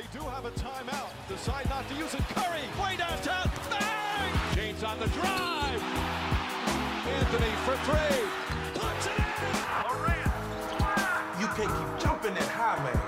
They 0.00 0.18
do 0.18 0.24
have 0.24 0.46
a 0.46 0.50
timeout. 0.52 1.10
Decide 1.28 1.68
not 1.68 1.86
to 1.90 1.94
use 1.94 2.14
it. 2.14 2.22
Curry, 2.30 2.62
way 2.82 2.96
downtown. 2.96 3.50
Bang! 3.68 4.32
James 4.54 4.82
on 4.82 4.98
the 4.98 5.08
drive. 5.08 5.82
Anthony 7.06 7.50
for 7.66 7.76
three. 7.84 8.24
Puts 8.72 9.06
it 9.08 9.18
in. 9.18 9.24
You 11.38 11.46
can't 11.48 11.68
keep 11.68 11.98
jumping 12.02 12.32
that 12.32 12.48
high, 12.48 12.82
man. 12.82 12.98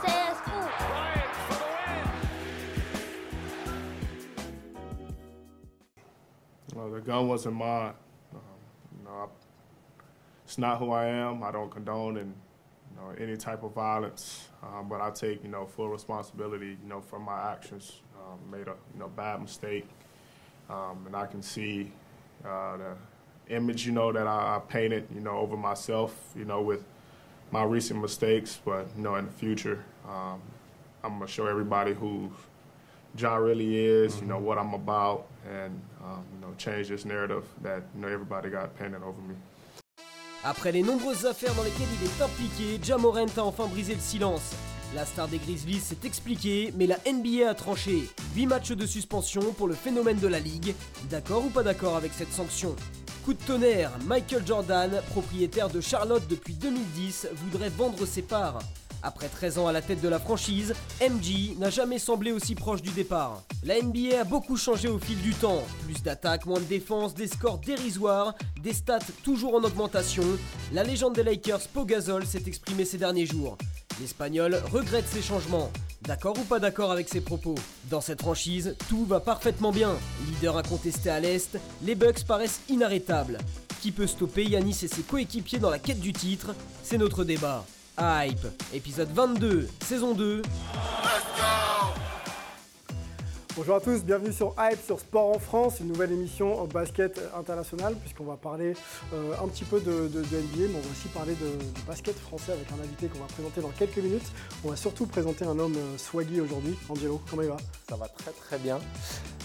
16 0.00 0.48
points. 0.48 0.78
Bryant 0.78 1.34
for 1.44 1.58
the 1.60 1.68
win. 6.78 6.86
Uh, 6.86 6.88
the 6.94 7.00
gun 7.02 7.28
wasn't 7.28 7.56
mine. 7.56 7.92
Um, 8.32 8.40
you 8.96 9.04
know, 9.04 9.10
I, 9.10 9.26
it's 10.46 10.56
not 10.56 10.78
who 10.78 10.90
I 10.90 11.04
am. 11.04 11.42
I 11.42 11.50
don't 11.50 11.70
condone 11.70 12.16
in, 12.16 12.34
know, 12.96 13.14
any 13.18 13.36
type 13.36 13.62
of 13.62 13.72
violence, 13.74 14.48
um, 14.62 14.88
but 14.88 15.00
I 15.00 15.10
take 15.10 15.42
you 15.42 15.50
know 15.50 15.66
full 15.66 15.88
responsibility 15.88 16.76
you 16.82 16.88
know 16.88 17.00
for 17.00 17.18
my 17.18 17.52
actions. 17.52 18.00
Um, 18.16 18.50
made 18.50 18.68
a 18.68 18.74
you 18.92 19.00
know 19.00 19.08
bad 19.08 19.42
mistake, 19.42 19.86
um, 20.70 21.04
and 21.06 21.14
I 21.14 21.26
can 21.26 21.42
see 21.42 21.92
uh, 22.44 22.76
the 22.76 23.54
image 23.54 23.86
you 23.86 23.92
know 23.92 24.12
that 24.12 24.26
I, 24.26 24.56
I 24.56 24.60
painted 24.66 25.06
you 25.14 25.20
know 25.20 25.38
over 25.38 25.56
myself 25.56 26.32
you 26.36 26.44
know 26.44 26.62
with 26.62 26.84
my 27.50 27.64
recent 27.64 28.00
mistakes. 28.00 28.60
But 28.64 28.88
you 28.96 29.02
know 29.02 29.16
in 29.16 29.26
the 29.26 29.32
future, 29.32 29.84
um, 30.08 30.40
I'm 31.02 31.18
gonna 31.18 31.26
show 31.26 31.46
everybody 31.46 31.92
who 31.92 32.30
John 33.16 33.42
really 33.42 33.76
is, 33.76 34.20
you 34.20 34.26
know, 34.26 34.38
what 34.38 34.58
I'm 34.58 34.74
about, 34.74 35.26
and 35.48 35.80
um, 36.02 36.24
you 36.34 36.40
know, 36.40 36.52
change 36.58 36.88
this 36.88 37.04
narrative 37.04 37.44
that 37.62 37.82
you 37.94 38.00
know 38.00 38.08
everybody 38.08 38.50
got 38.50 38.76
painted 38.76 39.02
over 39.02 39.20
me. 39.22 39.36
Après 40.46 40.72
les 40.72 40.82
nombreuses 40.82 41.24
affaires 41.24 41.54
dans 41.54 41.62
lesquelles 41.62 41.88
il 42.02 42.06
est 42.06 42.22
impliqué, 42.22 42.78
Jamorant 42.82 43.24
a 43.38 43.40
enfin 43.40 43.66
brisé 43.66 43.94
le 43.94 44.00
silence. 44.00 44.52
La 44.94 45.06
star 45.06 45.26
des 45.26 45.38
Grizzlies 45.38 45.80
s'est 45.80 45.96
expliquée, 46.04 46.70
mais 46.76 46.86
la 46.86 46.98
NBA 47.10 47.48
a 47.48 47.54
tranché. 47.54 48.10
8 48.36 48.46
matchs 48.46 48.72
de 48.72 48.84
suspension 48.84 49.54
pour 49.54 49.68
le 49.68 49.74
phénomène 49.74 50.18
de 50.18 50.28
la 50.28 50.40
ligue. 50.40 50.74
D'accord 51.08 51.46
ou 51.46 51.48
pas 51.48 51.62
d'accord 51.62 51.96
avec 51.96 52.12
cette 52.12 52.32
sanction? 52.32 52.76
Coup 53.24 53.32
de 53.32 53.42
tonnerre, 53.42 53.90
Michael 54.04 54.46
Jordan, 54.46 55.00
propriétaire 55.12 55.70
de 55.70 55.80
Charlotte 55.80 56.28
depuis 56.28 56.52
2010, 56.52 57.28
voudrait 57.32 57.70
vendre 57.70 58.04
ses 58.04 58.20
parts. 58.20 58.58
Après 59.04 59.28
13 59.28 59.58
ans 59.58 59.66
à 59.66 59.72
la 59.72 59.82
tête 59.82 60.00
de 60.00 60.08
la 60.08 60.18
franchise, 60.18 60.74
MJ 60.98 61.58
n'a 61.58 61.68
jamais 61.68 61.98
semblé 61.98 62.32
aussi 62.32 62.54
proche 62.54 62.80
du 62.80 62.88
départ. 62.88 63.42
La 63.62 63.78
NBA 63.78 64.18
a 64.18 64.24
beaucoup 64.24 64.56
changé 64.56 64.88
au 64.88 64.98
fil 64.98 65.20
du 65.20 65.34
temps. 65.34 65.62
Plus 65.84 66.02
d'attaques, 66.02 66.46
moins 66.46 66.58
de 66.58 66.64
défense, 66.64 67.14
des 67.14 67.28
scores 67.28 67.58
dérisoires, 67.58 68.34
des 68.62 68.72
stats 68.72 69.00
toujours 69.22 69.56
en 69.56 69.62
augmentation. 69.62 70.24
La 70.72 70.84
légende 70.84 71.14
des 71.16 71.22
Lakers, 71.22 71.68
Pau 71.74 71.84
Gasol, 71.84 72.24
s'est 72.24 72.44
exprimé 72.46 72.86
ces 72.86 72.96
derniers 72.96 73.26
jours. 73.26 73.58
L'Espagnol 74.00 74.58
regrette 74.72 75.06
ces 75.06 75.20
changements. 75.20 75.70
D'accord 76.00 76.38
ou 76.38 76.44
pas 76.44 76.58
d'accord 76.58 76.90
avec 76.90 77.10
ses 77.10 77.20
propos? 77.20 77.56
Dans 77.90 78.00
cette 78.00 78.22
franchise, 78.22 78.74
tout 78.88 79.04
va 79.04 79.20
parfaitement 79.20 79.70
bien. 79.70 79.92
Leader 80.30 80.56
incontesté 80.56 81.10
à 81.10 81.20
l'Est, 81.20 81.58
les 81.82 81.94
Bucks 81.94 82.24
paraissent 82.24 82.62
inarrêtables. 82.70 83.36
Qui 83.82 83.92
peut 83.92 84.06
stopper 84.06 84.44
Yanis 84.44 84.78
et 84.82 84.88
ses 84.88 85.02
coéquipiers 85.02 85.58
dans 85.58 85.68
la 85.68 85.78
quête 85.78 86.00
du 86.00 86.14
titre? 86.14 86.54
C'est 86.82 86.96
notre 86.96 87.24
débat. 87.24 87.66
Hype, 87.98 88.46
épisode 88.72 89.10
22, 89.12 89.68
saison 89.84 90.14
2. 90.14 90.42
Bonjour 93.56 93.76
à 93.76 93.80
tous, 93.80 94.02
bienvenue 94.02 94.32
sur 94.32 94.52
Hype, 94.58 94.84
sur 94.84 94.98
Sport 94.98 95.36
en 95.36 95.38
France, 95.38 95.78
une 95.78 95.86
nouvelle 95.86 96.10
émission 96.10 96.60
au 96.60 96.66
basket 96.66 97.20
international, 97.38 97.94
puisqu'on 97.94 98.24
va 98.24 98.34
parler 98.36 98.74
euh, 99.12 99.34
un 99.40 99.46
petit 99.46 99.62
peu 99.62 99.78
de, 99.78 100.08
de- 100.08 100.22
de 100.22 100.36
NBA, 100.36 100.72
mais 100.72 100.76
on 100.76 100.80
va 100.80 100.90
aussi 100.90 101.06
parler 101.14 101.34
de, 101.34 101.46
de 101.46 101.86
basket 101.86 102.18
français 102.18 102.50
avec 102.50 102.66
un 102.72 102.82
invité 102.82 103.06
qu'on 103.06 103.20
va 103.20 103.26
présenter 103.26 103.60
dans 103.60 103.68
quelques 103.68 103.98
minutes. 103.98 104.26
On 104.64 104.70
va 104.70 104.76
surtout 104.76 105.06
présenter 105.06 105.44
un 105.44 105.56
homme 105.56 105.76
euh, 105.76 105.96
swaggy 105.96 106.40
aujourd'hui. 106.40 106.76
Angelo, 106.88 107.20
comment 107.30 107.42
il 107.42 107.48
va? 107.48 107.56
Ça 107.88 107.94
va 107.94 108.08
très 108.08 108.32
très 108.32 108.58
bien. 108.58 108.80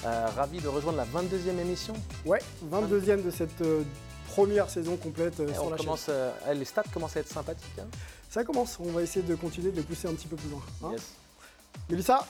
Euh, 0.08 0.26
ravi 0.36 0.60
de 0.60 0.68
rejoindre 0.68 0.98
la 0.98 1.06
22e 1.06 1.60
émission. 1.62 1.94
Ouais, 2.26 2.40
22e 2.72 3.24
de 3.24 3.30
cette 3.30 3.62
euh, 3.62 3.84
première 4.32 4.72
saison 4.72 4.98
complète 4.98 5.40
euh, 5.40 5.54
sur 5.54 5.66
on 5.66 5.70
la 5.70 5.78
chaîne. 5.78 5.86
euh, 6.10 6.32
les 6.56 6.66
stats 6.66 6.82
commencent 6.92 7.16
à 7.16 7.20
être 7.20 7.32
sympathiques. 7.32 7.78
hein. 7.80 7.86
Ça 8.30 8.44
commence, 8.44 8.78
on 8.80 8.92
va 8.92 9.02
essayer 9.02 9.26
de 9.26 9.36
continuer 9.36 9.72
de 9.72 9.78
les 9.78 9.82
pousser 9.84 10.08
un 10.08 10.14
petit 10.14 10.28
peu 10.28 10.36
plus 10.36 10.50
loin. 10.50 10.62
hein. 10.84 10.90
Yes. 10.92 11.14
Mélissa, 11.90 12.26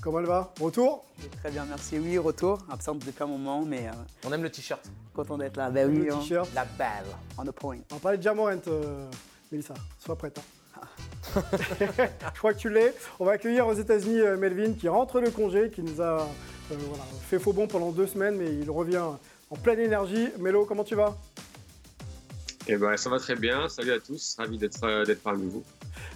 comment 0.00 0.20
elle 0.20 0.26
va? 0.26 0.52
Retour? 0.60 1.04
Très 1.40 1.50
bien, 1.50 1.64
merci. 1.64 1.98
Oui, 1.98 2.16
retour. 2.18 2.58
Absente 2.70 3.00
depuis 3.04 3.24
un 3.24 3.26
moment, 3.26 3.62
mais 3.64 3.88
euh, 3.88 3.92
On 4.28 4.32
aime 4.32 4.42
le 4.44 4.50
t-shirt. 4.50 4.80
content 5.14 5.36
d'être 5.38 5.56
là. 5.56 5.68
Ben 5.70 5.88
oui, 5.90 6.06
Le 6.06 6.14
t-shirt. 6.14 6.48
La 6.54 6.64
balle. 6.64 7.06
on 7.38 7.44
the 7.44 7.50
point. 7.50 7.78
On 7.90 7.94
va 7.96 8.00
parler 8.00 8.18
de 8.18 8.22
Jamorant, 8.22 8.56
euh, 8.68 9.08
Mélissa, 9.50 9.74
sois 9.98 10.16
prête. 10.16 10.38
hein. 10.38 10.42
Je 11.80 12.38
crois 12.38 12.54
que 12.54 12.58
tu 12.58 12.68
l'es. 12.70 12.94
On 13.18 13.24
va 13.24 13.32
accueillir 13.32 13.66
aux 13.66 13.74
États-Unis 13.74 14.20
euh, 14.20 14.36
Melvin 14.36 14.74
qui 14.74 14.88
rentre 14.88 15.20
de 15.20 15.28
congé, 15.30 15.70
qui 15.70 15.82
nous 15.82 16.00
a 16.00 16.20
euh, 16.20 16.24
voilà, 16.88 17.04
fait 17.28 17.38
faux 17.40 17.52
bon 17.52 17.66
pendant 17.66 17.90
deux 17.90 18.06
semaines, 18.06 18.36
mais 18.36 18.52
il 18.54 18.70
revient 18.70 19.02
en 19.50 19.56
pleine 19.56 19.80
énergie. 19.80 20.28
Mélo, 20.38 20.64
comment 20.66 20.84
tu 20.84 20.94
vas? 20.94 21.16
Eh 22.68 22.76
ben, 22.76 22.96
ça 22.96 23.10
va 23.10 23.18
très 23.18 23.34
bien. 23.34 23.68
Salut 23.68 23.92
à 23.92 23.98
tous. 23.98 24.36
Ravi 24.38 24.56
d'être 24.58 24.82
euh, 24.84 25.04
d'être 25.04 25.22
parmi 25.22 25.48
vous. 25.48 25.64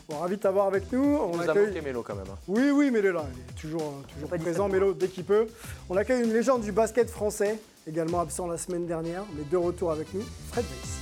bon, 0.09 0.19
Ravi 0.19 0.37
de 0.37 0.41
t'avoir 0.43 0.67
avec 0.69 0.91
nous. 0.93 1.03
On 1.17 1.39
a 1.41 1.51
accueille- 1.51 1.81
Mélo 1.83 2.03
quand 2.03 2.15
même. 2.15 2.27
hein. 2.31 2.39
Oui, 2.47 2.71
oui, 2.73 2.87
est 2.87 3.03
là, 3.13 3.25
il 3.35 3.41
est 3.41 3.61
toujours, 3.61 3.83
euh, 3.83 4.13
toujours 4.15 4.29
présent. 4.39 4.69
Mélo, 4.69 4.93
dès 4.95 5.09
qu'il 5.09 5.25
peut. 5.25 5.47
On 5.89 5.97
accueille 5.97 6.23
une 6.25 6.33
légende 6.33 6.63
du 6.63 6.73
basket 6.73 7.11
français, 7.11 7.59
également 7.87 8.21
absent 8.21 8.47
la 8.47 8.59
semaine 8.59 8.87
dernière, 8.87 9.25
mais 9.37 9.43
de 9.51 9.57
retour 9.57 9.91
avec 9.91 10.13
nous, 10.15 10.23
Fred 10.53 10.65
Weiss. 10.65 10.99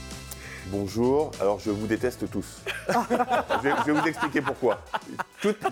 Bonjour, 0.69 1.31
alors 1.43 1.61
je 1.61 1.71
vous 1.71 1.87
déteste 1.87 2.31
tous. 2.31 2.63
je, 2.89 3.63
vais, 3.63 3.75
je 3.87 3.93
vais 3.93 4.01
vous 4.01 4.07
expliquer 4.09 4.41
pourquoi. 4.41 4.81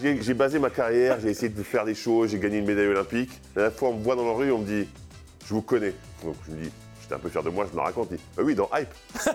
J'ai 0.02 0.34
basé 0.34 0.58
ma 0.58 0.68
carrière, 0.68 1.18
j'ai 1.18 1.30
essayé 1.30 1.48
de 1.48 1.62
faire 1.62 1.86
des 1.86 1.94
choses, 1.94 2.28
j'ai 2.30 2.38
gagné 2.38 2.58
une 2.58 2.66
médaille 2.66 2.88
olympique. 2.88 3.30
La 3.56 3.62
dernière 3.62 3.78
fois, 3.78 3.88
on 3.88 3.94
me 3.96 4.02
voit 4.04 4.16
dans 4.16 4.26
la 4.26 4.34
rue, 4.34 4.52
on 4.52 4.58
me 4.58 4.66
dit 4.66 4.86
Je 5.46 5.54
vous 5.54 5.62
connais. 5.62 5.94
Donc 6.22 6.34
je 6.46 6.52
me 6.52 6.62
dis 6.64 6.70
Un 7.12 7.18
peu 7.18 7.28
fier 7.28 7.42
de 7.42 7.50
moi, 7.50 7.66
je 7.66 7.72
me 7.72 7.78
la 7.78 7.84
raconte. 7.84 8.08
Il 8.10 8.16
dit, 8.16 8.22
Bah 8.36 8.42
oui, 8.44 8.54
dans 8.54 8.68
Hype. 8.74 8.88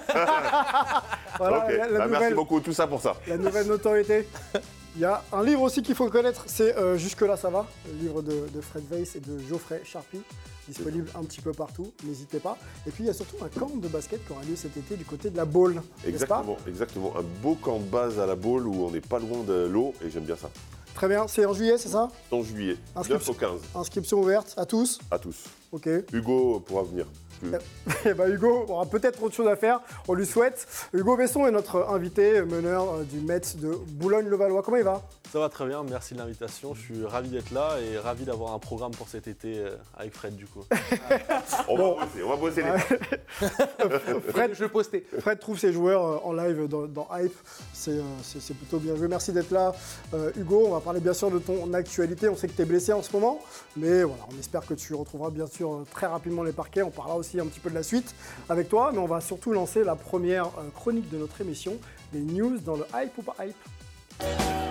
Voilà, 1.38 1.68
la, 1.70 1.78
la 1.78 1.88
bah, 1.88 2.08
merci 2.08 2.14
nouvelle, 2.14 2.34
beaucoup, 2.36 2.60
tout 2.60 2.74
ça 2.74 2.88
pour 2.88 3.02
ça. 3.02 3.16
la 3.28 3.38
nouvelle 3.38 3.68
notoriété. 3.68 4.28
Il 4.96 5.02
y 5.02 5.06
a 5.06 5.22
un 5.32 5.44
livre 5.44 5.62
aussi 5.62 5.84
qu'il 5.84 5.94
faut 5.94 6.10
connaître, 6.10 6.46
c'est 6.48 6.76
euh, 6.76 6.98
Jusque-là 6.98 7.38
ça 7.38 7.52
va, 7.52 7.68
le 7.86 8.00
livre 8.00 8.24
de, 8.24 8.48
de 8.52 8.62
Fred 8.62 8.84
Weiss 8.90 9.16
et 9.16 9.20
de 9.20 9.38
Geoffrey 9.48 9.80
Charpie, 9.86 10.22
disponible 10.68 11.08
un 11.14 11.24
petit 11.24 11.40
peu 11.40 11.52
partout, 11.52 11.94
n'hésitez 12.04 12.40
pas. 12.40 12.58
Et 12.88 12.90
puis 12.90 13.04
il 13.04 13.08
y 13.08 13.10
a 13.12 13.14
surtout 13.14 13.36
un 13.46 13.60
camp 13.60 13.70
de 13.76 13.88
basket 13.88 14.26
qui 14.26 14.32
aura 14.32 14.42
lieu 14.44 14.56
cet 14.56 14.76
été 14.76 14.96
du 14.96 15.06
côté 15.06 15.30
de 15.30 15.38
la 15.38 15.46
Baule, 15.46 15.76
pas 15.76 16.08
Exactement, 16.10 16.58
exactement. 16.68 17.14
Un 17.16 17.22
beau 17.44 17.54
camp 17.54 17.78
de 17.78 17.84
base 17.84 18.18
à 18.20 18.26
la 18.26 18.34
boule 18.36 18.66
où 18.66 18.88
on 18.88 18.90
n'est 18.90 19.00
pas 19.02 19.20
loin 19.20 19.44
de 19.44 19.68
l'eau 19.68 19.94
et 20.04 20.10
j'aime 20.10 20.24
bien 20.24 20.36
ça. 20.36 20.50
Très 20.96 21.08
bien, 21.08 21.28
c'est 21.28 21.46
en 21.46 21.54
juillet, 21.54 21.78
c'est 21.78 21.90
ça 21.90 22.08
En 22.32 22.42
juillet, 22.42 22.76
Inscription. 22.96 23.34
9 23.34 23.38
au 23.38 23.60
15, 23.60 23.60
Inscription 23.76 24.18
ouverte 24.20 24.56
à 24.58 24.66
tous 24.66 24.98
à 25.12 25.20
tous. 25.20 25.44
Ok. 25.72 25.90
Hugo 26.14 26.60
pourra 26.62 26.84
venir. 26.84 27.06
Ben 27.44 28.34
Hugo 28.34 28.66
aura 28.68 28.88
peut-être 28.88 29.22
autre 29.22 29.36
chose 29.36 29.48
à 29.48 29.56
faire, 29.56 29.80
on 30.08 30.16
lui 30.16 30.26
souhaite. 30.26 30.66
Hugo 30.92 31.16
Besson 31.16 31.46
est 31.46 31.52
notre 31.52 31.88
invité, 31.90 32.42
meneur 32.42 32.96
euh, 32.96 33.04
du 33.04 33.20
Metz 33.20 33.58
de 33.58 33.78
Boulogne-le-Valois. 33.90 34.64
Comment 34.64 34.78
il 34.78 34.84
va? 34.84 35.04
Ça 35.32 35.38
va 35.40 35.48
très 35.50 35.68
bien, 35.68 35.84
merci 35.84 36.16
de 36.16 36.20
l'invitation. 36.20 36.74
Je 36.74 36.82
suis 36.82 37.06
ravi 37.06 37.30
d'être 37.30 37.52
là 37.52 37.76
et 37.80 38.00
ravi 38.00 38.26
d'avoir 38.26 38.54
un 38.56 38.60
programme 38.60 38.90
pour 38.92 39.08
cet 39.08 39.28
été 39.28 39.60
euh, 39.60 39.76
avec 39.96 40.14
Fred 40.16 40.36
du 40.36 40.48
coup. 40.48 40.64
On 41.68 41.76
va 41.78 41.84
bosser, 41.84 42.24
on 42.26 42.30
va 42.30 42.36
bosser 42.38 42.64
les 42.64 44.28
Fred, 44.32 44.52
Je 44.56 44.64
vais 44.64 44.70
poster. 44.70 45.06
Fred 45.20 45.40
trouve 45.40 45.60
ses 45.60 45.74
joueurs 45.74 46.06
euh, 46.06 46.18
en 46.24 46.34
live 46.34 46.68
dans, 46.68 46.88
dans 46.88 47.08
Hype, 47.16 47.36
c'est 47.74 48.00
c'est- 48.24 48.40
c'est 48.40 48.54
plutôt 48.56 48.80
bien 48.80 48.96
joué. 48.96 49.08
Merci 49.08 49.32
d'être 49.32 49.52
là 49.52 49.74
Euh, 50.14 50.32
Hugo, 50.38 50.64
on 50.68 50.72
va 50.72 50.80
parler 50.80 51.02
bien 51.02 51.14
sûr 51.14 51.30
de 51.30 51.40
ton 51.40 51.72
actualité, 51.74 52.30
on 52.30 52.36
sait 52.36 52.48
que 52.48 52.54
tu 52.54 52.62
es 52.62 52.66
blessé 52.66 52.94
en 52.94 53.04
ce 53.04 53.12
moment, 53.14 53.40
mais 53.76 54.02
voilà, 54.04 54.24
on 54.36 54.40
espère 54.40 54.66
que 54.66 54.74
tu 54.74 54.94
retrouveras 54.96 55.30
bien 55.30 55.46
euh, 55.66 55.84
très 55.90 56.07
rapidement 56.07 56.44
les 56.44 56.51
parquets, 56.51 56.84
on 56.84 56.91
parlera 56.91 57.18
aussi 57.18 57.40
un 57.40 57.45
petit 57.45 57.59
peu 57.59 57.69
de 57.69 57.75
la 57.75 57.84
suite 57.84 58.13
avec 58.50 58.69
toi, 58.69 58.91
mais 58.91 59.00
on 59.00 59.06
va 59.06 59.22
surtout 59.22 59.53
lancer 59.53 59.84
la 59.84 59.95
première 59.95 60.47
euh, 60.47 60.69
chronique 60.73 61.09
de 61.09 61.18
notre 61.18 61.41
émission, 61.41 61.78
les 62.13 62.22
news 62.22 62.57
dans 62.59 62.75
le 62.75 62.85
Hype 62.94 63.18
ou 63.18 63.22
pas 63.22 63.35
Hype 63.44 64.67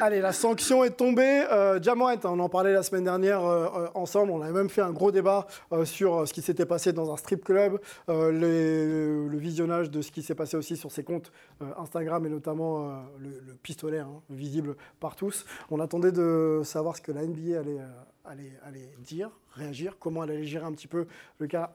Allez, 0.00 0.20
la 0.20 0.32
sanction 0.32 0.84
est 0.84 0.96
tombée. 0.96 1.44
Euh, 1.50 1.80
on 2.24 2.38
en 2.38 2.48
parlait 2.48 2.72
la 2.72 2.84
semaine 2.84 3.04
dernière 3.04 3.44
euh, 3.44 3.66
euh, 3.74 3.88
ensemble. 3.94 4.30
On 4.30 4.40
avait 4.42 4.52
même 4.52 4.68
fait 4.68 4.80
un 4.80 4.92
gros 4.92 5.10
débat 5.10 5.46
euh, 5.72 5.84
sur 5.84 6.26
ce 6.28 6.32
qui 6.32 6.40
s'était 6.40 6.66
passé 6.66 6.92
dans 6.92 7.12
un 7.12 7.16
strip 7.16 7.44
club, 7.44 7.80
le 8.06 9.36
visionnage 9.36 9.90
de 9.90 10.00
ce 10.00 10.12
qui 10.12 10.22
s'est 10.22 10.34
passé 10.34 10.56
aussi 10.56 10.76
sur 10.76 10.92
ses 10.92 11.02
comptes 11.02 11.32
Instagram 11.76 12.24
et 12.26 12.28
notamment 12.28 13.02
le, 13.18 13.40
le 13.44 13.54
pistolet 13.54 13.98
hein, 13.98 14.22
visible 14.30 14.76
par 15.00 15.16
tous. 15.16 15.44
On 15.70 15.80
attendait 15.80 16.12
de 16.12 16.62
savoir 16.64 16.96
ce 16.96 17.02
que 17.02 17.12
la 17.12 17.26
NBA 17.26 17.58
allait 18.24 18.92
dire, 18.98 19.30
réagir, 19.54 19.96
comment 19.98 20.22
elle 20.24 20.30
allait 20.30 20.44
gérer 20.44 20.66
un 20.66 20.72
petit 20.72 20.88
peu 20.88 21.06
le 21.38 21.46
cas 21.46 21.72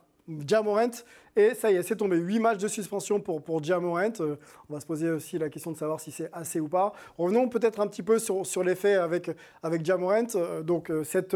Jamorant. 0.47 1.03
Et 1.35 1.55
ça 1.55 1.71
y 1.71 1.75
est, 1.75 1.83
c'est 1.83 1.95
tombé. 1.95 2.17
8 2.17 2.39
matchs 2.39 2.59
de 2.59 2.67
suspension 2.67 3.19
pour, 3.19 3.41
pour 3.41 3.63
Jamorant. 3.63 4.11
Euh, 4.19 4.35
on 4.69 4.73
va 4.73 4.79
se 4.79 4.85
poser 4.85 5.09
aussi 5.09 5.39
la 5.39 5.49
question 5.49 5.71
de 5.71 5.77
savoir 5.77 5.99
si 5.99 6.11
c'est 6.11 6.29
assez 6.31 6.59
ou 6.59 6.67
pas. 6.67 6.93
Revenons 7.17 7.49
peut-être 7.49 7.79
un 7.79 7.87
petit 7.87 8.03
peu 8.03 8.19
sur, 8.19 8.45
sur 8.45 8.63
les 8.63 8.75
faits 8.75 8.99
avec, 8.99 9.31
avec 9.63 9.83
Jamorant. 9.83 10.27
Euh, 10.35 10.61
donc, 10.61 10.91
euh, 10.91 11.03
cette 11.03 11.35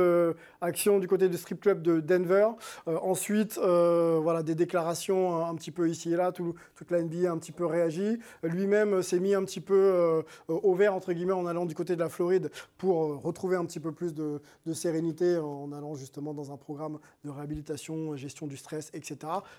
action 0.61 0.99
du 0.99 1.07
côté 1.07 1.29
du 1.29 1.37
strip 1.37 1.61
club 1.61 1.81
de 1.81 1.99
Denver. 1.99 2.49
ensuite, 2.85 3.57
voilà, 3.57 4.43
des 4.43 4.55
déclarations 4.55 5.45
un, 5.45 5.55
petit 5.55 5.71
peu 5.71 5.89
ici 5.89 6.13
et 6.13 6.15
là. 6.15 6.31
Tout, 6.31 6.53
toute 6.75 6.91
la 6.91 7.01
NBA 7.01 7.29
a 7.29 7.31
un 7.31 7.37
petit 7.37 7.51
peu 7.51 7.65
réagi. 7.65 8.19
Lui-même 8.43 9.01
s'est 9.01 9.19
mis 9.19 9.33
un 9.33 9.43
petit 9.43 9.61
peu 9.61 10.23
au 10.47 10.75
vert, 10.75 10.93
entre 10.93 11.13
guillemets, 11.13 11.33
en 11.33 11.45
allant 11.45 11.65
du 11.65 11.73
côté 11.73 11.95
de 11.95 11.99
la 11.99 12.09
Floride 12.09 12.51
pour 12.77 13.21
retrouver 13.21 13.55
un 13.55 13.65
petit 13.65 13.79
peu 13.79 13.91
plus 13.91 14.13
de, 14.13 14.41
de 14.65 14.73
sérénité 14.73 15.37
en 15.37 15.71
allant 15.71 15.95
justement 15.95 16.33
dans 16.33 16.51
un 16.51 16.57
programme 16.57 16.99
de 17.23 17.29
réhabilitation, 17.29 18.15
gestion 18.15 18.47
du 18.47 18.57
stress, 18.57 18.91
etc 18.93 19.17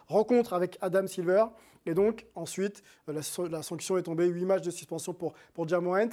rencontre 0.08 0.27
avec 0.50 0.78
Adam 0.80 1.06
Silver. 1.06 1.44
Et 1.86 1.94
donc, 1.94 2.26
ensuite, 2.34 2.82
la, 3.06 3.22
sanction 3.62 3.96
est 3.96 4.02
tombée, 4.02 4.26
8 4.26 4.44
matchs 4.44 4.62
de 4.62 4.70
suspension 4.70 5.14
pour, 5.14 5.32
pour 5.54 5.66
Jamorant. 5.66 6.10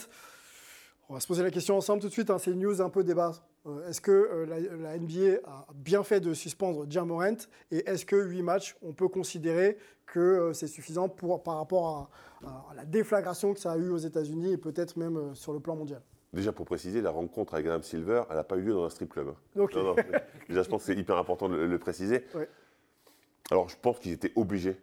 On 1.09 1.13
va 1.13 1.19
se 1.19 1.27
poser 1.27 1.43
la 1.43 1.51
question 1.51 1.77
ensemble 1.77 2.01
tout 2.01 2.07
de 2.07 2.13
suite. 2.13 2.29
Hein. 2.29 2.37
c'est 2.39 2.51
une 2.51 2.59
news 2.59 2.81
un 2.81 2.89
peu 2.89 3.03
débat. 3.03 3.33
Euh, 3.67 3.89
est-ce 3.89 4.01
que 4.01 4.11
euh, 4.11 4.45
la, 4.45 4.97
NBA 4.97 5.39
a 5.45 5.67
bien 5.73 6.03
fait 6.03 6.19
de 6.19 6.33
suspendre 6.33 6.85
Jamorant 6.89 7.37
Et 7.71 7.87
est-ce 7.89 8.05
que 8.05 8.15
8 8.15 8.41
matchs, 8.41 8.75
on 8.81 8.93
peut 8.93 9.07
considérer 9.07 9.77
que 10.05 10.19
euh, 10.19 10.53
c'est 10.53 10.67
suffisant 10.67 11.09
pour, 11.09 11.43
par 11.43 11.57
rapport 11.57 12.09
à, 12.43 12.73
la 12.75 12.85
déflagration 12.85 13.53
que 13.53 13.59
ça 13.59 13.71
a 13.71 13.77
eu 13.77 13.89
aux 13.89 13.97
États-Unis 13.97 14.53
et 14.53 14.57
peut-être 14.57 14.97
même 14.97 15.33
sur 15.33 15.51
le 15.51 15.59
plan 15.59 15.75
mondial? 15.75 16.01
Déjà 16.31 16.51
pour 16.51 16.65
préciser, 16.65 17.01
la 17.01 17.11
rencontre 17.11 17.53
avec 17.53 17.65
Adam 17.65 17.81
Silver, 17.81 18.23
elle 18.29 18.35
n'a 18.35 18.43
pas 18.43 18.57
eu 18.57 18.61
lieu 18.61 18.73
dans 18.73 18.85
un 18.85 18.89
strip 18.89 19.09
club. 19.09 19.29
Hein. 19.29 19.95
déjà, 20.47 20.63
je 20.63 20.69
pense 20.69 20.85
que 20.85 20.93
c'est 20.93 20.99
hyper 20.99 21.17
important 21.17 21.49
de 21.49 21.55
le, 21.55 21.79
préciser. 21.79 22.25
Alors, 23.51 23.69
je 23.69 23.75
pense 23.81 23.99
qu'ils 23.99 24.11
étaient 24.11 24.31
obligés, 24.35 24.77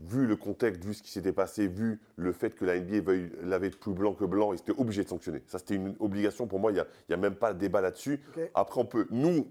vu 0.00 0.26
le 0.26 0.36
contexte, 0.36 0.84
vu 0.84 0.94
ce 0.94 1.02
qui 1.02 1.10
s'était 1.10 1.32
passé, 1.32 1.68
vu 1.68 2.00
le 2.16 2.32
fait 2.32 2.54
que 2.54 2.64
la 2.64 2.78
NBA 2.78 3.00
veuille 3.00 3.30
laver 3.42 3.70
plus 3.70 3.92
blanc 3.92 4.14
que 4.14 4.24
blanc, 4.24 4.52
ils 4.52 4.58
étaient 4.58 4.78
obligés 4.78 5.04
de 5.04 5.08
sanctionner. 5.08 5.42
Ça, 5.46 5.58
c'était 5.58 5.76
une 5.76 5.94
obligation 6.00 6.46
pour 6.46 6.58
moi. 6.58 6.72
Il 6.72 6.84
n'y 7.08 7.14
a, 7.14 7.16
même 7.16 7.36
pas 7.36 7.52
de 7.52 7.58
débat 7.58 7.80
là-dessus. 7.80 8.20
Après, 8.54 8.80
on 8.80 8.84
peut, 8.84 9.06
nous, 9.10 9.46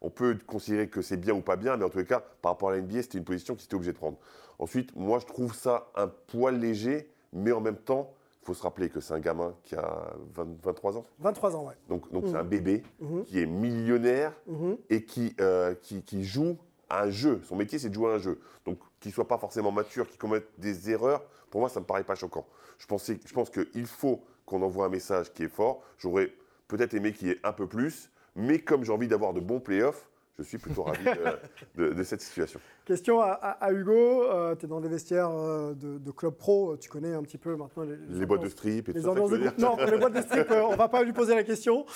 on 0.00 0.10
peut 0.10 0.38
considérer 0.46 0.88
que 0.88 1.02
c'est 1.02 1.16
bien 1.16 1.34
ou 1.34 1.40
pas 1.40 1.56
bien, 1.56 1.76
mais 1.76 1.84
en 1.84 1.88
tous 1.88 1.98
les 1.98 2.04
cas, 2.04 2.22
par 2.42 2.52
rapport 2.52 2.70
à 2.70 2.76
la 2.76 2.82
NBA, 2.82 3.02
c'était 3.02 3.18
une 3.18 3.24
position 3.24 3.54
qu'ils 3.56 3.64
étaient 3.64 3.74
obligés 3.74 3.92
de 3.92 3.98
prendre. 3.98 4.18
Ensuite, 4.58 4.94
moi, 4.94 5.18
je 5.18 5.26
trouve 5.26 5.54
ça 5.54 5.90
un 5.96 6.06
poil 6.06 6.60
léger, 6.60 7.10
mais 7.32 7.52
en 7.52 7.60
même 7.60 7.76
temps, 7.76 8.12
il 8.42 8.46
faut 8.46 8.54
se 8.54 8.62
rappeler 8.62 8.88
que 8.88 9.00
c'est 9.00 9.12
un 9.12 9.18
gamin 9.18 9.54
qui 9.64 9.74
a 9.74 10.14
23 10.34 10.98
ans. 10.98 11.06
23 11.18 11.56
ans, 11.56 11.66
ouais. 11.66 11.74
Donc, 11.88 12.10
donc 12.12 12.24
c'est 12.28 12.36
un 12.36 12.44
mmh. 12.44 12.48
bébé 12.48 12.82
mmh. 13.00 13.22
qui 13.22 13.40
est 13.40 13.46
millionnaire 13.46 14.32
mmh. 14.46 14.72
et 14.88 15.04
qui, 15.04 15.34
euh, 15.40 15.74
qui, 15.74 16.02
qui, 16.02 16.22
joue 16.22 16.56
un 16.90 17.10
jeu. 17.10 17.40
Son 17.44 17.56
métier, 17.56 17.78
c'est 17.78 17.88
de 17.88 17.94
jouer 17.94 18.12
à 18.12 18.14
un 18.14 18.18
jeu. 18.18 18.40
Donc, 18.64 18.78
qu'il 19.00 19.10
ne 19.10 19.14
soit 19.14 19.28
pas 19.28 19.38
forcément 19.38 19.72
mature, 19.72 20.08
qu'il 20.08 20.18
commette 20.18 20.48
des 20.58 20.90
erreurs, 20.90 21.24
pour 21.50 21.60
moi, 21.60 21.68
ça 21.68 21.80
ne 21.80 21.84
me 21.84 21.86
paraît 21.86 22.04
pas 22.04 22.14
choquant. 22.14 22.46
Je, 22.78 22.86
pensais, 22.86 23.18
je 23.24 23.32
pense 23.32 23.50
qu'il 23.50 23.86
faut 23.86 24.22
qu'on 24.44 24.62
envoie 24.62 24.86
un 24.86 24.90
message 24.90 25.32
qui 25.32 25.44
est 25.44 25.48
fort. 25.48 25.82
J'aurais 25.98 26.32
peut-être 26.68 26.94
aimé 26.94 27.12
qu'il 27.12 27.28
y 27.28 27.30
ait 27.30 27.40
un 27.42 27.52
peu 27.52 27.66
plus, 27.66 28.10
mais 28.34 28.58
comme 28.58 28.84
j'ai 28.84 28.92
envie 28.92 29.08
d'avoir 29.08 29.32
de 29.32 29.40
bons 29.40 29.60
playoffs, 29.60 30.08
je 30.38 30.42
suis 30.42 30.58
plutôt 30.58 30.82
ravi 30.82 31.04
de, 31.76 32.02
cette 32.02 32.20
situation. 32.20 32.60
Question 32.84 33.20
à, 33.22 33.70
Hugo, 33.72 34.24
euh, 34.24 34.54
tu 34.54 34.66
es 34.66 34.68
dans 34.68 34.80
les 34.80 34.88
vestiaires 34.88 35.30
euh, 35.30 35.72
de, 35.74 36.10
Club 36.10 36.34
Pro, 36.34 36.76
tu 36.76 36.90
connais 36.90 37.14
un 37.14 37.22
petit 37.22 37.38
peu 37.38 37.56
maintenant 37.56 37.84
les, 37.84 37.96
les, 38.18 38.26
boîtes 38.26 38.42
de 38.42 38.48
strip 38.48 38.88
et 38.88 38.92
tout 38.92 39.00
ça. 39.00 39.14
Non, 39.58 39.76
les 39.76 39.98
boîtes 39.98 40.12
de 40.12 40.20
strip, 40.20 40.50
euh, 40.50 40.62
on 40.62 40.72
ne 40.72 40.76
va 40.76 40.88
pas 40.88 41.02
lui 41.02 41.12
poser 41.12 41.34
la 41.34 41.42
question. 41.42 41.86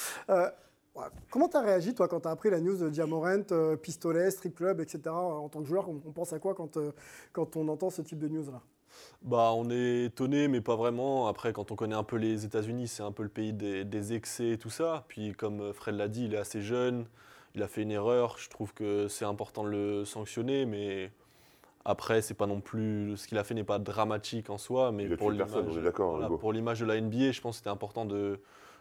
Comment 1.30 1.48
tu 1.48 1.56
as 1.56 1.60
réagi, 1.60 1.94
toi, 1.94 2.08
quand 2.08 2.20
tu 2.20 2.28
as 2.28 2.30
appris 2.30 2.50
la 2.50 2.60
news 2.60 2.76
de 2.76 2.88
Diamorent, 2.88 3.52
euh, 3.52 3.76
pistolet, 3.76 4.30
strip 4.30 4.56
club, 4.56 4.80
etc. 4.80 5.02
En 5.08 5.48
tant 5.48 5.60
que 5.60 5.66
joueur, 5.66 5.88
on, 5.88 6.12
pense 6.12 6.32
à 6.32 6.38
quoi 6.38 6.54
quand, 6.54 6.76
euh, 6.76 6.92
quand 7.32 7.56
on 7.56 7.68
entend 7.68 7.90
ce 7.90 8.02
type 8.02 8.18
de 8.18 8.28
news-là 8.28 8.60
bah, 9.22 9.52
on 9.54 9.70
est 9.70 10.06
étonné, 10.06 10.48
mais 10.48 10.60
pas 10.60 10.74
vraiment. 10.74 11.28
Après, 11.28 11.52
quand 11.52 11.70
on 11.70 11.76
connaît 11.76 11.94
un 11.94 12.02
peu 12.02 12.16
les 12.16 12.44
États-Unis, 12.44 12.88
c'est 12.88 13.04
un 13.04 13.12
peu 13.12 13.22
le 13.22 13.28
pays 13.28 13.52
des, 13.52 14.12
excès 14.12 14.50
et 14.50 14.58
tout 14.58 14.68
ça. 14.68 15.04
Puis, 15.06 15.32
comme 15.32 15.72
Fred 15.72 15.94
l'a 15.94 16.08
dit, 16.08 16.24
il 16.24 16.34
est 16.34 16.38
assez 16.38 16.60
jeune, 16.60 17.06
il 17.54 17.62
a 17.62 17.68
fait 17.68 17.82
une 17.82 17.92
erreur. 17.92 18.36
Je 18.38 18.50
trouve 18.50 18.74
que 18.74 19.06
c'est 19.06 19.24
important 19.24 19.62
de 19.62 19.68
le 19.70 20.04
sanctionner, 20.04 20.66
mais 20.66 21.12
après, 21.84 22.20
c'est 22.20 22.34
pas 22.34 22.46
non 22.46 22.60
plus 22.60 23.16
ce 23.16 23.28
qu'il 23.28 23.38
a 23.38 23.44
fait 23.44 23.54
n'est 23.54 23.62
pas 23.62 23.78
dramatique 23.78 24.50
en 24.50 24.58
soi, 24.58 24.90
mais 24.90 25.08
pour 25.16 25.30
l'image, 25.30 25.50
pour 26.40 26.52
l'image 26.52 26.80
de 26.80 26.86
la 26.86 27.00
NBA, 27.00 27.30
je 27.30 27.40
pense 27.40 27.54
que 27.54 27.58
c'était 27.58 27.70
important 27.70 28.04
de 28.04 28.40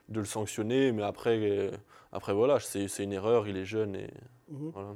de 0.09 0.19
le 0.19 0.25
sanctionner. 0.25 0.91
Mais 0.91 1.03
après, 1.03 1.39
euh, 1.39 1.71
après 2.11 2.33
voilà, 2.33 2.59
c'est 2.59 3.03
une 3.03 3.13
erreur, 3.13 3.47
il 3.47 3.57
est 3.57 3.65
jeune. 3.65 3.95
Et, 3.95 4.09
mhm. 4.49 4.71
voilà. 4.71 4.95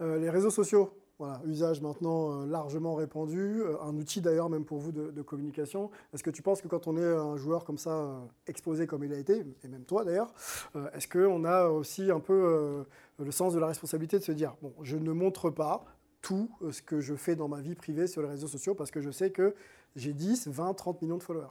Euh, 0.00 0.18
les 0.18 0.30
réseaux 0.30 0.50
sociaux, 0.50 0.90
voilà, 1.18 1.40
usage 1.46 1.80
maintenant 1.80 2.42
euh, 2.42 2.46
largement 2.46 2.94
répandu, 2.94 3.62
un 3.80 3.96
outil 3.96 4.20
d'ailleurs 4.20 4.50
même 4.50 4.64
pour 4.64 4.78
vous 4.78 4.90
de, 4.90 5.22
communication. 5.22 5.90
Est-ce 6.12 6.24
que 6.24 6.30
tu 6.30 6.42
penses 6.42 6.60
que 6.60 6.68
quand 6.68 6.88
on 6.88 6.96
est 6.96 7.04
un 7.04 7.36
joueur 7.36 7.64
comme 7.64 7.78
ça, 7.78 8.20
exposé 8.46 8.86
comme 8.86 9.04
il 9.04 9.12
a 9.12 9.18
été, 9.18 9.44
et 9.62 9.68
même 9.68 9.84
toi 9.84 10.04
d'ailleurs, 10.04 10.32
est-ce 10.94 11.06
qu'on 11.06 11.44
a 11.44 11.68
aussi 11.68 12.10
un 12.10 12.20
peu 12.20 12.84
le 13.18 13.30
sens 13.30 13.54
de 13.54 13.60
la 13.60 13.68
responsabilité 13.68 14.18
de 14.18 14.24
se 14.24 14.32
dire, 14.32 14.56
bon, 14.62 14.72
je 14.82 14.96
ne 14.96 15.12
montre 15.12 15.50
pas 15.50 15.84
tout 16.22 16.50
ce 16.70 16.82
que 16.82 17.00
je 17.00 17.14
fais 17.14 17.36
dans 17.36 17.48
ma 17.48 17.60
vie 17.60 17.74
privée 17.74 18.08
sur 18.08 18.22
les 18.22 18.28
réseaux 18.28 18.48
sociaux 18.48 18.74
parce 18.74 18.90
que 18.90 19.00
je 19.00 19.10
sais 19.10 19.30
que 19.30 19.54
j'ai 19.94 20.12
10, 20.12 20.48
20, 20.48 20.74
30 20.74 21.02
millions 21.02 21.18
de 21.18 21.22
followers 21.22 21.48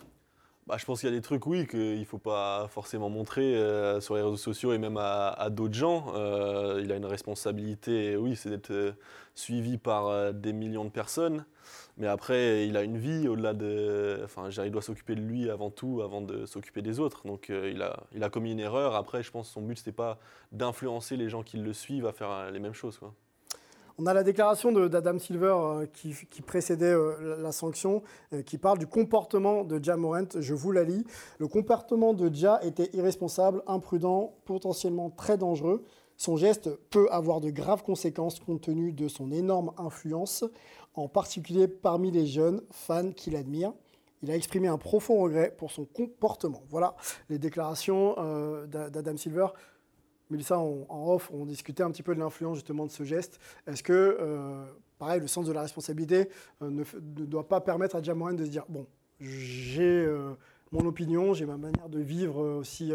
bah, 0.68 0.78
je 0.78 0.86
pense 0.86 1.00
qu'il 1.00 1.10
y 1.10 1.12
a 1.12 1.16
des 1.16 1.22
trucs, 1.22 1.48
oui, 1.48 1.66
qu'il 1.68 2.00
ne 2.00 2.06
faut 2.06 2.20
pas 2.20 2.68
forcément 2.70 3.10
montrer 3.10 3.56
euh, 3.56 4.00
sur 4.00 4.16
les 4.16 4.22
réseaux 4.22 4.38
sociaux 4.38 4.74
et 4.74 4.78
même 4.78 4.98
à, 4.98 5.50
d'autres 5.50 5.74
gens. 5.74 6.14
Euh, 6.16 6.80
il 6.84 6.92
a 6.92 6.96
une 6.96 7.06
responsabilité, 7.06 8.16
oui, 8.16 8.36
c'est 8.36 8.50
d'être 8.50 8.72
euh, 8.72 8.92
suivi 9.34 9.78
par 9.78 10.34
des 10.34 10.54
millions 10.54 10.86
de 10.86 10.92
personnes. 10.92 11.46
Mais 11.98 12.08
après, 12.08 12.68
il 12.68 12.78
a 12.78 12.84
une 12.84 12.98
vie 12.98 13.28
au-delà 13.28 13.54
de. 13.54 14.22
Enfin, 14.24 14.50
il 14.50 14.72
doit 14.72 14.82
s'occuper 14.82 15.16
de 15.16 15.22
lui 15.22 15.50
avant 15.50 15.72
tout, 15.72 16.02
avant 16.04 16.22
de 16.22 16.46
s'occuper 16.46 16.82
des 16.82 17.00
autres. 17.00 17.26
Donc, 17.26 17.50
il, 17.50 17.82
a, 17.82 17.98
il 18.14 18.24
a 18.24 18.30
commis 18.30 18.52
une 18.52 18.60
erreur. 18.60 18.96
Après, 18.96 19.24
je 19.24 19.32
pense 19.32 19.48
que 19.48 19.54
son 19.54 19.62
but, 19.62 19.78
ce 19.78 19.82
n'était 19.82 19.92
pas 19.92 20.20
d'influencer 20.52 21.18
les 21.18 21.30
gens 21.30 21.44
qui 21.44 21.58
le 21.58 21.74
suivent 21.74 22.06
à 22.08 22.14
faire 22.14 22.52
les 22.52 22.60
mêmes 22.60 22.74
choses. 22.74 22.98
Quoi. 22.98 23.14
On 24.04 24.08
a 24.08 24.16
la 24.16 24.24
déclaration 24.24 24.72
d'Adam 24.72 25.20
Silver 25.20 25.54
euh, 25.56 25.86
qui, 25.86 26.42
précédait 26.42 26.92
euh, 26.92 27.38
la 27.40 27.52
sanction, 27.52 28.02
euh, 28.34 28.42
qui 28.42 28.58
parle 28.58 28.80
du 28.80 28.88
comportement 28.88 29.64
de 29.64 29.78
Ja 29.78 29.96
Morant. 29.96 30.26
Je 30.40 30.56
vous 30.56 30.72
la 30.72 30.84
lis. 30.84 31.06
Le 31.38 31.48
comportement 31.48 32.16
de 32.16 32.34
Ja 32.34 32.60
était 32.64 32.90
irresponsable, 32.94 33.62
imprudent, 33.68 34.34
potentiellement 34.46 35.12
très 35.12 35.38
dangereux. 35.38 35.84
Son 36.18 36.36
geste 36.36 36.76
peut 36.90 37.10
avoir 37.12 37.42
de 37.42 37.52
graves 37.52 37.84
conséquences 37.84 38.40
compte 38.40 38.62
tenu 38.62 38.92
de 38.92 39.08
son 39.08 39.32
énorme 39.32 39.72
influence, 39.78 40.46
en 40.96 41.08
particulier 41.08 41.68
parmi 41.68 42.10
les 42.10 42.26
jeunes 42.26 42.64
fans 42.72 43.12
qui 43.12 43.30
l'admirent. 43.30 43.74
Il 44.24 44.32
a 44.32 44.36
exprimé 44.36 44.68
un 44.68 44.80
profond 44.80 45.22
regret 45.22 45.54
pour 45.56 45.70
son 45.70 45.86
comportement. 45.86 46.64
Voilà 46.70 46.96
les 47.30 47.38
déclarations 47.38 48.16
d'Adam 48.68 49.18
Silver. 49.18 49.48
Mélissa, 50.32 50.58
en, 50.58 50.88
off, 50.90 51.30
on 51.34 51.46
discutait 51.46 51.84
un 51.84 51.92
petit 51.92 52.04
peu 52.04 52.16
de 52.16 52.20
l'influence 52.20 52.56
justement 52.56 52.86
de 52.86 52.92
ce 52.92 53.04
geste. 53.04 53.40
Est-ce 53.68 53.84
que, 53.84 54.18
euh, 54.20 54.66
pareil, 54.98 55.20
le 55.20 55.28
sens 55.28 55.46
de 55.46 55.52
la 55.52 55.62
responsabilité 55.62 56.30
euh, 56.62 56.70
ne, 56.70 56.84
doit 57.26 57.48
pas 57.48 57.60
permettre 57.60 57.98
à 57.98 58.02
Jamoran 58.02 58.34
de 58.34 58.46
se 58.46 58.50
dire, 58.50 58.66
bon, 58.70 58.88
j'ai 59.20 59.84
euh, 59.84 60.32
mon 60.72 60.86
opinion, 60.86 61.34
j'ai 61.34 61.46
ma 61.46 61.58
manière 61.58 61.90
de 61.90 62.00
vivre 62.00 62.42
aussi 62.58 62.94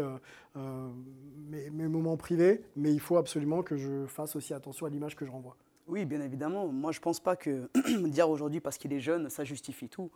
mes, 0.55 1.87
moments 1.87 2.17
privés, 2.17 2.63
mais 2.75 2.91
il 2.91 2.99
faut 2.99 3.17
absolument 3.17 3.61
que 3.61 3.77
je 3.77 4.07
fasse 4.07 4.35
aussi 4.35 4.53
attention 4.55 4.87
à 4.87 4.89
l'image 4.89 5.15
que 5.15 5.25
je 5.25 5.31
renvoie. 5.31 5.55
Oui, 5.85 6.03
bien 6.03 6.19
évidemment. 6.21 6.67
Moi, 6.67 6.91
je 6.91 6.97
ne 6.97 7.03
pense 7.03 7.19
pas 7.19 7.35
que 7.35 7.69
dire 8.07 8.29
aujourd'hui 8.29 8.59
parce 8.59 8.79
qu'il 8.79 8.91
est 8.93 8.99
jeune, 8.99 9.29
ça 9.29 9.43
justifie 9.43 9.89
tout. 9.89 10.09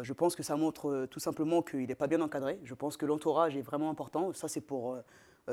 je 0.00 0.12
pense 0.14 0.34
que 0.34 0.42
ça 0.42 0.56
montre 0.56 1.06
tout 1.10 1.20
simplement 1.20 1.60
qu'il 1.60 1.86
n'est 1.86 1.94
pas 1.94 2.06
bien 2.06 2.22
encadré. 2.22 2.58
Je 2.64 2.72
pense 2.72 2.96
que 2.96 3.04
l'entourage 3.04 3.54
est 3.54 3.62
vraiment 3.62 3.90
important. 3.90 4.32
Ça, 4.32 4.48
c'est 4.48 4.62
pour 4.62 4.96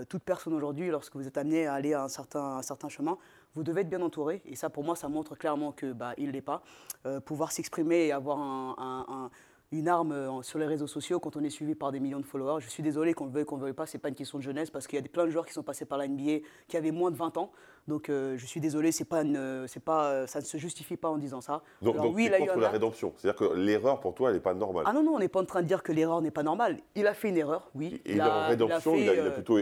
toute 0.09 0.23
personne 0.23 0.53
aujourd'hui, 0.53 0.89
lorsque 0.89 1.15
vous 1.15 1.27
êtes 1.27 1.37
amené 1.37 1.67
à 1.67 1.73
aller 1.73 1.93
à 1.93 2.03
un 2.03 2.07
certain, 2.07 2.61
chemin, 2.89 3.17
vous 3.55 3.63
devez 3.63 3.81
être 3.81 3.89
bien 3.89 4.01
entouré. 4.01 4.41
Et 4.45 4.55
ça, 4.55 4.69
pour 4.69 4.83
moi, 4.83 4.95
ça 4.95 5.09
montre 5.09 5.35
clairement 5.35 5.71
qu'il 5.71 5.93
bah, 5.93 6.13
ne 6.17 6.31
l'est 6.31 6.41
pas. 6.41 6.63
Euh, 7.05 7.19
pouvoir 7.19 7.51
s'exprimer 7.51 8.07
et 8.07 8.11
avoir 8.11 8.39
un, 8.39 9.29
une 9.71 9.87
arme 9.87 10.11
euh, 10.11 10.41
sur 10.41 10.59
les 10.59 10.65
réseaux 10.65 10.87
sociaux 10.87 11.19
quand 11.19 11.35
on 11.37 11.43
est 11.43 11.49
suivi 11.49 11.75
par 11.75 11.91
des 11.91 11.99
millions 11.99 12.19
de 12.19 12.25
followers. 12.25 12.61
Je 12.61 12.69
suis 12.69 12.83
désolé 12.83 13.13
qu'on 13.13 13.25
le 13.25 13.31
veuille, 13.31 13.45
qu'on 13.45 13.57
ne 13.57 13.61
veuille 13.61 13.73
pas, 13.73 13.85
ce 13.85 13.95
n'est 13.95 14.01
pas 14.01 14.09
une 14.09 14.15
question 14.15 14.37
de 14.37 14.43
jeunesse 14.43 14.69
parce 14.69 14.87
qu'il 14.87 14.99
y 14.99 15.03
a 15.03 15.07
plein 15.07 15.25
de 15.25 15.29
joueurs 15.31 15.45
qui 15.45 15.53
sont 15.53 15.63
passés 15.63 15.85
par 15.85 15.97
la 15.97 16.07
NBA 16.07 16.39
qui 16.67 16.77
avaient 16.77 16.91
moins 16.91 17.11
de 17.11 17.15
20 17.15 17.37
ans. 17.37 17.51
Donc 17.87 18.09
euh, 18.09 18.37
je 18.37 18.45
suis 18.45 18.59
désolé, 18.59 18.91
c'est 18.91 19.05
pas, 19.05 19.23
c'est 19.67 19.83
pas, 19.83 20.27
ça 20.27 20.39
ne 20.39 20.45
se 20.45 20.57
justifie 20.57 20.97
pas 20.97 21.09
en 21.09 21.17
disant 21.17 21.41
ça. 21.41 21.61
Donc, 21.81 21.95
oui, 22.13 22.25
il 22.25 22.33
a 22.33 22.39
contre 22.39 22.59
la 22.59 22.69
rédemption. 22.69 23.13
C'est-à-dire 23.17 23.39
que 23.39 23.53
l'erreur 23.55 23.99
pour 23.99 24.13
toi, 24.13 24.29
elle 24.29 24.35
n'est 24.35 24.41
pas 24.41 24.53
normale. 24.53 24.83
Ah 24.87 24.93
non, 24.93 25.03
non, 25.03 25.15
on 25.15 25.19
n'est 25.19 25.27
pas 25.27 25.41
en 25.41 25.45
train 25.45 25.61
de 25.61 25.67
dire 25.67 25.83
que 25.83 25.91
l'erreur 25.91 26.21
n'est 26.21 26.31
pas 26.31 26.43
normale. 26.43 26.77
Il 26.95 27.07
a 27.07 27.13
fait 27.13 27.29
une 27.29 27.37
erreur, 27.37 27.69
oui. 27.75 28.01
Et 28.05 28.13
il 28.13 28.21
en 28.21 28.47
rédemption, 28.47 28.95
il 28.95 29.09
a, 29.09 29.13
euh, 29.13 29.31
plutôt 29.31 29.57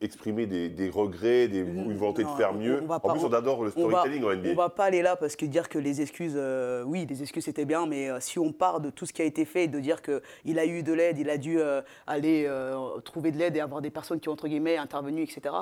exprimé 0.00 0.46
des, 0.46 0.90
regrets, 0.90 1.48
des, 1.48 1.60
une 1.60 1.96
volonté 1.96 2.24
de 2.24 2.28
faire 2.30 2.54
mieux. 2.54 2.82
en 2.88 3.00
plus, 3.00 3.24
on 3.24 3.32
adore 3.32 3.64
le 3.64 3.70
storytelling 3.70 4.24
en 4.24 4.34
NBA. 4.34 4.50
On 4.50 4.54
va 4.54 4.68
pas 4.68 4.84
aller 4.84 5.02
là 5.02 5.16
parce 5.16 5.36
que 5.36 5.46
dire 5.46 5.68
que 5.68 5.78
les 5.78 6.00
excuses, 6.00 6.38
oui, 6.86 7.06
les 7.08 7.22
excuses 7.22 7.44
c'était 7.44 7.64
bien, 7.64 7.86
mais 7.86 8.08
si 8.20 8.38
on 8.38 8.52
part 8.52 8.80
de 8.80 8.90
tout 8.90 9.06
ce 9.06 9.12
qui 9.12 9.22
a 9.22 9.24
été 9.24 9.44
fait 9.44 9.64
et 9.64 9.68
de 9.68 9.80
dire 9.80 10.02
que 10.02 10.22
il 10.44 10.58
a 10.58 10.66
eu 10.66 10.82
de 10.82 10.92
l'aide, 10.92 11.18
il 11.18 11.30
a 11.30 11.38
dû 11.38 11.60
euh, 11.60 11.82
aller 12.06 12.44
euh, 12.46 13.00
trouver 13.00 13.30
de 13.30 13.38
l'aide 13.38 13.56
et 13.56 13.60
avoir 13.60 13.80
des 13.80 13.90
personnes 13.90 14.20
qui 14.20 14.28
ont, 14.28 14.32
entre 14.32 14.48
guillemets, 14.48 14.76
intervenu, 14.76 15.22
etc. 15.22 15.54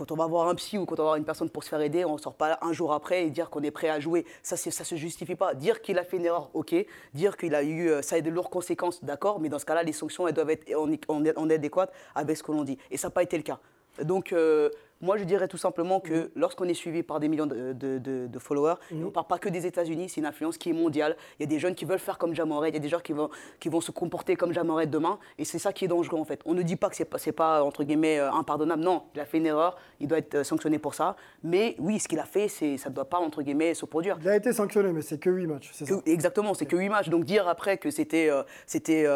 quand 0.00 0.12
on 0.12 0.16
va 0.16 0.26
voir 0.26 0.48
un 0.48 0.54
psy 0.54 0.78
ou 0.78 0.86
quand 0.86 0.94
on 0.94 1.02
va 1.02 1.08
voir 1.10 1.16
une 1.16 1.26
personne 1.26 1.50
pour 1.50 1.62
se 1.62 1.68
faire 1.68 1.80
aider, 1.82 2.06
on 2.06 2.14
ne 2.14 2.18
sort 2.18 2.32
pas 2.32 2.58
un 2.62 2.72
jour 2.72 2.94
après 2.94 3.26
et 3.26 3.30
dire 3.30 3.50
qu'on 3.50 3.62
est 3.62 3.70
prêt 3.70 3.90
à 3.90 4.00
jouer. 4.00 4.24
Ça 4.42 4.56
ne 4.56 4.70
se 4.70 4.94
justifie 4.94 5.34
pas. 5.34 5.52
Dire 5.52 5.82
qu'il 5.82 5.98
a 5.98 6.04
fait 6.04 6.16
une 6.16 6.24
erreur, 6.24 6.48
ok. 6.54 6.74
Dire 7.12 7.36
qu'il 7.36 7.54
a 7.54 7.62
eu, 7.62 7.90
euh, 7.90 8.00
ça 8.00 8.16
a 8.16 8.20
de 8.22 8.30
lourdes 8.30 8.48
conséquences, 8.48 9.04
d'accord. 9.04 9.40
Mais 9.40 9.50
dans 9.50 9.58
ce 9.58 9.66
cas-là, 9.66 9.82
les 9.82 9.92
sanctions, 9.92 10.26
elles 10.26 10.32
doivent 10.32 10.48
être 10.48 10.72
en, 10.74 11.50
adéquates 11.50 11.92
avec 12.14 12.38
ce 12.38 12.42
que 12.42 12.50
l'on 12.50 12.64
dit. 12.64 12.78
Et 12.90 12.96
ça 12.96 13.08
n'a 13.08 13.10
pas 13.10 13.22
été 13.22 13.36
le 13.36 13.42
cas. 13.42 13.58
Donc, 14.02 14.32
euh, 14.32 14.70
moi, 15.00 15.16
je 15.16 15.24
dirais 15.24 15.48
tout 15.48 15.56
simplement 15.56 16.00
que 16.00 16.12
mhm. 16.12 16.30
lorsqu'on 16.36 16.66
est 16.66 16.74
suivi 16.74 17.02
par 17.02 17.20
des 17.20 17.28
millions 17.28 17.46
de, 17.46 18.38
followers, 18.38 18.74
mhm. 18.90 19.02
on 19.02 19.04
ne 19.06 19.10
parle 19.10 19.26
pas 19.26 19.38
que 19.38 19.48
des 19.48 19.66
États-Unis, 19.66 20.08
c'est 20.08 20.20
une 20.20 20.26
influence 20.26 20.58
qui 20.58 20.70
est 20.70 20.74
mondiale. 20.74 21.16
Il 21.38 21.42
y 21.42 21.44
a 21.44 21.46
des 21.46 21.58
jeunes 21.58 21.74
qui 21.74 21.84
veulent 21.84 21.98
faire 21.98 22.18
comme 22.18 22.34
Jamoret, 22.34 22.70
il 22.70 22.74
y 22.74 22.76
a 22.76 22.80
des 22.80 22.88
gens 22.88 23.00
qui 23.00 23.12
vont, 23.12 23.30
qui 23.58 23.68
vont 23.68 23.80
se 23.80 23.90
comporter 23.90 24.36
comme 24.36 24.52
Jamoret 24.52 24.86
demain, 24.86 25.18
et 25.38 25.44
c'est 25.44 25.58
ça 25.58 25.72
qui 25.72 25.84
est 25.84 25.88
dangereux 25.88 26.18
en 26.18 26.24
fait. 26.24 26.40
On 26.44 26.54
ne 26.54 26.62
dit 26.62 26.76
pas 26.76 26.90
que 26.90 26.96
c'est 26.96 27.04
pas, 27.04 27.18
pas 27.36 27.62
entre 27.62 27.84
guillemets 27.84 28.18
euh, 28.18 28.30
impardonnable, 28.32 28.82
non, 28.82 29.04
il 29.14 29.20
a 29.20 29.24
fait 29.24 29.38
une 29.38 29.46
erreur, 29.46 29.76
il 30.00 30.08
doit 30.08 30.18
être 30.18 30.36
euh, 30.36 30.44
sanctionné 30.44 30.78
pour 30.78 30.94
ça. 30.94 31.16
Mais 31.42 31.76
oui, 31.78 31.98
ce 31.98 32.08
qu'il 32.08 32.18
a 32.18 32.24
fait, 32.24 32.48
ça 32.48 32.66
ne 32.66 32.94
doit 32.94 33.04
pas 33.06 33.18
entre 33.18 33.42
guillemets 33.42 33.74
se 33.74 33.86
produire. 33.86 34.18
Il 34.20 34.28
a 34.28 34.36
été 34.36 34.52
sanctionné, 34.52 34.92
mais 34.92 35.02
c'est 35.02 35.18
que 35.18 35.30
8 35.30 35.46
matchs, 35.46 35.70
c'est 35.72 35.86
ça? 35.86 35.94
Exactement, 36.06 36.54
c'est 36.54 36.66
que 36.66 36.76
8 36.76 36.88
matchs. 36.88 37.08
Donc 37.08 37.24
dire 37.24 37.48
après 37.48 37.78
que 37.78 37.90
c'était, 37.90 38.28
euh, 38.30 38.42
c'était, 38.66 39.06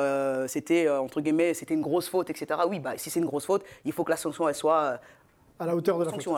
c'était 0.49 0.88
entre 0.88 1.21
guillemets, 1.21 1.55
c'était 1.55 1.75
une 1.75 1.83
grosse 1.83 2.09
faute, 2.09 2.31
etc. 2.31 2.61
Oui, 2.69 2.79
bah, 2.79 2.93
si 2.97 3.11
c'est 3.11 3.21
une 3.21 3.26
grosse 3.26 3.47
faute, 3.47 3.64
il 3.85 3.93
faut 3.93 4.05
que 4.05 4.11
la 4.11 4.17
sanction 4.17 4.49
elle 4.49 4.55
soit 4.55 5.00
à 5.58 5.66
la 5.66 5.76
hauteur 5.76 5.99
de 5.99 6.04
la 6.04 6.11
fonction. 6.11 6.37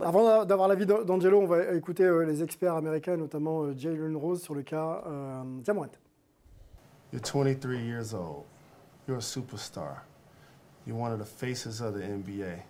Avant 0.00 0.44
d'avoir 0.44 0.68
l'avis 0.68 0.86
d'Angelo, 0.86 1.40
on 1.40 1.46
va 1.46 1.74
écouter 1.74 2.04
euh, 2.04 2.24
les 2.24 2.42
experts 2.42 2.74
américains, 2.74 3.16
notamment 3.16 3.62
euh, 3.62 3.74
Jalen 3.76 4.16
Rose, 4.16 4.42
sur 4.42 4.54
le 4.54 4.62
cas 4.62 5.02
euh, 5.06 5.42
Jamorant. 5.64 5.90
You're 7.12 7.22
23 7.22 7.74
years 7.74 8.12
old. 8.14 8.44
You're 9.06 9.18
a 9.18 9.22
superstar. 9.22 10.02
You're 10.86 10.96
one 10.96 11.12
of 11.12 11.18
the 11.18 11.24
faces 11.24 11.80
of 11.80 11.94
the 11.94 12.02
NBA. 12.02 12.62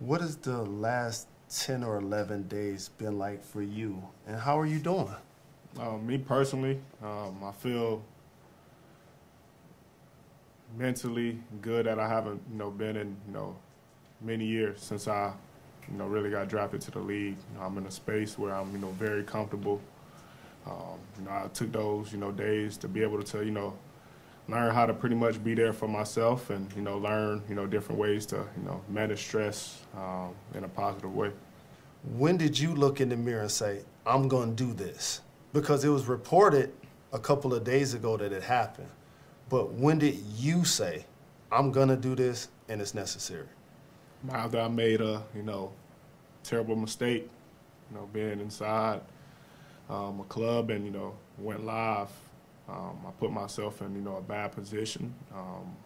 What 0.00 0.20
has 0.20 0.36
the 0.36 0.64
last 0.64 1.28
10 1.48 1.84
or 1.84 2.00
11 2.00 2.48
days 2.48 2.90
been 2.98 3.18
like 3.18 3.44
for 3.44 3.62
you, 3.62 4.02
and 4.26 4.36
how 4.36 4.58
are 4.58 4.66
you 4.66 4.80
doing? 4.80 5.08
Uh, 5.78 5.96
me 5.98 6.18
personally, 6.18 6.80
um, 7.02 7.44
I 7.44 7.52
feel 7.52 8.02
mentally 10.76 11.38
good 11.62 11.86
that 11.86 11.98
I 11.98 12.08
haven't, 12.08 12.42
you 12.50 12.58
know, 12.58 12.70
been 12.70 12.96
in, 12.96 13.16
you 13.26 13.32
know, 13.32 13.56
many 14.20 14.44
years 14.44 14.82
since 14.82 15.08
I, 15.08 15.32
you 15.90 15.98
know, 15.98 16.06
really 16.06 16.30
got 16.30 16.48
drafted 16.48 16.80
to 16.82 16.90
the 16.90 16.98
league. 16.98 17.36
You 17.52 17.58
know, 17.58 17.66
I'm 17.66 17.78
in 17.78 17.86
a 17.86 17.90
space 17.90 18.38
where 18.38 18.54
I'm, 18.54 18.72
you 18.72 18.78
know, 18.78 18.90
very 18.92 19.22
comfortable. 19.22 19.80
Um, 20.66 20.98
you 21.18 21.24
know, 21.24 21.30
I 21.30 21.48
took 21.54 21.72
those, 21.72 22.12
you 22.12 22.18
know, 22.18 22.32
days 22.32 22.76
to 22.78 22.88
be 22.88 23.02
able 23.02 23.22
to, 23.22 23.44
you 23.44 23.52
know, 23.52 23.76
learn 24.48 24.74
how 24.74 24.86
to 24.86 24.94
pretty 24.94 25.14
much 25.14 25.42
be 25.42 25.54
there 25.54 25.72
for 25.72 25.88
myself 25.88 26.50
and, 26.50 26.72
you 26.74 26.82
know, 26.82 26.98
learn, 26.98 27.42
you 27.48 27.54
know, 27.54 27.66
different 27.66 28.00
ways 28.00 28.26
to, 28.26 28.36
you 28.36 28.62
know, 28.64 28.80
manage 28.88 29.20
stress 29.20 29.82
um, 29.96 30.34
in 30.54 30.64
a 30.64 30.68
positive 30.68 31.14
way. 31.14 31.30
When 32.16 32.36
did 32.36 32.58
you 32.58 32.74
look 32.74 33.00
in 33.00 33.08
the 33.08 33.16
mirror 33.16 33.42
and 33.42 33.50
say, 33.50 33.80
I'm 34.06 34.28
going 34.28 34.54
to 34.54 34.64
do 34.64 34.72
this? 34.72 35.20
Because 35.52 35.84
it 35.84 35.88
was 35.88 36.06
reported 36.06 36.72
a 37.12 37.18
couple 37.18 37.54
of 37.54 37.64
days 37.64 37.94
ago 37.94 38.16
that 38.16 38.32
it 38.32 38.42
happened. 38.42 38.88
But 39.48 39.72
when 39.72 39.98
did 39.98 40.16
you 40.36 40.64
say, 40.64 41.06
I'm 41.50 41.72
going 41.72 41.88
to 41.88 41.96
do 41.96 42.14
this 42.14 42.48
and 42.68 42.80
it's 42.80 42.94
necessary? 42.94 43.46
After 44.30 44.60
I 44.60 44.68
made 44.68 45.00
a 45.00 45.22
you 45.34 45.42
know 45.42 45.72
terrible 46.42 46.76
mistake, 46.76 47.28
you 47.90 47.96
know 47.96 48.08
being 48.12 48.40
inside 48.40 49.00
um, 49.88 50.20
a 50.20 50.24
club 50.24 50.70
and 50.70 50.84
you 50.84 50.90
know 50.90 51.14
went 51.38 51.64
live, 51.64 52.10
um, 52.68 52.98
I 53.06 53.10
put 53.18 53.30
myself 53.30 53.82
in 53.82 53.94
you 53.94 54.02
know 54.02 54.16
a 54.16 54.22
bad 54.22 54.52
position. 54.52 55.14
Um, 55.34 55.76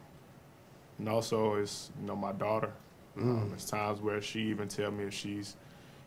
and 0.97 1.09
also, 1.09 1.55
it's 1.55 1.91
you 1.99 2.07
know 2.07 2.15
my 2.15 2.31
daughter. 2.31 2.71
Mm. 3.17 3.21
Um, 3.21 3.49
there's 3.49 3.65
times 3.65 3.99
where 4.01 4.21
she 4.21 4.41
even 4.43 4.67
tell 4.67 4.91
me 4.91 5.05
if 5.05 5.13
she's 5.13 5.55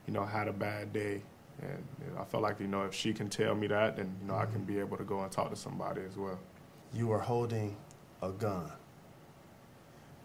you 0.07 0.13
know 0.13 0.25
had 0.25 0.49
a 0.49 0.53
bad 0.53 0.93
day, 0.93 1.23
and 1.61 1.85
you 2.01 2.15
know, 2.15 2.21
I 2.21 2.25
felt 2.25 2.43
like 2.43 2.61
you 2.61 2.69
know 2.69 2.83
if 2.85 2.95
she 2.95 3.13
can 3.13 3.29
tell 3.29 3.55
me 3.55 3.67
that, 3.69 3.97
then 3.97 4.15
you 4.21 4.29
know 4.29 4.35
mm. 4.35 4.43
I 4.43 4.47
can 4.47 4.61
mm-hmm. 4.61 4.75
be 4.75 4.79
able 4.79 4.97
to 4.97 5.05
go 5.05 5.21
and 5.21 5.31
talk 5.31 5.51
to 5.51 5.57
somebody 5.57 6.03
as 6.09 6.17
well. 6.17 6.39
You 6.93 7.13
are 7.13 7.19
holding 7.19 7.77
a 8.23 8.31
gun, 8.31 8.71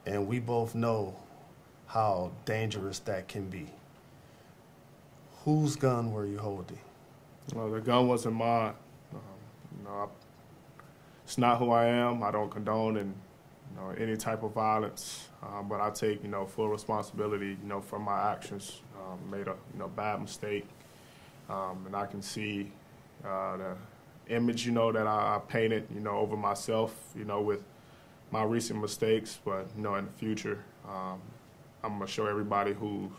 and 0.05 0.27
we 0.27 0.39
both 0.39 0.75
know 0.75 1.15
how 1.89 2.31
dangerous 2.45 2.99
that 2.99 3.27
can 3.27 3.49
be. 3.49 3.65
Whose 5.43 5.75
gun 5.75 6.11
were 6.11 6.25
you 6.25 6.37
holding? 6.37 6.77
Well, 7.53 7.71
the 7.71 7.81
gun 7.81 8.07
wasn't 8.07 8.35
mine. 8.35 8.73
Um, 9.11 9.87
I, 9.87 10.05
it's 11.23 11.39
not 11.39 11.57
who 11.57 11.71
I 11.71 11.85
am. 11.85 12.21
I 12.21 12.29
don't 12.29 12.51
condone 12.51 12.97
and 12.97 13.15
you 13.71 13.81
know 13.81 13.89
any 13.97 14.15
type 14.17 14.43
of 14.43 14.53
violence, 14.53 15.29
um, 15.41 15.67
but 15.67 15.81
I 15.81 15.89
take 15.89 16.21
you 16.21 16.29
know 16.29 16.45
full 16.45 16.69
responsibility. 16.69 17.57
You 17.61 17.67
know 17.67 17.81
for 17.81 17.97
my 17.97 18.31
actions. 18.31 18.81
Um, 18.99 19.31
made 19.31 19.47
a 19.47 19.55
you 19.73 19.79
know 19.79 19.87
bad 19.87 20.21
mistake, 20.21 20.67
um, 21.49 21.83
and 21.87 21.95
I 21.95 22.05
can 22.05 22.21
see 22.21 22.71
uh, 23.25 23.57
the 23.57 23.75
image 24.27 24.63
you 24.63 24.71
know 24.71 24.91
that 24.91 25.07
I, 25.07 25.37
I 25.37 25.39
painted 25.47 25.87
you 25.91 26.01
know 26.01 26.19
over 26.19 26.37
myself. 26.37 26.95
You 27.17 27.25
know 27.25 27.41
with 27.41 27.63
my 28.29 28.43
recent 28.43 28.79
mistakes, 28.79 29.39
but 29.43 29.67
you 29.75 29.81
know 29.81 29.95
in 29.95 30.05
the 30.05 30.11
future. 30.11 30.63
Um, 30.87 31.19
I'm 31.83 31.93
gonna 31.93 32.07
show 32.07 32.27
everybody 32.27 32.73
who 32.73 33.09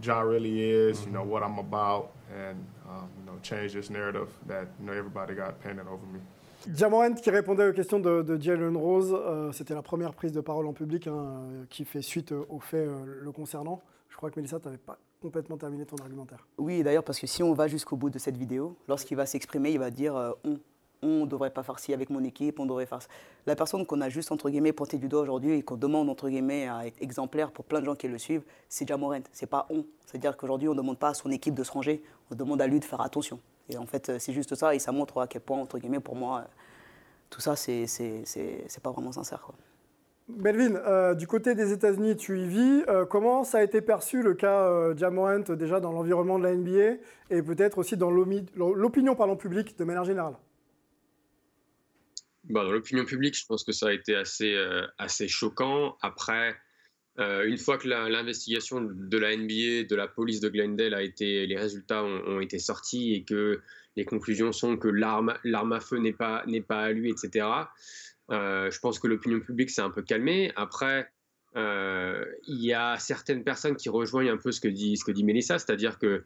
John 0.00 0.26
really 0.26 0.60
is, 0.60 0.98
mm 0.98 1.02
-hmm. 1.02 1.06
you 1.06 1.12
know 1.12 1.22
mm-hmm. 1.22 1.30
what 1.30 1.42
I'm 1.42 1.58
about, 1.58 2.10
and 2.32 2.58
um, 2.88 3.08
you 3.18 3.24
know 3.26 3.38
change 3.42 3.68
this 3.72 3.90
narrative 3.90 4.28
that 4.48 4.66
you 4.78 4.86
know 4.86 4.94
everybody 4.94 5.34
got 5.34 5.60
painted 5.62 5.86
over 5.86 6.06
me. 6.12 6.20
Jamorant 6.72 7.14
qui 7.14 7.30
répondait 7.30 7.68
aux 7.68 7.72
questions 7.72 8.00
de, 8.00 8.22
de 8.22 8.40
Jalen 8.40 8.76
Rose, 8.76 9.12
euh, 9.12 9.52
c'était 9.52 9.74
la 9.74 9.82
première 9.82 10.14
prise 10.14 10.32
de 10.32 10.40
parole 10.40 10.66
en 10.66 10.72
public 10.72 11.06
hein, 11.06 11.66
qui 11.68 11.84
fait 11.84 12.00
suite 12.02 12.32
aux 12.32 12.60
faits 12.60 12.88
euh, 12.88 13.20
le 13.22 13.32
concernant. 13.32 13.82
Je 14.08 14.16
crois 14.16 14.30
que 14.30 14.36
Mélissa, 14.40 14.58
tu 14.58 14.66
n'avais 14.66 14.78
pas 14.78 14.96
complètement 15.20 15.58
terminé 15.58 15.84
ton 15.84 15.96
argumentaire. 15.96 16.46
Oui, 16.56 16.82
d'ailleurs, 16.82 17.04
parce 17.04 17.18
que 17.18 17.26
si 17.26 17.42
on 17.42 17.52
va 17.52 17.66
jusqu'au 17.68 17.96
bout 17.96 18.10
de 18.10 18.18
cette 18.18 18.36
vidéo, 18.36 18.76
lorsqu'il 18.88 19.16
va 19.16 19.26
s'exprimer, 19.26 19.72
il 19.72 19.78
va 19.78 19.90
dire 19.90 20.16
euh, 20.16 20.32
on 20.44 20.58
on 21.04 21.20
ne 21.20 21.26
devrait 21.26 21.50
pas 21.50 21.62
faire 21.62 21.78
ci 21.78 21.92
avec 21.92 22.10
mon 22.10 22.24
équipe, 22.24 22.58
on 22.58 22.66
devrait 22.66 22.86
faire 22.86 23.02
ça. 23.02 23.08
La 23.46 23.54
personne 23.54 23.84
qu'on 23.86 24.00
a 24.00 24.08
juste, 24.08 24.32
entre 24.32 24.50
guillemets, 24.50 24.72
pointé 24.72 24.96
du 24.96 25.08
doigt 25.08 25.20
aujourd'hui 25.20 25.52
et 25.52 25.62
qu'on 25.62 25.76
demande, 25.76 26.08
entre 26.08 26.28
guillemets, 26.28 26.68
à 26.68 26.86
être 26.86 27.00
exemplaire 27.00 27.52
pour 27.52 27.64
plein 27.64 27.80
de 27.80 27.84
gens 27.84 27.94
qui 27.94 28.08
le 28.08 28.18
suivent, 28.18 28.42
c'est 28.68 28.88
Jamorent, 28.88 29.22
c'est 29.32 29.46
pas 29.46 29.66
on. 29.70 29.84
C'est-à-dire 30.06 30.36
qu'aujourd'hui, 30.36 30.68
on 30.68 30.72
ne 30.72 30.78
demande 30.78 30.98
pas 30.98 31.08
à 31.08 31.14
son 31.14 31.30
équipe 31.30 31.54
de 31.54 31.62
se 31.62 31.70
ranger, 31.70 32.02
on 32.30 32.34
demande 32.34 32.60
à 32.62 32.66
lui 32.66 32.80
de 32.80 32.84
faire 32.84 33.00
attention. 33.00 33.38
Et 33.68 33.76
en 33.76 33.86
fait, 33.86 34.18
c'est 34.18 34.32
juste 34.32 34.54
ça, 34.54 34.74
et 34.74 34.78
ça 34.78 34.92
montre 34.92 35.20
à 35.20 35.26
quel 35.26 35.42
point, 35.42 35.58
entre 35.58 35.78
guillemets, 35.78 36.00
pour 36.00 36.16
moi, 36.16 36.44
tout 37.30 37.40
ça, 37.40 37.56
c'est 37.56 37.86
pas 38.82 38.90
vraiment 38.90 39.12
sincère. 39.12 39.46
Melvin, 40.28 40.76
euh, 40.76 41.14
du 41.14 41.26
côté 41.26 41.54
des 41.54 41.72
États-Unis, 41.72 42.16
tu 42.16 42.40
y 42.40 42.46
vis. 42.46 42.82
Euh, 42.88 43.04
comment 43.04 43.44
ça 43.44 43.58
a 43.58 43.62
été 43.62 43.82
perçu 43.82 44.22
le 44.22 44.32
cas 44.32 44.62
euh, 44.62 44.96
Jamorant 44.96 45.40
déjà 45.40 45.80
dans 45.80 45.92
l'environnement 45.92 46.38
de 46.38 46.44
la 46.44 46.54
NBA 46.54 46.98
et 47.30 47.42
peut-être 47.42 47.76
aussi 47.76 47.98
dans 47.98 48.10
l'opinion 48.10 49.14
publique 49.36 49.76
de 49.78 49.84
manière 49.84 50.04
générale? 50.04 50.34
Bah, 52.50 52.64
dans 52.64 52.72
l'opinion 52.72 53.04
publique, 53.04 53.36
je 53.36 53.46
pense 53.46 53.64
que 53.64 53.72
ça 53.72 53.88
a 53.88 53.92
été 53.92 54.14
assez, 54.14 54.54
euh, 54.54 54.86
assez 54.98 55.28
choquant. 55.28 55.96
Après, 56.02 56.56
euh, 57.18 57.44
une 57.46 57.58
fois 57.58 57.78
que 57.78 57.88
l'investigation 57.88 58.82
de 58.82 59.18
la 59.18 59.36
NBA, 59.36 59.84
de 59.88 59.94
la 59.94 60.08
police 60.08 60.40
de 60.40 60.48
Glendale 60.48 60.94
a 60.94 61.02
été, 61.02 61.46
les 61.46 61.56
résultats 61.56 62.04
ont, 62.04 62.40
été 62.40 62.58
sortis 62.58 63.14
et 63.14 63.24
que 63.24 63.60
les 63.96 64.04
conclusions 64.04 64.52
sont 64.52 64.76
que 64.76 64.88
l'arme 64.88 65.72
à 65.72 65.80
feu 65.80 65.98
n'est 65.98 66.12
pas, 66.12 66.44
pas 66.68 66.82
à 66.82 66.92
lui, 66.92 67.10
etc. 67.10 67.46
Euh, 68.30 68.70
je 68.70 68.78
pense 68.80 68.98
que 68.98 69.06
l'opinion 69.06 69.40
publique 69.40 69.70
s'est 69.70 69.82
un 69.82 69.90
peu 69.90 70.02
calmée. 70.02 70.52
Après, 70.56 71.10
il 71.56 72.64
y 72.64 72.72
a 72.72 72.98
certaines 72.98 73.44
personnes 73.44 73.76
qui 73.76 73.88
rejoignent 73.88 74.32
un 74.32 74.36
peu 74.36 74.50
ce 74.50 74.60
que 74.60 74.66
dit, 74.66 74.96
ce 74.96 75.04
que 75.04 75.12
dit 75.12 75.22
Mélissa, 75.22 75.58
c'est-à-dire 75.58 76.00
que 76.00 76.24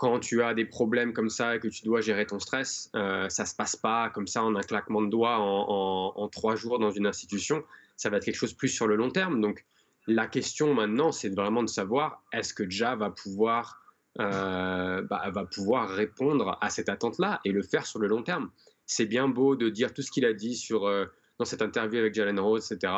quand 0.00 0.18
tu 0.18 0.42
as 0.42 0.54
des 0.54 0.64
problèmes 0.64 1.12
comme 1.12 1.28
ça 1.28 1.56
et 1.56 1.60
que 1.60 1.68
tu 1.68 1.84
dois 1.84 2.00
gérer 2.00 2.24
ton 2.24 2.38
stress, 2.38 2.90
euh, 2.96 3.28
ça 3.28 3.44
se 3.44 3.54
passe 3.54 3.76
pas 3.76 4.08
comme 4.08 4.26
ça 4.26 4.42
en 4.42 4.56
un 4.56 4.62
claquement 4.62 5.02
de 5.02 5.08
doigts 5.08 5.36
en, 5.38 6.26
trois 6.28 6.56
jours 6.56 6.78
dans 6.78 6.90
une 6.90 7.06
institution. 7.06 7.62
Ça 7.98 8.08
va 8.08 8.16
être 8.16 8.24
quelque 8.24 8.38
chose 8.38 8.54
plus 8.54 8.70
sur 8.70 8.86
le 8.86 8.96
long 8.96 9.10
terme. 9.10 9.42
Donc 9.42 9.62
la 10.06 10.26
question 10.26 10.72
maintenant, 10.72 11.12
c'est 11.12 11.28
vraiment 11.28 11.62
de 11.62 11.68
savoir 11.68 12.24
est-ce 12.32 12.54
que 12.54 12.68
Ja 12.70 12.96
va 12.96 13.10
pouvoir, 13.10 13.82
euh, 14.20 15.02
bah, 15.02 15.30
va 15.34 15.44
pouvoir 15.44 15.90
répondre 15.90 16.56
à 16.62 16.70
cette 16.70 16.88
attente-là 16.88 17.42
et 17.44 17.52
le 17.52 17.62
faire 17.62 17.84
sur 17.84 17.98
le 17.98 18.06
long 18.08 18.22
terme? 18.22 18.50
C'est 18.86 19.04
bien 19.06 19.28
beau 19.28 19.54
de 19.54 19.68
dire 19.68 19.92
tout 19.92 20.00
ce 20.00 20.10
qu'il 20.10 20.24
a 20.24 20.32
dit 20.32 20.56
sur, 20.56 20.86
euh, 20.86 21.04
dans 21.38 21.44
cette 21.44 21.60
interview 21.60 21.98
avec 21.98 22.14
Jalen 22.14 22.40
Rose, 22.40 22.72
etc. 22.72 22.90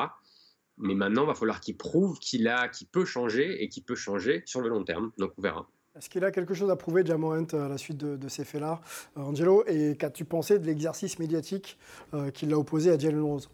Mais 0.79 0.95
maintenant, 0.95 1.25
il 1.25 1.27
va 1.27 1.35
falloir 1.35 1.61
qu'il 1.61 1.77
prouve 1.77 2.21
qu'il 2.21 2.47
a, 2.47 2.69
qu'il 2.69 2.87
peut 2.87 3.05
changer 3.05 3.61
et 3.61 3.69
qu'il 3.69 3.83
peut 3.83 3.97
changer 3.97 4.45
sur 4.47 4.61
le 4.61 4.69
long 4.69 4.85
terme. 4.85 5.11
Donc 5.19 5.33
on 5.37 5.43
verra. 5.43 5.67
Est-ce 5.97 6.09
qu'il 6.09 6.25
a 6.25 6.31
quelque 6.31 6.55
chose 6.55 6.71
à 6.71 6.77
prouver, 6.77 7.05
Jamorant, 7.05 7.45
à 7.53 7.69
la 7.69 7.77
suite 7.77 7.99
de, 7.99 8.29
ces 8.29 8.45
faits-là, 8.45 8.81
euh, 9.19 9.21
Angelo? 9.21 9.63
Et 9.67 9.95
qu'as-tu 9.97 10.25
pensé 10.25 10.59
de 10.59 10.65
l'exercice 10.67 11.19
médiatique 11.19 11.77
euh, 12.15 12.31
qui 12.31 12.47
l'a 12.47 12.57
opposé 12.59 12.91
à 12.91 12.99
Jalen 12.99 13.21
Rose? 13.23 13.51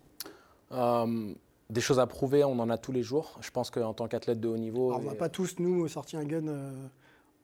Euh, 0.70 1.32
Des 1.68 1.80
choses 1.80 1.98
à 1.98 2.06
prouver, 2.06 2.44
on 2.44 2.58
en 2.60 2.70
a 2.70 2.78
tous 2.78 2.92
les 2.92 3.02
jours. 3.02 3.38
Je 3.40 3.50
pense 3.50 3.70
qu'en 3.72 3.92
tant 3.92 4.06
qu'athlète 4.06 4.38
de 4.38 4.46
haut 4.48 4.56
niveau. 4.56 4.92
on 4.94 5.00
n'a 5.02 5.14
pas 5.16 5.28
tous, 5.28 5.56
nous, 5.58 5.88
sorti 5.88 6.16
un 6.16 6.24
gun 6.24 6.46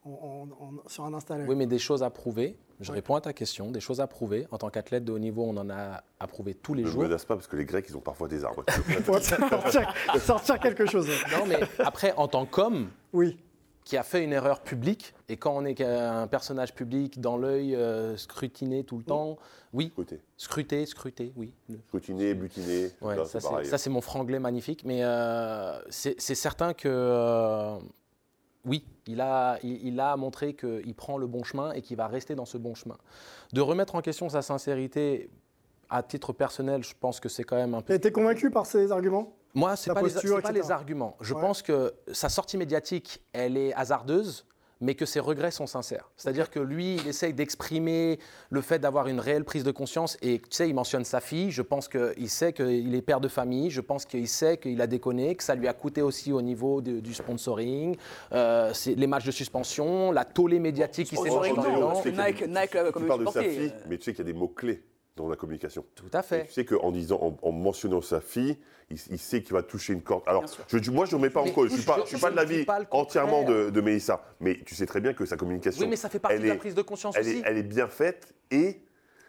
en- 0.05 0.09
en- 0.09 0.47
sur 0.87 1.03
un 1.03 1.13
Insta 1.13 1.37
Live. 1.37 1.45
Oui, 1.49 1.55
mais 1.55 1.65
des 1.65 1.77
choses 1.79 2.01
à 2.01 2.09
prouver. 2.09 2.55
Je 2.79 2.91
réponds 2.91 3.15
à 3.15 3.21
ta 3.21 3.33
question. 3.33 3.71
Des 3.71 3.79
choses 3.81 3.99
à 4.01 4.07
prouver. 4.07 4.47
En 4.51 4.57
tant 4.57 4.69
qu'athlète 4.69 5.03
de 5.03 5.11
haut 5.11 5.19
niveau, 5.19 5.43
on 5.43 5.57
en 5.57 5.69
a 5.69 6.03
à 6.19 6.27
prouver 6.27 6.53
tous 6.53 6.73
les 6.73 6.83
Ne 6.83 6.87
jours. 6.89 7.01
me 7.01 7.07
menace 7.07 7.25
pas 7.25 7.35
parce 7.35 7.47
que 7.47 7.55
les 7.57 7.65
Grecs, 7.65 7.85
ils 7.89 7.97
ont 7.97 8.01
parfois 8.01 8.27
des 8.29 8.43
armes. 8.45 8.63
Faut 9.03 9.19
sortir, 9.19 9.93
sortir 10.19 10.59
quelque 10.59 10.85
chose. 10.85 11.07
Non, 11.31 11.45
mais 11.47 11.59
après, 11.79 12.13
en 12.17 12.27
tant 12.29 12.45
qu'homme, 12.45 12.89
Oui. 13.13 13.37
Qui 13.85 13.97
a 13.97 14.03
fait 14.03 14.23
une 14.23 14.33
erreur 14.33 14.61
publique, 14.61 15.13
et 15.29 15.37
quand 15.37 15.55
on 15.55 15.63
est 15.63 15.79
un 15.79 16.25
personnage 16.27 16.73
public 16.73 17.21
dans 17.21 17.37
l'œil, 17.37 17.75
euh, 17.75 18.17
scrutiné 18.17 18.83
tout 18.83 18.97
le 18.97 19.03
temps, 19.03 19.37
oui. 19.73 19.93
Scruté, 20.37 20.85
scruté, 20.87 21.31
oui. 21.35 21.53
Scrutiné, 21.87 22.33
butiné, 22.33 22.91
Ouais, 23.01 23.15
ça, 23.25 23.39
ça, 23.39 23.77
c'est 23.77 23.89
mon 23.89 24.01
franglais 24.01 24.39
magnifique. 24.39 24.83
Mais 24.85 25.03
euh, 25.03 25.79
c'est, 25.89 26.19
c'est 26.19 26.33
certain 26.33 26.73
que, 26.73 26.87
euh, 26.89 27.77
oui, 28.65 28.85
il 29.05 29.21
a, 29.21 29.59
il, 29.61 29.85
il 29.85 29.99
a 29.99 30.15
montré 30.17 30.55
qu'il 30.55 30.95
prend 30.95 31.17
le 31.17 31.27
bon 31.27 31.43
chemin 31.43 31.71
et 31.73 31.81
qu'il 31.81 31.97
va 31.97 32.07
rester 32.07 32.33
dans 32.33 32.45
ce 32.45 32.57
bon 32.57 32.73
chemin. 32.73 32.97
De 33.53 33.61
remettre 33.61 33.95
en 33.95 34.01
question 34.01 34.29
sa 34.29 34.41
sincérité, 34.41 35.29
à 35.89 36.01
titre 36.01 36.33
personnel, 36.33 36.83
je 36.83 36.93
pense 36.99 37.19
que 37.19 37.29
c'est 37.29 37.43
quand 37.43 37.57
même 37.57 37.75
un 37.75 37.81
peu. 37.81 37.93
Été 37.93 38.11
convaincu 38.11 38.49
par 38.49 38.65
ces 38.65 38.91
arguments? 38.91 39.35
Moi, 39.55 39.75
ce 39.75 39.89
n'est 39.89 39.93
pas, 39.95 40.01
les- 40.01 40.11
posture, 40.11 40.35
c'est 40.37 40.41
pas 40.43 40.49
etc. 40.51 40.61
les 40.65 40.71
arguments. 40.71 41.17
Je 41.21 41.33
Ouais. 41.33 41.41
pense 41.41 41.61
que 41.61 41.93
sa 42.11 42.29
sortie 42.29 42.57
médiatique, 42.57 43.21
elle 43.33 43.57
est 43.57 43.73
hasardeuse, 43.73 44.45
mais 44.81 44.93
que 44.93 45.05
ses 45.05 45.21
regrets 45.21 45.51
sont 45.51 45.67
sincères. 45.67 46.11
C'est-à-dire 46.17 46.49
que 46.51 46.59
lui, 46.59 46.95
il 46.97 47.07
essaye 47.07 47.33
d'exprimer 47.33 48.19
le 48.49 48.59
fait 48.61 48.77
d'avoir 48.77 49.07
une 49.07 49.21
réelle 49.21 49.45
prise 49.45 49.63
de 49.63 49.71
conscience. 49.71 50.17
Et 50.21 50.39
tu 50.39 50.47
sais, 50.51 50.67
il 50.67 50.75
mentionne 50.75 51.05
sa 51.05 51.21
fille. 51.21 51.49
Je 51.49 51.61
pense 51.61 51.87
qu'il 51.87 52.29
sait 52.29 52.51
qu'il 52.51 52.93
est 52.93 53.01
père 53.01 53.21
de 53.21 53.29
famille. 53.29 53.69
Je 53.71 53.79
pense 53.79 54.03
qu'il 54.05 54.27
sait 54.27 54.57
qu'il 54.57 54.81
a 54.81 54.87
déconné, 54.87 55.33
que 55.35 55.43
ça 55.43 55.55
lui 55.55 55.69
a 55.69 55.73
coûté 55.73 56.01
aussi 56.01 56.33
au 56.33 56.41
niveau 56.41 56.81
de- 56.81 56.99
du 56.99 57.13
sponsoring, 57.13 57.95
euh, 58.33 58.73
les 58.85 59.07
matchs 59.07 59.25
de 59.25 59.31
suspension, 59.31 60.11
la 60.11 60.25
tollée 60.25 60.59
médiatique 60.59 61.07
qui 61.07 61.15
s'est 61.15 61.29
Oh, 61.31 61.35
dans 61.35 61.43
y 61.45 61.49
a 61.51 62.01
des- 62.03 62.11
Nike- 62.11 62.47
Nike 62.49 62.77
Tu 62.97 63.03
parles 63.05 63.25
de 63.25 63.31
sa 63.31 63.41
fille, 63.43 63.71
euh. 63.73 63.83
mais 63.89 63.97
tu 63.97 64.03
sais 64.03 64.13
qu'il 64.13 64.25
y 64.25 64.29
a 64.29 64.33
des 64.33 64.37
mots-clés 64.37 64.83
dans 65.15 65.29
la 65.29 65.35
communication. 65.35 65.85
Tout 65.95 66.09
à 66.13 66.21
fait. 66.21 66.45
Tu 66.47 66.51
sais 66.53 66.65
qu'en 66.65 66.91
disant, 66.91 67.19
en, 67.21 67.37
en 67.47 67.51
mentionnant 67.51 68.01
sa 68.01 68.19
fille, 68.19 68.57
il, 68.89 68.97
il 69.09 69.17
sait 69.19 69.41
qu'il 69.41 69.53
va 69.53 69.63
toucher 69.63 69.93
une 69.93 70.01
corde. 70.01 70.23
Alors, 70.27 70.43
je, 70.67 70.91
moi, 70.91 71.05
je 71.05 71.11
ne 71.11 71.15
remets 71.17 71.29
pas 71.29 71.39
en 71.41 71.49
cause. 71.49 71.69
Je 71.69 71.75
ne 71.75 71.77
suis 71.79 71.85
pas, 71.87 71.95
je- 71.99 72.01
je 72.03 72.07
suis 72.07 72.19
pas 72.19 72.31
de 72.31 72.35
l'avis 72.35 72.65
entièrement 72.91 73.43
de, 73.43 73.69
de 73.69 73.81
Mélissa. 73.81 74.21
Mais 74.41 74.59
tu 74.65 74.75
sais 74.75 74.85
très 74.85 74.99
bien 74.99 75.13
que 75.13 75.25
sa 75.25 75.37
communication. 75.37 75.81
Oui, 75.81 75.87
mais 75.89 75.95
ça 75.95 76.09
fait 76.09 76.19
partie 76.19 76.39
de 76.39 76.47
la 76.47 76.55
est- 76.55 76.57
prise 76.57 76.75
de 76.75 76.81
conscience 76.81 77.15
elle 77.17 77.27
aussi. 77.27 77.37
Est, 77.37 77.43
elle 77.45 77.57
est 77.57 77.63
bien 77.63 77.87
faite 77.87 78.33
et. 78.51 78.81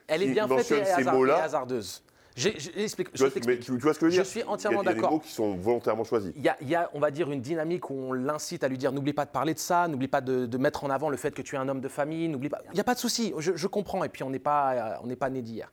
Elle 0.09 0.23
est 0.23 0.29
bien 0.29 0.47
faite 0.49 0.59
et, 0.61 0.63
ces 0.85 0.93
hasard- 1.03 1.27
et 1.27 1.31
hasardeuse. 1.33 2.03
J'ai- 2.37 2.59
j'ai- 2.59 2.83
explique- 2.85 3.13
Tu 3.13 3.19
je 3.25 3.27
tu, 3.29 3.61
tu 3.65 3.73
vois 3.79 3.95
ce 3.95 3.99
que 3.99 4.07
je 4.07 4.11
veux 4.11 4.11
Je 4.11 4.17
dire 4.17 4.27
suis 4.27 4.41
Il 4.41 4.45
y 4.45 4.47
a- 4.47 4.51
entièrement 4.51 4.83
Il 4.83 4.85
y 4.85 4.89
a 4.89 4.93
des 4.93 5.01
d'accord. 5.01 5.13
mots 5.17 5.21
qui 5.21 5.33
sont 5.33 5.57
volontairement 5.57 6.05
choisis. 6.05 6.33
Il 6.37 6.43
y, 6.43 6.49
a, 6.49 6.57
il 6.61 6.69
y 6.69 6.75
a, 6.75 6.91
on 6.93 7.01
va 7.01 7.11
dire, 7.11 7.31
une 7.33 7.41
dynamique 7.41 7.89
où 7.91 7.95
on 7.95 8.13
l'incite 8.13 8.63
à 8.63 8.69
lui 8.69 8.77
dire 8.77 8.93
n'oublie 8.93 9.15
pas 9.15 9.25
de 9.25 9.31
parler 9.31 9.55
de 9.55 9.59
ça, 9.59 9.89
n'oublie 9.89 10.07
pas 10.09 10.21
de, 10.21 10.45
de 10.45 10.59
mettre 10.59 10.85
en 10.85 10.91
avant 10.91 11.09
le 11.09 11.17
fait 11.17 11.31
que 11.35 11.41
tu 11.43 11.55
es 11.57 11.59
un 11.59 11.67
homme 11.69 11.81
de 11.81 11.89
famille, 11.89 12.29
n'oublie 12.29 12.51
pas. 12.51 12.61
Il 12.71 12.75
n'y 12.75 12.81
a 12.81 12.85
pas 12.85 12.95
de 12.95 12.99
souci, 13.01 13.33
je, 13.39 13.53
je 13.57 13.67
comprends. 13.67 14.05
Et 14.05 14.09
puis 14.11 14.23
on 14.23 14.31
n'est 14.31 14.39
pas, 14.39 14.73
euh, 14.75 14.95
on 15.03 15.07
n'est 15.07 15.17
pas 15.17 15.31
né 15.31 15.41
d'hier. 15.41 15.73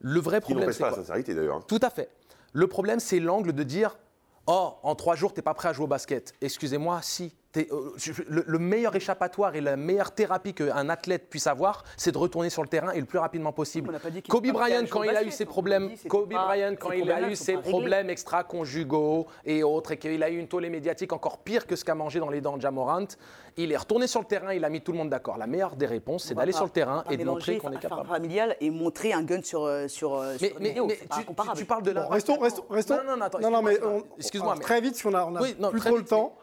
Le 0.00 0.20
vrai 0.20 0.40
problème, 0.40 0.70
c'est 0.72 0.80
pas 0.80 0.90
la 0.90 0.96
sincérité 0.96 1.34
d'ailleurs. 1.34 1.56
hein. 1.56 1.64
Tout 1.66 1.80
à 1.82 1.90
fait. 1.90 2.10
Le 2.52 2.66
problème, 2.68 3.00
c'est 3.00 3.18
l'angle 3.20 3.52
de 3.52 3.62
dire 3.64 3.98
Oh, 4.46 4.74
en 4.82 4.94
trois 4.94 5.16
jours, 5.16 5.32
tu 5.32 5.38
n'es 5.40 5.42
pas 5.42 5.54
prêt 5.54 5.70
à 5.70 5.72
jouer 5.72 5.84
au 5.84 5.88
basket. 5.88 6.32
Excusez-moi, 6.42 7.00
si. 7.02 7.34
Euh, 7.56 7.62
le, 8.28 8.44
le 8.46 8.58
meilleur 8.58 8.96
échappatoire 8.96 9.54
et 9.54 9.60
la 9.60 9.76
meilleure 9.76 10.10
thérapie 10.12 10.54
qu'un 10.54 10.88
athlète 10.88 11.28
puisse 11.30 11.46
avoir, 11.46 11.84
c'est 11.96 12.10
de 12.10 12.18
retourner 12.18 12.50
sur 12.50 12.62
le 12.62 12.68
terrain 12.68 12.90
et 12.92 12.98
le 12.98 13.06
plus 13.06 13.18
rapidement 13.18 13.52
possible. 13.52 13.90
On 13.90 13.92
n'a 13.92 14.00
pas 14.00 14.10
dit 14.10 14.22
qu'il 14.22 14.32
Kobe 14.32 14.46
Bryant, 14.48 14.84
quand 14.90 15.02
il 15.04 15.16
a 15.16 15.22
eu 15.22 15.30
ses 15.30 15.44
problèmes, 15.44 15.90
Kobe 16.08 16.30
Bryant, 16.32 16.74
quand 16.78 16.90
il 16.92 17.10
a 17.10 17.28
eu 17.30 17.36
ses 17.36 17.56
problèmes 17.56 18.10
extra-conjugaux 18.10 19.26
et 19.44 19.62
autres, 19.62 19.92
et 19.92 19.98
qu'il 19.98 20.22
a 20.22 20.30
eu 20.30 20.38
une 20.38 20.48
tollée 20.48 20.70
médiatique 20.70 21.12
encore 21.12 21.38
pire 21.38 21.66
que 21.66 21.76
ce 21.76 21.84
qu'a 21.84 21.94
mangé 21.94 22.18
dans 22.18 22.30
les 22.30 22.40
dents 22.40 22.56
de 22.56 22.62
Jamorant, 22.62 23.06
il 23.56 23.70
est 23.70 23.76
retourné 23.76 24.08
sur 24.08 24.18
le 24.20 24.26
terrain, 24.26 24.52
il 24.52 24.64
a 24.64 24.68
mis 24.68 24.80
tout 24.80 24.90
le 24.90 24.98
monde 24.98 25.10
d'accord. 25.10 25.38
La 25.38 25.46
meilleure 25.46 25.76
des 25.76 25.86
réponses, 25.86 26.24
c'est 26.24 26.34
d'aller 26.34 26.50
sur 26.52 26.64
le 26.64 26.70
terrain 26.70 27.04
et 27.08 27.16
de 27.16 27.24
montrer 27.24 27.58
qu'on 27.58 27.70
est 27.70 27.80
faire 27.80 27.90
capable. 27.90 28.08
familial 28.08 28.56
et 28.60 28.70
montrer 28.70 29.12
un 29.12 29.22
gun 29.22 29.42
sur 29.42 29.64
euh, 29.64 29.86
sur 29.86 30.14
euh, 30.14 30.34
Mais, 30.40 30.48
sur 30.48 30.60
mais- 30.60 30.68
vidéo, 30.70 30.86
mais 30.86 30.98
tu, 31.54 31.64
parles 31.64 31.82
de 31.84 31.92
Bon, 31.92 32.00
la. 32.00 32.08
restons, 32.08 32.38
restons, 32.38 32.64
restons. 32.68 32.96
Non, 32.96 33.04
non, 33.12 33.16
non, 33.16 33.22
attends, 33.26 33.38
non, 33.50 33.62
mais 33.62 33.78
excuse-moi, 34.18 34.56
très 34.60 34.80
vite, 34.80 35.00
a, 35.04 35.26
on 35.26 35.36
a 35.36 35.40
Oui, 35.40 35.54
non, 35.60 35.70
plus 35.70 35.78
trop 35.80 35.90
vite, 35.90 35.98
le 35.98 36.04
temps. 36.04 36.36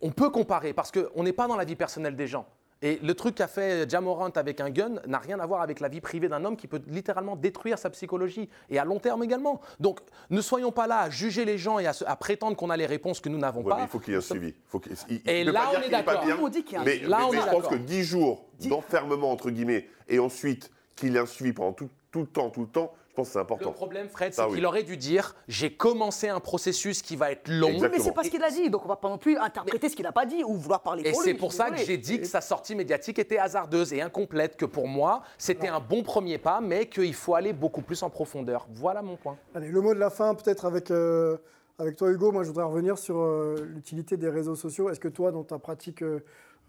On 0.00 0.10
peut 0.10 0.30
comparer 0.30 0.72
parce 0.72 0.90
qu'on 0.92 1.22
n'est 1.22 1.32
pas 1.32 1.46
dans 1.46 1.56
la 1.56 1.64
vie 1.64 1.76
personnelle 1.76 2.16
des 2.16 2.26
gens. 2.26 2.46
Et 2.84 2.98
le 3.00 3.14
truc 3.14 3.36
qu'a 3.36 3.46
fait 3.46 3.88
Jamorant 3.88 4.30
avec 4.30 4.60
un 4.60 4.68
gun 4.68 4.94
n'a 5.06 5.18
rien 5.18 5.38
à 5.38 5.46
voir 5.46 5.62
avec 5.62 5.78
la 5.78 5.88
vie 5.88 6.00
privée 6.00 6.28
d'un 6.28 6.44
homme 6.44 6.56
qui 6.56 6.66
peut 6.66 6.80
littéralement 6.88 7.36
détruire 7.36 7.78
sa 7.78 7.90
psychologie 7.90 8.48
et 8.70 8.78
à 8.80 8.84
long 8.84 8.98
terme 8.98 9.22
également. 9.22 9.60
Donc 9.78 10.00
ne 10.30 10.40
soyons 10.40 10.72
pas 10.72 10.88
là 10.88 10.98
à 11.02 11.08
juger 11.10 11.44
les 11.44 11.58
gens 11.58 11.78
et 11.78 11.86
à, 11.86 11.92
se- 11.92 12.04
à 12.04 12.16
prétendre 12.16 12.56
qu'on 12.56 12.70
a 12.70 12.76
les 12.76 12.86
réponses 12.86 13.20
que 13.20 13.28
nous 13.28 13.38
n'avons 13.38 13.60
Ouais, 13.62 13.68
pas. 13.70 13.76
mais 13.76 13.82
il 13.84 13.88
faut 13.88 14.00
qu'il 14.00 14.12
y 14.12 14.14
ait 14.14 14.18
un 14.18 14.20
suivi. 14.20 14.52
Faut 14.66 14.80
il- 15.08 15.20
il 15.24 15.30
Et 15.30 15.44
là, 15.44 15.52
pas 15.52 15.70
on 15.78 15.82
est 15.82 15.88
d'accord. 15.90 16.24
bien, 16.24 16.36
On 16.42 16.48
dit 16.48 16.64
qu'il 16.64 16.72
y 16.72 16.76
a 16.76 16.80
un 16.80 16.84
Mais, 16.84 16.92
suivi. 16.96 17.08
Là, 17.08 17.18
mais- 17.20 17.24
on 17.24 17.30
mais 17.30 17.38
est 17.38 17.40
je 17.42 17.46
pense 17.50 17.68
que 17.68 17.74
10 17.76 18.02
jours 18.02 18.44
d'enfermement, 18.68 19.30
entre 19.30 19.50
guillemets, 19.50 19.86
et 20.08 20.18
ensuite 20.18 20.72
qu'il 20.96 21.14
ait 21.16 21.20
un 21.20 21.26
suivi 21.26 21.52
pendant 21.52 21.72
tout, 21.72 21.88
tout 22.10 22.20
le 22.22 22.26
temps, 22.26 22.50
tout 22.50 22.62
le 22.62 22.66
temps, 22.66 22.92
je 23.12 23.16
pense 23.16 23.26
que 23.28 23.32
c'est 23.34 23.38
Le 23.40 23.42
important. 23.42 23.72
problème, 23.72 24.08
Fred, 24.08 24.32
c'est 24.32 24.42
oui. 24.46 24.54
qu'il 24.54 24.64
aurait 24.64 24.84
dû 24.84 24.96
dire 24.96 25.34
j'ai 25.46 25.70
commencé 25.70 26.30
un 26.30 26.40
processus 26.40 27.02
qui 27.02 27.14
va 27.14 27.30
être 27.30 27.46
long. 27.48 27.68
Oui, 27.78 27.86
mais 27.92 27.98
c'est 27.98 28.12
pas 28.12 28.24
ce 28.24 28.30
qu'il 28.30 28.42
a 28.42 28.50
dit, 28.50 28.70
donc 28.70 28.86
on 28.86 28.88
va 28.88 28.96
pas 28.96 29.10
non 29.10 29.18
plus 29.18 29.36
interpréter 29.36 29.90
ce 29.90 29.96
qu'il 29.96 30.06
a 30.06 30.12
pas 30.12 30.24
dit 30.24 30.42
ou 30.42 30.54
vouloir 30.54 30.80
parler 30.80 31.02
Et 31.04 31.10
pour 31.10 31.20
lui. 31.20 31.28
c'est 31.28 31.34
je 31.34 31.38
pour 31.38 31.52
ça 31.52 31.70
que 31.70 31.76
j'ai 31.76 31.98
dit 31.98 32.20
que 32.20 32.26
sa 32.26 32.40
sortie 32.40 32.74
médiatique 32.74 33.18
était 33.18 33.36
hasardeuse 33.36 33.92
et 33.92 34.00
incomplète, 34.00 34.56
que 34.56 34.64
pour 34.64 34.88
moi, 34.88 35.22
c'était 35.36 35.68
un 35.68 35.78
bon 35.80 36.02
premier 36.02 36.38
pas, 36.38 36.62
mais 36.62 36.86
qu'il 36.86 37.12
faut 37.12 37.34
aller 37.34 37.52
beaucoup 37.52 37.82
plus 37.82 38.02
en 38.02 38.08
profondeur. 38.08 38.66
Voilà 38.72 39.02
mon 39.02 39.16
point. 39.16 39.36
Allez, 39.54 39.68
le 39.68 39.80
mot 39.82 39.92
de 39.92 39.98
la 40.00 40.08
fin, 40.08 40.34
peut-être 40.34 40.64
avec, 40.64 40.90
euh, 40.90 41.36
avec 41.78 41.96
toi, 41.96 42.10
Hugo. 42.10 42.32
Moi, 42.32 42.44
je 42.44 42.48
voudrais 42.48 42.64
revenir 42.64 42.96
sur 42.96 43.18
euh, 43.18 43.56
l'utilité 43.74 44.16
des 44.16 44.30
réseaux 44.30 44.56
sociaux. 44.56 44.88
Est-ce 44.88 45.00
que 45.00 45.08
toi, 45.08 45.32
dans 45.32 45.44
ta 45.44 45.58
pratique 45.58 46.00
euh, 46.00 46.20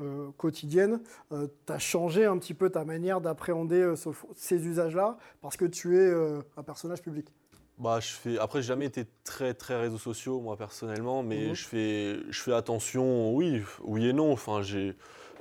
euh, 0.02 0.30
quotidienne, 0.38 1.02
tu 1.32 1.74
as 1.74 1.80
changé 1.80 2.26
un 2.26 2.38
petit 2.38 2.54
peu 2.54 2.70
ta 2.70 2.84
manière 2.86 3.22
d'appréhender 3.22 3.82
euh, 3.82 3.96
ce- 3.96 4.10
ces 4.36 4.66
usages-là 4.66 5.18
parce 5.42 5.58
que 5.58 5.66
tu 5.66 5.96
es 5.98 6.00
euh, 6.10 6.42
un 6.58 6.64
personnage 6.64 7.02
public? 7.02 7.28
Bah, 7.80 8.00
je 8.00 8.10
fais... 8.12 8.38
Après, 8.38 8.62
j'ai 8.62 8.68
jamais 8.68 8.86
été 8.86 9.06
très, 9.24 9.54
très 9.56 9.80
réseaux 9.80 9.98
sociaux, 9.98 10.40
moi, 10.40 10.56
personnellement, 10.58 11.24
mais 11.24 11.48
Mhm. 11.48 11.54
je, 11.56 11.66
fais... 11.66 12.18
je 12.30 12.42
fais 12.42 12.54
attention, 12.54 13.34
oui, 13.36 13.64
oui 13.84 14.08
et 14.08 14.14
non. 14.14 14.32
Enfin, 14.32 14.62
j'ai... 14.62 14.96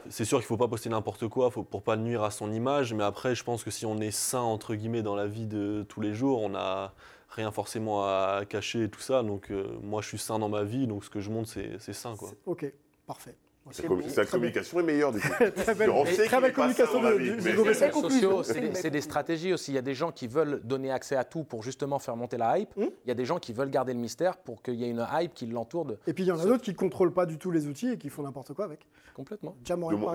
C'est 0.09 0.25
sûr 0.25 0.39
qu'il 0.39 0.45
ne 0.45 0.49
faut 0.49 0.57
pas 0.57 0.67
poster 0.67 0.89
n'importe 0.89 1.29
quoi 1.29 1.51
faut... 1.51 1.63
pour 1.63 1.83
pas 1.83 1.97
nuire 1.97 2.23
à 2.23 2.31
son 2.31 2.51
image, 2.51 2.95
mais 2.95 3.05
après, 3.05 3.35
je 3.35 3.45
pense 3.45 3.63
que 3.63 3.71
si 3.71 3.85
on 3.87 4.01
est 4.01 4.11
sain, 4.11 4.41
entre 4.41 4.75
guillemets, 4.75 5.03
dans 5.03 5.15
la 5.15 5.27
vie 5.27 5.47
de 5.47 5.85
tous 5.89 6.01
les 6.01 6.15
jours, 6.15 6.41
on 6.43 6.49
n'a 6.51 6.95
rien 7.29 7.51
forcément 7.53 8.05
à 8.05 8.43
cacher 8.49 8.85
et 8.85 8.89
tout 8.89 9.01
ça. 9.01 9.23
Donc, 9.23 9.51
euh, 9.51 9.67
moi, 9.83 10.01
je 10.03 10.09
suis 10.09 10.19
sain 10.19 10.39
dans 10.39 10.49
ma 10.49 10.65
vie, 10.65 10.87
donc 10.87 11.05
ce 11.05 11.11
que 11.11 11.21
je 11.21 11.31
montre, 11.31 11.51
c'est, 11.51 11.79
c'est 11.81 11.93
sain, 11.93 12.17
quoi. 12.17 12.31
Ok, 12.47 12.65
parfait. 13.07 13.37
Sa 13.71 13.85
com- 13.85 14.03
Sa 14.09 14.25
communication 14.27 14.81
est 14.81 14.83
meilleure, 14.83 15.13
du 15.13 15.21
coup. 15.21 15.29
Très 15.57 15.75
belle, 15.75 15.91
On 15.91 16.05
sait 16.05 16.27
très 16.27 16.41
belle 16.41 16.53
communication 16.53 17.01
de- 17.01 18.75
C'est 18.75 18.91
des, 18.91 19.01
stratégies 19.01 19.53
aussi. 19.53 19.71
Il 19.71 19.75
y 19.75 19.79
a 19.79 19.83
des 19.83 19.95
gens 19.95 20.11
qui 20.11 20.27
veulent 20.27 20.61
donner 20.65 20.91
accès 20.91 21.17
à 21.17 21.25
tout 21.25 21.45
pour 21.45 21.63
justement 21.63 21.99
faire 21.99 22.17
monter 22.17 22.37
la 22.37 22.59
hype. 22.59 22.77
Hmm. 22.77 22.89
Il 23.05 23.09
y 23.09 23.11
a 23.11 23.15
des 23.15 23.25
gens 23.25 23.39
qui 23.39 23.53
veulent 23.53 23.71
garder 23.71 23.93
le 23.93 24.01
mystère 24.01 24.37
pour 24.37 24.63
qu'il 24.63 24.75
y 24.75 24.85
ait 24.85 24.91
une 24.91 25.07
hype 25.13 25.33
qui 25.35 25.47
l'entoure 25.47 25.85
de... 25.85 25.99
Et 26.07 26.13
puis 26.13 26.25
il 26.25 26.27
y 26.27 26.33
en 26.33 26.41
a 26.41 26.45
d'autres 26.45 26.63
qui 26.63 26.73
ne 26.73 26.77
contrôlent 26.77 27.13
pas 27.13 27.25
du 27.27 27.39
tout 27.39 27.51
les 27.51 27.67
outils 27.67 27.91
et 27.93 27.99
qui 27.99 28.09
font 28.09 28.23
n'importe 28.23 28.53
quoi 28.53 28.65
avec. 28.65 28.87
complètement. 29.15 29.55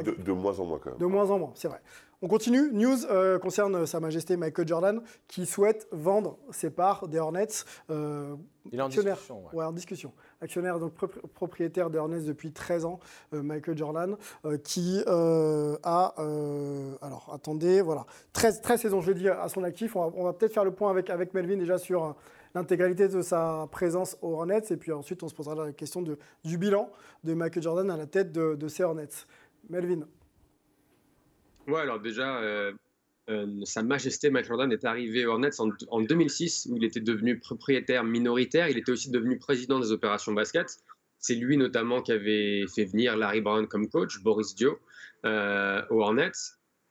De, 0.04 0.12
de 0.12 0.32
moins 0.32 0.60
en 0.60 0.66
moins, 0.66 0.80
quand 0.80 0.90
même. 0.92 1.00
De 1.00 1.06
moins 1.06 1.30
en 1.32 1.40
moins, 1.40 1.52
c'est 1.56 1.68
vrai. 1.70 1.80
On 2.24 2.28
continue. 2.28 2.72
News 2.72 3.06
euh, 3.12 3.38
concerne 3.38 3.86
Sa 3.86 4.00
Majesté 4.00 4.38
Michael 4.38 4.68
Jordan 4.68 5.02
qui 5.28 5.46
souhaite 5.46 5.88
vendre 5.92 6.40
ses 6.50 6.72
parts 6.72 7.08
des 7.08 7.20
Hornets. 7.20 7.46
euh, 7.92 8.36
Il 8.72 8.80
est 8.80 8.82
en 8.82 8.88
actionnaire. 8.88 9.14
discussion, 9.14 9.44
ouais. 9.46 9.54
Ouais, 9.60 9.66
en 9.66 9.72
discussion. 9.72 10.14
Actionnaire, 10.42 10.80
donc 10.80 10.96
propri- 10.96 11.22
propriétaire 11.36 11.92
des 11.92 12.00
Hornets 12.00 12.22
depuis 12.22 12.52
13 12.52 12.86
ans, 12.86 13.00
euh, 13.36 13.44
Michael 13.44 13.78
Jordan, 13.78 14.18
euh, 14.46 14.58
qui 14.58 15.04
euh, 15.08 15.78
a, 15.84 16.16
euh, 16.18 16.96
alors 17.04 17.30
attendez, 17.32 17.82
voilà, 17.82 18.08
13, 18.34 18.62
13 18.62 18.82
saisons, 18.82 19.02
je 19.02 19.12
l'ai 19.12 19.20
dit, 19.20 19.30
à 19.30 19.48
son 19.48 19.64
actif. 19.64 19.96
On 19.96 20.24
va, 20.24 20.34
peut-être 20.34 20.54
faire 20.54 20.66
le 20.66 20.72
point 20.72 20.90
avec, 20.90 21.12
avec 21.12 21.36
Melvin 21.36 21.58
déjà 21.58 21.78
sur 21.78 22.04
euh, 22.04 22.12
l'intégralité 22.56 23.08
de 23.10 23.22
sa 23.22 23.68
présence 23.72 24.18
aux 24.24 24.34
Hornets. 24.34 24.64
Et 24.72 24.78
puis 24.78 24.92
ensuite, 24.92 25.22
on 25.22 25.28
se 25.28 25.36
posera 25.36 25.54
la 25.54 25.72
question 25.72 26.02
de, 26.02 26.18
du 26.44 26.58
bilan 26.58 26.90
de 27.24 27.36
Michael 27.36 27.62
Jordan 27.62 27.92
à 27.92 27.98
la 27.98 28.08
tête 28.08 28.32
de, 28.32 28.56
de 28.56 28.68
ces 28.68 28.82
Hornets. 28.84 29.08
Melvin. 29.70 30.08
Ouais, 31.68 31.82
alors 31.82 32.00
déjà, 32.00 32.40
euh, 32.40 32.72
euh, 33.30 33.62
Sa 33.66 33.84
Majesté 33.84 34.30
Michael 34.30 34.48
Jordan 34.48 34.72
est 34.72 34.86
arrivé 34.86 35.26
aux 35.26 35.32
Hornets 35.32 35.60
en, 35.60 35.70
en 35.90 36.02
2006, 36.02 36.70
où 36.72 36.78
il 36.78 36.86
était 36.86 37.02
devenu 37.02 37.40
propriétaire 37.40 38.06
minoritaire. 38.06 38.70
Il 38.70 38.78
était 38.78 38.92
aussi 38.92 39.12
devenu 39.12 39.38
président 39.38 39.80
des 39.80 39.92
opérations 39.92 40.32
basket. 40.32 40.78
C'est 41.20 41.36
lui 41.36 41.58
notamment 41.58 42.02
qui 42.02 42.14
avait 42.14 42.66
fait 42.74 42.86
venir 42.86 43.18
Larry 43.18 43.42
Brown 43.42 43.68
comme 43.68 43.90
coach, 43.90 44.22
Boris 44.24 44.56
Dio, 44.56 44.80
euh, 45.26 45.82
aux 45.90 46.02
Hornets. 46.02 46.32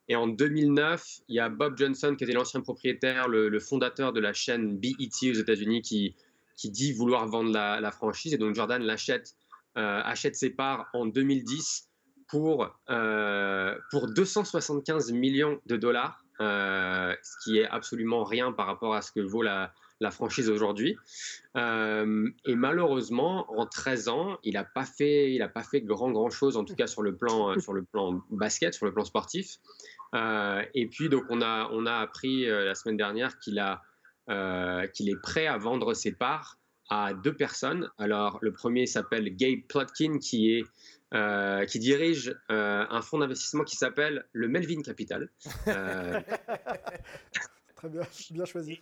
Et 0.09 0.17
en 0.17 0.27
2009, 0.27 1.21
il 1.29 1.37
y 1.37 1.41
a 1.41 1.49
Bob 1.49 1.79
Johnson, 1.79 2.15
qui 2.17 2.25
était 2.25 2.35
l'ancien 2.35 2.61
propriétaire, 2.61 3.29
le, 3.29 3.49
le 3.49 3.61
fondateur 3.61 4.12
de 4.12 4.21
la 4.21 4.35
chaîne 4.35 4.77
BET 4.77 5.31
aux 5.31 5.35
États-Unis, 5.35 5.81
qui, 5.81 6.15
qui 6.57 6.71
dit 6.71 6.93
vouloir 6.93 7.27
vendre 7.27 7.51
la, 7.51 7.81
la 7.81 7.91
franchise. 7.91 8.35
Et 8.35 8.39
donc 8.39 8.55
Jordan 8.55 8.83
l'achète, 8.83 9.37
euh, 9.79 10.01
achète 10.05 10.37
ses 10.37 10.51
parts 10.51 10.89
en 10.93 11.07
2010 11.07 11.86
pour, 12.29 12.69
euh, 12.91 13.75
pour 13.91 14.09
275 14.09 15.12
millions 15.12 15.61
de 15.67 15.77
dollars, 15.77 16.25
euh, 16.41 17.15
ce 17.23 17.45
qui 17.45 17.59
est 17.59 17.69
absolument 17.69 18.25
rien 18.25 18.53
par 18.53 18.67
rapport 18.67 18.95
à 18.95 19.03
ce 19.03 19.12
que 19.12 19.21
vaut 19.21 19.43
la, 19.43 19.73
la 20.01 20.11
franchise 20.11 20.51
aujourd'hui. 20.51 20.97
Euh, 21.57 22.29
et 22.45 22.55
malheureusement, 22.55 23.51
en 23.59 23.67
13 23.67 24.09
ans, 24.09 24.39
il 24.43 24.55
n'a 24.55 24.65
pas 24.65 24.85
fait, 24.85 25.39
pas 25.55 25.62
fait 25.62 25.81
grand 25.81 26.11
grand 26.11 26.31
chose, 26.31 26.57
en 26.57 26.65
tout 26.65 26.75
cas 26.75 26.87
sur 26.87 27.03
le 27.03 27.17
plan, 27.17 27.59
sur 27.61 27.73
le 27.73 27.85
plan 27.85 28.21
basket, 28.31 28.75
sur 28.75 28.87
le 28.87 28.93
plan 28.93 29.05
sportif. 29.05 29.57
Et 30.15 30.89
puis 30.91 31.09
donc 31.11 31.25
on 31.29 31.43
a, 31.43 31.69
on 31.73 31.85
a 31.85 31.95
appris 31.95 32.47
la 32.47 32.75
semaine 32.75 32.97
dernière 32.97 33.39
qu'il 33.39 33.59
a, 33.59 33.83
qu'il 34.95 35.11
est 35.11 35.21
prêt 35.21 35.47
à 35.47 35.59
vendre 35.59 35.93
ses 35.95 36.12
parts 36.12 36.59
à 36.88 37.14
deux 37.14 37.35
personnes. 37.35 37.90
Alors 37.99 38.38
le 38.42 38.53
premier 38.53 38.87
s'appelle 38.87 39.35
Gabe 39.37 39.61
Plotkin, 39.68 40.18
qui 40.18 40.53
est 40.53 40.64
qui 41.66 41.79
dirige 41.79 42.37
un 42.49 43.01
fonds 43.03 43.18
d'investissement 43.18 43.64
qui 43.64 43.77
s'appelle 43.77 44.27
le 44.33 44.49
Melvin 44.49 44.83
Capital. 44.83 45.31
Très 47.77 47.88
bien, 47.88 48.03
bien 48.31 48.44
choisi 48.44 48.81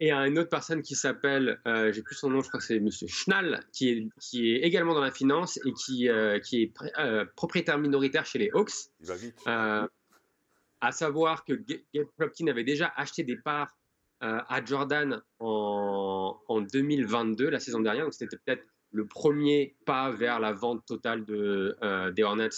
et 0.00 0.12
à 0.12 0.26
une 0.26 0.38
autre 0.38 0.48
personne 0.48 0.82
qui 0.82 0.94
s'appelle, 0.94 1.60
euh, 1.66 1.92
j'ai 1.92 2.02
plus 2.02 2.14
son 2.14 2.30
nom, 2.30 2.40
je 2.40 2.48
crois 2.48 2.60
que 2.60 2.66
c'est 2.66 2.78
Monsieur 2.78 3.08
Schnall, 3.08 3.64
qui 3.72 3.90
est, 3.90 4.08
qui 4.20 4.52
est 4.52 4.60
également 4.60 4.94
dans 4.94 5.00
la 5.00 5.10
finance 5.10 5.58
et 5.64 5.72
qui, 5.72 6.08
euh, 6.08 6.38
qui 6.38 6.62
est 6.62 6.72
euh, 6.98 7.24
propriétaire 7.36 7.78
minoritaire 7.78 8.24
chez 8.24 8.38
les 8.38 8.50
Hawks. 8.52 8.72
Il 9.00 9.06
va 9.06 9.14
vite. 9.16 9.34
à 9.46 10.92
savoir 10.92 11.44
que 11.44 11.54
Gabe 11.54 12.06
Plotkin 12.16 12.46
avait 12.46 12.62
déjà 12.62 12.92
acheté 12.96 13.24
des 13.24 13.36
parts 13.36 13.76
à 14.20 14.64
Jordan 14.64 15.22
en, 15.38 16.36
en, 16.48 16.60
2022, 16.60 17.50
la 17.50 17.60
saison 17.60 17.80
dernière, 17.80 18.04
donc 18.04 18.14
c'était 18.14 18.36
peut-être 18.36 18.64
le 18.90 19.06
premier 19.06 19.76
pas 19.86 20.10
vers 20.10 20.40
la 20.40 20.52
vente 20.52 20.84
totale 20.86 21.24
de, 21.24 21.76
des 22.10 22.22
Hornets 22.22 22.48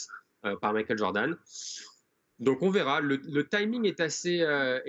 par 0.61 0.73
Michael 0.73 0.97
Jordan. 0.97 1.37
Donc 2.41 2.63
on 2.63 2.71
verra. 2.71 3.01
Le, 3.03 3.47
timing 3.47 3.85
est 3.85 4.01
assez, 4.01 4.41
euh, 4.41 4.81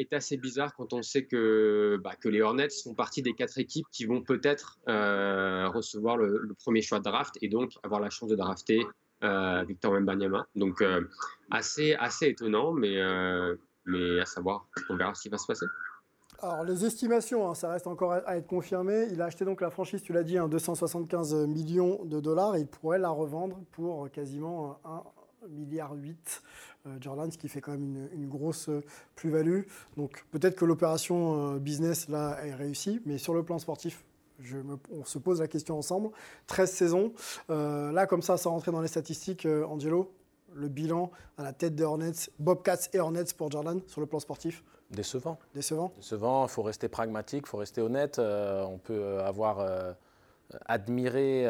bizarre 0.41 0.73
quand 0.73 0.93
on 0.93 1.01
sait 1.01 1.25
que, 1.25 1.99
bah, 2.01 2.15
que 2.19 2.29
les 2.29 2.41
Hornets 2.41 2.69
sont 2.69 2.95
partie 2.95 3.21
des 3.21 3.33
quatre 3.33 3.59
équipes 3.59 3.85
qui 3.91 4.05
vont 4.05 4.21
peut-être 4.21 4.79
euh, 4.87 5.67
recevoir 5.67 6.15
le, 6.15 6.55
premier 6.57 6.81
choix 6.81 6.99
de 6.99 7.03
draft 7.03 7.37
et 7.41 7.49
donc 7.49 7.73
avoir 7.83 7.99
la 7.99 8.09
chance 8.09 8.29
de 8.29 8.37
drafter 8.37 8.85
euh, 9.23 9.63
Victor 9.67 9.91
Wembanyama. 9.91 10.47
Donc 10.55 10.81
assez, 11.51 11.93
assez 11.95 12.27
étonnant, 12.27 12.71
mais 12.71 13.01
à 13.01 14.25
savoir, 14.25 14.65
on 14.89 14.95
verra 14.95 15.13
ce 15.13 15.23
qui 15.23 15.29
va 15.29 15.37
se 15.37 15.45
passer. 15.45 15.65
Alors 16.43 16.63
les 16.63 16.85
estimations, 16.85 17.47
hein, 17.47 17.53
ça 17.53 17.69
reste 17.69 17.85
encore 17.85 18.13
à 18.13 18.35
être 18.35 18.47
confirmé. 18.47 19.07
Il 19.11 19.21
a 19.21 19.25
acheté 19.25 19.45
donc 19.45 19.61
la 19.61 19.69
franchise, 19.69 20.01
tu 20.01 20.11
l'as 20.11 20.23
dit, 20.23 20.37
275 20.37 21.35
millions 21.47 22.03
de 22.03 22.19
dollars 22.19 22.55
et 22.55 22.61
il 22.61 22.67
pourrait 22.67 22.97
la 22.97 23.09
revendre 23.09 23.59
pour 23.71 24.09
quasiment 24.09 24.79
un 24.83 25.03
milliard 25.49 25.93
8 25.93 26.41
euh, 26.87 26.97
Jordan, 26.99 27.31
ce 27.31 27.37
qui 27.37 27.47
fait 27.47 27.61
quand 27.61 27.73
même 27.73 28.09
une, 28.11 28.27
grosse 28.27 28.69
euh, 28.69 28.83
plus-value. 29.15 29.61
Donc 29.97 30.25
peut-être 30.31 30.55
que 30.55 30.65
l'opération 30.65 31.53
euh, 31.53 31.59
business 31.59 32.09
là 32.09 32.43
est 32.43 32.55
réussie, 32.55 33.01
mais 33.05 33.19
sur 33.19 33.35
le 33.35 33.43
plan 33.43 33.59
sportif, 33.59 34.03
on 34.91 35.05
se 35.05 35.19
pose 35.19 35.41
la 35.41 35.47
question 35.47 35.77
ensemble. 35.77 36.09
13 36.47 36.71
saisons. 36.71 37.13
là, 37.49 38.07
comme 38.07 38.23
ça, 38.23 38.37
sans 38.37 38.49
rentrer 38.49 38.71
dans 38.71 38.81
les 38.81 38.87
statistiques, 38.87 39.45
Angelo, 39.45 40.11
le 40.55 40.67
bilan 40.67 41.11
à 41.37 41.43
la 41.43 41.53
tête 41.53 41.75
des 41.75 41.83
Hornets, 41.83 42.31
Bobcats 42.39 42.89
et 42.93 42.99
Hornets 42.99 43.25
pour 43.37 43.51
Jordan 43.51 43.79
sur 43.85 44.01
le 44.01 44.07
plan 44.07 44.19
sportif 44.19 44.63
Décevant. 44.91 45.37
Décevant 45.55 45.91
Décevant, 45.97 46.45
il 46.45 46.49
faut 46.49 46.63
rester 46.63 46.87
pragmatique, 46.87 47.43
il 47.45 47.49
faut 47.49 47.57
rester 47.57 47.81
honnête. 47.81 48.19
on 48.19 48.77
peut 48.77 49.19
avoir 49.19 49.65
admiré 50.65 51.49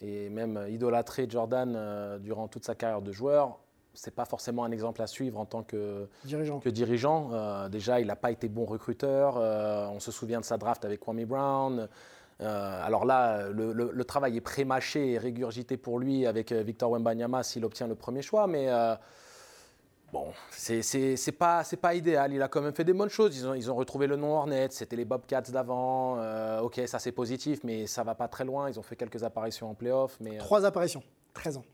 et 0.00 0.28
même 0.28 0.66
idolâtré 0.68 1.26
Jordan 1.28 2.18
durant 2.20 2.48
toute 2.48 2.64
sa 2.64 2.74
carrière 2.74 3.02
de 3.02 3.12
joueur 3.12 3.58
c'est 3.94 4.14
pas 4.14 4.24
forcément 4.24 4.64
un 4.64 4.70
exemple 4.70 5.02
à 5.02 5.06
suivre 5.06 5.38
en 5.38 5.44
tant 5.44 5.62
que 5.62 6.08
dirigeant. 6.24 6.60
Que 6.60 6.68
dirigeant. 6.68 7.30
Euh, 7.32 7.68
déjà, 7.68 8.00
il 8.00 8.06
n'a 8.06 8.16
pas 8.16 8.30
été 8.30 8.48
bon 8.48 8.64
recruteur. 8.64 9.36
Euh, 9.36 9.86
on 9.88 10.00
se 10.00 10.10
souvient 10.10 10.40
de 10.40 10.44
sa 10.44 10.56
draft 10.56 10.84
avec 10.84 11.00
Kwame 11.00 11.24
Brown. 11.24 11.88
Euh, 12.40 12.86
alors 12.86 13.04
là, 13.04 13.48
le, 13.50 14.04
travail 14.04 14.36
est 14.36 14.40
pré-mâché 14.40 15.12
et 15.12 15.18
régurgité 15.18 15.76
pour 15.76 15.98
lui 15.98 16.26
avec 16.26 16.52
Victor 16.52 16.90
Wembanyama 16.90 17.42
s'il 17.42 17.64
obtient 17.64 17.86
le 17.86 17.94
premier 17.94 18.22
choix, 18.22 18.46
mais 18.46 18.68
bon, 20.12 20.32
c'est 20.50 21.36
pas, 21.38 21.62
pas 21.80 21.94
idéal. 21.94 22.32
Il 22.32 22.42
a 22.42 22.48
quand 22.48 22.60
même 22.62 22.74
fait 22.74 22.84
des 22.84 22.92
bonnes 22.92 23.08
choses. 23.08 23.36
Ils 23.36 23.46
ont, 23.46 23.54
ils 23.54 23.70
ont 23.70 23.74
retrouvé 23.74 24.06
le 24.06 24.16
nom 24.16 24.34
Hornet, 24.36 24.68
c'était 24.70 24.96
les 24.96 25.04
Bobcats 25.04 25.42
d'avant. 25.42 26.18
ok, 26.60 26.82
ça 26.86 26.98
c'est 26.98 27.12
positif, 27.12 27.60
mais 27.64 27.86
ça 27.86 28.04
va 28.04 28.14
pas 28.14 28.28
très 28.28 28.44
loin. 28.44 28.68
Ils 28.70 28.78
ont 28.78 28.82
fait 28.82 28.96
quelques 28.96 29.22
apparitions 29.22 29.70
en 29.70 29.74
playoff. 29.74 30.16
Mais, 30.20 30.38
Trois 30.38 30.64
apparitions, 30.64 31.02
13 31.34 31.58
ans. 31.58 31.64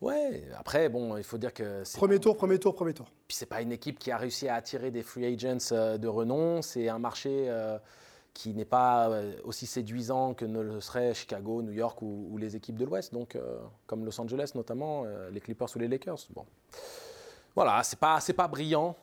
Ouais, 0.00 0.44
après, 0.56 0.88
bon, 0.88 1.16
il 1.16 1.24
faut 1.24 1.38
dire 1.38 1.52
que. 1.52 1.82
Premier 1.96 2.20
tour, 2.20 2.36
premier 2.36 2.58
tour, 2.58 2.74
premier 2.74 2.94
tour. 2.94 3.06
Puis 3.26 3.36
c'est 3.36 3.46
pas 3.46 3.62
une 3.62 3.72
équipe 3.72 3.98
qui 3.98 4.12
a 4.12 4.16
réussi 4.16 4.48
à 4.48 4.54
attirer 4.54 4.90
des 4.90 5.02
free 5.02 5.26
agents 5.26 5.72
euh, 5.72 5.98
de 5.98 6.06
renom. 6.06 6.62
C'est 6.62 6.88
un 6.88 7.00
marché 7.00 7.46
euh, 7.48 7.78
qui 8.32 8.54
n'est 8.54 8.64
pas 8.64 9.10
euh, 9.10 9.32
aussi 9.42 9.66
séduisant 9.66 10.34
que 10.34 10.44
ne 10.44 10.60
le 10.60 10.80
serait 10.80 11.14
Chicago, 11.14 11.62
New 11.62 11.72
York 11.72 12.00
ou, 12.02 12.36
les 12.38 12.54
équipes 12.54 12.76
de 12.76 12.84
l'Ouest, 12.84 13.12
donc 13.12 13.36
comme 13.86 14.04
Los 14.04 14.20
Angeles 14.20 14.52
notamment, 14.54 15.04
les 15.32 15.40
Clippers 15.40 15.68
ou 15.74 15.80
les 15.80 15.88
Lakers. 15.88 16.28
Bon, 16.30 16.44
voilà, 17.54 17.82
c'est 17.82 17.98
pas 17.98 18.20
c'est 18.20 18.32
pas 18.32 18.48
brillant. 18.48 18.96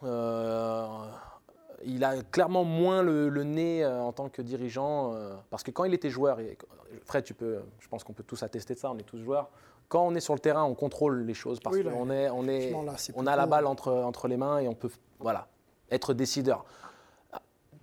il 1.83 2.03
a 2.03 2.21
clairement 2.23 2.63
moins 2.63 3.01
le, 3.01 3.29
le 3.29 3.43
nez 3.43 3.85
en 3.85 4.11
tant 4.11 4.29
que 4.29 4.41
dirigeant 4.41 5.13
parce 5.49 5.63
que 5.63 5.71
quand 5.71 5.83
il 5.83 5.93
était 5.93 6.09
joueur, 6.09 6.39
et, 6.39 6.57
Fred, 7.03 7.23
tu 7.23 7.33
peux, 7.33 7.59
je 7.79 7.87
pense 7.87 8.03
qu'on 8.03 8.13
peut 8.13 8.23
tous 8.23 8.41
attester 8.43 8.73
de 8.73 8.79
ça. 8.79 8.91
On 8.91 8.97
est 8.97 9.03
tous 9.03 9.19
joueurs 9.19 9.49
quand 9.87 10.05
on 10.05 10.15
est 10.15 10.19
sur 10.19 10.33
le 10.33 10.39
terrain, 10.39 10.63
on 10.63 10.75
contrôle 10.75 11.23
les 11.25 11.33
choses 11.33 11.59
parce 11.59 11.77
qu'on 11.77 12.09
est, 12.09 12.29
on 12.29 12.47
est, 12.47 12.73
on 13.15 13.27
a 13.27 13.35
la 13.35 13.45
balle 13.45 13.67
entre, 13.67 13.91
entre 13.91 14.27
les 14.27 14.37
mains 14.37 14.59
et 14.59 14.67
on 14.67 14.73
peut, 14.73 14.89
voilà, 15.19 15.47
être 15.91 16.13
décideur. 16.13 16.65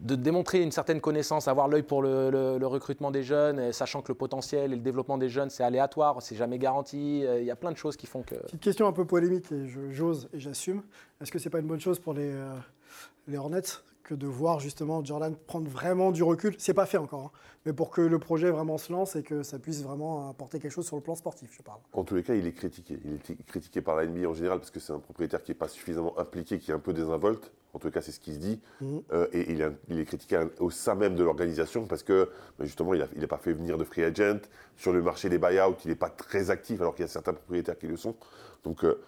De 0.02 0.16
démontrer 0.16 0.62
une 0.62 0.72
certaine 0.72 1.00
connaissance, 1.00 1.46
avoir 1.46 1.68
l'œil 1.68 1.84
pour 1.84 2.02
le, 2.02 2.58
recrutement 2.64 3.10
des 3.10 3.22
jeunes, 3.22 3.72
sachant 3.72 4.02
que 4.02 4.08
le 4.08 4.16
potentiel 4.16 4.72
et 4.72 4.76
le 4.76 4.82
développement 4.82 5.16
des 5.16 5.28
jeunes, 5.28 5.48
c'est 5.48 5.62
aléatoire, 5.62 6.20
c'est 6.20 6.34
jamais 6.34 6.58
garanti. 6.58 7.24
Euh, 7.24 7.40
il 7.40 7.46
y 7.46 7.50
a 7.50 7.56
plein 7.56 7.70
de 7.70 7.76
choses 7.76 7.96
qui 7.96 8.06
font 8.06 8.22
que. 8.22 8.34
Petite 8.34 8.60
question 8.60 8.86
un 8.88 8.92
peu 8.92 9.04
polémique 9.04 9.50
et 9.52 9.68
j'ose 9.90 10.28
et 10.34 10.40
j'assume. 10.40 10.82
Est-ce 11.20 11.30
que 11.30 11.38
c'est 11.38 11.50
pas 11.50 11.60
une 11.60 11.68
bonne 11.68 11.80
chose 11.80 12.00
pour 12.00 12.14
les, 12.14 12.32
euh, 12.32 12.54
les 13.28 13.38
Hornets 13.38 13.62
que 14.12 14.16
de 14.18 14.26
voir 14.26 14.60
justement 14.60 15.04
Jordan 15.04 15.34
prendre 15.46 15.68
vraiment 15.68 16.12
du 16.12 16.22
recul. 16.22 16.54
C'est 16.58 16.74
pas 16.74 16.86
fait 16.86 16.98
encore, 16.98 17.26
hein. 17.26 17.30
mais 17.64 17.72
pour 17.72 17.90
que 17.90 18.00
le 18.00 18.18
projet 18.18 18.50
vraiment 18.50 18.78
se 18.78 18.92
lance 18.92 19.16
et 19.16 19.22
que 19.22 19.42
ça 19.42 19.58
puisse 19.58 19.82
vraiment 19.82 20.28
apporter 20.28 20.58
quelque 20.58 20.72
chose 20.72 20.86
sur 20.86 20.96
le 20.96 21.02
plan 21.02 21.14
sportif, 21.14 21.50
je 21.56 21.62
parle. 21.62 21.80
En 21.92 22.04
tous 22.04 22.14
les 22.14 22.22
cas, 22.22 22.34
il 22.34 22.46
est 22.46 22.52
critiqué. 22.52 22.98
Il 23.04 23.14
est 23.14 23.46
critiqué 23.46 23.80
par 23.80 23.96
la 23.96 24.06
NBA 24.06 24.28
en 24.28 24.34
général 24.34 24.58
parce 24.58 24.70
que 24.70 24.80
c'est 24.80 24.92
un 24.92 24.98
propriétaire 24.98 25.42
qui 25.42 25.50
n'est 25.50 25.56
pas 25.56 25.68
suffisamment 25.68 26.18
impliqué, 26.18 26.58
qui 26.58 26.70
est 26.70 26.74
un 26.74 26.78
peu 26.78 26.92
désinvolte. 26.92 27.52
En 27.74 27.78
tout 27.78 27.90
cas, 27.90 28.02
c'est 28.02 28.12
ce 28.12 28.20
qui 28.20 28.34
se 28.34 28.38
dit. 28.38 28.60
Mhm. 28.82 29.02
Euh, 29.12 29.26
et 29.32 29.52
il, 29.52 29.98
est 29.98 30.04
critiqué 30.04 30.44
au 30.58 30.70
sein 30.70 30.94
même 30.94 31.14
de 31.14 31.24
l'organisation 31.24 31.86
parce 31.86 32.02
que 32.02 32.28
bah, 32.58 32.66
justement, 32.66 32.92
il 32.92 33.06
n'a 33.16 33.26
pas 33.26 33.38
fait 33.38 33.54
venir 33.54 33.78
de 33.78 33.84
free 33.84 34.04
agent. 34.04 34.40
Sur 34.76 34.92
le 34.92 35.00
marché 35.00 35.30
des 35.30 35.38
buyouts, 35.38 35.76
il 35.84 35.88
n'est 35.88 35.94
pas 35.94 36.10
très 36.10 36.50
actif 36.50 36.80
alors 36.80 36.94
qu'il 36.94 37.04
y 37.04 37.08
a 37.08 37.08
certains 37.08 37.32
propriétaires 37.32 37.78
qui 37.78 37.86
le 37.86 37.96
sont. 37.96 38.14
Donc 38.64 38.84
euh, 38.84 39.00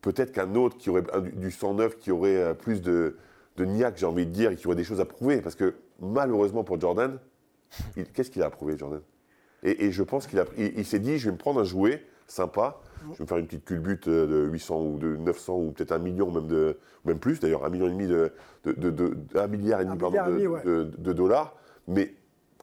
peut-être 0.00 0.30
qu'un 0.30 0.54
autre 0.54 0.78
qui 0.78 0.90
aurait 0.90 1.02
du 1.34 1.50
109, 1.50 1.98
qui 1.98 2.12
aurait 2.12 2.36
euh, 2.36 2.54
plus 2.54 2.80
de 2.80 3.16
de 3.56 3.64
niaque, 3.64 3.96
j'ai 3.96 4.06
envie 4.06 4.26
de 4.26 4.30
dire, 4.30 4.50
et 4.50 4.56
qui 4.56 4.66
aurait 4.66 4.76
des 4.76 4.84
choses 4.84 5.00
à 5.00 5.04
prouver. 5.04 5.40
Parce 5.40 5.54
que 5.54 5.74
malheureusement 6.00 6.64
pour 6.64 6.80
Jordan, 6.80 7.18
qu'est-ce 8.14 8.30
qu'il 8.30 8.42
a 8.42 8.50
prouvé, 8.50 8.76
Jordan? 8.76 9.00
Et, 9.62 9.90
je 9.90 10.02
pense 10.02 10.26
qu'il 10.26 10.42
il, 10.56 10.84
s'est 10.84 10.98
dit, 10.98 11.18
je 11.18 11.26
vais 11.26 11.32
me 11.32 11.38
prendre 11.38 11.60
un 11.60 11.64
jouet 11.64 12.04
sympa, 12.28 12.80
je 13.12 13.18
vais 13.18 13.24
me 13.24 13.26
faire 13.26 13.38
une 13.38 13.46
petite 13.46 13.64
culbute 13.64 14.08
de 14.08 14.46
800 14.52 14.80
ou 14.80 14.98
de 14.98 15.16
900 15.16 15.56
ou 15.56 15.72
peut-être 15.72 15.92
un 15.92 15.98
million, 15.98 16.30
même, 16.30 16.46
de, 16.46 16.78
même 17.04 17.18
plus 17.18 17.40
d'ailleurs, 17.40 17.64
un 17.64 17.70
million 17.70 17.86
et 17.86 17.90
demi 17.90 18.06
de, 18.06 18.32
de, 18.64 19.46
milliard 19.46 19.80
et 19.80 19.84
demi, 19.84 19.98
de, 19.98 21.12
dollars. 21.12 21.56
Mais 21.88 22.14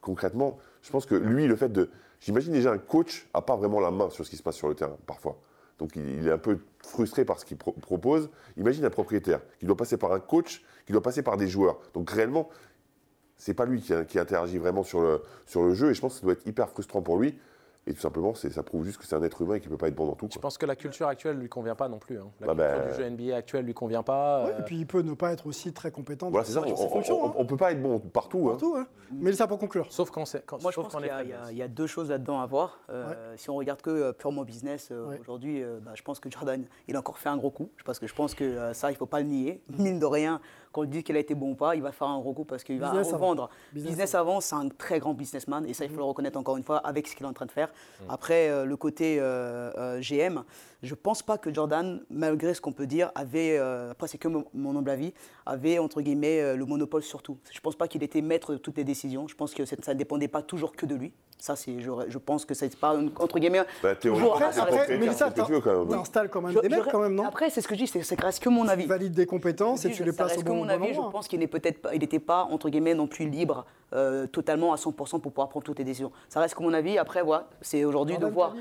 concrètement, 0.01 0.58
je 0.82 0.91
pense 0.91 1.06
que 1.06 1.15
lui, 1.15 1.47
le 1.47 1.56
fait 1.56 1.69
de, 1.69 1.89
j'imagine 2.19 2.53
déjà 2.53 2.71
un 2.71 2.77
coach 2.77 3.27
n'a 3.34 3.41
pas 3.41 3.56
vraiment 3.56 3.79
la 3.79 3.91
main 3.91 4.10
sur 4.10 4.25
ce 4.25 4.29
qui 4.29 4.38
se 4.38 4.43
passe 4.43 4.56
sur 4.56 4.69
le 4.69 4.75
terrain 4.75 4.97
parfois. 5.06 5.39
Donc 5.83 5.97
il, 5.97 6.25
est 6.25 6.31
un 6.31 6.37
peu 6.37 6.59
frustré 6.79 7.25
par 7.25 7.37
ce 7.41 7.43
qu'il 7.43 7.57
propose. 7.57 8.29
Imagine 8.55 8.85
un 8.85 8.89
propriétaire 8.89 9.41
qui 9.59 9.65
doit 9.65 9.75
passer 9.75 9.97
par 9.97 10.13
un 10.13 10.21
coach, 10.21 10.63
qui 10.85 10.93
doit 10.93 11.01
passer 11.01 11.23
par 11.23 11.35
des 11.35 11.49
joueurs. 11.49 11.81
Donc 11.93 12.09
réellement, 12.09 12.47
c'est 13.35 13.53
pas 13.53 13.65
lui 13.65 13.81
qui, 13.81 14.17
interagit 14.17 14.59
vraiment 14.59 14.83
sur 14.83 15.01
le, 15.01 15.21
sur 15.45 15.61
le 15.61 15.73
jeu 15.73 15.91
et 15.91 15.93
je 15.93 15.99
pense 15.99 16.13
que 16.13 16.19
ça 16.21 16.23
doit 16.23 16.31
être 16.31 16.47
hyper 16.47 16.69
frustrant 16.69 17.01
pour 17.01 17.17
lui. 17.17 17.37
Et 17.85 17.93
tout 17.93 17.99
simplement, 17.99 18.33
ça 18.33 18.63
prouve 18.63 18.85
juste 18.85 18.97
que 18.97 19.05
c'est 19.05 19.15
un 19.15 19.23
être 19.23 19.41
humain 19.41 19.55
et 19.55 19.59
qu'il 19.59 19.69
ne 19.69 19.75
peut 19.75 19.79
pas 19.79 19.89
être 19.89 19.95
bon 19.95 20.07
dans 20.07 20.15
tout. 20.15 20.29
Je 20.31 20.39
pense 20.39 20.57
que 20.57 20.65
la 20.65 20.75
culture 20.75 21.07
actuelle 21.07 21.35
ne 21.35 21.41
lui 21.41 21.49
convient 21.49 21.75
pas 21.75 21.89
non 21.89 21.99
plus. 21.99 22.17
Hein. 22.17 22.31
La 22.39 22.53
bah 22.53 22.67
culture 22.67 22.85
ben, 22.85 22.91
du 22.91 23.17
jeu 23.17 23.25
NBA 23.25 23.35
actuel 23.35 23.61
ne 23.61 23.67
lui 23.67 23.73
convient 23.73 24.03
pas. 24.03 24.49
et 24.57 24.63
puis 24.63 24.77
il 24.77 24.87
peut 24.87 25.01
ne 25.01 25.13
pas 25.13 25.31
être 25.33 25.47
aussi 25.47 25.73
très 25.73 25.91
compétent 25.91 26.29
voilà, 26.29 26.45
c'est 26.45 26.53
ça, 26.53 26.61
on, 26.61 27.43
ne 27.43 27.47
peut 27.47 27.57
pas 27.57 27.71
être 27.71 27.81
bon 27.81 27.99
partout. 27.99 28.49
Hein. 28.49 28.51
partout 28.51 28.75
hein. 28.77 28.87
Mais 29.11 29.33
ça 29.33 29.47
pour 29.47 29.59
conclure. 29.59 29.91
Sauf 29.91 30.09
quand 30.11 30.25
c'est. 30.25 30.43
Moi, 30.61 30.71
je 30.71 30.79
pense 30.79 30.95
qu'il 30.95 31.57
y, 31.57 31.61
a 31.61 31.67
deux 31.67 31.87
choses 31.87 32.09
là-dedans 32.09 32.41
à 32.41 32.45
voir. 32.45 32.79
Euh, 32.89 33.33
si 33.37 33.49
on 33.49 33.55
regarde 33.55 33.81
que 33.81 33.89
euh, 33.89 34.13
purement 34.13 34.43
business, 34.43 34.89
euh, 34.91 35.17
aujourd'hui, 35.19 35.63
bah, 35.81 35.91
je 35.95 36.01
pense 36.01 36.19
que 36.19 36.29
Jordan, 36.31 36.65
il 36.87 36.95
a 36.95 36.99
encore 36.99 37.17
fait 37.17 37.29
un 37.29 37.37
gros 37.37 37.51
coup. 37.51 37.69
Parce 37.85 37.99
que 37.99 38.07
je 38.07 38.13
pense 38.13 38.33
que 38.33 38.73
ça, 38.73 38.89
il 38.89 38.93
ne 38.93 38.97
faut 38.97 39.05
pas 39.05 39.19
le 39.19 39.27
nier. 39.27 39.61
Mine 39.77 39.99
de 39.99 40.05
rien, 40.05 40.41
quand 40.73 40.81
on 40.81 40.86
dit 40.86 41.03
qu'il 41.03 41.15
a 41.15 41.19
été 41.19 41.36
bon 41.36 41.51
ou 41.51 41.55
pas, 41.55 41.75
il 41.75 41.81
va 41.81 41.91
faire 41.93 42.07
un 42.07 42.17
recours 42.17 42.45
parce 42.47 42.63
qu'il 42.63 42.79
va 42.79 42.89
revendre. 42.91 43.49
Business 43.71 43.91
Business, 43.91 44.15
avant, 44.15 44.41
c'est 44.41 44.55
un 44.55 44.67
très 44.69 44.99
grand 44.99 45.13
businessman 45.13 45.65
et 45.67 45.73
ça, 45.73 45.86
il 45.86 45.89
Mhm. 45.91 45.95
faut 45.95 46.01
le 46.01 46.05
reconnaître 46.07 46.38
encore 46.38 46.57
une 46.57 46.63
fois 46.63 46.77
avec 46.79 47.07
ce 47.07 47.15
qu'il 47.15 47.25
est 47.25 47.29
en 47.29 47.33
train 47.33 47.45
de 47.45 47.51
faire. 47.51 47.69
Après, 48.09 48.49
euh, 48.49 48.65
le 48.65 48.75
côté 48.75 49.17
euh, 49.19 49.71
euh, 49.77 50.01
GM, 50.01 50.43
je 50.83 50.93
pense 50.95 51.23
pas 51.23 51.37
que 51.37 51.53
Jordan, 51.53 52.01
malgré 52.09 52.53
ce 52.53 52.61
qu'on 52.61 52.73
peut 52.73 52.85
dire, 52.85 53.11
avait, 53.15 53.57
euh, 53.57 53.91
après 53.91 54.07
c'est 54.07 54.17
que 54.17 54.27
mon, 54.27 54.45
mon 54.53 54.75
humble 54.77 54.89
avis, 54.91 55.13
avait 55.45 55.79
entre 55.79 56.01
guillemets 56.01 56.41
euh, 56.41 56.55
le 56.55 56.65
monopole 56.65 57.01
sur 57.03 57.21
tout. 57.23 57.37
Je 57.51 57.59
pense 57.61 57.75
pas 57.75 57.87
qu'il 57.87 58.03
était 58.03 58.21
maître 58.21 58.51
de 58.53 58.57
toutes 58.57 58.77
les 58.77 58.83
décisions. 58.83 59.27
Je 59.27 59.35
pense 59.35 59.53
que 59.53 59.65
ça 59.65 59.75
ne 59.93 59.97
dépendait 59.97 60.27
pas 60.27 60.41
toujours 60.41 60.73
que 60.75 60.85
de 60.85 60.95
lui. 60.95 61.13
Ça, 61.39 61.55
c'est, 61.57 61.79
je, 61.81 61.89
je 62.07 62.17
pense 62.19 62.45
que 62.45 62.53
c'est 62.53 62.73
pas 62.77 62.91
une- 62.95 63.11
entre 63.19 63.37
guillemets. 63.39 63.63
Bah, 63.81 63.95
toujours- 63.95 64.37
ça 64.37 65.31
tu 65.31 65.41
veux, 65.51 65.59
quand 65.59 65.77
même. 65.79 65.89
T'installes 65.89 66.29
quand 66.29 66.41
même 66.41 66.51
Je- 66.53 66.59
des 66.59 66.69
mecs 66.69 66.83
quand 66.89 66.99
même, 67.01 67.15
non 67.15 67.25
Après, 67.25 67.49
c'est 67.49 67.59
ce 67.61 67.67
que 67.67 67.75
je 67.75 67.79
dis, 67.81 67.87
c'est, 67.87 68.01
c'est 68.03 68.19
reste 68.21 68.41
que 68.41 68.47
mon 68.49 68.65
avis. 68.67 68.83
Tu 68.83 68.89
valides 68.89 69.13
des 69.13 69.25
compétences 69.25 69.83
et 69.83 69.91
tu 69.91 70.03
les 70.05 70.11
ça 70.11 70.17
places 70.17 70.29
reste 70.33 70.41
au 70.41 70.43
que 70.43 70.49
bon, 70.49 70.55
mon 70.57 70.63
bon 70.63 70.69
avis, 70.69 70.93
je 70.93 71.01
pense 71.11 71.27
qu'il 71.27 71.39
n'est 71.39 71.47
peut-être 71.47 71.81
pas, 71.81 71.93
il 71.93 71.99
n'était 71.99 72.19
pas 72.19 72.43
entre 72.49 72.69
guillemets 72.69 72.93
non 72.93 73.07
plus 73.07 73.27
libre 73.27 73.65
euh, 73.93 74.25
totalement 74.27 74.71
à 74.73 74.77
100% 74.77 75.19
pour 75.19 75.31
pouvoir 75.33 75.49
prendre 75.49 75.65
toutes 75.65 75.79
les 75.79 75.83
décisions. 75.85 76.11
Ça 76.29 76.39
reste 76.39 76.55
que 76.55 76.63
mon 76.63 76.73
avis. 76.73 76.97
Après, 76.97 77.21
voilà, 77.23 77.49
c'est 77.61 77.83
aujourd'hui 77.83 78.17
de 78.17 78.25
voir. 78.25 78.55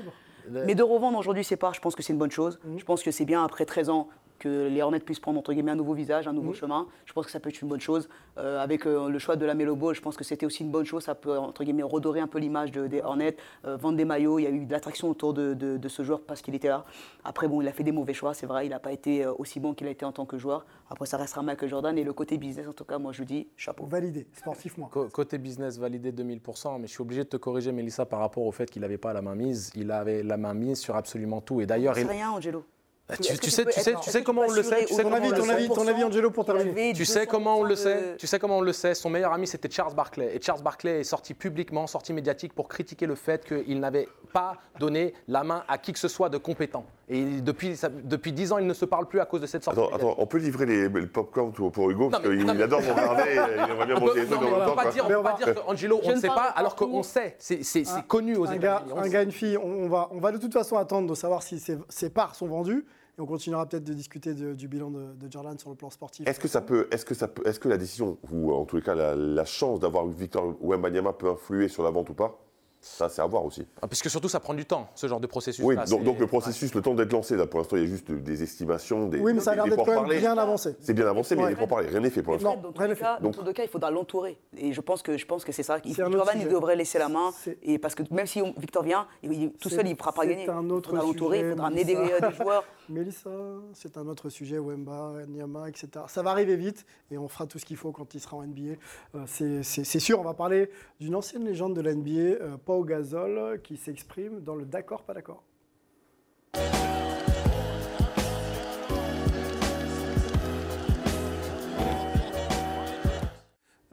Mais 0.49 0.75
de 0.75 0.83
revendre 0.83 1.17
aujourd'hui, 1.17 1.43
c'est 1.43 1.57
pas. 1.57 1.71
Je 1.73 1.79
pense 1.79 1.95
que 1.95 2.03
c'est 2.03 2.13
une 2.13 2.19
bonne 2.19 2.31
chose. 2.31 2.59
Mhm. 2.63 2.79
Je 2.79 2.85
pense 2.85 3.03
que 3.03 3.11
c'est 3.11 3.25
bien 3.25 3.43
après 3.43 3.65
13 3.65 3.89
ans 3.89 4.09
que 4.43 4.67
les 4.67 4.81
Hornets 4.81 4.99
puissent 4.99 5.19
prendre 5.19 5.39
entre 5.39 5.53
guillemets 5.53 5.71
un 5.71 5.75
nouveau 5.75 5.93
visage, 5.93 6.27
un 6.27 6.33
nouveau 6.33 6.53
chemin. 6.53 6.87
Je 7.05 7.13
pense 7.13 7.25
que 7.25 7.31
ça 7.31 7.39
peut 7.39 7.49
être 7.49 7.61
une 7.61 7.67
bonne 7.69 7.79
chose. 7.79 8.09
Euh, 8.37 8.59
avec 8.61 8.85
euh, 8.85 9.09
le 9.09 9.19
choix 9.19 9.35
de 9.35 9.45
la 9.45 9.53
Melo 9.53 9.75
Ball, 9.75 9.95
je 9.95 10.01
pense 10.01 10.17
que 10.17 10.23
c'était 10.23 10.45
aussi 10.45 10.63
une 10.63 10.71
bonne 10.71 10.85
chose. 10.85 11.03
Ça 11.03 11.15
peut 11.15 11.37
entre 11.37 11.63
guillemets 11.63 11.83
redorer 11.83 12.19
un 12.19 12.27
peu 12.27 12.39
l'image 12.39 12.71
de- 12.71 12.87
des 12.87 13.01
Hornets, 13.01 13.37
euh, 13.65 13.77
vendre 13.77 13.97
des 13.97 14.05
maillots. 14.05 14.39
Il 14.39 14.43
y 14.43 14.47
a 14.47 14.49
eu 14.49 14.65
de 14.65 14.71
l'attraction 14.71 15.09
autour 15.09 15.33
de, 15.33 15.53
de- 15.53 15.77
de 15.77 15.87
ce 15.87 16.03
joueur 16.03 16.21
parce 16.21 16.41
qu'il 16.41 16.55
était 16.55 16.67
là. 16.67 16.85
Après, 17.23 17.47
bon, 17.47 17.61
il 17.61 17.67
a 17.67 17.71
fait 17.71 17.83
des 17.83 17.91
mauvais 17.91 18.13
choix, 18.13 18.33
c'est 18.33 18.45
vrai. 18.45 18.65
Il 18.65 18.69
n'a 18.69 18.79
pas 18.79 18.91
été 18.91 19.25
aussi 19.25 19.59
bon 19.59 19.73
qu'il 19.73 19.87
a 19.87 19.91
été 19.91 20.03
en 20.05 20.11
tant 20.11 20.25
que 20.25 20.37
joueur. 20.37 20.65
Après, 20.89 21.05
ça 21.05 21.17
restera 21.17 21.41
Michael 21.43 21.69
Jordan 21.69 21.97
et 21.97 22.03
le 22.03 22.13
côté 22.13 22.37
business, 22.37 22.67
en 22.67 22.73
tout 22.73 22.83
cas, 22.85 22.97
moi 22.97 23.11
je 23.13 23.23
dis 23.23 23.47
chapeau. 23.55 23.85
Validé, 23.85 24.27
sportivement. 24.35 24.87
Co- 24.91 25.07
Côté 25.09 25.37
business 25.37 25.77
validé 25.77 26.11
2000%, 26.11 26.79
mais 26.79 26.87
je 26.87 26.91
suis 26.93 27.01
obligé 27.01 27.23
de 27.23 27.29
te 27.29 27.37
corriger, 27.37 27.71
Mélissa, 27.71 28.05
par 28.05 28.19
rapport 28.19 28.43
au 28.45 28.51
fait 28.51 28.69
qu'il 28.69 28.81
n'avait 28.81 28.97
pas 28.97 29.13
la 29.13 29.21
main 29.21 29.35
mise. 29.35 29.71
Il 29.75 29.89
avait 29.91 30.23
la 30.23 30.37
main 30.37 30.53
mise 30.53 30.79
sur 30.79 30.95
absolument 30.95 31.39
tout. 31.41 31.61
Et 31.61 31.65
d'ailleurs, 31.65 31.95
C'est 31.95 32.01
il- 32.01 32.07
rien, 32.07 32.31
Angelo. 32.31 32.63
Bah, 33.09 33.15
tu, 33.17 33.37
tu 33.37 33.51
sais, 33.51 33.65
tu 33.65 33.81
sais, 33.81 33.95
tu 34.01 34.09
sais 34.09 34.23
comment 34.23 34.43
on 34.43 34.51
le 34.51 34.63
sait 34.63 34.85
Tu 34.85 34.93
sais 34.93 35.03
Ton 35.03 35.11
avis, 35.11 35.29
ton 35.31 35.49
avis, 35.49 35.67
ton 35.67 35.87
avis, 35.87 36.03
Angelo, 36.05 36.31
pour 36.31 36.45
terminer. 36.45 36.93
Tu 36.93 37.03
sais 37.03 37.27
comment 37.27 37.57
on 37.59 37.63
le 37.63 37.75
200% 37.75 37.77
sait 37.77 37.95
de- 38.13 38.15
Tu 38.17 38.27
sais 38.27 38.39
comment 38.39 38.57
on 38.59 38.61
le 38.61 38.71
sait 38.71 38.95
Son 38.95 39.09
meilleur 39.09 39.33
ami, 39.33 39.45
c'était 39.45 39.69
Charles 39.69 39.93
Barkley. 39.93 40.33
Et 40.33 40.41
Charles 40.41 40.61
Barkley 40.61 41.01
est 41.01 41.03
sorti 41.03 41.33
publiquement, 41.33 41.85
sorti 41.85 42.13
médiatique 42.13 42.53
pour 42.53 42.69
critiquer 42.69 43.05
le 43.05 43.15
fait 43.15 43.43
qu'il 43.45 43.79
n'avait 43.81 44.07
pas 44.31 44.55
donné 44.79 45.13
la 45.27 45.43
main 45.43 45.65
à 45.67 45.77
qui 45.77 45.91
que 45.91 45.99
ce 45.99 46.07
soit 46.07 46.29
de 46.29 46.37
compétent. 46.37 46.85
Et 47.09 47.41
depuis, 47.41 47.75
ça- 47.75 47.89
depuis 47.89 48.31
10 48.31 48.53
ans, 48.53 48.57
il 48.59 48.65
ne 48.65 48.73
se 48.73 48.85
parle 48.85 49.07
plus 49.07 49.19
à 49.19 49.25
cause 49.25 49.41
de 49.41 49.45
cette 49.45 49.63
sortie. 49.63 49.79
Attends, 49.79 49.93
attends, 49.93 50.15
on 50.17 50.25
peut 50.25 50.37
livrer 50.37 50.65
les, 50.65 50.87
le 50.87 51.07
popcorn 51.07 51.51
pour, 51.51 51.89
Hugo, 51.91 52.09
parce 52.09 52.23
Non, 52.23 52.29
qu'il 52.31 52.61
adore 52.61 52.81
mon 52.81 52.95
Harvey, 52.97 53.33
il 53.35 53.71
aimerait 53.71 53.85
bien 53.85 53.99
manger 53.99 54.25
trucs 54.25 54.37
en 54.39 54.41
on 54.41 54.43
même 54.51 54.59
peut 54.59 54.65
temps. 54.65 54.75
pas 54.75 54.91
dire, 54.91 55.03
on 55.03 55.07
Mais 55.09 55.13
peut 55.13 55.19
on 55.19 55.23
pas 55.23 55.31
va- 55.37 55.37
dire 55.45 55.55
qu'Angelo, 55.65 55.99
on 56.01 56.09
ne 56.09 56.15
ne 56.15 56.19
sait 56.19 56.27
pas, 56.27 56.45
alors 56.55 56.75
qu'on 56.77 57.03
sait. 57.03 57.35
C'est 57.39 57.87
Un- 57.89 58.01
connu 58.03 58.37
aux 58.37 58.47
un 58.47 58.53
États-Unis. 58.53 58.91
un 58.97 59.09
gars, 59.09 59.23
une 59.23 59.31
fille, 59.31 59.57
on, 59.57 59.87
va, 59.89 60.07
on 60.11 60.19
va 60.19 60.31
de 60.31 60.37
toute 60.37 60.53
façon 60.53 60.77
attendre 60.77 61.09
de 61.09 61.15
savoir 61.15 61.43
si 61.43 61.59
ces, 61.59 61.77
ces 61.89 62.09
parts 62.09 62.35
sont 62.35 62.47
vendues 62.47 62.85
et 63.17 63.21
on 63.21 63.25
continuera 63.25 63.65
peut-être 63.65 63.83
de 63.83 63.93
discuter 63.93 64.33
de- 64.33 64.53
du 64.53 64.67
bilan 64.69 64.89
de, 64.89 65.13
de 65.13 65.29
Jordan 65.31 65.59
sur 65.59 65.69
le 65.69 65.75
plan 65.75 65.89
sportif. 65.89 66.25
Est-ce 66.27 66.39
que 66.39 66.47
ça 66.47 66.61
peut, 66.61 66.87
est-ce 66.89 67.03
que 67.05 67.13
ça 67.13 67.27
peut, 67.27 67.45
est-ce 67.45 67.59
que 67.59 67.67
la 67.67 67.77
décision 67.77 68.17
ou 68.31 68.53
en 68.53 68.63
tous 68.65 68.77
les 68.77 68.81
cas 68.81 68.95
la, 68.95 69.13
la 69.13 69.45
chance 69.45 69.79
d'avoir 69.81 70.07
Victor 70.07 70.55
Wembanyama 70.61 71.11
peut 71.13 71.29
influer 71.29 71.67
sur 71.67 71.83
la 71.83 71.89
vente 71.91 72.09
ou 72.09 72.13
pas? 72.13 72.39
Ça, 72.85 73.07
c'est 73.07 73.21
à 73.21 73.25
voir 73.25 73.45
aussi. 73.45 73.65
Ah, 73.81 73.87
Parce 73.87 74.01
que 74.01 74.09
surtout, 74.09 74.27
ça 74.27 74.41
prend 74.41 74.53
du 74.53 74.65
temps, 74.65 74.89
ce 74.93 75.07
genre 75.07 75.21
de 75.21 75.25
processus. 75.27 75.63
Oui, 75.63 75.77
donc, 75.89 76.03
donc 76.03 76.19
le 76.19 76.27
processus, 76.27 76.75
le 76.75 76.81
temps 76.81 76.93
d'être 76.93 77.13
lancé, 77.13 77.37
là, 77.37 77.47
pour 77.47 77.61
l'instant, 77.61 77.77
il 77.77 77.83
y 77.83 77.85
a 77.85 77.87
juste 77.87 78.11
des 78.11 78.43
estimations, 78.43 79.07
des. 79.07 79.19
Oui, 79.19 79.33
mais 79.33 79.39
ça 79.39 79.51
a 79.51 79.55
l'air 79.55 79.63
d'être 79.63 79.85
quand 79.85 80.01
même 80.05 80.19
bien 80.19 80.37
avancé. 80.37 80.75
C'est 80.81 80.93
bien 80.93 81.07
avancé, 81.07 81.33
mais 81.37 81.43
Ouais. 81.43 81.49
les 81.51 81.55
pourparlers, 81.55 81.87
rien 81.87 82.01
n'est 82.01 82.09
fait 82.09 82.21
pour 82.21 82.33
l'instant. 82.33 82.57
Dans 82.57 82.73
tous 82.73 82.81
les 82.83 82.95
cas, 82.97 83.17
dans 83.19 83.23
Donc- 83.29 83.35
tous 83.37 83.45
les 83.45 83.53
cas, 83.53 83.63
il 83.63 83.69
faudra 83.69 83.89
l'entourer. 83.89 84.37
Et 84.57 84.73
je 84.73 84.81
pense 84.81 85.01
que, 85.01 85.17
je 85.17 85.25
pense 85.25 85.45
que 85.45 85.53
c'est 85.53 85.63
ça. 85.63 85.77
Il, 85.85 85.95
Jordan, 85.95 86.37
il 86.41 86.49
devrait 86.49 86.75
laisser 86.75 86.99
la 86.99 87.07
main. 87.07 87.31
Et 87.61 87.77
parce 87.79 87.95
que 87.95 88.03
même 88.11 88.27
si 88.27 88.41
on- 88.41 88.53
Victor 88.57 88.83
vient, 88.83 89.07
il- 89.23 89.31
il- 89.33 89.51
tout 89.53 89.69
seul, 89.69 89.87
il 89.87 89.91
ne 89.91 89.95
pourra 89.95 90.11
pas 90.11 90.23
c'est 90.23 90.27
gagner. 90.29 90.49
un 90.49 90.61
il 90.63 90.71
autre 90.73 90.89
faudra 90.89 91.05
l'entourer, 91.05 91.37
sujet, 91.37 91.47
il 91.47 91.51
faudra 91.51 91.69
Mélissa. 91.69 91.97
amener 91.99 92.09
des, 92.19 92.25
euh, 92.25 92.29
des 92.29 92.35
joueurs. 92.35 92.63
Mélissa, 92.89 93.29
c'est 93.73 93.95
un 93.97 94.07
autre 94.07 94.27
sujet, 94.29 94.59
Wemba, 94.59 95.13
Nyama, 95.29 95.69
etc. 95.69 95.87
Ça 96.07 96.21
va 96.21 96.31
arriver 96.31 96.57
vite 96.57 96.85
et 97.11 97.17
on 97.17 97.29
fera 97.29 97.47
tout 97.47 97.57
ce 97.57 97.65
qu'il 97.65 97.77
faut 97.77 97.93
quand 97.93 98.13
il 98.13 98.19
sera 98.19 98.35
en 98.37 98.43
NBA. 98.43 98.73
Euh, 99.15 99.25
c'est 99.25 99.99
sûr, 99.99 100.19
on 100.19 100.23
va 100.23 100.33
parler 100.33 100.69
d'une 100.99 101.15
ancienne 101.15 101.45
légende 101.45 101.75
de 101.75 101.81
la 101.81 101.93
NBA, 101.93 102.11
euh, 102.11 102.57
Pau 102.73 102.83
Gasol, 102.83 103.61
qui 103.61 103.77
s'exprime 103.77 104.39
dans 104.39 104.55
le 104.55 104.65
d'accord, 104.65 105.03
pas 105.03 105.13
d'accord. 105.13 105.43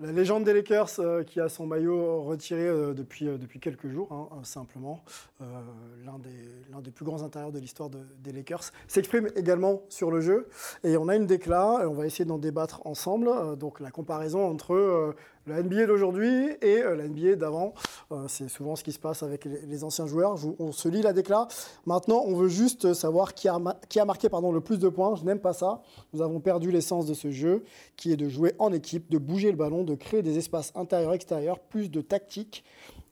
La 0.03 0.13
légende 0.13 0.45
des 0.45 0.55
Lakers 0.55 0.99
euh, 0.99 1.23
qui 1.23 1.41
a 1.41 1.51
son 1.51 1.67
maillot 1.67 2.23
retiré 2.23 2.67
euh, 2.67 2.95
depuis, 2.95 3.29
euh, 3.29 3.37
depuis 3.37 3.61
quelques 3.61 3.87
jours, 3.89 4.11
hein, 4.11 4.29
simplement. 4.45 5.05
L'un 5.41 6.19
des, 6.19 6.83
des 6.83 6.91
plus 6.91 7.05
grands 7.05 7.23
intérieurs 7.23 7.53
de 7.53 7.59
l'histoire 7.59 7.91
de- 7.91 7.99
des 8.19 8.33
Lakers 8.33 8.63
s'exprime 8.89 9.29
également 9.37 9.83
sur 9.91 10.11
le 10.11 10.23
jeu. 10.23 10.49
Et 10.85 10.97
on 10.97 11.09
a 11.09 11.17
une 11.17 11.27
décla, 11.27 11.81
et 11.83 11.87
on 11.87 11.93
va 11.93 12.07
essayer 12.07 12.25
d'en 12.25 12.39
débattre 12.39 12.81
ensemble. 12.87 13.31
Donc 13.59 13.79
la 13.79 13.91
comparaison 13.91 14.43
entre 14.47 15.15
la 15.47 15.63
NBA 15.63 15.87
d'aujourd'hui 15.87 16.51
et 16.61 16.83
euh, 16.83 16.97
la 16.97 17.09
NBA 17.09 17.37
d'avant. 17.37 17.75
Euh, 18.13 18.27
C'est 18.29 18.49
souvent 18.49 18.77
ce 18.77 18.85
qui 18.85 18.93
se 18.93 18.99
passe 18.99 19.23
avec 19.23 19.45
les, 19.45 19.85
anciens 19.85 20.07
joueurs. 20.07 20.37
On 20.59 20.73
se 20.73 20.89
lit 20.89 21.03
la 21.03 21.13
décla. 21.13 21.49
Maintenant, 21.87 22.23
on 22.27 22.35
veut 22.35 22.49
juste 22.49 22.93
savoir 22.93 23.35
qui 23.35 23.49
a, 23.49 23.59
marqué 23.59 24.29
le 24.31 24.61
plus 24.61 24.79
de 24.79 24.89
points. 24.89 25.15
Je 25.17 25.25
n'aime 25.25 25.41
pas 25.41 25.53
ça. 25.53 25.83
Nous 26.13 26.23
avons 26.23 26.41
perdu 26.41 26.71
l'essence 26.71 27.07
de 27.07 27.15
ce 27.15 27.31
jeu, 27.31 27.65
qui 27.97 28.13
est 28.13 28.17
de 28.17 28.29
jouer 28.29 28.55
en 28.59 28.73
équipe, 28.73 29.11
de 29.11 29.19
bouger 29.19 29.51
le 29.51 29.57
ballon, 29.57 29.85
de 29.85 29.95
créer 29.95 30.23
des 30.23 30.39
espaces 30.39 30.73
intérieurs-extérieurs, 30.75 31.59
plus 31.59 31.91
de 31.91 32.01
tactique, 32.01 32.65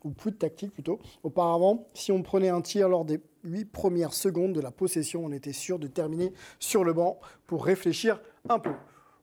ou 0.05 0.11
plus 0.11 0.31
de 0.31 0.37
tactique 0.37 0.73
plutôt. 0.73 0.99
Auparavant, 1.23 1.87
si 1.95 2.13
on 2.13 2.23
prenait 2.23 2.49
un 2.49 2.61
tir 2.61 2.89
lors 2.89 3.05
des 3.05 3.21
8 3.45 3.65
premières 3.67 4.13
secondes 4.13 4.53
de 4.53 4.61
la 4.61 4.71
possession, 4.71 5.25
on 5.25 5.33
était 5.33 5.53
sûr 5.53 5.79
de 5.79 5.87
terminer 5.87 6.33
sur 6.59 6.85
le 6.85 6.93
banc 6.93 7.19
pour 7.47 7.65
réfléchir 7.65 8.21
un 8.49 8.59
peu. 8.59 8.73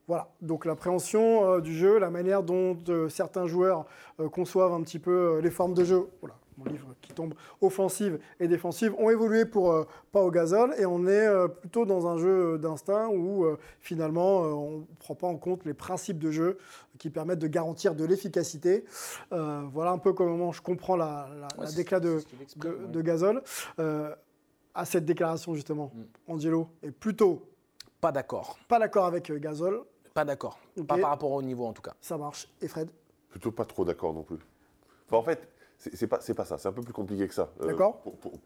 Voilà, 0.08 0.30
donc 0.41 0.65
l'appréhension 0.65 1.54
euh, 1.56 1.62
du 1.62 1.74
jeu, 1.76 1.98
la 1.98 2.10
manière 2.12 2.44
dont 2.44 2.78
euh, 2.89 3.10
certains 3.10 3.48
joueurs 3.48 3.86
euh, 4.20 4.30
conçoivent 4.30 4.74
un 4.74 4.82
petit 4.84 5.00
peu 5.00 5.39
les 5.39 5.50
formes 5.50 5.74
de 5.74 5.84
jeu. 5.84 6.08
Voilà, 6.22 6.36
mon 6.58 6.65
livre 6.65 6.94
qui 7.02 7.12
tombe 7.12 7.34
offensive 7.60 8.20
et 8.39 8.48
défensive 8.48 8.94
ont 9.00 9.10
évolué 9.10 9.46
pour 9.46 9.86
pas 10.12 10.22
au 10.22 10.30
gazole 10.32 10.74
et 10.78 10.86
on 10.86 11.06
est 11.08 11.28
plutôt 11.60 11.86
dans 11.86 12.08
un 12.08 12.18
jeu 12.18 12.58
d'instinct 12.60 13.10
où 13.10 13.46
finalement 13.82 14.38
on 14.41 14.78
ne 14.80 14.84
prend 15.00 15.15
pas 15.15 15.28
en 15.28 15.36
compte 15.36 15.65
les 15.65 15.74
principes 15.74 16.18
de 16.20 16.32
jeu 16.32 16.58
qui 16.98 17.10
permettent 17.10 17.39
de 17.39 17.48
garantir 17.48 17.94
de 17.96 18.06
l'efficacité. 18.06 18.86
Voilà 19.32 19.91
un 19.91 19.98
peu 19.98 20.13
comment 20.13 20.52
je 20.54 20.62
comprends 20.62 20.96
la, 20.96 21.28
la, 21.39 21.48
Ouais, 21.58 21.63
la 21.63 21.68
c'est- 21.68 21.76
déclat 21.76 22.00
de, 22.00 22.20
de, 22.58 22.70
ouais. 22.70 22.76
de 22.88 23.02
Gasol. 23.02 23.41
Euh, 23.80 24.15
à 24.74 24.86
cette 24.86 25.06
déclaration 25.06 25.56
justement, 25.56 25.91
Mm. 25.96 26.32
Angelo 26.34 26.68
est 26.84 26.91
plutôt 26.91 27.50
Pas 28.02 28.12
d'accord. 28.12 28.58
pas 28.70 28.80
d'accord 28.80 29.06
avec 29.06 29.32
Gasol. 29.41 29.82
Pas 30.15 30.23
d'accord. 30.25 30.58
Pas 30.88 30.97
par 30.97 31.10
rapport 31.10 31.32
au 31.34 31.41
niveau, 31.41 31.65
en 31.65 31.73
tout 31.73 31.82
cas. 31.82 31.93
Ça 31.99 32.17
marche. 32.17 32.47
Et 32.62 32.69
Fred? 32.69 32.89
Plutôt 33.30 33.51
pas 33.51 33.65
trop 33.65 33.84
d'accord 33.84 34.13
non 34.13 34.23
plus. 34.23 34.38
Enfin, 35.08 35.17
en 35.17 35.23
fait, 35.23 35.45
c'est 35.78 36.08
pas, 36.08 36.19
c'est 36.21 36.34
pas 36.34 36.45
ça. 36.45 36.58
C'est 36.58 36.69
un 36.69 36.71
peu 36.71 36.82
plus 36.82 36.93
compliqué 36.93 37.28
que 37.28 37.34
ça. 37.34 37.49
Euh, 37.62 37.67
D'accord. 37.67 38.01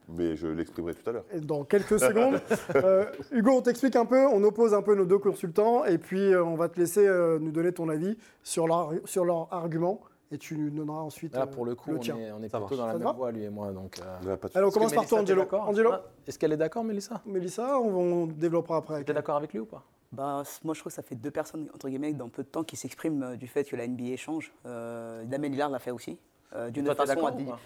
mais 0.08 0.36
je 0.36 0.48
l'exprimerai 0.48 0.96
tout 0.96 1.08
à 1.08 1.14
l'heure. 1.14 1.26
Et 1.32 1.40
Dans 1.40 1.64
quelques 1.64 2.00
secondes. 2.00 2.42
Euh, 2.76 3.06
Hugo, 3.32 3.52
on 3.52 3.62
t'explique 3.62 3.96
un 3.96 4.06
peu, 4.06 4.26
on 4.28 4.44
oppose 4.44 4.74
un 4.74 4.82
peu 4.82 4.96
nos 4.96 5.06
deux 5.06 5.20
consultants 5.20 5.86
et 5.86 6.00
puis 6.00 6.34
euh, 6.34 6.44
on 6.44 6.56
va 6.56 6.70
te 6.70 6.80
laisser 6.80 7.06
euh, 7.08 7.38
nous 7.40 7.52
donner 7.52 7.72
ton 7.72 7.88
avis 7.90 8.18
sur 8.42 8.68
leur, 8.68 8.94
sur 9.06 9.26
leur 9.26 9.54
argument 9.54 10.02
et 10.32 10.38
tu 10.40 10.58
nous 10.58 10.70
donneras 10.72 11.00
ensuite 11.02 11.36
Là, 11.36 11.46
pour 11.46 11.66
le 11.66 11.76
coup, 11.76 11.92
on 11.94 12.00
tien. 12.00 12.18
est, 12.18 12.32
on 12.32 12.42
est 12.42 12.50
Ça 12.50 12.60
plutôt 12.60 12.78
marche. 12.78 12.78
dans 12.78 12.88
la 12.88 12.98
même 12.98 13.16
voie, 13.16 13.32
lui 13.32 13.44
et 13.44 13.50
moi. 13.50 13.72
Donc, 13.72 14.00
euh, 14.00 14.36
Allez, 14.56 14.66
on 14.66 14.72
commence 14.72 14.94
par 14.94 15.06
toi, 15.06 15.20
Angelo? 15.20 15.92
Ah, 15.94 16.04
Est-ce 16.26 16.40
qu'elle 16.40 16.54
est 16.54 16.58
d'accord, 16.58 16.84
Mélissa? 16.84 17.22
Mélissa, 17.28 17.80
on, 17.80 18.24
on 18.24 18.26
développera 18.28 18.78
après. 18.78 19.04
T'es 19.04 19.14
d'accord 19.14 19.36
avec 19.38 19.54
lui 19.54 19.60
ou 19.60 19.66
pas? 19.66 19.84
Bah, 20.12 20.44
moi, 20.64 20.74
je 20.74 20.80
trouve 20.80 20.92
que 20.92 20.96
ça 20.96 21.04
fait 21.04 21.16
deux 21.16 21.32
personnes, 21.32 21.70
entre 21.74 21.88
guillemets, 21.88 22.14
dans 22.14 22.30
peu 22.30 22.44
de 22.44 22.48
temps 22.48 22.64
qui 22.64 22.76
s'expriment 22.76 23.24
euh, 23.24 23.36
du 23.36 23.48
fait 23.48 23.64
que 23.64 23.76
la 23.76 23.88
NBA 23.88 24.16
change. 24.18 24.52
Euh, 24.66 25.24
Damien 25.26 25.50
Lillard 25.50 25.70
l'a 25.70 25.80
fait 25.80 25.92
aussi. 25.92 26.18
Euh, 26.56 26.72
D'une 26.72 26.86
façon 26.88 27.06
d'accord 27.06 27.36
pas? 27.38 27.60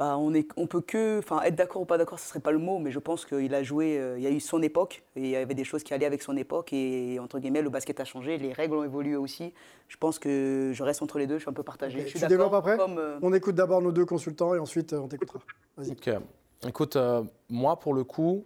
Bah, 0.00 0.16
on, 0.16 0.32
est, 0.32 0.48
on 0.56 0.66
peut 0.66 0.80
que. 0.80 1.18
Enfin, 1.18 1.42
être 1.42 1.54
d'accord 1.54 1.82
ou 1.82 1.84
pas 1.84 1.98
d'accord, 1.98 2.18
ce 2.18 2.26
serait 2.26 2.40
pas 2.40 2.52
le 2.52 2.58
mot, 2.58 2.78
mais 2.78 2.90
je 2.90 2.98
pense 2.98 3.26
qu'il 3.26 3.54
a 3.54 3.62
joué. 3.62 3.98
euh, 3.98 4.16
il 4.18 4.24
y 4.24 4.26
a 4.26 4.30
eu 4.30 4.40
son 4.40 4.62
époque, 4.62 5.04
et 5.14 5.20
il 5.20 5.28
y 5.28 5.36
avait 5.36 5.54
des 5.54 5.62
choses 5.62 5.82
qui 5.84 5.92
allaient 5.92 6.06
avec 6.06 6.22
son 6.22 6.36
époque, 6.38 6.72
et 6.72 7.18
entre 7.20 7.38
guillemets, 7.38 7.60
le 7.60 7.68
basket 7.68 8.00
a 8.00 8.04
changé, 8.06 8.38
les 8.38 8.52
règles 8.54 8.76
ont 8.76 8.82
évolué 8.84 9.14
aussi. 9.14 9.52
Je 9.88 9.96
pense 9.98 10.18
que 10.18 10.72
je 10.74 10.82
reste 10.82 11.02
entre 11.02 11.18
les 11.18 11.26
deux, 11.26 11.34
je 11.36 11.42
suis 11.42 11.50
un 11.50 11.52
peu 11.52 11.62
partagé. 11.62 11.98
Ok, 11.98 12.04
Je 12.06 12.08
suis 12.10 12.18
tu 12.18 12.26
développes 12.26 12.50
d'accord, 12.50 12.58
après? 12.72 12.78
comme, 12.78 12.98
euh, 12.98 13.18
On 13.22 13.32
écoute 13.34 13.54
d'abord 13.54 13.82
nos 13.82 13.92
deux 13.92 14.06
consultants 14.06 14.54
et 14.54 14.58
ensuite 14.58 14.94
euh, 14.94 15.00
on 15.00 15.06
t'écoutera. 15.08 15.38
Vas-y. 15.76 15.94
Écoute, 16.66 16.96
euh, 16.96 17.22
moi, 17.50 17.78
pour 17.78 17.92
le 17.94 18.02
coup, 18.04 18.44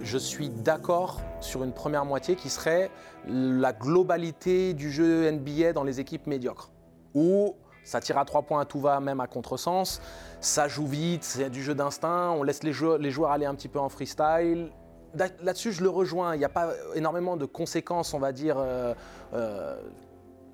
je 0.00 0.18
suis 0.18 0.48
d'accord 0.50 1.20
sur 1.40 1.64
une 1.64 1.72
première 1.72 2.04
moitié 2.04 2.36
qui 2.36 2.48
serait 2.48 2.90
la 3.28 3.72
globalité 3.72 4.74
du 4.74 4.90
jeu 4.90 5.30
NBA 5.30 5.72
dans 5.72 5.84
les 5.84 6.00
équipes 6.00 6.26
médiocres. 6.26 6.70
Où 7.14 7.54
ça 7.84 8.00
tire 8.00 8.18
à 8.18 8.24
trois 8.24 8.42
points, 8.42 8.64
tout 8.64 8.80
va 8.80 9.00
même 9.00 9.20
à 9.20 9.26
contresens, 9.26 10.00
ça 10.40 10.68
joue 10.68 10.86
vite, 10.86 11.24
c'est 11.24 11.50
du 11.50 11.62
jeu 11.62 11.74
d'instinct, 11.74 12.30
on 12.32 12.42
laisse 12.42 12.62
les, 12.62 12.72
jou- 12.72 12.96
les 12.98 13.10
joueurs 13.10 13.30
aller 13.30 13.46
un 13.46 13.54
petit 13.54 13.68
peu 13.68 13.78
en 13.78 13.88
freestyle. 13.88 14.70
là- 15.14 15.28
là-dessus, 15.42 15.72
je 15.72 15.82
le 15.82 15.88
rejoins. 15.88 16.34
Il 16.34 16.38
n'y 16.38 16.44
a 16.44 16.48
pas 16.50 16.70
énormément 16.94 17.36
de 17.36 17.46
conséquences, 17.46 18.12
on 18.14 18.18
va 18.18 18.32
dire. 18.32 18.56
euh, 18.58 18.94
euh, 19.34 19.80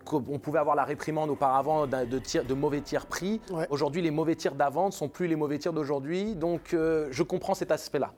qu'on 0.04 0.20
pouvait 0.20 0.58
avoir 0.58 0.74
la 0.74 0.82
réprimande 0.82 1.30
auparavant 1.30 1.86
de, 1.86 2.54
mauvais 2.54 2.80
tirs 2.80 3.06
pris. 3.06 3.40
Ouais. 3.52 3.68
Aujourd'hui, 3.70 4.02
les 4.02 4.10
mauvais 4.10 4.34
tirs 4.34 4.56
d'avant 4.56 4.86
ne 4.86 4.90
sont 4.90 5.08
plus 5.08 5.28
les 5.28 5.36
mauvais 5.36 5.58
tirs 5.60 5.72
d'aujourd'hui. 5.72 6.34
Donc, 6.34 6.74
euh, 6.74 7.06
je 7.12 7.22
comprends 7.22 7.54
cet 7.54 7.70
aspect-là. 7.70 8.10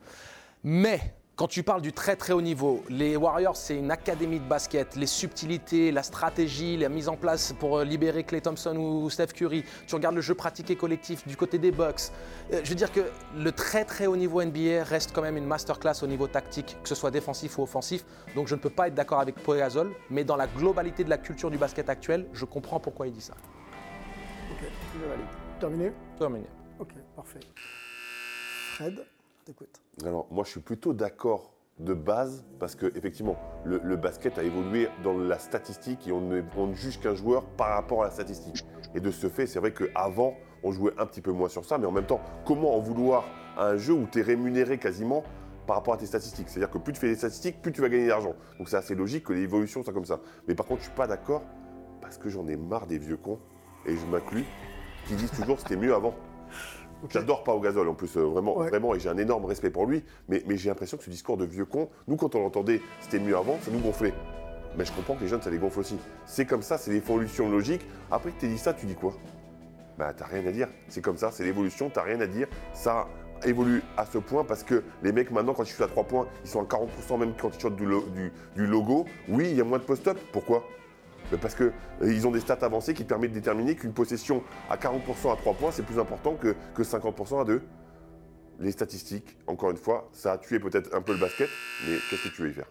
Mais 0.67 1.15
quand 1.37 1.47
tu 1.47 1.63
parles 1.63 1.83
du 1.83 1.93
très 1.93 2.17
très 2.17 2.33
haut 2.33 2.41
niveau, 2.41 2.83
les 2.89 3.17
Warriors, 3.17 3.55
c'est 3.57 3.77
une 3.77 3.91
académie 3.91 4.41
de 4.41 4.49
basket. 4.49 4.97
Les 4.97 5.07
subtilités, 5.07 5.93
la 5.93 6.03
stratégie, 6.03 6.79
la 6.79 6.89
mise 6.89 7.11
en 7.11 7.17
place 7.17 7.53
pour 7.53 7.79
euh, 7.79 7.85
libérer 7.85 8.25
Clay 8.25 8.41
Thompson 8.41 8.75
ou 8.77 9.11
Steph 9.11 9.35
Curry. 9.35 9.63
Tu 9.87 9.95
regardes 9.95 10.15
le 10.15 10.23
jeu 10.23 10.35
pratiqué 10.35 10.75
collectif 10.75 11.27
du 11.29 11.37
côté 11.37 11.59
des 11.59 11.71
Bucks. 11.71 12.13
Euh, 12.51 12.63
je 12.65 12.71
veux 12.71 12.77
dire 12.77 12.91
que 12.91 13.01
le 13.37 13.53
très 13.53 13.85
très 13.85 14.07
haut 14.07 14.17
niveau 14.17 14.43
NBA 14.43 14.85
reste 14.85 15.13
quand 15.13 15.21
même 15.21 15.37
une 15.37 15.45
masterclass 15.45 16.03
au 16.03 16.07
niveau 16.07 16.29
tactique, 16.29 16.79
que 16.83 16.89
ce 16.89 16.95
soit 16.95 17.11
défensif 17.11 17.59
ou 17.59 17.63
offensif. 17.63 18.07
Donc 18.35 18.49
je 18.49 18.55
ne 18.55 18.61
peux 18.61 18.71
pas 18.71 18.89
être 18.89 18.95
d'accord 18.95 19.21
avec 19.21 19.35
Gasol, 19.47 19.93
mais 20.09 20.25
dans 20.25 20.37
la 20.37 20.47
globalité 20.47 21.05
de 21.05 21.11
la 21.11 21.19
culture 21.19 21.51
du 21.51 21.59
basket 21.59 21.91
actuel, 21.91 22.27
je 22.33 22.47
comprends 22.47 22.81
pourquoi 22.81 23.07
il 23.07 23.13
dit 23.13 23.21
ça. 23.21 23.35
Ok, 24.51 24.67
terminé? 25.61 25.93
Terminé. 26.19 26.47
Ok, 26.79 26.95
parfait. 27.15 27.41
Fred, 28.77 29.05
t'écoutes. 29.45 29.84
Alors, 30.03 30.27
moi, 30.31 30.45
je 30.45 30.51
suis 30.51 30.61
plutôt 30.61 30.93
d'accord 30.93 31.53
de 31.79 31.95
base 31.95 32.45
parce 32.59 32.75
que, 32.75 32.87
effectivement, 32.97 33.37
le, 33.65 33.97
basket 33.97 34.39
a 34.39 34.43
évolué 34.43 34.89
dans 35.03 35.17
la 35.17 35.39
statistique 35.39 36.07
et 36.09 36.13
on 36.13 36.21
ne, 36.21 36.43
on 36.57 36.69
ne 36.69 36.75
juge 36.75 37.01
qu'un 37.01 37.15
joueur 37.15 37.45
par 37.45 37.69
rapport 37.69 38.03
à 38.03 38.07
la 38.07 38.11
statistique. 38.11 38.65
Et 38.95 39.01
de 39.01 39.11
ce 39.11 39.29
fait, 39.29 39.47
c'est 39.47 39.59
vrai 39.59 39.73
qu'avant, 39.73 40.35
on 40.63 40.73
jouait 40.73 40.93
un 40.99 41.07
petit 41.07 41.21
peu 41.21 41.33
moins 41.33 41.49
sur 41.49 41.65
ça, 41.65 41.79
mais 41.79 41.87
en 41.87 41.93
même 41.93 42.07
temps, 42.07 42.21
comment 42.45 42.77
en 42.77 42.81
vouloir 42.81 43.25
à 43.57 43.69
un 43.69 43.77
jeu 43.77 43.93
où 43.93 44.07
tu 44.11 44.21
es 44.21 44.23
rémunéré 44.23 44.79
quasiment 44.79 45.23
par 45.67 45.77
rapport 45.77 45.95
à 45.95 45.97
tes 45.97 46.07
statistiques? 46.07 46.49
C'est-à-dire 46.49 46.71
que 46.71 46.79
plus 46.79 46.93
tu 46.93 47.01
fais 47.01 47.09
des 47.09 47.17
statistiques, 47.17 47.63
plus 47.63 47.73
tu 47.73 47.81
vas 47.81 47.89
gagner 47.89 48.09
d'argent. 48.09 48.35
Donc, 48.59 48.69
c'est 48.69 48.77
assez 48.77 48.95
logique 48.95 49.25
que 49.25 49.33
l'évolution 49.33 49.83
soit 49.83 49.93
comme 49.93 50.05
ça. 50.05 50.21
Mais 50.49 50.55
par 50.55 50.67
contre, 50.67 50.81
je 50.81 50.87
suis 50.87 50.97
pas 50.97 51.07
d'accord 51.07 51.43
parce 52.01 52.19
que 52.19 52.29
j'en 52.29 52.47
ai 52.49 52.57
marre 52.57 52.87
des 52.87 52.99
vieux 52.99 53.17
cons, 53.17 53.39
et 53.87 53.97
je 53.97 54.07
m'inclus, 54.07 54.45
qui 55.07 55.15
disent 55.15 55.31
toujours 55.31 55.59
c'était 55.59 55.77
mieux 55.77 55.95
avant. 55.95 56.15
J'adore 57.11 57.43
Pau 57.45 57.59
Gasol 57.61 57.89
en 57.89 57.95
plus, 57.95 58.17
euh, 58.17 58.23
vraiment, 58.23 58.57
Ouais. 58.59 58.69
vraiment, 58.69 58.95
et 58.95 59.01
j'ai 59.01 59.09
un 59.09 59.19
énorme 59.19 59.45
respect 59.45 59.71
pour 59.71 59.87
lui, 59.87 60.03
mais, 60.29 60.43
mais 60.47 60.57
j'ai 60.57 60.69
l'impression 60.69 60.97
que 60.97 61.05
ce 61.05 61.11
discours 61.11 61.37
de 61.37 61.45
vieux 61.45 61.65
con, 61.65 61.89
nous 62.09 62.17
quand 62.17 62.35
on 62.35 62.41
l'entendait, 62.41 62.81
c'était 63.01 63.19
mieux 63.19 63.37
avant, 63.37 63.59
ça 63.63 63.71
nous 63.71 63.79
gonflait. 63.81 64.15
Mais 64.77 64.85
je 64.85 64.93
comprends 64.93 65.15
que 65.15 65.21
les 65.23 65.29
jeunes, 65.29 65.43
ça 65.43 65.51
les 65.51 65.59
gonfle 65.59 65.81
aussi. 65.81 65.97
C'est 66.27 66.47
comme 66.47 66.63
ça, 66.63 66.79
c'est 66.79 66.91
l'évolution 66.93 67.49
logique. 67.49 67.83
Après 68.11 68.31
que 68.33 68.41
tu 68.41 68.49
dit 68.49 68.59
ça, 68.59 68.73
tu 68.75 68.87
dis 68.87 68.95
quoi? 68.97 69.13
Bah 69.99 70.13
t'as 70.13 70.27
rien 70.27 70.45
à 70.47 70.51
dire, 70.51 70.69
c'est 70.89 71.01
comme 71.01 71.17
ça, 71.17 71.31
c'est 71.31 71.45
l'évolution, 71.45 71.89
t'as 71.89 72.03
rien 72.03 72.21
à 72.21 72.27
dire. 72.27 72.49
Ça 72.73 73.07
évolue 73.45 73.83
à 73.97 74.05
ce 74.07 74.19
point 74.19 74.43
parce 74.43 74.65
que 74.65 74.83
les 75.03 75.13
mecs 75.13 75.31
maintenant, 75.31 75.55
quand 75.55 75.63
ils 75.63 75.69
shootent 75.71 75.83
à 75.87 75.89
3 75.89 76.03
points, 76.05 76.27
ils 76.45 76.51
sont 76.51 76.61
à 76.61 76.65
40% 76.65 77.17
même 77.19 77.35
quand 77.41 77.51
ils 77.55 77.61
shootent 77.61 77.77
du, 77.77 77.87
lo- 77.87 78.07
du- 78.15 78.33
du 78.57 78.67
logo. 78.67 79.05
Oui, 79.29 79.47
il 79.51 79.57
y 79.57 79.61
a 79.61 79.65
moins 79.65 79.79
de 79.79 79.85
post-up, 79.85 80.19
pourquoi? 80.33 80.65
Parce 81.41 81.55
qu'ils 81.55 82.27
ont 82.27 82.31
des 82.31 82.41
stats 82.41 82.59
avancées 82.63 82.95
qui 82.95 83.05
permettent 83.05 83.31
de 83.31 83.39
déterminer 83.39 83.77
qu'une 83.77 83.93
possession 83.93 84.43
à 84.71 84.77
40% 84.77 85.33
à 85.33 85.37
3 85.37 85.55
points, 85.55 85.71
c'est 85.71 85.85
plus 85.85 85.99
important 85.99 86.35
que, 86.35 86.55
que 86.75 86.83
50% 86.83 87.41
à 87.41 87.45
2. 87.45 87.63
Les 88.61 88.71
statistiques, 88.71 89.37
encore 89.47 89.71
une 89.71 89.77
fois, 89.77 90.09
ça 90.13 90.33
a 90.33 90.39
tué 90.39 90.61
peut-être 90.61 90.95
un 90.95 91.03
peu 91.03 91.13
le 91.13 91.19
basket, 91.19 91.49
mais 91.87 91.97
qu'est-ce 92.09 92.29
que 92.29 92.35
tu 92.35 92.43
veux 92.43 92.51
y 92.51 92.53
faire? 92.53 92.71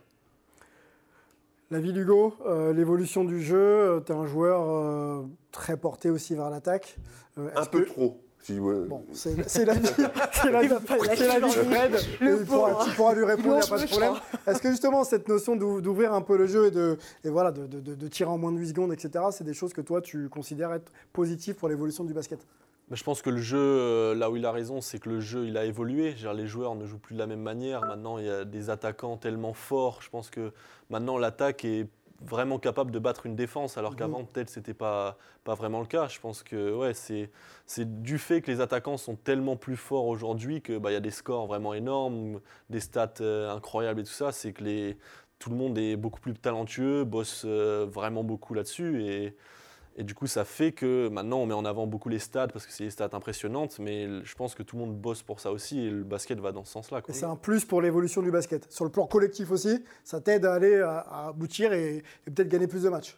La 1.72 1.80
vie 1.80 1.92
d'Hugo, 1.92 2.36
euh, 2.46 2.72
l'évolution 2.72 3.24
du 3.24 3.42
jeu, 3.42 4.02
tu 4.06 4.12
es 4.12 4.16
un 4.16 4.28
joueur 4.28 4.70
euh, 4.70 5.24
très 5.52 5.76
porté 5.76 6.10
aussi 6.12 6.36
vers 6.36 6.50
l'attaque. 6.50 6.98
Euh, 7.38 7.50
Un 7.56 7.66
peu 7.66 7.86
trop. 7.86 8.22
Si, 8.44 8.60
ouais. 8.60 8.86
Bon, 8.90 9.04
c'est 9.14 9.50
c'est 9.50 9.64
la 9.66 9.74
vie, 9.74 9.88
c'est 10.34 10.52
la, 10.52 10.62
vie- 10.62 10.70
c'est 11.16 11.28
la 11.28 11.40
vie 11.40 11.46
de 11.46 11.64
Fred. 11.64 11.96
Tu 12.20 12.96
pourras 12.96 13.14
lui 13.16 13.24
répondre, 13.24 13.56
il 13.56 13.60
n'y 13.60 13.64
a 13.64 13.68
pas 13.68 13.80
de 13.80 13.88
problème. 13.88 14.14
je 14.46 14.52
Est-ce 14.52 14.62
que 14.62 14.70
justement 14.70 15.04
cette 15.06 15.28
notion 15.30 15.56
d'ou- 15.56 15.80
d'ouvrir 15.80 16.14
un 16.14 16.22
peu 16.22 16.38
le 16.38 16.46
jeu 16.46 16.68
et 16.68 16.72
de, 16.72 16.98
et 17.24 17.30
voilà, 17.30 17.52
de, 17.52 17.66
de- 17.68 17.80
de- 17.80 17.96
de 17.96 18.08
tirer 18.10 18.30
en 18.30 18.38
moins 18.38 18.52
de 18.52 18.58
8 18.58 18.68
secondes, 18.68 18.92
etc., 18.92 19.24
c'est 19.32 19.46
des 19.46 19.54
choses 19.54 19.72
que 19.74 19.80
toi 19.82 20.02
tu 20.02 20.28
considères 20.28 20.74
être 20.74 20.92
positives 21.14 21.56
pour 21.56 21.70
l'évolution 21.70 22.04
du 22.04 22.14
basket? 22.14 22.46
Mais 22.90 22.98
je 22.98 23.04
pense 23.06 23.22
que 23.22 23.30
le 23.30 23.40
jeu, 23.40 23.58
euh, 23.58 24.14
là 24.14 24.30
où 24.30 24.36
il 24.36 24.46
a 24.46 24.52
raison, 24.52 24.82
c'est 24.82 25.00
que 25.00 25.08
le 25.10 25.22
jeu, 25.22 25.46
il 25.46 25.56
a 25.56 25.64
évolué. 25.64 26.14
Les 26.36 26.46
joueurs 26.48 26.76
ne 26.76 26.86
jouent 26.86 26.98
plus 27.00 27.14
de 27.14 27.20
la 27.20 27.28
même 27.28 27.40
manière. 27.42 27.80
Maintenant, 27.82 28.18
il 28.18 28.26
y 28.26 28.30
a 28.30 28.44
des 28.44 28.70
attaquants 28.70 29.16
tellement 29.16 29.54
forts. 29.54 30.00
Je 30.02 30.10
pense 30.10 30.30
que 30.30 30.52
maintenant, 30.90 31.18
l'attaque 31.18 31.64
est 31.64 31.88
vraiment 32.26 32.60
capable 32.60 32.92
de 32.92 33.00
battre 33.00 33.26
une 33.26 33.36
défense, 33.36 33.78
alors 33.78 33.96
qu'avant, 33.96 34.24
peut-être, 34.24 34.50
c'était 34.50 34.74
pas, 34.74 35.18
pas 35.44 35.56
vraiment 35.56 35.80
le 35.80 35.86
cas. 35.86 36.08
Je 36.08 36.20
pense 36.20 36.44
que 36.44 36.74
ouais, 36.74 36.94
c'est, 36.94 37.30
c'est 37.66 38.02
du 38.02 38.18
fait 38.18 38.42
que 38.42 38.52
les 38.52 38.62
attaquants 38.62 38.98
sont 38.98 39.16
tellement 39.16 39.56
plus 39.56 39.76
forts 39.76 40.08
aujourd'hui 40.08 40.62
qu'il 40.62 40.80
bah, 40.80 40.92
il 40.92 40.94
y 40.94 40.98
a 40.98 41.02
des 41.02 41.12
scores 41.12 41.48
vraiment 41.48 41.74
énormes, 41.74 42.40
des 42.70 42.80
stats 42.80 43.14
euh, 43.22 43.54
incroyables 43.54 44.02
et 44.02 44.04
tout 44.04 44.12
ça. 44.12 44.32
C'est 44.32 44.54
que 44.54 44.64
les, 44.64 44.98
tout 45.40 45.50
le 45.50 45.56
monde 45.56 45.78
est 45.78 45.96
beaucoup 45.96 46.22
plus 46.22 46.34
talentueux, 46.34 47.04
bosse 47.04 47.44
euh, 47.46 47.86
vraiment 47.90 48.24
beaucoup 48.24 48.54
là-dessus. 48.54 49.04
Et, 49.04 49.36
et 49.96 50.04
du 50.04 50.16
coup, 50.16 50.28
ça 50.28 50.44
fait 50.46 50.72
que 50.72 51.08
maintenant, 51.10 51.38
on 51.40 51.46
met 51.46 51.54
en 51.54 51.66
avant 51.66 51.86
beaucoup 51.88 52.10
les 52.10 52.20
stats 52.20 52.48
parce 52.48 52.66
que 52.66 52.72
c'est 52.72 52.86
des 52.86 52.90
stats 52.90 53.10
impressionnantes, 53.14 53.78
mais 53.80 54.24
je 54.24 54.36
pense 54.36 54.56
que 54.56 54.64
tout 54.64 54.76
le 54.78 54.84
monde 54.86 54.96
bosse 54.96 55.22
pour 55.24 55.40
ça 55.40 55.52
aussi 55.52 55.80
et 55.86 55.90
le 55.90 56.04
basket 56.04 56.40
va 56.40 56.52
dans 56.52 56.64
ce 56.64 56.72
sens-là. 56.72 57.02
Et 57.08 57.14
c'est 57.14 57.26
un 57.26 57.36
plus 57.36 57.66
pour 57.66 57.82
l'évolution 57.82 58.22
du 58.22 58.32
basket. 58.32 58.72
Sur 58.72 58.86
le 58.86 58.92
plan 58.92 59.06
collectif 59.06 59.52
aussi, 59.52 59.84
ça 60.04 60.20
t'aide 60.22 60.46
à 60.46 60.54
aller 60.54 60.80
à, 60.80 61.00
à 61.00 61.28
aboutir 61.28 61.74
et, 61.74 61.98
et 61.98 62.32
peut-être 62.32 62.50
gagner 62.50 62.68
plus 62.68 62.84
de 62.84 62.90
matchs. 62.90 63.18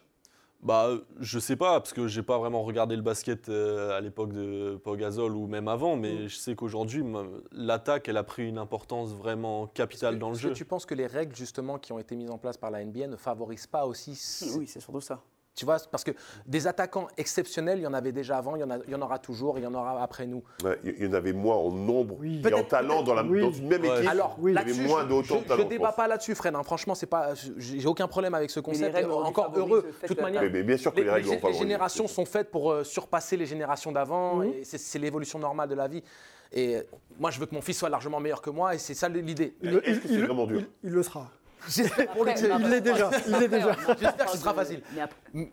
Bah, 0.62 0.90
je 1.20 1.38
sais 1.38 1.54
pas, 1.54 1.78
parce 1.80 1.92
que 1.92 2.08
j'ai 2.08 2.22
pas 2.22 2.38
vraiment 2.38 2.62
regardé 2.62 2.96
le 2.96 3.02
basket 3.02 3.48
euh, 3.50 3.96
à 3.96 4.00
l'époque 4.00 4.32
de 4.32 4.76
Pau 4.82 4.96
Gasol 4.96 5.36
ou 5.36 5.46
même 5.46 5.68
avant, 5.68 5.96
mais 5.96 6.28
je 6.28 6.36
sais 6.36 6.56
qu'aujourd'hui, 6.56 7.04
l'attaque, 7.52 8.08
elle 8.08 8.16
a 8.16 8.24
pris 8.24 8.48
une 8.48 8.58
importance 8.58 9.12
vraiment 9.12 9.66
capitale 9.68 10.18
dans 10.18 10.28
le 10.30 10.34
Est-ce 10.34 10.42
jeu. 10.42 10.48
que 10.50 10.54
tu 10.54 10.64
penses 10.64 10.86
que 10.86 10.94
les 10.94 11.06
règles 11.06 11.36
justement 11.36 11.78
qui 11.78 11.92
ont 11.92 11.98
été 11.98 12.16
mises 12.16 12.30
en 12.30 12.38
place 12.38 12.56
par 12.56 12.70
la 12.70 12.84
NBA 12.84 13.06
ne 13.06 13.16
favorisent 13.16 13.66
pas 13.66 13.86
aussi 13.86 14.18
Oui, 14.56 14.66
c'est 14.66 14.80
surtout 14.80 15.00
ça. 15.02 15.22
Tu 15.56 15.64
vois, 15.64 15.78
parce 15.90 16.04
que 16.04 16.10
des 16.46 16.66
attaquants 16.66 17.08
exceptionnels, 17.16 17.78
il 17.78 17.82
y 17.82 17.86
en 17.86 17.94
avait 17.94 18.12
déjà 18.12 18.36
avant, 18.36 18.56
il 18.56 18.60
y 18.60 18.64
en, 18.64 18.68
a- 18.70 18.76
il 18.86 18.90
y 18.92 18.94
en 18.94 19.00
aura 19.00 19.18
toujours, 19.18 19.56
il 19.58 19.64
y 19.64 19.66
en 19.66 19.72
aura 19.72 20.02
après 20.02 20.26
nous. 20.26 20.44
Ouais, 20.62 20.78
Il 20.84 21.02
y 21.04 21.06
en 21.08 21.14
avait 21.14 21.32
moins 21.32 21.56
en 21.56 21.70
nombre 21.72 22.16
Oui. 22.20 22.42
et 22.46 22.52
en 22.52 22.62
talent 22.62 23.02
dans, 23.02 23.14
la, 23.14 23.22
oui. 23.24 23.40
dans 23.40 23.50
une 23.50 23.66
même 23.66 23.80
Ouais. 23.80 23.96
équipe. 24.00 24.10
Alors, 24.10 24.36
il 24.42 24.50
y 24.50 24.52
là-dessus, 24.52 24.80
avait 24.80 24.88
moins 24.88 25.00
je- 25.00 25.06
de 25.06 25.10
je, 25.12 25.14
autant 25.16 25.36
de 25.36 25.40
je 25.44 25.48
talent. 25.48 25.62
je 25.62 25.68
débat 25.68 25.86
pense. 25.88 25.96
pas 25.96 26.08
là-dessus, 26.08 26.34
Fred. 26.34 26.54
hein. 26.54 26.62
Franchement, 26.62 26.94
c'est 26.94 27.06
pas, 27.06 27.30
j'ai 27.56 27.86
aucun 27.86 28.06
problème 28.06 28.34
avec 28.34 28.50
ce 28.50 28.60
concept. 28.60 28.94
Encore 29.06 29.50
heureux. 29.56 29.90
De 30.02 30.06
toute 30.08 30.20
manière, 30.20 30.42
Mais, 30.42 30.50
mais 30.50 30.62
bien 30.62 30.76
sûr 30.76 30.92
que 30.92 30.98
les, 30.98 31.04
les, 31.04 31.10
règles 31.10 31.30
les- 31.30 31.42
ont 31.42 31.48
les 31.48 31.54
générations 31.54 32.06
sont 32.06 32.26
faites 32.26 32.50
pour 32.50 32.70
euh, 32.70 32.84
surpasser 32.84 33.38
les 33.38 33.46
générations 33.46 33.92
d'avant. 33.92 34.36
Mhm. 34.36 34.52
C'est 34.62 34.98
l'évolution 34.98 35.38
normale 35.38 35.70
de 35.70 35.74
la 35.74 35.88
vie. 35.88 36.02
Et 36.52 36.76
moi, 37.18 37.30
je 37.30 37.40
veux 37.40 37.46
que 37.46 37.54
mon 37.54 37.62
fils 37.62 37.78
soit 37.78 37.88
largement 37.88 38.20
meilleur 38.20 38.42
que 38.42 38.50
moi, 38.50 38.74
et 38.74 38.78
c'est 38.78 38.92
ça 38.94 39.08
l'idée. 39.08 39.54
Il, 39.62 39.80
il- 39.86 40.00
c'est 40.06 40.18
vraiment 40.20 40.46
dur 40.46 40.60
il- 40.60 40.68
il 40.84 40.90
le 40.90 41.02
sera. 41.02 41.30
Pour 42.14 42.28
Il 42.28 42.68
l'est 42.68 42.80
déjà. 42.80 43.10
Il 43.26 43.36
l'est 43.36 43.48
déjà. 43.48 43.76
J'espère 44.00 44.26
que 44.26 44.32
ce 44.32 44.38
sera 44.38 44.54
facile. 44.54 44.82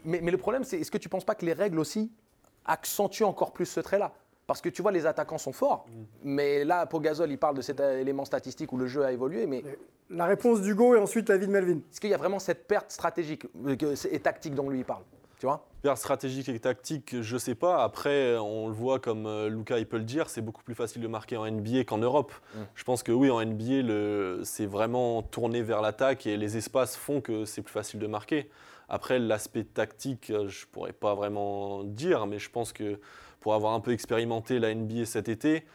Mais 0.03 0.31
le 0.31 0.37
problème, 0.37 0.63
c'est 0.63 0.79
est-ce 0.79 0.91
que 0.91 0.97
tu 0.97 1.07
ne 1.07 1.11
penses 1.11 1.25
pas 1.25 1.35
que 1.35 1.45
les 1.45 1.53
règles 1.53 1.79
aussi 1.79 2.11
accentuent 2.65 3.23
encore 3.23 3.51
plus 3.51 3.65
ce 3.65 3.79
trait-là? 3.79 4.13
Parce 4.45 4.61
que 4.61 4.69
tu 4.69 4.81
vois, 4.81 4.91
les 4.91 5.05
attaquants 5.05 5.37
sont 5.37 5.53
forts, 5.53 5.85
mais 6.21 6.65
là, 6.65 6.85
Pogazol, 6.85 7.31
il 7.31 7.37
parle 7.37 7.55
de 7.55 7.61
cet 7.61 7.79
euh, 7.79 8.01
élément 8.01 8.25
statistique 8.25 8.73
où 8.73 8.77
le 8.77 8.87
jeu 8.87 9.03
a 9.05 9.11
évolué, 9.13 9.45
mais 9.47 9.63
La 10.09 10.25
réponse 10.25 10.61
d'Hugo 10.61 10.95
et 10.95 10.99
ensuite 10.99 11.29
la 11.29 11.37
vie 11.37 11.47
de 11.47 11.51
Melvin. 11.51 11.77
est-ce 11.89 12.01
qu'il 12.01 12.09
y 12.09 12.13
a 12.13 12.17
vraiment 12.17 12.39
cette 12.39 12.67
perte 12.67 12.91
stratégique 12.91 13.45
euh, 13.65 13.95
et 14.11 14.19
tactique 14.19 14.53
dont 14.53 14.69
lui 14.69 14.79
il 14.79 14.85
parle? 14.85 15.03
Tu 15.81 15.87
vois 15.87 15.95
stratégique 15.97 16.47
et 16.47 16.57
tactique, 16.59 17.21
je 17.21 17.37
sais 17.37 17.55
pas. 17.55 17.83
Après, 17.83 18.37
on 18.37 18.67
le 18.67 18.73
voit 18.73 18.99
comme 18.99 19.25
euh, 19.25 19.49
Luca 19.49 19.77
il 19.79 19.85
peut 19.85 19.97
le 19.97 20.05
dire, 20.05 20.29
c'est 20.29 20.41
beaucoup 20.41 20.63
plus 20.63 20.75
facile 20.75 21.01
de 21.01 21.07
marquer 21.07 21.35
en 21.35 21.45
NBA 21.45 21.83
qu'en 21.83 21.97
Europe. 21.97 22.31
Mm. 22.55 22.59
Je 22.75 22.83
pense 22.85 23.03
que 23.03 23.11
oui, 23.11 23.29
en 23.29 23.41
NBA, 23.41 23.81
le- 23.81 24.41
c'est 24.45 24.65
vraiment 24.65 25.21
tourné 25.21 25.61
vers 25.61 25.81
l'attaque 25.81 26.25
et 26.25 26.37
les 26.37 26.55
espaces 26.55 26.95
font 26.95 27.19
que 27.19 27.43
c'est 27.43 27.61
plus 27.61 27.73
facile 27.73 27.99
de 27.99 28.07
marquer. 28.07 28.49
Après, 28.87 29.19
l'aspect 29.19 29.65
tactique, 29.65 30.29
euh, 30.29 30.47
je 30.47 30.65
pourrais 30.67 30.93
pas 30.93 31.15
vraiment 31.15 31.83
dire, 31.83 32.27
mais 32.27 32.39
je 32.39 32.49
pense 32.49 32.71
que 32.71 32.99
pour 33.41 33.53
avoir 33.53 33.73
un 33.73 33.81
peu 33.81 33.91
expérimenté 33.91 34.59
la 34.59 34.73
NBA 34.73 35.05
cet 35.05 35.27
été, 35.27 35.65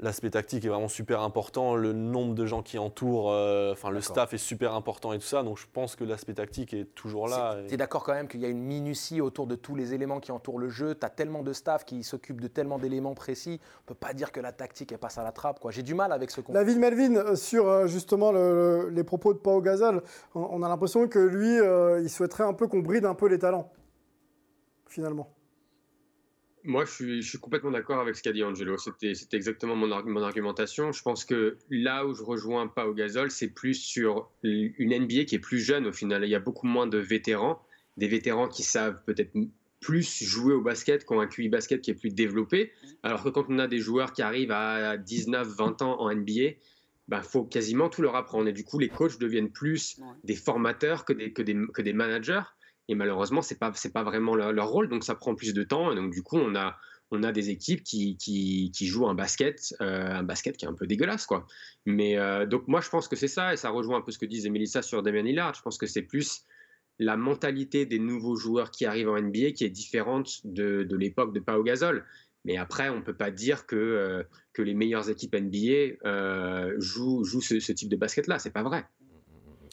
l'aspect 0.00 0.30
tactique 0.30 0.64
est 0.64 0.68
vraiment 0.68 0.88
super 0.88 1.20
important. 1.20 1.76
Le 1.76 1.92
nombre 1.92 2.34
de 2.34 2.44
gens 2.46 2.62
qui 2.62 2.76
entourent, 2.78 3.30
euh, 3.30 3.72
enfin 3.72 3.90
le 3.90 4.00
staff 4.00 4.32
est 4.34 4.38
super 4.38 4.74
important 4.74 5.12
et 5.12 5.18
tout 5.18 5.24
ça. 5.26 5.42
Donc 5.42 5.58
je 5.58 5.66
pense 5.72 5.94
que 5.96 6.02
l'aspect 6.04 6.34
tactique 6.34 6.74
est 6.74 6.86
toujours 6.94 7.28
là. 7.28 7.56
Tu 7.68 7.74
es 7.74 7.76
d'accord 7.76 8.02
quand 8.02 8.12
même 8.14 8.26
qu'il 8.26 8.40
y 8.40 8.44
a 8.44 8.48
une 8.48 8.62
minutie 8.62 9.20
autour 9.20 9.46
de 9.46 9.54
tous 9.54 9.74
les 9.76 9.94
éléments 9.94 10.18
qui 10.18 10.32
entourent 10.32 10.58
le 10.58 10.68
jeu 10.70 10.94
Tu 10.94 11.06
as 11.06 11.10
tellement 11.10 11.42
de 11.42 11.52
staff 11.52 11.84
qui 11.84 12.02
s'occupe 12.02 12.40
de 12.40 12.48
tellement 12.48 12.78
d'éléments 12.78 13.14
précis. 13.14 13.60
On 13.82 13.86
peut 13.86 13.94
pas 13.94 14.12
dire 14.12 14.32
que 14.32 14.40
la 14.40 14.50
tactique 14.52 14.90
elle 14.92 14.98
passe 14.98 15.18
à 15.18 15.22
la 15.22 15.30
trappe. 15.32 15.60
quoi. 15.60 15.70
J'ai 15.70 15.82
du 15.82 15.94
mal 15.94 16.10
avec 16.12 16.30
ce 16.30 16.40
vie 16.64 16.74
de 16.74 16.80
Melvin 16.80 17.14
euh, 17.16 17.36
sur 17.36 17.68
euh, 17.68 17.86
justement 17.86 18.32
le- 18.32 18.88
les 18.90 19.04
propos 19.04 19.32
de 19.34 19.38
Pau 19.38 19.60
Gasol, 19.60 20.02
on, 20.34 20.40
on 20.50 20.62
a 20.62 20.68
l'impression 20.68 21.06
que 21.06 21.18
lui, 21.18 21.58
euh, 21.60 22.00
il 22.02 22.10
souhaiterait 22.10 22.44
un 22.44 22.54
peu 22.54 22.66
qu'on 22.66 22.80
bride 22.80 23.04
un 23.04 23.14
peu 23.14 23.26
les 23.28 23.38
talents, 23.38 23.70
finalement. 24.88 25.32
Moi, 26.64 26.84
je 26.84 26.90
suis, 26.90 27.22
je 27.22 27.28
suis 27.28 27.38
complètement 27.38 27.72
d'accord 27.72 28.00
avec 28.00 28.14
ce 28.14 28.22
qu'a 28.22 28.32
dit 28.32 28.44
Angelo. 28.44 28.76
C'était 28.78 29.12
exactement 29.32 29.74
mon, 29.74 29.90
arg- 29.90 30.06
mon 30.06 30.22
argumentation. 30.22 30.92
Je 30.92 31.02
pense 31.02 31.24
que 31.24 31.58
là 31.70 32.06
où 32.06 32.14
je 32.14 32.22
rejoins 32.22 32.68
pas 32.68 32.86
au 32.86 32.94
gazole, 32.94 33.30
c'est 33.30 33.48
plus 33.48 33.74
sur 33.74 34.30
une 34.42 34.92
NBA 34.92 35.24
qui 35.24 35.34
est 35.34 35.40
plus 35.40 35.58
jeune 35.58 35.86
au 35.86 35.92
final. 35.92 36.22
Il 36.24 36.30
y 36.30 36.34
a 36.36 36.40
beaucoup 36.40 36.66
moins 36.66 36.86
de 36.86 36.98
vétérans, 36.98 37.60
des 37.96 38.06
vétérans 38.06 38.48
qui 38.48 38.62
savent 38.62 39.02
peut-être 39.04 39.32
plus 39.80 40.22
jouer 40.22 40.54
au 40.54 40.60
basket, 40.62 41.04
qui 41.04 41.12
ont 41.12 41.20
un 41.20 41.26
QI 41.26 41.48
basket 41.48 41.80
qui 41.80 41.90
est 41.90 41.94
plus 41.94 42.10
développé. 42.14 42.70
Alors 43.02 43.24
que 43.24 43.28
quand 43.30 43.46
on 43.48 43.58
a 43.58 43.66
des 43.66 43.78
joueurs 43.80 44.12
qui 44.12 44.22
arrivent 44.22 44.52
à 44.52 44.96
19, 44.96 45.48
20 45.48 45.82
ans 45.82 46.00
en 46.00 46.10
NBA, 46.14 46.50
bah, 47.08 47.22
faut 47.22 47.42
quasiment 47.44 47.88
tout 47.88 48.00
leur 48.02 48.14
apprendre. 48.14 48.46
Et 48.48 48.52
du 48.52 48.62
coup, 48.62 48.78
les 48.78 48.88
coachs 48.88 49.18
deviennent 49.18 49.50
plus 49.50 49.98
des 50.22 50.36
formateurs 50.36 51.04
que 51.04 51.12
des, 51.12 51.32
que 51.32 51.42
des, 51.42 51.56
que 51.74 51.82
des 51.82 51.92
managers. 51.92 52.42
Et 52.88 52.94
malheureusement, 52.94 53.42
ce 53.42 53.54
n'est 53.54 53.58
pas, 53.58 53.72
pas 53.92 54.02
vraiment 54.02 54.34
leur, 54.34 54.68
rôle, 54.68 54.88
donc 54.88 55.04
ça 55.04 55.14
prend 55.14 55.34
plus 55.34 55.54
de 55.54 55.62
temps. 55.62 55.92
Et 55.92 55.94
donc, 55.94 56.12
du 56.12 56.22
coup, 56.22 56.36
on 56.36 56.54
a, 56.54 56.76
on 57.10 57.22
a 57.22 57.32
des 57.32 57.50
équipes 57.50 57.84
qui, 57.84 58.16
qui, 58.16 58.72
qui 58.74 58.86
jouent 58.86 59.06
un 59.06 59.14
basket, 59.14 59.74
euh, 59.80 60.10
un 60.10 60.22
basket 60.22 60.56
qui 60.56 60.64
est 60.64 60.68
un 60.68 60.74
peu 60.74 60.86
dégueulasse. 60.86 61.26
Quoi. 61.26 61.46
Mais 61.86 62.18
euh, 62.18 62.46
donc, 62.46 62.66
moi, 62.68 62.80
je 62.80 62.88
pense 62.88 63.08
que 63.08 63.16
c'est 63.16 63.28
ça, 63.28 63.52
et 63.52 63.56
ça 63.56 63.70
rejoint 63.70 63.98
un 63.98 64.02
peu 64.02 64.12
ce 64.12 64.18
que 64.18 64.26
disait 64.26 64.50
Melissa 64.50 64.82
sur 64.82 65.02
Damien 65.02 65.22
Lillard. 65.22 65.54
Je 65.54 65.62
pense 65.62 65.78
que 65.78 65.86
c'est 65.86 66.02
plus 66.02 66.44
la 66.98 67.16
mentalité 67.16 67.86
des 67.86 67.98
nouveaux 67.98 68.36
joueurs 68.36 68.70
qui 68.70 68.84
arrivent 68.84 69.08
en 69.08 69.20
NBA 69.20 69.52
qui 69.52 69.64
est 69.64 69.70
différente 69.70 70.40
de, 70.44 70.82
de 70.82 70.96
l'époque 70.96 71.32
de 71.32 71.40
Pau 71.40 71.62
Gasol. 71.62 72.04
Mais 72.44 72.56
après, 72.56 72.88
on 72.88 72.96
ne 72.96 73.02
peut 73.02 73.16
pas 73.16 73.30
dire 73.30 73.66
que, 73.66 73.76
euh, 73.76 74.22
que 74.52 74.62
les 74.62 74.74
meilleures 74.74 75.08
équipes 75.08 75.36
NBA 75.36 76.74
jouent, 76.78 77.22
jouent 77.22 77.40
ce, 77.40 77.60
ce, 77.60 77.72
type 77.72 77.88
de 77.88 77.96
basket-là. 77.96 78.40
C'est 78.40 78.50
pas 78.50 78.64
vrai. 78.64 78.84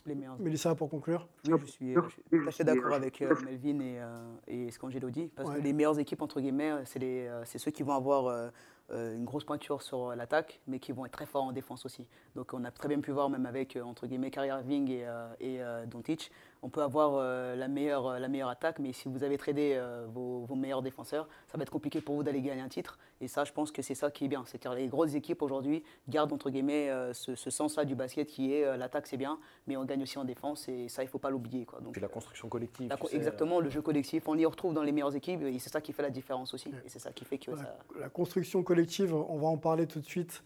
Les 0.10 0.44
Mélissa, 0.44 0.74
pour 0.76 0.90
conclure 0.90 1.28
Oui, 1.48 1.54
je 1.60 1.66
suis, 1.66 1.94
je 1.94 2.00
suis 2.10 2.22
tout 2.30 2.48
à 2.48 2.52
fait 2.52 2.64
d'accord 2.64 2.94
avec 2.94 3.22
euh, 3.22 3.36
Melvin 3.46 3.80
et, 3.80 4.00
euh, 4.00 4.36
et 4.48 4.72
ce 4.72 4.80
qu'Angelo 4.80 5.10
dit. 5.10 5.28
Parce 5.36 5.50
Ouais. 5.50 5.58
que 5.58 5.62
les 5.62 5.74
meilleures 5.74 6.00
équipes, 6.00 6.22
entre 6.22 6.42
guillemets, 6.42 6.74
c'est 6.86 7.00
euh, 7.04 7.44
c'est 7.46 7.60
ceux 7.60 7.72
qui 7.72 7.84
vont 7.84 7.94
avoir 7.94 8.52
une 8.92 9.24
grosse 9.24 9.44
pointure 9.44 9.84
sur 9.84 10.16
l'attaque, 10.16 10.62
mais 10.68 10.80
qui 10.80 10.92
vont 10.94 11.06
être 11.06 11.12
très 11.12 11.28
forts 11.28 11.44
en 11.44 11.52
défense 11.52 11.86
aussi. 11.86 12.08
Donc 12.36 12.54
on 12.56 12.64
a 12.64 12.72
très 12.72 12.88
bien 12.88 13.00
pu 13.00 13.12
voir, 13.12 13.30
même 13.30 13.46
avec, 13.46 13.78
entre 13.84 14.08
guillemets, 14.08 14.32
Kyrie 14.32 14.48
Irving 14.48 14.90
et, 14.90 15.06
et 15.40 15.62
Doncic, 15.86 16.32
on 16.62 16.70
peut 16.70 16.82
avoir 16.82 17.14
euh, 17.16 17.56
la, 17.56 17.68
meilleure, 17.68 18.20
la 18.20 18.28
meilleure 18.28 18.50
attaque, 18.50 18.80
mais 18.80 18.92
si 18.92 19.08
vous 19.08 19.24
avez 19.24 19.38
tradé 19.38 19.74
euh, 19.76 20.06
vos, 20.14 20.42
vos 20.46 20.56
meilleurs 20.56 20.82
défenseurs, 20.82 21.28
ça 21.48 21.58
va 21.58 21.64
être 21.64 21.72
compliqué 21.72 22.02
pour 22.02 22.16
vous 22.16 22.24
d'aller 22.24 22.42
gagner 22.42 22.62
un 22.62 22.68
titre. 22.68 22.98
Et 23.22 23.28
ça, 23.28 23.46
je 23.46 23.54
pense 23.54 23.72
que 23.72 23.82
c'est 23.82 23.96
ça 23.96 24.12
qui 24.12 24.26
est 24.26 24.28
bien. 24.28 24.44
C'est-à-dire 24.46 24.74
les 24.74 24.88
grosses 24.88 25.14
équipes 25.16 25.42
aujourd'hui 25.42 25.84
gardent, 26.10 26.34
entre 26.34 26.50
guillemets, 26.50 26.90
euh, 26.90 27.14
ce, 27.14 27.36
ce 27.36 27.50
sens-là 27.50 27.86
du 27.86 27.96
basket 27.96 28.28
qui 28.28 28.54
est 28.54 28.66
euh, 28.66 28.76
l'attaque, 28.78 29.08
c'est 29.08 29.18
bien, 29.18 29.40
mais 29.68 29.78
on 29.78 29.86
gagne 29.86 30.02
aussi 30.04 30.18
en 30.18 30.26
défense, 30.26 30.68
et 30.68 30.90
ça, 30.90 31.02
il 31.02 31.06
ne 31.06 31.12
faut 31.12 31.18
pas 31.20 31.30
l'oublier. 31.30 31.66
quoi. 31.66 31.80
Donc, 31.80 31.94
Puis 31.94 32.02
la 32.02 32.08
construction 32.10 32.50
collective. 32.50 32.90
la 32.90 32.96
tu 32.96 33.02
co- 33.04 33.08
sais, 33.08 33.16
exactement, 33.16 33.60
le 33.62 33.70
jeu 33.70 33.82
collectif, 33.82 34.28
on 34.28 34.38
y 34.38 34.46
retrouve 34.46 34.74
dans 34.74 34.84
les 34.84 34.92
meilleures 34.92 35.16
équipes, 35.16 35.42
et 35.44 35.60
c'est 35.60 35.70
ça 35.70 35.80
qui 35.82 35.94
fait 35.94 36.04
la 36.04 36.10
différence 36.10 36.54
aussi. 36.54 36.70
Et 36.86 36.90
c'est 36.90 37.00
ça 37.00 37.12
qui 37.12 37.24
fait 37.26 37.38
que 37.38 37.56
ça... 37.56 37.78
La 38.00 38.10
construction 38.10 38.64
collective, 38.64 39.14
on 39.16 39.38
va 39.38 39.48
en 39.48 39.58
parler 39.58 39.88
tout 39.88 40.00
de 40.02 40.06
suite 40.06 40.44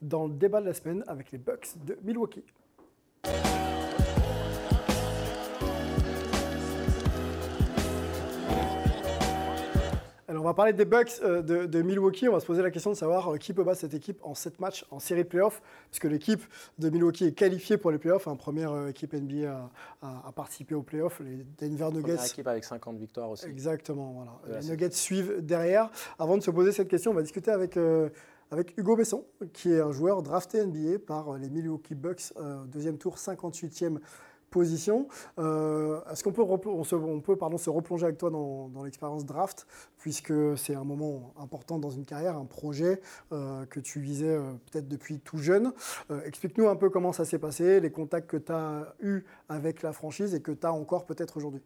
dans 0.00 0.26
le 0.26 0.32
débat 0.34 0.60
de 0.60 0.66
la 0.66 0.74
semaine 0.74 1.04
avec 1.06 1.30
les 1.30 1.38
Bucks 1.38 1.68
de 1.84 1.96
Milwaukee. 2.02 2.42
On 10.42 10.44
va 10.46 10.54
parler 10.54 10.72
des 10.72 10.84
Bucks 10.84 11.12
euh, 11.22 11.40
de, 11.40 11.66
de 11.66 11.82
Milwaukee. 11.82 12.28
On 12.28 12.32
va 12.32 12.40
se 12.40 12.46
poser 12.46 12.62
la 12.62 12.70
question 12.70 12.90
de 12.90 12.96
savoir 12.96 13.32
euh, 13.32 13.36
qui 13.38 13.52
peut 13.52 13.62
battre 13.62 13.80
cette 13.80 13.94
équipe 13.94 14.18
en 14.22 14.34
7 14.34 14.58
matchs 14.60 14.84
en 14.90 14.98
série 14.98 15.22
de 15.22 15.28
playoffs, 15.28 15.62
puisque 15.90 16.04
l'équipe 16.04 16.42
de 16.78 16.90
Milwaukee 16.90 17.26
est 17.26 17.32
qualifiée 17.32 17.76
pour 17.76 17.90
les 17.92 17.98
playoffs, 17.98 18.26
hein, 18.26 18.34
première 18.36 18.72
euh, 18.72 18.88
équipe 18.88 19.12
NBA 19.12 19.48
à, 19.50 19.70
à- 20.02 20.28
à 20.28 20.32
participer 20.32 20.74
aux 20.74 20.82
playoffs. 20.82 21.20
Les 21.20 21.44
Denver 21.58 21.90
Nuggets 21.92 22.14
Première 22.14 22.24
équipe 22.26 22.46
avec 22.48 22.64
50 22.64 22.98
victoires 22.98 23.30
aussi. 23.30 23.46
Exactement, 23.46 24.12
voilà. 24.44 24.60
Les. 24.60 24.68
Nuggets 24.68 24.90
suivent 24.90 25.36
derrière. 25.40 25.90
Avant 26.18 26.36
de 26.36 26.42
se 26.42 26.50
poser 26.50 26.72
cette 26.72 26.88
question, 26.88 27.12
on 27.12 27.14
va 27.14 27.22
discuter 27.22 27.50
avec, 27.50 27.78
avec 28.50 28.76
Hugo 28.76 28.96
Besson, 28.96 29.24
qui 29.52 29.72
est 29.72 29.80
un 29.80 29.92
joueur 29.92 30.22
drafté 30.22 30.64
NBA 30.66 30.98
par 31.06 31.38
les 31.38 31.48
Milwaukee 31.48 31.94
Bucks, 31.94 32.32
euh, 32.38 32.64
deuxième 32.66 32.98
tour, 32.98 33.16
58e 33.16 33.98
position. 34.52 35.08
Euh, 35.40 35.98
Est-ce 36.12 36.22
qu'on 36.22 36.30
peut, 36.30 36.44
se, 36.84 37.70
replonger 37.70 38.04
avec 38.04 38.18
toi 38.18 38.30
dans, 38.30 38.84
l'expérience 38.84 39.24
draft, 39.26 39.66
puisque 39.98 40.32
c'est 40.56 40.76
un 40.76 40.84
moment 40.84 41.34
important 41.40 41.78
dans 41.78 41.90
une 41.90 42.04
carrière, 42.04 42.36
un 42.36 42.44
projet 42.44 43.00
euh, 43.32 43.66
que 43.66 43.80
tu 43.80 43.98
visais 43.98 44.36
euh, 44.36 44.52
peut-être 44.70 44.86
depuis 44.86 45.18
tout 45.18 45.38
jeune. 45.38 45.72
Explique-nous 46.24 46.68
un 46.68 46.76
peu 46.76 46.90
comment 46.90 47.12
ça 47.12 47.24
s'est 47.24 47.40
passé, 47.40 47.80
les 47.80 47.90
contacts 47.90 48.30
que 48.30 48.36
tu 48.36 48.52
as 48.52 48.94
eus 49.00 49.24
avec 49.48 49.82
la 49.82 49.92
franchise 49.92 50.34
et 50.34 50.42
que 50.42 50.52
tu 50.52 50.66
as 50.66 50.72
encore 50.72 51.06
peut-être 51.06 51.36
aujourd'hui. 51.36 51.62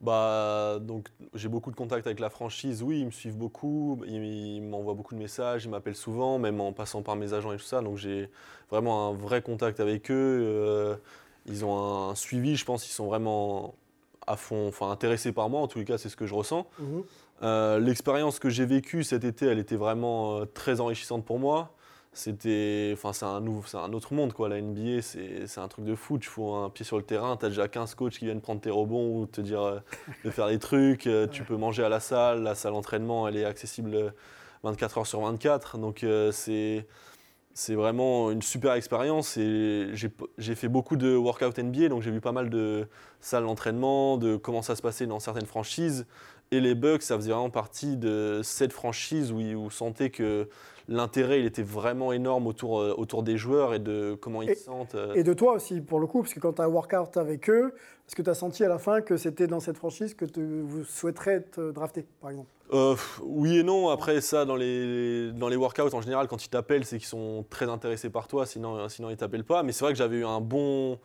Bah, 0.00 0.78
donc 0.80 1.08
j'ai 1.34 1.48
beaucoup 1.48 1.70
de 1.70 1.76
contacts 1.76 2.06
avec 2.06 2.20
la 2.20 2.30
franchise, 2.30 2.82
oui, 2.82 3.00
ils 3.00 3.06
me 3.06 3.10
suivent 3.10 3.36
beaucoup, 3.36 4.00
ils 4.06 4.62
m'envoient 4.62 4.94
beaucoup 4.94 5.14
de 5.14 5.18
messages, 5.18 5.64
ils 5.64 5.70
m'appellent 5.70 5.94
souvent, 5.94 6.38
même 6.38 6.60
en 6.60 6.72
passant 6.72 7.02
par 7.02 7.16
mes 7.16 7.34
agents 7.34 7.52
et 7.52 7.56
tout 7.56 7.62
ça, 7.62 7.82
donc 7.82 7.96
j'ai 7.98 8.30
vraiment 8.70 9.08
un 9.08 9.12
vrai 9.12 9.42
contact 9.42 9.78
avec 9.80 10.10
eux. 10.10 10.98
Ils 11.50 11.64
ont 11.64 12.10
un 12.10 12.14
suivi, 12.14 12.56
je 12.56 12.64
pense 12.64 12.82
qu'ils 12.84 12.92
sont 12.92 13.06
vraiment 13.06 13.74
à 14.26 14.36
fond, 14.36 14.68
enfin 14.68 14.90
intéressés 14.90 15.32
par 15.32 15.48
moi, 15.48 15.60
en 15.60 15.66
tous 15.66 15.78
les 15.78 15.84
cas 15.84 15.98
c'est 15.98 16.08
ce 16.08 16.16
que 16.16 16.26
je 16.26 16.34
ressens. 16.34 16.66
Mhm. 16.78 17.02
Euh, 17.42 17.78
L'expérience 17.78 18.38
que 18.38 18.50
j'ai 18.50 18.66
vécue 18.66 19.02
cet 19.02 19.24
été, 19.24 19.46
elle 19.46 19.58
était 19.58 19.76
vraiment 19.76 20.38
euh, 20.38 20.44
très 20.44 20.80
enrichissante 20.80 21.24
pour 21.24 21.38
moi. 21.38 21.72
C'était, 22.12 22.90
enfin, 22.92 23.12
c'est 23.12 23.24
un, 23.24 23.36
un 23.36 23.92
autre 23.92 24.14
monde, 24.14 24.32
quoi. 24.32 24.48
La 24.48 24.60
NBA, 24.60 25.00
c'est 25.00 25.58
un 25.58 25.68
truc 25.68 25.84
de 25.84 25.94
fou. 25.94 26.18
Tu 26.18 26.28
fous 26.28 26.52
un 26.54 26.68
pied 26.68 26.84
sur 26.84 26.96
le 26.96 27.04
terrain, 27.04 27.36
tu 27.36 27.46
as 27.46 27.50
déjà 27.50 27.68
15 27.68 27.94
coachs 27.94 28.14
qui 28.14 28.24
viennent 28.24 28.40
prendre 28.40 28.60
tes 28.60 28.70
rebonds 28.70 29.16
ou 29.16 29.26
te 29.26 29.40
dire 29.40 29.62
euh, 29.62 29.78
de 30.24 30.30
faire 30.30 30.48
des 30.48 30.58
trucs. 30.58 31.08
Tu 31.30 31.44
peux 31.44 31.56
manger 31.56 31.84
à 31.84 31.88
la 31.88 32.00
salle. 32.00 32.42
La 32.42 32.56
salle 32.56 32.72
d'entraînement, 32.72 33.28
elle 33.28 33.36
est 33.36 33.44
accessible 33.44 33.94
euh, 33.94 34.10
24 34.64 34.98
heures 34.98 35.06
sur 35.06 35.20
24. 35.20 35.78
Donc, 35.78 36.04
c'est. 36.32 36.84
C'est 37.52 37.74
vraiment 37.74 38.30
une 38.30 38.42
super 38.42 38.74
expérience 38.74 39.36
et 39.36 39.88
j'ai 40.38 40.54
fait 40.54 40.68
beaucoup 40.68 40.96
de 40.96 41.16
workout 41.16 41.58
NBA, 41.58 41.88
donc 41.88 42.00
j'ai 42.00 42.12
vu 42.12 42.20
pas 42.20 42.32
mal 42.32 42.48
de 42.48 42.86
salles 43.20 43.44
d'entraînement, 43.44 44.18
de 44.18 44.36
comment 44.36 44.62
ça 44.62 44.76
se 44.76 44.82
passait 44.82 45.06
dans 45.06 45.18
certaines 45.18 45.46
franchises. 45.46 46.06
Et 46.52 46.60
les 46.60 46.74
Bucks, 46.74 47.02
ça 47.02 47.16
faisait 47.16 47.32
vraiment 47.32 47.50
partie 47.50 47.96
de 47.96 48.40
cette 48.42 48.72
franchise 48.72 49.32
où, 49.32 49.38
on 49.40 49.70
sentait 49.70 50.10
que 50.10 50.48
l'intérêt 50.88 51.40
il 51.40 51.46
était 51.46 51.62
vraiment 51.62 52.12
énorme 52.12 52.46
autour, 52.48 52.80
euh, 52.80 52.94
autour 52.96 53.22
des 53.22 53.36
joueurs 53.36 53.74
et 53.74 53.78
de 53.78 54.16
comment 54.20 54.42
ils 54.42 54.50
Et- 54.50 54.54
se 54.56 54.64
sentent. 54.64 54.94
euh. 54.96 55.14
Et 55.14 55.22
de 55.22 55.32
toi 55.32 55.52
aussi, 55.54 55.80
pour 55.80 56.00
le 56.00 56.06
coup, 56.08 56.22
parce 56.22 56.34
que 56.34 56.40
quand 56.40 56.54
tu 56.54 56.62
as 56.62 56.64
un 56.64 56.68
workout 56.68 57.16
avec 57.16 57.48
eux, 57.50 57.74
est-ce 58.10 58.16
que 58.16 58.22
tu 58.22 58.30
as 58.30 58.34
senti 58.34 58.64
à 58.64 58.68
la 58.68 58.78
fin 58.78 59.02
que 59.02 59.16
c'était 59.16 59.46
dans 59.46 59.60
cette 59.60 59.76
franchise 59.76 60.14
que 60.14 60.24
tu 60.24 60.62
vous 60.62 60.82
souhaiterais 60.82 61.34
être 61.34 61.70
drafté, 61.70 62.06
par 62.20 62.30
exemple? 62.30 62.48
Euh, 62.72 62.96
oui 63.22 63.58
et 63.58 63.62
non. 63.62 63.88
Après 63.88 64.20
ça, 64.20 64.44
dans 64.44 64.56
les, 64.56 65.30
dans 65.30 65.46
les 65.46 65.54
workouts, 65.54 65.94
en 65.94 66.00
général, 66.00 66.26
quand 66.26 66.44
ils 66.44 66.48
t'appellent, 66.48 66.84
c'est 66.84 66.98
qu'ils 66.98 67.06
sont 67.06 67.44
très 67.50 67.68
intéressés 67.68 68.10
par 68.10 68.26
toi, 68.26 68.46
sinon, 68.46 68.88
sinon 68.88 69.10
ils 69.10 69.16
t'appellent 69.16 69.44
pas. 69.44 69.62
Mais 69.62 69.70
c'est 69.70 69.84
vrai 69.84 69.92
que 69.92 69.98
j'avais 69.98 70.16
eu 70.16 70.24
un 70.24 70.40
bon, 70.40 70.98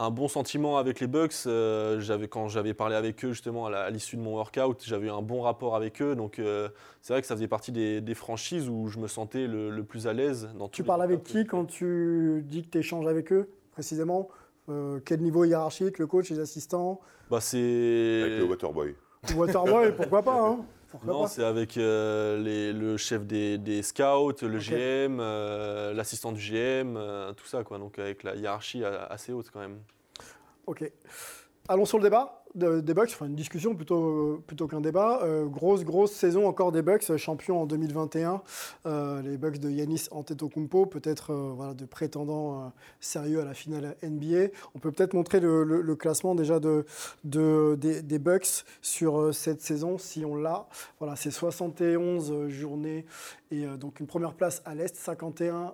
un 0.00 0.10
bon 0.10 0.26
sentiment 0.26 0.76
avec 0.76 0.98
les 0.98 1.06
Bucks. 1.06 1.34
Euh, 1.46 2.00
j'avais, 2.00 2.26
quand 2.26 2.48
j'avais 2.48 2.74
parlé 2.74 2.96
avec 2.96 3.24
eux, 3.24 3.30
justement, 3.30 3.66
à 3.66 3.88
l'issue 3.90 4.16
de 4.16 4.22
mon 4.22 4.34
workout, 4.34 4.82
j'avais 4.84 5.06
eu 5.06 5.10
un 5.10 5.22
bon 5.22 5.42
rapport 5.42 5.76
avec 5.76 6.02
eux. 6.02 6.16
Donc 6.16 6.40
euh, 6.40 6.68
c'est 7.00 7.12
vrai 7.12 7.20
que 7.20 7.28
ça 7.28 7.36
faisait 7.36 7.46
partie 7.46 7.70
des, 7.70 8.00
des 8.00 8.14
franchises 8.16 8.68
où 8.68 8.88
je 8.88 8.98
me 8.98 9.06
sentais 9.06 9.46
le, 9.46 9.70
le 9.70 9.84
plus 9.84 10.08
à 10.08 10.12
l'aise. 10.12 10.48
Dans 10.58 10.68
Tu 10.68 10.82
les 10.82 10.86
parles 10.88 11.02
avec 11.02 11.22
qui 11.22 11.46
quand 11.46 11.66
tu 11.66 12.44
dis 12.44 12.64
que 12.64 12.70
tu 12.70 12.78
échanges 12.78 13.06
avec 13.06 13.32
eux, 13.32 13.48
précisément? 13.70 14.28
Euh, 14.70 15.00
Quel 15.04 15.20
niveau 15.20 15.44
hiérarchique 15.44 15.98
Le 15.98 16.06
coach, 16.06 16.30
les 16.30 16.38
assistants 16.38 17.00
Bah, 17.30 17.40
c'est... 17.40 17.58
Avec 18.24 18.38
le 18.38 18.44
Waterboy. 18.44 18.94
Waterboy, 19.36 19.92
pourquoi 19.96 20.22
pas 20.22 20.40
hein 20.40 20.60
Pourquoi 20.90 21.12
Non, 21.12 21.22
pas 21.22 21.28
c'est 21.28 21.44
avec 21.44 21.76
euh, 21.76 22.38
les- 22.42 22.72
le 22.72 22.96
chef 22.96 23.26
des, 23.26 23.58
des 23.58 23.82
scouts, 23.82 24.32
le. 24.42 24.58
GM, 24.58 25.18
euh, 25.20 25.92
l'assistant 25.92 26.32
du 26.32 26.40
GM, 26.40 26.96
euh, 26.96 27.32
tout 27.32 27.46
ça, 27.46 27.64
quoi. 27.64 27.78
Donc 27.78 27.98
avec 27.98 28.22
la 28.22 28.34
hiérarchie 28.36 28.82
assez 28.84 29.32
haute 29.32 29.50
quand 29.52 29.60
même. 29.60 29.78
Ok. 30.66 30.90
Allons 31.68 31.84
sur 31.84 31.98
le 31.98 32.04
débat 32.04 32.39
des 32.54 32.94
Bucks, 32.94 33.10
enfin 33.12 33.26
une 33.26 33.36
discussion 33.36 33.74
plutôt, 33.74 34.42
plutôt 34.46 34.66
qu'un 34.66 34.80
débat. 34.80 35.20
Euh, 35.22 35.46
grosse, 35.46 35.84
grosse 35.84 36.12
saison 36.12 36.46
encore 36.46 36.72
des 36.72 36.82
Bucks, 36.82 37.16
champion 37.16 37.62
en 37.62 37.66
2021. 37.66 38.42
Euh, 38.86 39.22
les 39.22 39.36
Bucks 39.36 39.58
de 39.58 39.70
Yanis 39.70 40.08
Antetokounmpo, 40.10 40.86
peut-être 40.86 41.32
euh, 41.32 41.52
voilà, 41.54 41.74
de 41.74 41.84
prétendants 41.84 42.54
euh, 42.54 42.68
sérieux 43.00 43.40
à 43.40 43.44
la 43.44 43.54
finale 43.54 43.96
NBA. 44.02 44.48
On 44.74 44.78
peut 44.78 44.90
peut-être 44.90 45.14
montrer 45.14 45.40
le, 45.40 45.94
classement 45.96 46.34
déjà 46.34 46.60
de, 46.60 46.84
des, 47.24 48.02
des, 48.02 48.18
Bucks 48.18 48.64
sur 48.80 49.34
cette 49.34 49.60
saison, 49.60 49.98
si 49.98 50.24
on 50.24 50.34
l'a. 50.34 50.66
Voilà, 50.98 51.16
c'est 51.16 51.30
71 51.30 52.48
journées 52.48 53.04
et 53.50 53.66
donc 53.66 53.98
une 53.98 54.06
première 54.06 54.34
place 54.34 54.62
à 54.64 54.74
l'Est, 54.74 54.96
51-20. 54.96 55.72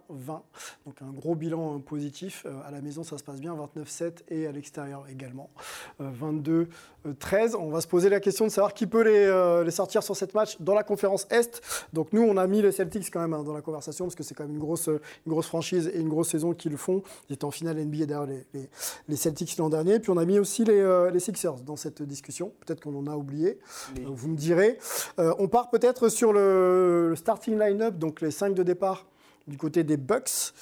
Donc 0.87 1.03
un 1.03 1.13
gros 1.13 1.35
bilan 1.35 1.79
positif. 1.81 2.47
à 2.65 2.71
la 2.71 2.81
maison, 2.81 3.03
ça 3.03 3.19
se 3.19 3.25
passe 3.25 3.41
bien, 3.41 3.55
29-7 3.55 4.23
et 4.31 4.47
à 4.47 4.53
l'extérieur 4.53 5.05
également. 5.09 5.51
22 5.99 6.66
13. 7.15 7.57
On 7.57 7.71
va 7.71 7.81
se 7.81 7.87
poser 7.87 8.09
la 8.09 8.21
question 8.21 8.47
de 8.47 8.51
savoir 8.51 8.75
qui 8.75 8.87
peut 8.87 9.05
euh, 9.07 9.65
les, 9.65 9.71
sortir 9.71 10.03
sur 10.03 10.17
cette 10.17 10.35
match 10.35 10.57
dans 10.61 10.75
la 10.75 10.83
conférence 10.83 11.27
Est. 11.31 11.61
Donc 11.93 12.13
nous, 12.13 12.23
on 12.23 12.37
a 12.37 12.47
mis 12.47 12.63
les 12.63 12.73
Celtics 12.73 13.11
quand 13.13 13.21
même 13.21 13.33
hein, 13.33 13.43
dans 13.43 13.53
la 13.53 13.61
conversation 13.61 14.07
parce 14.07 14.15
que 14.15 14.23
c'est 14.23 14.35
quand 14.35 14.45
même 14.45 14.55
une 14.55 14.61
grosse, 14.61 14.89
une 14.89 15.33
grosse 15.33 15.47
franchise 15.47 15.91
et 15.93 16.01
une 16.01 16.09
grosse 16.09 16.31
saison 16.31 16.53
qu'ils 16.53 16.77
font. 16.77 17.03
Ils 17.29 17.35
étaient 17.35 17.45
en 17.45 17.51
finale 17.51 17.77
NBA 17.77 18.07
d'ailleurs 18.07 18.27
les, 18.27 18.69
les, 19.09 19.17
Celtics 19.17 19.57
l'an 19.59 19.69
dernier. 19.69 20.01
Puis 20.01 20.11
on 20.11 20.17
a 20.17 20.25
mis 20.25 20.39
aussi 20.39 20.65
les, 20.65 20.81
euh, 20.81 21.17
Sixers 21.19 21.61
dans 21.65 21.77
cette 21.77 22.03
discussion. 22.03 22.53
Peut-être 22.65 22.81
qu'on 22.81 22.95
en 22.97 23.07
a 23.07 23.17
oublié. 23.17 23.59
Vous 24.05 24.29
me 24.29 24.37
direz. 24.37 24.79
Euh, 25.19 25.35
on 25.39 25.49
part 25.49 25.71
peut-être 25.71 26.09
sur 26.09 26.33
le, 26.33 27.09
le 27.11 27.17
starting 27.17 27.59
line-up, 27.59 27.97
donc 27.97 28.21
les 28.21 28.31
5 28.31 28.55
de 28.55 28.63
départ 28.63 29.07
du 29.47 29.57
côté 29.57 29.85
des 29.85 29.97
Bucks 29.97 30.53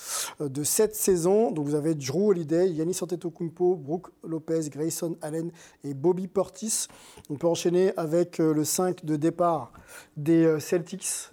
euh, 0.41 0.49
de 0.49 0.63
cette 0.63 0.95
saison. 0.95 1.51
Donc 1.51 1.67
vous 1.67 1.75
avez 1.75 1.95
Drew 1.95 2.29
Holiday, 2.29 2.69
Yannis 2.71 2.99
Antetokounmpo, 3.01 3.77
Brooke 3.77 4.11
Lopez, 4.23 4.69
Grayson 4.71 5.17
Allen 5.23 5.51
et 5.83 5.95
Bobby 5.95 6.27
Portis. 6.27 6.89
On 7.31 7.37
peut 7.37 7.47
enchaîner 7.47 7.93
avec 7.97 8.41
euh, 8.41 8.53
le 8.53 8.65
5 8.65 9.05
de 9.05 9.17
départ 9.17 9.73
des 10.17 10.45
euh, 10.45 10.61
Celtics, 10.61 11.31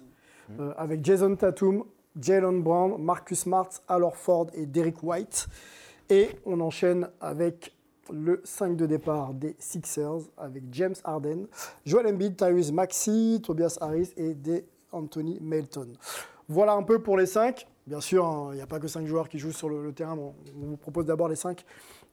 avec 0.76 1.02
Jason 1.02 1.34
Tatum, 1.34 1.84
Jalen 2.20 2.62
Brown, 2.62 3.02
Marcus 3.02 3.40
Smart, 3.40 3.70
Al 3.88 4.02
Horford 4.02 4.48
et 4.52 4.66
Derek 4.66 5.02
White. 5.02 5.46
Et 6.10 6.28
on 6.44 6.60
enchaîne 6.60 7.08
avec 7.22 7.72
le 8.12 8.40
5 8.44 8.76
de 8.76 8.84
départ 8.84 9.32
des 9.32 9.56
Sixers 9.58 10.20
avec 10.36 10.64
James 10.72 10.94
Harden, 11.04 11.46
Joel 11.86 12.08
Embiid, 12.08 12.36
Tyrese 12.36 12.72
Maxey, 12.72 13.40
Tobias 13.42 13.78
Harris 13.80 14.10
et 14.16 14.34
des 14.34 14.66
Anthony 14.90 15.38
Melton. 15.40 15.94
Voilà 16.52 16.74
un 16.74 16.82
peu 16.82 16.98
pour 16.98 17.16
les 17.16 17.24
5. 17.26 17.66
Bien 17.86 18.00
sûr, 18.00 18.24
hein, 18.26 18.50
il 18.52 18.56
n'y 18.56 18.60
a 18.62 18.66
pas 18.66 18.78
que 18.78 18.86
5 18.86 19.06
joueurs 19.06 19.28
qui 19.28 19.38
jouent 19.38 19.50
sur 19.52 19.68
le, 19.70 19.82
le 19.82 19.92
terrain. 19.92 20.14
Bon, 20.14 20.34
on 20.62 20.66
vous 20.66 20.76
propose 20.76 21.06
d'abord 21.06 21.28
les 21.28 21.34
5. 21.34 21.64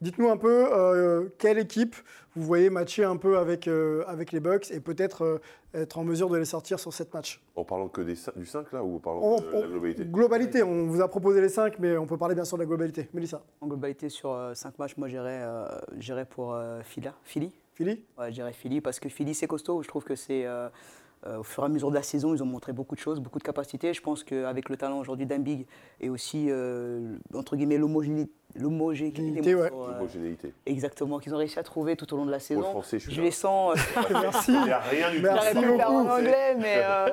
Dites-nous 0.01 0.29
un 0.29 0.37
peu 0.37 0.67
euh, 0.71 1.25
quelle 1.37 1.59
équipe 1.59 1.95
vous 2.35 2.43
voyez 2.43 2.69
matcher 2.69 3.03
un 3.03 3.17
peu 3.17 3.37
avec, 3.37 3.67
euh, 3.67 4.03
avec 4.07 4.31
les 4.31 4.39
Bucks 4.39 4.71
et 4.71 4.79
peut-être 4.79 5.23
euh, 5.25 5.37
être 5.73 5.97
en 5.99 6.05
mesure 6.05 6.29
de 6.29 6.37
les 6.37 6.45
sortir 6.45 6.79
sur 6.79 6.93
cette 6.93 7.13
match. 7.13 7.43
En 7.57 7.65
parlant 7.65 7.89
que 7.89 7.99
des, 8.01 8.15
du 8.37 8.45
5 8.45 8.71
là 8.71 8.81
ou 8.83 8.95
en 8.95 8.99
parlant 8.99 9.19
On- 9.21 9.41
de 9.41 9.45
on- 9.53 9.61
la 9.61 9.67
globalité? 9.67 10.05
Globalité, 10.05 10.63
on 10.63 10.87
vous 10.87 11.01
a 11.01 11.07
proposé 11.09 11.41
les 11.41 11.49
5, 11.49 11.77
mais 11.79 11.97
on 11.97 12.07
peut 12.07 12.17
parler 12.17 12.33
bien 12.33 12.45
sûr 12.45 12.57
de 12.57 12.63
la 12.63 12.67
globalité. 12.67 13.09
Mélissa, 13.13 13.43
En 13.59 13.67
globalité, 13.67 14.07
sur 14.07 14.35
5 14.53 14.79
matchs, 14.79 14.95
moi 14.97 15.09
j'irais 15.09 15.41
euh, 15.43 15.67
j'irais 15.97 16.25
pour 16.25 16.53
euh, 16.53 16.79
Phila- 16.81 17.13
Philly? 17.25 17.51
Philly? 17.75 18.03
Ouais, 18.17 18.31
j'irais 18.31 18.53
Philly 18.53 18.79
parce 18.81 18.99
que 19.01 19.09
Philly 19.09 19.35
c'est 19.35 19.47
costaud. 19.47 19.83
Je 19.83 19.87
trouve 19.89 20.03
que 20.05 20.15
c'est 20.15 20.45
au 21.25 21.43
fur 21.43 21.63
et 21.63 21.65
à 21.65 21.69
mesure 21.69 21.89
de 21.89 21.95
la 21.95 22.01
saison, 22.03 22.33
ils 22.33 22.41
ont 22.41 22.45
montré 22.45 22.71
beaucoup 22.73 22.95
de 22.95 22.99
choses, 22.99 23.19
beaucoup 23.19 23.39
de 23.39 23.43
capacités. 23.43 23.93
Je 23.93 24.01
pense 24.01 24.23
qu'avec 24.23 24.69
le 24.69 24.77
talent 24.77 24.99
aujourd'hui 24.99 25.25
d'Ambig 25.25 25.65
et 25.99 26.09
aussi 26.09 26.47
euh, 26.49 27.17
entre 27.33 27.55
guillemets 27.55 27.77
l'homogénéité, 27.77 28.31
l'homogénéité, 28.55 29.55
ouais. 29.55 29.69
euh, 29.73 29.97
Homogénéité. 29.97 30.53
exactement 30.65 31.19
qu'ils 31.19 31.33
ont 31.33 31.37
réussi 31.37 31.59
à 31.59 31.63
trouver 31.63 31.95
tout 31.95 32.11
au 32.13 32.17
long 32.17 32.25
de 32.25 32.31
la 32.31 32.39
saison. 32.39 32.61
français, 32.63 32.99
je 32.99 33.05
suis 33.07 33.13
je 33.15 33.21
les 33.21 33.31
sens. 33.31 33.77
euh, 33.77 34.01
Merci. 34.21 34.51
Il 34.53 34.63
n'y 34.63 34.71
a 34.71 34.79
rien 34.79 35.11
du 35.11 35.17
tout. 35.21 35.25
J'aurais 35.27 35.53
pu 35.53 35.65
le 35.65 35.75
faire 35.75 35.91
en 35.91 36.09
anglais, 36.09 36.55
mais 36.57 36.75
euh, 36.77 37.07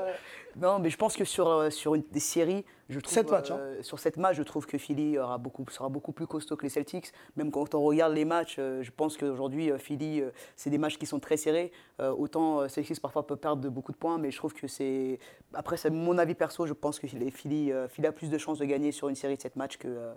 non, 0.61 0.79
mais 0.79 0.91
je 0.91 0.97
pense 0.97 1.17
que 1.17 1.25
sur, 1.25 1.49
euh, 1.49 1.71
sur 1.71 1.95
une, 1.95 2.05
des 2.13 2.21
séries, 2.21 2.65
je 2.89 3.01
trouve 3.01 3.15
Sept 3.15 3.31
matchs, 3.31 3.51
hein. 3.51 3.59
euh, 3.59 3.83
sur 3.83 3.99
cette 3.99 4.17
match, 4.17 4.37
je 4.37 4.45
trouve 4.45 4.67
que 4.67 4.79
Philly 4.79 5.19
aura 5.19 5.39
beaucoup, 5.39 5.65
sera 5.71 5.89
beaucoup 5.89 6.13
plus 6.13 6.27
costaud 6.27 6.57
que 6.57 6.63
les 6.63 6.69
Celtics. 6.69 7.13
Même 7.37 7.51
quand 7.51 7.75
on 7.75 7.83
regarde 7.83 8.13
les 8.15 8.25
matchs, 8.25 8.57
euh, 8.59 8.83
je 8.83 8.93
pense 8.93 9.17
qu'aujourd'hui 9.17 9.73
euh, 9.73 9.79
Philly, 9.79 10.23
c'est 10.55 10.71
des 10.71 10.79
matchs 10.79 10.97
qui 10.97 11.07
sont 11.07 11.19
très 11.19 11.37
serrés. 11.37 11.73
Autant 11.99 12.69
Celtics 12.69 13.01
parfois 13.01 13.27
peut 13.27 13.37
perdre 13.37 13.63
de 13.63 13.69
beaucoup 13.69 13.93
de 13.93 13.97
points, 13.97 14.19
mais 14.19 14.31
je 14.31 14.37
trouve 14.37 14.53
que 14.53 14.69
c'est 14.69 15.19
après 15.55 15.77
c'est 15.77 15.91
mon 15.91 16.19
avis 16.19 16.35
perso. 16.35 16.67
Je 16.67 16.75
pense 16.75 16.99
que 16.99 17.07
les 17.07 17.31
Philly, 17.31 17.73
Philly 17.89 18.07
a 18.07 18.13
plus 18.13 18.31
de 18.31 18.39
chances 18.39 18.59
de 18.59 18.65
gagner 18.65 18.93
sur 18.93 19.09
une 19.09 19.15
série 19.15 19.37
de 19.37 19.43
7 19.43 19.57
matchs 19.57 19.79
que 19.79 20.13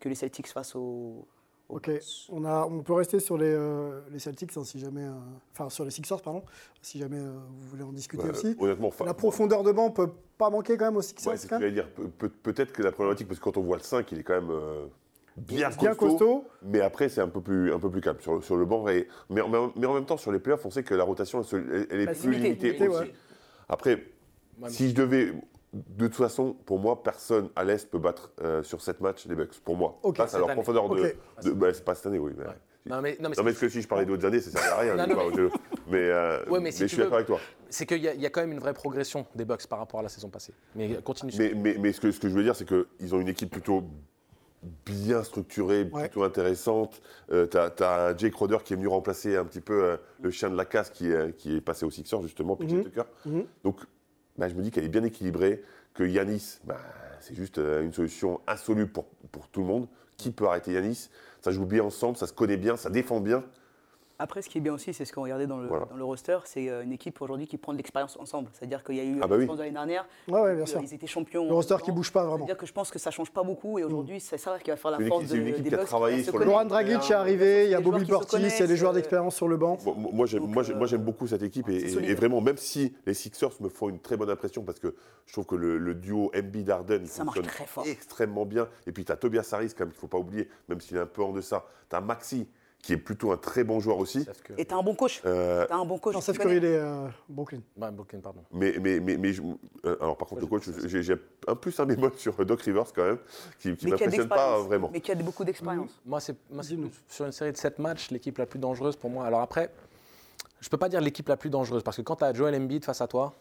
que 0.00 0.08
les 0.08 0.14
Celtics 0.14 0.48
face 0.48 0.74
aux. 0.76 1.26
Ok, 1.70 1.90
on, 2.28 2.44
a, 2.44 2.66
on 2.66 2.82
peut 2.82 2.92
rester 2.92 3.18
sur 3.20 3.38
les, 3.38 3.46
euh, 3.48 4.00
les 4.10 4.18
Celtics, 4.18 4.54
hein, 4.56 4.64
si 4.64 4.78
jamais, 4.78 5.04
euh, 5.04 5.12
enfin 5.52 5.70
sur 5.70 5.84
les 5.84 5.90
Sixers, 5.90 6.20
pardon, 6.20 6.42
si 6.82 6.98
jamais 6.98 7.16
euh, 7.18 7.32
vous 7.32 7.68
voulez 7.70 7.82
en 7.82 7.92
discuter 7.92 8.24
Ouais, 8.24 8.30
aussi. 8.30 8.54
honnêtement, 8.60 8.92
La 9.04 9.14
profondeur 9.14 9.62
de 9.62 9.72
banc 9.72 9.90
peut 9.90 10.10
pas 10.36 10.50
manquer 10.50 10.76
quand 10.76 10.84
même 10.84 10.96
aux 10.98 11.02
Sixers. 11.02 11.32
Ouais, 11.32 11.38
c'est 11.38 11.48
ce 11.48 11.54
que 11.58 11.70
dire. 11.70 11.88
Pe- 11.90 12.02
pe- 12.08 12.28
Peut-être 12.28 12.70
que 12.72 12.82
la 12.82 12.92
problématique, 12.92 13.28
parce 13.28 13.40
que 13.40 13.44
quand 13.44 13.56
on 13.56 13.62
voit 13.62 13.78
le 13.78 13.82
5, 13.82 14.12
il 14.12 14.18
est 14.18 14.22
quand 14.22 14.34
même 14.40 14.50
euh, 14.50 14.84
bien, 15.38 15.70
Bien 15.70 15.94
costaud. 15.94 16.44
Mais 16.62 16.80
après, 16.82 17.08
c'est 17.08 17.22
un 17.22 17.28
peu 17.28 17.40
plus, 17.40 17.72
un 17.72 17.78
peu 17.80 17.90
plus 17.90 18.02
calme 18.02 18.20
sur, 18.20 18.34
le- 18.34 18.42
sur 18.42 18.56
le 18.56 18.66
banc. 18.66 18.86
Et, 18.88 19.08
mais, 19.30 19.40
en, 19.40 19.48
même- 19.48 19.70
mais 19.74 19.86
en 19.86 19.94
même 19.94 20.04
temps, 20.06 20.18
sur 20.18 20.32
les 20.32 20.40
playoffs, 20.40 20.66
on 20.66 20.70
sait 20.70 20.82
que 20.84 20.94
la 20.94 21.04
rotation, 21.04 21.40
elle, 21.50 22.00
est 22.00 22.06
Bah, 22.06 22.12
plus 22.12 22.30
limitée 22.30 22.66
limité, 22.72 22.88
aussi. 22.88 22.98
ouais. 23.04 23.14
Après, 23.70 24.04
si 24.68 24.90
je 24.90 24.94
devais. 24.94 25.32
De 25.74 26.06
toute 26.06 26.16
façon, 26.16 26.54
pour 26.66 26.78
moi, 26.78 27.02
personne 27.02 27.48
à 27.56 27.64
l'Est 27.64 27.90
peut 27.90 27.98
battre 27.98 28.30
euh, 28.42 28.62
sur 28.62 28.80
7 28.80 29.00
matchs 29.00 29.26
les 29.26 29.34
Bucks. 29.34 29.58
Pour 29.64 29.76
moi. 29.76 29.98
Ok. 30.04 30.16
Face 30.18 30.34
à 30.34 30.38
leur 30.38 30.48
année. 30.48 30.54
profondeur 30.54 30.88
de. 30.88 31.00
Ok. 31.00 31.44
de- 31.44 31.50
bah, 31.50 31.74
c'est 31.74 31.84
pas 31.84 31.94
cette 31.96 32.06
année, 32.06 32.18
oui. 32.18 32.32
mais- 32.36 32.44
Non, 32.86 33.00
mais, 33.00 33.16
non, 33.20 33.28
mais 33.30 33.36
Non, 33.36 33.42
mais 33.44 33.50
parce 33.52 33.58
que 33.58 33.68
si 33.68 33.82
je 33.82 33.88
parlais 33.88 34.04
d'autres 34.06 34.24
années, 34.26 34.40
ça 34.40 34.50
servait 34.50 34.68
à 34.90 34.94
rien. 34.94 35.06
Non, 35.06 35.14
pas, 35.14 35.22
je- 35.34 35.48
mais, 35.90 35.98
euh, 36.10 36.44
Ouais, 36.50 36.60
mais 36.60 36.70
si 36.70 36.82
je 36.82 36.86
suis 36.86 36.98
d'accord 36.98 37.14
avec 37.14 37.26
toi. 37.26 37.40
c'est 37.70 37.86
qu'il 37.86 38.02
y, 38.02 38.08
a- 38.08 38.14
il 38.14 38.20
y 38.20 38.26
a 38.26 38.30
quand 38.30 38.42
même 38.42 38.52
une 38.52 38.58
vraie 38.60 38.74
progression 38.74 39.26
des 39.34 39.44
Bucks 39.44 39.66
par 39.66 39.78
rapport 39.80 40.00
à 40.00 40.02
la 40.04 40.08
saison 40.08 40.28
passée. 40.28 40.52
Mais 40.76 40.94
continue. 41.02 41.32
Mais, 41.56 41.92
ce, 41.92 42.00
que, 42.00 42.10
ce 42.12 42.20
que 42.20 42.28
je 42.28 42.34
veux 42.34 42.42
dire, 42.44 42.54
c'est 42.54 42.66
qu'ils 42.68 43.14
ont 43.14 43.20
une 43.20 43.28
équipe 43.28 43.50
plutôt 43.50 43.82
bien 44.86 45.22
structurée, 45.22 45.88
Ouais. 45.92 46.02
plutôt 46.08 46.24
intéressante. 46.24 47.00
Euh, 47.32 47.46
tu 47.46 47.56
as, 47.56 48.16
Jake 48.16 48.34
Roder 48.34 48.58
qui 48.64 48.72
est 48.72 48.76
venu 48.76 48.88
remplacer 48.88 49.36
un 49.36 49.44
petit 49.44 49.60
peu 49.60 49.82
euh, 49.84 49.96
le 50.22 50.30
chien 50.30 50.48
de 50.50 50.56
la 50.56 50.64
casse 50.64 50.90
qui, 50.90 51.10
est- 51.10 51.34
qui 51.36 51.56
est 51.56 51.60
passé 51.60 51.84
au 51.84 51.90
Sixers, 51.90 52.22
justement, 52.22 52.56
PJ 52.56 52.72
Mhm. 52.74 52.84
Tucker. 52.84 53.02
Mhm. 53.26 53.44
Donc, 53.62 53.80
bah, 54.36 54.48
je 54.48 54.54
me 54.54 54.62
dis 54.62 54.70
qu'elle 54.70 54.84
est 54.84 54.88
bien 54.88 55.04
équilibrée, 55.04 55.62
que 55.94 56.04
Yanis, 56.04 56.58
bah, 56.64 56.80
c'est 57.20 57.34
juste 57.34 57.58
euh, 57.58 57.82
une 57.82 57.92
solution 57.92 58.40
insoluble 58.46 58.90
pour, 58.90 59.06
pour 59.32 59.48
tout 59.48 59.60
le 59.60 59.66
monde. 59.66 59.88
Qui 60.16 60.30
peut 60.30 60.46
arrêter 60.46 60.72
Yanis? 60.72 61.08
Ça 61.42 61.50
joue 61.50 61.66
bien 61.66 61.82
ensemble, 61.82 62.16
ça 62.16 62.26
se 62.26 62.32
connaît 62.32 62.56
bien, 62.56 62.76
ça 62.76 62.90
défend 62.90 63.20
bien. 63.20 63.44
Après, 64.18 64.42
ce 64.42 64.48
qui 64.48 64.58
est 64.58 64.60
bien 64.60 64.72
aussi, 64.72 64.94
c'est 64.94 65.04
ce 65.04 65.12
qu'on 65.12 65.22
regardait 65.22 65.48
dans 65.48 65.58
le, 65.58 65.66
Voilà. 65.66 65.86
dans 65.86 65.96
le 65.96 66.04
roster, 66.04 66.38
c'est 66.44 66.68
euh, 66.68 66.84
une 66.84 66.92
équipe 66.92 67.20
aujourd'hui 67.20 67.48
qui 67.48 67.56
prend 67.58 67.72
de 67.72 67.78
l'expérience 67.78 68.16
ensemble. 68.20 68.48
C'est-à-dire 68.52 68.84
qu'il 68.84 68.94
y 68.94 69.00
a 69.00 69.04
eu 69.04 69.18
Ah 69.20 69.26
bah 69.26 69.34
oui. 69.36 69.46
de 69.48 69.52
l'année 69.58 69.72
dernière, 69.72 70.06
Ouais, 70.28 70.40
ouais, 70.40 70.54
bien 70.54 70.62
euh, 70.62 70.66
sûr. 70.66 70.80
ils 70.80 70.94
étaient 70.94 71.08
champions. 71.08 71.44
Le 71.48 71.52
roster 71.52 71.74
qui 71.82 71.88
temps. 71.88 71.94
bouge 71.94 72.12
pas 72.12 72.22
vraiment. 72.22 72.38
C'est-à-dire 72.46 72.56
que 72.56 72.66
je 72.66 72.72
pense 72.72 72.92
que 72.92 73.00
ça 73.00 73.10
change 73.10 73.30
pas 73.32 73.42
beaucoup 73.42 73.76
et 73.80 73.82
aujourd'hui, 73.84 74.20
c'est 74.20 74.38
ça 74.38 74.56
qui 74.60 74.70
va 74.70 74.76
faire 74.76 74.92
la 74.92 75.00
une 75.00 75.08
force 75.08 75.24
équipe- 75.24 75.30
de, 75.32 75.36
c'est 75.36 75.42
une 75.42 75.48
équipe 75.48 75.62
des 75.64 75.68
qui 75.70 75.74
a 75.74 75.78
Bucks. 75.78 75.86
travaillé 75.88 76.22
sur 76.22 76.38
le. 76.38 76.44
Laurent 76.44 76.64
Dragic 76.64 77.10
est 77.10 77.12
arrivé, 77.14 77.64
il 77.64 77.70
y 77.70 77.74
a 77.74 77.80
Bobby 77.80 78.04
Portis, 78.04 78.36
il 78.36 78.42
y 78.48 78.62
a 78.62 78.66
des 78.68 78.76
joueurs 78.76 78.92
euh, 78.92 78.94
d'expérience 78.94 79.34
sur 79.34 79.48
le 79.48 79.56
banc. 79.56 79.78
Bon, 79.84 79.94
moi, 79.96 80.26
j'aime, 80.26 80.42
Donc, 80.42 80.50
moi, 80.54 80.62
j'aime- 80.62 80.76
moi, 80.76 80.84
euh, 80.84 80.88
j'aime 80.88 81.02
beaucoup 81.02 81.26
cette 81.26 81.42
équipe 81.42 81.68
et, 81.68 82.14
vraiment, 82.14 82.40
même 82.40 82.56
si 82.56 82.94
les 83.06 83.14
Sixers 83.14 83.50
me 83.60 83.68
font 83.68 83.88
une 83.88 83.98
très 83.98 84.16
bonne 84.16 84.30
impression 84.30 84.62
parce 84.62 84.78
que 84.78 84.94
je 85.26 85.32
trouve 85.32 85.46
que 85.46 85.56
le, 85.56 85.76
le 85.76 85.92
duo 85.94 86.30
MB 86.34 86.58
Darden 86.62 87.02
il 87.02 87.08
fonctionne 87.08 87.46
très 87.46 87.66
fort. 87.66 87.84
extrêmement 87.86 88.46
bien. 88.46 88.68
Et 88.86 88.92
puis 88.92 89.04
tu 89.04 89.10
as 89.10 89.16
Tobias 89.16 89.48
Harris 89.52 89.70
quand 89.76 89.80
même 89.84 89.88
qu'il 89.88 89.96
ne 89.96 90.00
faut 90.00 90.06
pas 90.06 90.18
oublier, 90.18 90.48
même 90.68 90.80
s'il 90.80 90.96
est 90.96 91.00
un 91.00 91.06
peu 91.06 91.22
en 91.24 91.32
deçà. 91.32 91.64
Tu 91.90 91.96
as 91.96 92.00
Maxi 92.00 92.46
qui 92.84 92.92
est 92.92 92.98
plutôt 92.98 93.32
un 93.32 93.38
très 93.38 93.64
bon 93.64 93.80
joueur 93.80 93.96
aussi. 93.96 94.26
Et 94.58 94.66
t'as 94.66 94.76
un 94.76 94.82
bon 94.82 94.94
coach. 94.94 95.22
Euh, 95.24 95.64
T'as 95.66 95.76
un 95.76 95.86
bon 95.86 95.96
coach. 95.98 96.12
Non, 96.14 96.20
Steph. 96.20 96.34
Curry, 96.34 96.56
il 96.58 96.64
est 96.66 96.76
euh, 96.76 97.06
Brooklyn. 97.30 97.60
Ouais, 97.78 97.90
Brooklyn, 97.90 98.20
pardon. 98.20 98.42
mais, 98.52 98.74
mais, 98.78 99.00
mais, 99.00 99.16
mais 99.16 99.32
je- 99.32 99.40
euh, 99.86 99.96
alors 100.02 100.18
par 100.18 100.28
contre, 100.28 100.42
le 100.42 100.46
coach, 100.46 100.64
j'ai, 100.84 101.14
un 101.48 101.54
plus 101.56 101.80
un 101.80 101.86
bémol 101.86 102.12
sur 102.18 102.44
Doc 102.44 102.60
Rivers 102.60 102.92
quand 102.94 103.04
même, 103.04 103.18
qui 103.58 103.68
ne 103.68 103.74
qui 103.74 103.86
a 103.86 103.90
m'impressionne 103.90 104.28
pas 104.28 104.58
vraiment. 104.60 104.90
Mais 104.92 105.00
qui 105.00 105.10
a 105.10 105.14
beaucoup 105.14 105.44
d'expérience. 105.44 105.98
Moi, 106.04 106.20
c'est 106.20 106.36
sur 107.08 107.24
une 107.24 107.32
série 107.32 107.52
de 107.52 107.56
7 107.56 107.78
matchs, 107.78 108.10
l'équipe 108.10 108.36
la 108.36 108.44
plus 108.44 108.58
dangereuse 108.58 108.96
pour 108.96 109.08
moi. 109.08 109.24
Alors 109.24 109.40
après, 109.40 109.70
je 110.60 110.68
peux 110.68 110.76
pas 110.76 110.90
dire 110.90 111.00
l'équipe 111.00 111.28
la 111.28 111.38
plus 111.38 111.48
dangereuse 111.48 111.82
parce 111.82 111.96
que 111.96 112.02
quand 112.02 112.16
tu 112.16 112.24
as 112.24 112.34
Joel 112.34 112.54
Embiid 112.54 112.84
face 112.84 113.00
à 113.00 113.06
toi, 113.06 113.34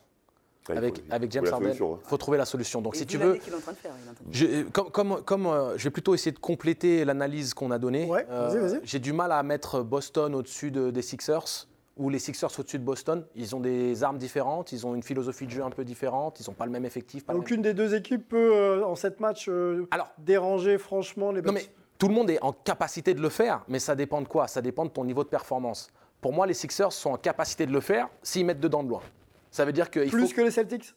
Ouais, 0.69 0.75
il 0.75 0.77
avec, 0.77 0.95
faut- 0.97 1.03
il 1.07 1.13
avec 1.13 1.29
faut 1.29 1.33
James 1.33 1.45
Harden, 1.53 1.65
solution, 1.67 1.93
hein. 1.95 1.99
il 2.05 2.07
faut 2.09 2.17
trouver 2.17 2.37
la 2.37 2.45
solution. 2.45 2.81
Donc 2.81 2.95
Et 2.95 2.99
si 2.99 3.05
tu 3.05 3.17
veux, 3.17 3.35
qu'il 3.35 3.51
est 3.51 3.55
en 3.55 3.59
train 3.59 3.71
de 3.73 3.77
faire, 3.77 3.91
il 4.01 4.07
est 4.07 4.11
en 4.11 4.13
train 4.13 4.23
de- 4.25 4.33
je, 4.33 4.69
comme, 4.69 4.91
comme, 4.91 5.21
comme, 5.23 5.45
euh, 5.47 5.77
je 5.77 5.83
vais 5.83 5.89
plutôt 5.89 6.13
essayer 6.15 6.31
de 6.31 6.39
compléter 6.39 7.03
l'analyse 7.05 7.53
qu'on 7.53 7.71
a 7.71 7.77
donnée. 7.79 8.05
Ouais, 8.05 8.25
vas-y. 8.29 8.79
J'ai 8.83 8.99
du 8.99 9.11
mal 9.13 9.31
à 9.31 9.43
mettre 9.43 9.81
Boston 9.81 10.33
au-dessus 10.35 10.71
de- 10.71 10.89
des 10.91 11.01
Sixers 11.01 11.67
ou 11.97 12.09
les 12.09 12.17
Sixers 12.19 12.49
au-dessus 12.57 12.79
de 12.79 12.83
Boston. 12.83 13.25
Ils 13.35 13.55
ont 13.55 13.59
des 13.59 14.03
armes 14.03 14.17
différentes, 14.17 14.71
ils 14.71 14.87
ont 14.87 14.95
une 14.95 15.03
philosophie 15.03 15.45
de 15.45 15.51
jeu 15.51 15.63
un 15.63 15.69
peu 15.69 15.83
différente, 15.83 16.39
ils 16.39 16.49
n'ont 16.49 16.55
pas 16.55 16.65
le 16.65 16.71
même 16.71 16.85
effectif. 16.85 17.25
Pas 17.25 17.33
le 17.33 17.39
même- 17.39 17.43
Aucune 17.45 17.61
des 17.61 17.73
deux 17.73 17.93
équipes 17.93 18.29
peut, 18.29 18.51
euh, 18.55 18.85
en 18.85 18.95
sept 18.95 19.19
matchs, 19.19 19.47
euh, 19.49 19.85
Alors, 19.91 20.09
déranger 20.17 20.77
franchement 20.77 21.31
les 21.31 21.41
Non, 21.41 21.51
mais 21.51 21.67
tout 21.99 22.07
le 22.07 22.13
monde 22.13 22.29
est 22.29 22.41
en 22.41 22.53
capacité 22.53 23.13
de 23.13 23.21
le 23.21 23.29
faire, 23.29 23.63
mais 23.67 23.79
ça 23.79 23.95
dépend 23.95 24.21
de 24.21 24.27
quoi? 24.27 24.47
Ça 24.47 24.61
dépend 24.61 24.85
de 24.85 24.89
ton 24.91 25.03
niveau 25.03 25.23
de 25.25 25.29
performance. 25.29 25.89
Pour 26.21 26.31
moi, 26.31 26.47
les 26.47 26.53
Sixers 26.53 26.93
sont 26.93 27.09
en 27.11 27.17
capacité 27.17 27.65
de 27.65 27.71
le 27.73 27.81
faire 27.81 28.07
s'ils 28.23 28.45
mettent 28.45 28.61
dedans 28.61 28.81
de 28.81 28.87
loin. 28.89 29.01
Ça 29.53 29.63
veut 29.65 29.71
dire 29.71 29.89
faut. 30.09 30.17
Plus 30.17 30.33
que 30.33 30.41
les 30.41 30.51
Celtics 30.51 30.93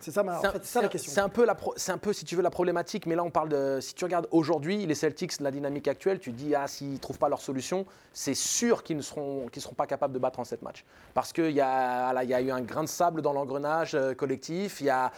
C'est 0.00 0.12
ça, 0.12 0.22
ma- 0.22 0.38
en 0.38 0.42
fait, 0.52 0.64
ça 0.64 0.80
la 0.80 0.86
question. 0.88 1.10
C'est 1.12 1.20
un 1.20 1.28
peu 1.28 1.44
la, 1.44 1.56
pro- 1.56 1.74
c'est 1.76 1.90
un 1.90 1.98
peu 1.98 2.12
si 2.12 2.24
tu 2.24 2.36
veux 2.36 2.42
la 2.42 2.50
problématique, 2.50 3.06
mais 3.06 3.16
là 3.16 3.24
on 3.24 3.30
parle 3.32 3.48
de 3.48 3.80
si 3.80 3.92
tu 3.94 4.04
regardes 4.04 4.28
aujourd'hui 4.30 4.86
les 4.86 4.94
Celtics, 4.94 5.40
la 5.40 5.50
dynamique 5.50 5.88
actuelle, 5.88 6.20
tu 6.20 6.30
te 6.30 6.36
dis 6.36 6.54
ah 6.54 6.68
s'ils 6.68 7.00
trouvent 7.00 7.18
pas 7.18 7.28
leur 7.28 7.40
solution, 7.40 7.84
c'est 8.12 8.34
sûr 8.34 8.84
qu'ils 8.84 8.96
ne 8.98 9.02
seront 9.02 9.48
qu'ils 9.48 9.60
seront 9.60 9.74
pas 9.74 9.88
capables 9.88 10.14
de 10.14 10.20
battre 10.20 10.38
en 10.38 10.44
cette 10.44 10.62
match 10.62 10.84
parce 11.14 11.32
qu'il 11.32 11.50
y 11.50 11.60
a 11.60 12.22
y 12.22 12.34
a 12.34 12.40
eu 12.40 12.50
un 12.52 12.60
grain 12.60 12.84
de 12.84 12.88
sable 12.88 13.20
dans 13.20 13.32
l'engrenage 13.32 13.96
euh, 13.96 14.14
collectif, 14.14 14.80
il 14.80 14.86
y 14.86 14.90
a 14.90 15.10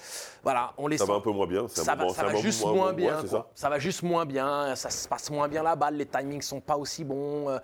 voilà 0.43 0.73
on 0.79 0.87
les 0.87 0.97
Ça 0.97 1.05
sent- 1.05 1.11
va 1.13 1.19
un 1.19 1.21
peu 1.21 1.33
moins 1.33 1.47
bien. 1.47 1.69
ça 1.69 1.95
va, 1.95 2.09
ça 2.09 2.35
juste 2.37 2.65
moins- 2.65 2.95
bien. 2.95 3.21
ça 3.27 3.47
Ça 3.55 3.69
va 3.69 3.79
juste 3.79 4.03
moins 4.03 4.25
bien. 4.25 4.75
Ça 4.77 4.89
se 4.89 5.07
passe 5.07 5.31
moins 5.31 5.49
bien 5.49 5.63
la 5.63 5.77
balle. 5.77 5.97
Les 5.97 6.07
timings 6.07 6.41
sont 6.41 6.61
pas 6.63 6.79
aussi 6.79 7.05
bons. 7.05 7.51
euh, 7.51 7.59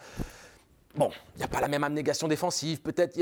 Bon, 0.97 1.11
il 1.35 1.39
n'y 1.39 1.45
a 1.45 1.49
pas 1.49 1.61
la 1.61 1.69
même 1.69 1.85
abnégation 1.85 2.27
défensive. 2.27 2.81
Peut-être, 2.81 3.19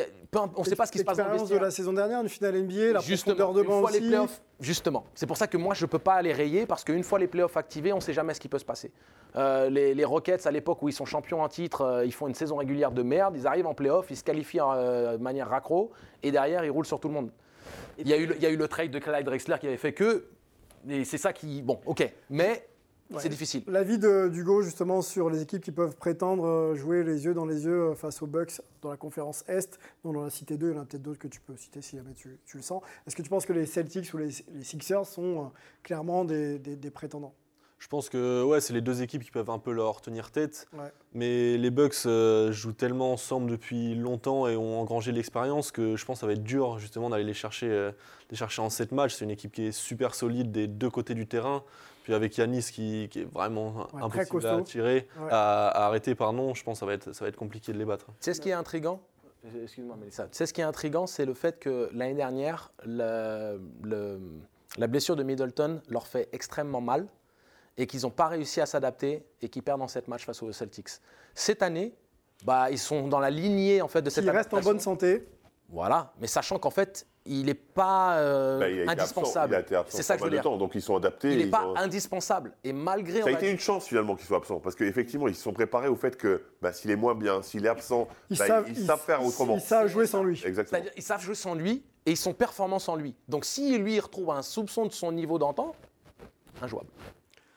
on 0.56 0.60
ne 0.60 0.64
sait 0.64 0.76
pas 0.76 0.86
ce 0.86 0.92
qui 0.92 0.98
se 0.98 1.04
passe 1.04 1.16
dans 1.16 1.24
le 1.24 1.30
L'expérience 1.30 1.48
de 1.50 1.54
vestiaire. 1.54 1.62
la 1.62 1.70
saison 1.70 1.92
dernière, 1.92 2.20
une 2.20 2.28
finale 2.28 2.62
NBA, 2.62 2.92
la 2.92 3.00
Justement, 3.00 3.34
profondeur 3.36 3.64
de 3.64 3.68
une 3.68 3.80
les 3.80 3.98
aussi. 3.98 4.08
playoffs, 4.08 4.42
justement. 4.60 5.04
C'est 5.14 5.26
pour 5.26 5.36
ça 5.36 5.46
que 5.48 5.56
moi, 5.56 5.74
je 5.74 5.84
ne 5.84 5.88
peux 5.88 5.98
pas 5.98 6.22
les 6.22 6.32
rayer 6.32 6.66
parce 6.66 6.84
qu'une 6.84 7.02
fois 7.02 7.18
les 7.18 7.26
playoffs 7.26 7.56
activés, 7.56 7.92
on 7.92 7.96
ne 7.96 8.00
sait 8.00 8.12
jamais 8.12 8.32
ce 8.34 8.40
qui 8.40 8.48
peut 8.48 8.58
se 8.58 8.64
passer. 8.64 8.92
Euh, 9.36 9.68
les, 9.70 9.94
les 9.94 10.04
Rockets, 10.04 10.46
à 10.46 10.50
l'époque 10.52 10.82
où 10.82 10.88
ils 10.88 10.92
sont 10.92 11.04
champions 11.04 11.42
en 11.42 11.48
titre, 11.48 11.80
euh, 11.80 12.04
ils 12.06 12.12
font 12.12 12.28
une 12.28 12.34
saison 12.34 12.56
régulière 12.56 12.92
de 12.92 13.02
merde. 13.02 13.34
Ils 13.36 13.46
arrivent 13.46 13.66
en 13.66 13.74
playoffs, 13.74 14.06
ils 14.10 14.16
se 14.16 14.22
qualifient 14.24 14.60
euh, 14.60 15.16
de 15.16 15.22
manière 15.22 15.48
raccro 15.48 15.90
et 16.22 16.30
derrière, 16.30 16.64
ils 16.64 16.70
roulent 16.70 16.86
sur 16.86 17.00
tout 17.00 17.08
le 17.08 17.14
monde. 17.14 17.30
Il 17.98 18.08
y, 18.08 18.12
a 18.12 18.16
eu 18.16 18.26
le, 18.26 18.36
il 18.36 18.42
y 18.42 18.46
a 18.46 18.50
eu 18.50 18.56
le 18.56 18.68
trade 18.68 18.90
de 18.90 18.98
Clyde 18.98 19.24
Drexler 19.24 19.56
qui 19.60 19.66
avait 19.66 19.76
fait 19.76 19.92
que. 19.92 20.26
Et 20.88 21.04
c'est 21.04 21.18
ça 21.18 21.32
qui. 21.32 21.62
Bon, 21.62 21.80
ok. 21.86 22.08
Mais 22.30 22.68
Ouais. 23.10 23.20
c'est 23.20 23.28
difficile. 23.28 23.62
L'avis 23.66 23.98
d'Hugo 23.98 24.62
justement 24.62 25.02
sur 25.02 25.28
les 25.30 25.42
équipes 25.42 25.62
qui 25.62 25.72
peuvent 25.72 25.94
prétendre 25.96 26.46
euh, 26.46 26.74
jouer 26.74 27.04
les 27.04 27.26
yeux 27.26 27.34
dans 27.34 27.44
les 27.44 27.64
yeux 27.64 27.90
euh, 27.90 27.94
face 27.94 28.22
aux 28.22 28.26
Bucks 28.26 28.60
dans 28.82 28.90
la 28.90 28.96
conférence 28.96 29.44
Est, 29.46 29.78
dont 30.04 30.14
on 30.16 30.24
a 30.24 30.30
cité 30.30 30.56
deux, 30.56 30.70
il 30.70 30.76
y 30.76 30.78
en 30.78 30.82
a 30.82 30.84
peut-être 30.86 31.02
d'autres 31.02 31.18
que 31.18 31.28
tu 31.28 31.40
peux 31.40 31.56
citer 31.56 31.82
si 31.82 31.96
jamais 31.96 32.14
tu, 32.14 32.38
tu 32.46 32.56
le 32.56 32.62
sens. 32.62 32.82
Est-ce 33.06 33.14
que 33.14 33.22
tu 33.22 33.28
penses 33.28 33.44
que 33.46 33.52
les 33.52 33.66
Celtics 33.66 34.12
ou 34.14 34.18
les, 34.18 34.30
les 34.54 34.64
Sixers 34.64 35.04
sont 35.06 35.38
euh, 35.38 35.46
clairement 35.82 36.24
des, 36.24 36.58
des- 36.58 36.76
des 36.76 36.90
prétendants? 36.90 37.34
Je 37.78 37.88
pense 37.88 38.08
que 38.08 38.42
ouais, 38.42 38.62
c'est 38.62 38.72
les 38.72 38.80
deux 38.80 39.02
équipes 39.02 39.22
qui 39.22 39.30
peuvent 39.30 39.50
un 39.50 39.58
peu 39.58 39.70
leur 39.70 40.00
tenir 40.00 40.30
tête. 40.30 40.66
Ouais. 40.72 40.90
Mais 41.12 41.58
les 41.58 41.70
Bucks 41.70 42.06
euh, 42.06 42.50
jouent 42.50 42.72
tellement 42.72 43.12
ensemble 43.12 43.50
depuis 43.50 43.94
longtemps 43.94 44.48
et 44.48 44.56
ont 44.56 44.80
engrangé 44.80 45.12
l'expérience 45.12 45.70
que 45.70 45.94
je 45.94 46.04
pense 46.06 46.16
que 46.16 46.20
ça 46.20 46.26
va 46.26 46.32
être 46.32 46.42
dur 46.42 46.78
justement 46.78 47.10
d'aller 47.10 47.24
les 47.24 47.34
chercher, 47.34 47.68
euh, 47.68 47.92
les 48.30 48.36
chercher 48.38 48.62
en 48.62 48.70
7 48.70 48.92
matchs. 48.92 49.16
C'est 49.16 49.24
une 49.26 49.30
équipe 49.30 49.52
qui 49.52 49.66
est 49.66 49.72
super 49.72 50.14
solide 50.14 50.50
des 50.50 50.66
deux 50.66 50.88
côtés 50.88 51.12
du 51.14 51.26
terrain. 51.26 51.62
Puis 52.04 52.14
avec 52.14 52.36
Yanis 52.36 52.62
qui, 52.70 53.08
qui 53.10 53.22
est 53.22 53.24
vraiment 53.32 53.88
Ouais, 53.94 54.08
très 54.10 54.20
impossible 54.20 54.46
à 54.46 54.60
tirer, 54.62 55.08
Ouais. 55.18 55.28
à, 55.30 55.68
à 55.68 55.86
arrêter, 55.86 56.14
pardon, 56.14 56.54
je 56.54 56.62
pense 56.62 56.76
que 56.76 56.80
ça 56.80 56.86
va 56.86 56.92
être, 56.92 57.12
ça 57.12 57.24
va 57.24 57.28
être 57.30 57.36
compliqué 57.36 57.72
de 57.72 57.78
les 57.78 57.84
battre. 57.86 58.06
Tu 58.06 58.12
sais 58.20 58.34
ce 58.34 58.40
qui 58.40 58.50
est 58.50 58.52
intriguant 58.52 59.00
Excuse-moi, 59.62 59.96
Mélissa. 59.96 60.24
Tu 60.24 60.36
sais 60.36 60.46
ce 60.46 60.52
qui 60.54 60.60
est 60.60 60.64
intriguant, 60.64 61.06
c'est 61.06 61.24
le 61.26 61.34
fait 61.34 61.58
que 61.58 61.90
l'année 61.92 62.14
dernière, 62.14 62.70
le- 62.86 63.60
le- 63.82 64.20
la 64.78 64.86
blessure 64.86 65.16
de 65.16 65.22
Middleton 65.22 65.82
leur 65.88 66.06
fait 66.06 66.28
extrêmement 66.32 66.80
mal 66.80 67.06
et 67.76 67.86
qu'ils 67.86 68.02
n'ont 68.02 68.10
pas 68.10 68.28
réussi 68.28 68.60
à 68.60 68.66
s'adapter 68.66 69.26
et 69.42 69.48
qu'ils 69.48 69.62
perdent 69.62 69.82
en 69.82 69.88
7 69.88 70.08
matchs 70.08 70.24
face 70.26 70.42
aux 70.42 70.52
Celtics. 70.52 70.88
Cette 71.34 71.62
année, 71.62 71.94
bah, 72.44 72.70
ils 72.70 72.78
sont 72.78 73.08
dans 73.08 73.18
la 73.20 73.30
lignée 73.30 73.80
en 73.82 73.88
fait 73.88 74.00
de 74.02 74.10
cette 74.10 74.24
S'il 74.24 74.30
reste 74.30 74.52
en 74.54 74.60
bonne 74.60 74.80
santé, 74.80 75.26
Voilà, 75.70 76.12
mais 76.20 76.26
sachant 76.26 76.58
qu'en 76.58 76.70
fait, 76.70 77.06
il 77.26 77.46
n'est 77.46 77.54
pas 77.54 78.18
euh, 78.18 78.58
Bah, 78.58 78.68
il 78.68 78.88
indispensable. 78.88 79.54
absent, 79.54 79.54
il 79.54 79.54
a 79.54 79.60
été 79.60 79.76
absent 79.76 79.96
C'est 79.96 80.02
ça 80.02 80.14
que 80.14 80.20
je 80.20 80.24
veux 80.24 80.30
dire. 80.30 80.42
temps, 80.42 80.56
donc 80.56 80.74
ils 80.74 80.82
sont 80.82 80.96
adaptés. 80.96 81.32
Il 81.32 81.38
n'est 81.38 81.46
pas 81.46 81.66
ont- 81.66 81.76
indispensable. 81.76 82.52
Et 82.64 82.72
malgré. 82.72 83.22
Ça 83.22 83.28
a 83.28 83.32
été 83.32 83.50
une 83.50 83.58
chance 83.58 83.86
finalement 83.86 84.14
qu'il 84.14 84.26
soit 84.26 84.36
absent, 84.38 84.60
parce 84.60 84.74
qu'effectivement, 84.76 85.26
ils 85.28 85.34
se 85.34 85.42
sont 85.42 85.52
préparés 85.52 85.88
au 85.88 85.96
fait 85.96 86.16
que 86.16 86.42
bah, 86.60 86.72
s'il 86.72 86.90
est 86.90 86.96
moins 86.96 87.14
bien, 87.14 87.40
s'il 87.42 87.64
est 87.64 87.68
absent, 87.68 88.08
ils, 88.30 88.38
bah, 88.38 88.46
savent, 88.46 88.66
ils 88.68 88.76
savent 88.86 89.00
faire 89.00 89.24
autrement. 89.24 89.54
Ils 89.56 89.60
savent 89.60 89.88
jouer 89.88 90.06
sans 90.06 90.22
lui. 90.22 90.42
Exactement. 90.44 90.78
C'est-à-dire 90.78 90.92
ils 90.96 91.02
savent 91.02 91.22
jouer 91.22 91.34
sans 91.34 91.54
lui 91.54 91.82
et 92.06 92.10
ils 92.10 92.16
sont 92.16 92.34
performants 92.34 92.78
sans 92.78 92.96
lui. 92.96 93.14
Donc 93.28 93.44
si 93.44 93.78
lui 93.78 93.94
il 93.94 94.00
retrouve 94.00 94.30
un 94.30 94.42
soupçon 94.42 94.84
de 94.86 94.92
son 94.92 95.10
niveau 95.12 95.38
d'antan, 95.38 95.74
injouable. 96.60 96.88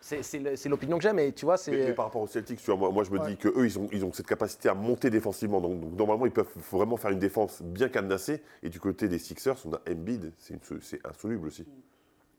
C'est- 0.08 0.70
l'opinion 0.70 0.98
que 0.98 1.04
j'ai, 1.04 1.12
mais 1.14 1.32
tu 1.34 1.46
vois, 1.46 1.56
Mais, 1.68 1.74
mais 1.78 1.86
c'est. 1.88 1.94
par 1.94 2.06
rapport 2.06 2.22
aux 2.22 2.28
Celtics, 2.28 2.60
tu 2.60 2.66
vois, 2.66 2.78
moi, 2.78 2.92
moi, 2.92 3.04
je 3.04 3.12
me 3.12 3.20
Ouais. 3.20 3.28
dis 3.32 3.38
qu'eux, 3.38 3.66
ils 3.66 3.78
ont, 3.78 3.88
ils 3.92 4.06
ont 4.06 4.14
cette 4.14 4.28
capacité 4.28 4.70
à 4.70 4.74
monter 4.74 5.10
défensivement. 5.10 5.60
Donc, 5.60 5.80
donc, 5.82 5.94
normalement, 5.98 6.26
ils 6.26 6.32
peuvent 6.32 6.48
faut 6.62 6.78
vraiment 6.78 6.96
faire 6.98 7.12
une 7.12 7.20
défense 7.20 7.62
bien 7.62 7.90
cadenassée. 7.90 8.42
Et 8.64 8.70
du 8.70 8.80
côté 8.80 9.08
des 9.10 9.20
Sixers, 9.20 9.58
on 9.66 9.74
a 9.74 9.82
Embiid, 9.92 10.32
c'est 10.38 10.60
insoluble 11.06 11.48
aussi. 11.48 11.66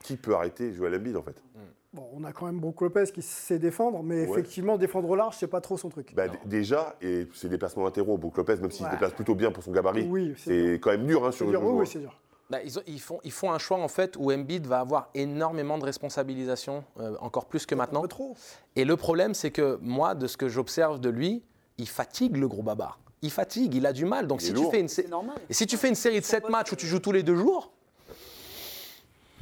Qui 0.03 0.17
peut 0.17 0.35
arrêter 0.35 0.73
Joel 0.73 0.95
Embiid 0.95 1.17
en 1.17 1.23
fait? 1.23 1.43
Bon, 1.93 2.07
on 2.15 2.23
a 2.25 2.33
quand 2.33 2.47
même 2.47 2.61
Brook 2.61 2.81
Lopez 2.83 3.05
qui 3.13 3.21
sait 3.23 3.59
défendre, 3.59 4.03
mais 4.03 4.23
Ouais. 4.25 4.31
effectivement, 4.31 4.79
défendre 4.79 5.09
au 5.11 5.17
large, 5.17 5.37
c'est 5.37 5.47
pas 5.49 5.61
trop 5.61 5.77
son 5.77 5.89
truc. 5.89 6.15
bah, 6.15 6.27
Déjà, 6.45 6.95
et 7.03 7.27
ses 7.35 7.49
déplacements 7.49 7.85
latéraux, 7.85 8.17
Brook 8.17 8.37
Lopez, 8.37 8.57
même 8.57 8.71
s'il 8.71 8.85
Ouais. 8.85 8.91
se 8.91 8.95
déplace 8.95 9.13
plutôt 9.15 9.35
bien 9.35 9.51
pour 9.51 9.63
son 9.65 9.73
gabarit, 9.73 10.07
Oui, 10.09 10.35
c'est 10.37 10.75
quand 10.81 10.91
même 10.91 11.07
dur 11.07 11.25
hein, 11.27 11.33
sur 11.33 11.47
C'est 11.47 11.53
le 11.53 11.59
dur, 11.59 11.69
oui, 11.75 11.87
c'est 11.87 11.99
dur. 11.99 12.19
Bah, 12.51 12.59
ils, 12.65 12.79
ont- 12.79 12.83
ils 12.87 13.01
font, 13.01 13.21
ils 13.25 13.33
font 13.33 13.53
un 13.53 13.59
choix 13.59 13.79
en 13.79 13.89
fait 13.89 14.17
où 14.17 14.33
Embiid 14.33 14.67
va 14.67 14.81
avoir 14.81 15.11
énormément 15.15 15.77
de 15.77 15.85
responsabilisation, 15.85 16.83
euh, 16.99 17.15
encore 17.21 17.45
plus 17.47 17.67
que 17.67 17.75
Un 17.75 17.79
maintenant. 17.79 18.01
peu 18.03 18.09
trop. 18.09 18.37
Et 18.75 18.85
le 18.87 18.97
problème, 18.97 19.35
c'est 19.35 19.51
que 19.51 19.79
moi, 19.83 20.15
de 20.15 20.27
ce 20.27 20.37
que 20.39 20.49
j'observe 20.49 20.99
de 20.99 21.11
lui, 21.11 21.43
il 21.77 21.89
fatigue 21.89 22.37
le 22.37 22.49
gros 22.49 22.63
babar. 22.63 22.99
Il 23.21 23.31
fatigue, 23.31 23.75
il 23.75 23.85
a 23.85 23.93
du 23.93 24.05
mal. 24.07 24.27
Donc 24.27 24.41
si 24.41 24.55
tu 24.55 24.65
fais 24.71 24.81
une 24.81 24.87
et 25.51 25.53
si 25.53 25.67
tu 25.67 25.77
fais 25.77 25.89
une 25.89 25.95
série 25.95 26.21
de 26.21 26.25
7 26.25 26.49
matchs 26.49 26.73
où 26.73 26.77
tu 26.77 26.87
joues 26.87 27.01
tous 27.01 27.13
les 27.13 27.23
deux 27.23 27.37
jours, 27.37 27.73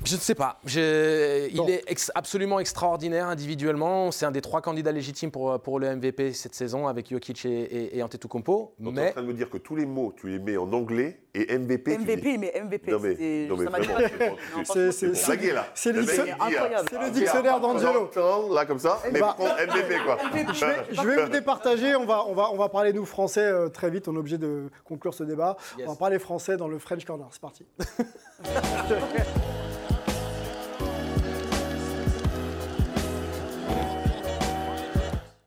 je 0.05 0.15
ne 0.15 0.21
sais 0.21 0.35
pas. 0.35 0.61
Je-. 0.65 1.49
Il 1.51 1.71
est 1.71 1.83
ex- 1.87 2.13
absolument 2.15 2.61
extraordinaire 2.61 3.27
individuellement. 3.27 4.11
C'est 4.13 4.25
un 4.27 4.31
des 4.31 4.41
trois 4.43 4.61
candidats 4.61 4.93
légitimes 4.93 5.31
pour, 5.31 5.59
pour 5.61 5.81
le 5.81 5.97
MVP 5.97 6.33
cette 6.33 6.55
saison 6.55 6.87
avec 6.87 7.11
Jokic 7.11 7.45
et, 7.47 7.49
et, 7.49 7.99
et 7.99 8.03
Antetokounmpo. 8.03 8.75
Donc, 8.79 8.95
tu 8.95 9.01
es 9.01 9.03
en 9.03 9.05
Mais 9.07 9.13
train 9.13 9.23
de 9.23 9.27
me 9.27 9.33
dire 9.35 9.51
que 9.51 9.59
tous 9.59 9.75
les 9.75 9.87
mots, 9.87 10.13
tu 10.17 10.29
les 10.29 10.39
mets 10.39 10.57
en 10.59 10.71
anglais 10.73 11.21
et 11.43 11.59
MVP. 11.59 11.97
tu 11.97 12.05
dis- 12.05 12.13
MVP, 12.13 12.39
mais 12.39 12.53
MVP. 12.65 12.91
Non 12.91 12.99
mais, 13.01 13.11
c'était- 13.11 13.47
non 13.49 13.57
mais 13.57 13.65
vraiment, 13.67 14.37
c'est- 14.65 15.53
là. 15.53 15.67
c'est 15.75 15.93
le 15.93 16.01
dictionnaire- 16.03 16.37
le 16.39 16.99
ah, 17.07 17.11
dictionnaire 17.11 17.61
d'Angelo. 17.61 18.11
Là 18.55 18.65
comme 18.67 18.79
ça, 18.79 19.01
mais 19.13 19.21
Bah. 19.21 19.35
contre 19.37 19.57
MVP 19.61 19.95
quoi. 20.05 20.19
Je 20.33 20.65
vais, 20.65 20.77
je 20.93 21.01
vais 21.03 21.23
vous 21.25 21.31
départager, 21.31 21.97
on 21.97 22.05
va, 22.05 22.25
on, 22.27 22.35
va, 22.35 22.51
on 22.53 22.57
va 22.57 22.69
parler 22.69 22.93
nous 22.93 23.05
français 23.05 23.45
euh, 23.45 23.69
très 23.69 23.91
vite, 23.91 24.09
on 24.09 24.15
est 24.15 24.19
obligé 24.19 24.39
de 24.39 24.69
conclure 24.85 25.15
ce 25.15 25.25
débat. 25.25 25.57
Yes. 25.79 25.87
On 25.89 25.93
va 25.93 25.97
parler 25.97 26.19
français 26.19 26.57
dans 26.57 26.69
le 26.69 26.79
French 26.79 27.05
Corner, 27.05 27.27
c'est 27.31 27.41
parti. 27.41 27.67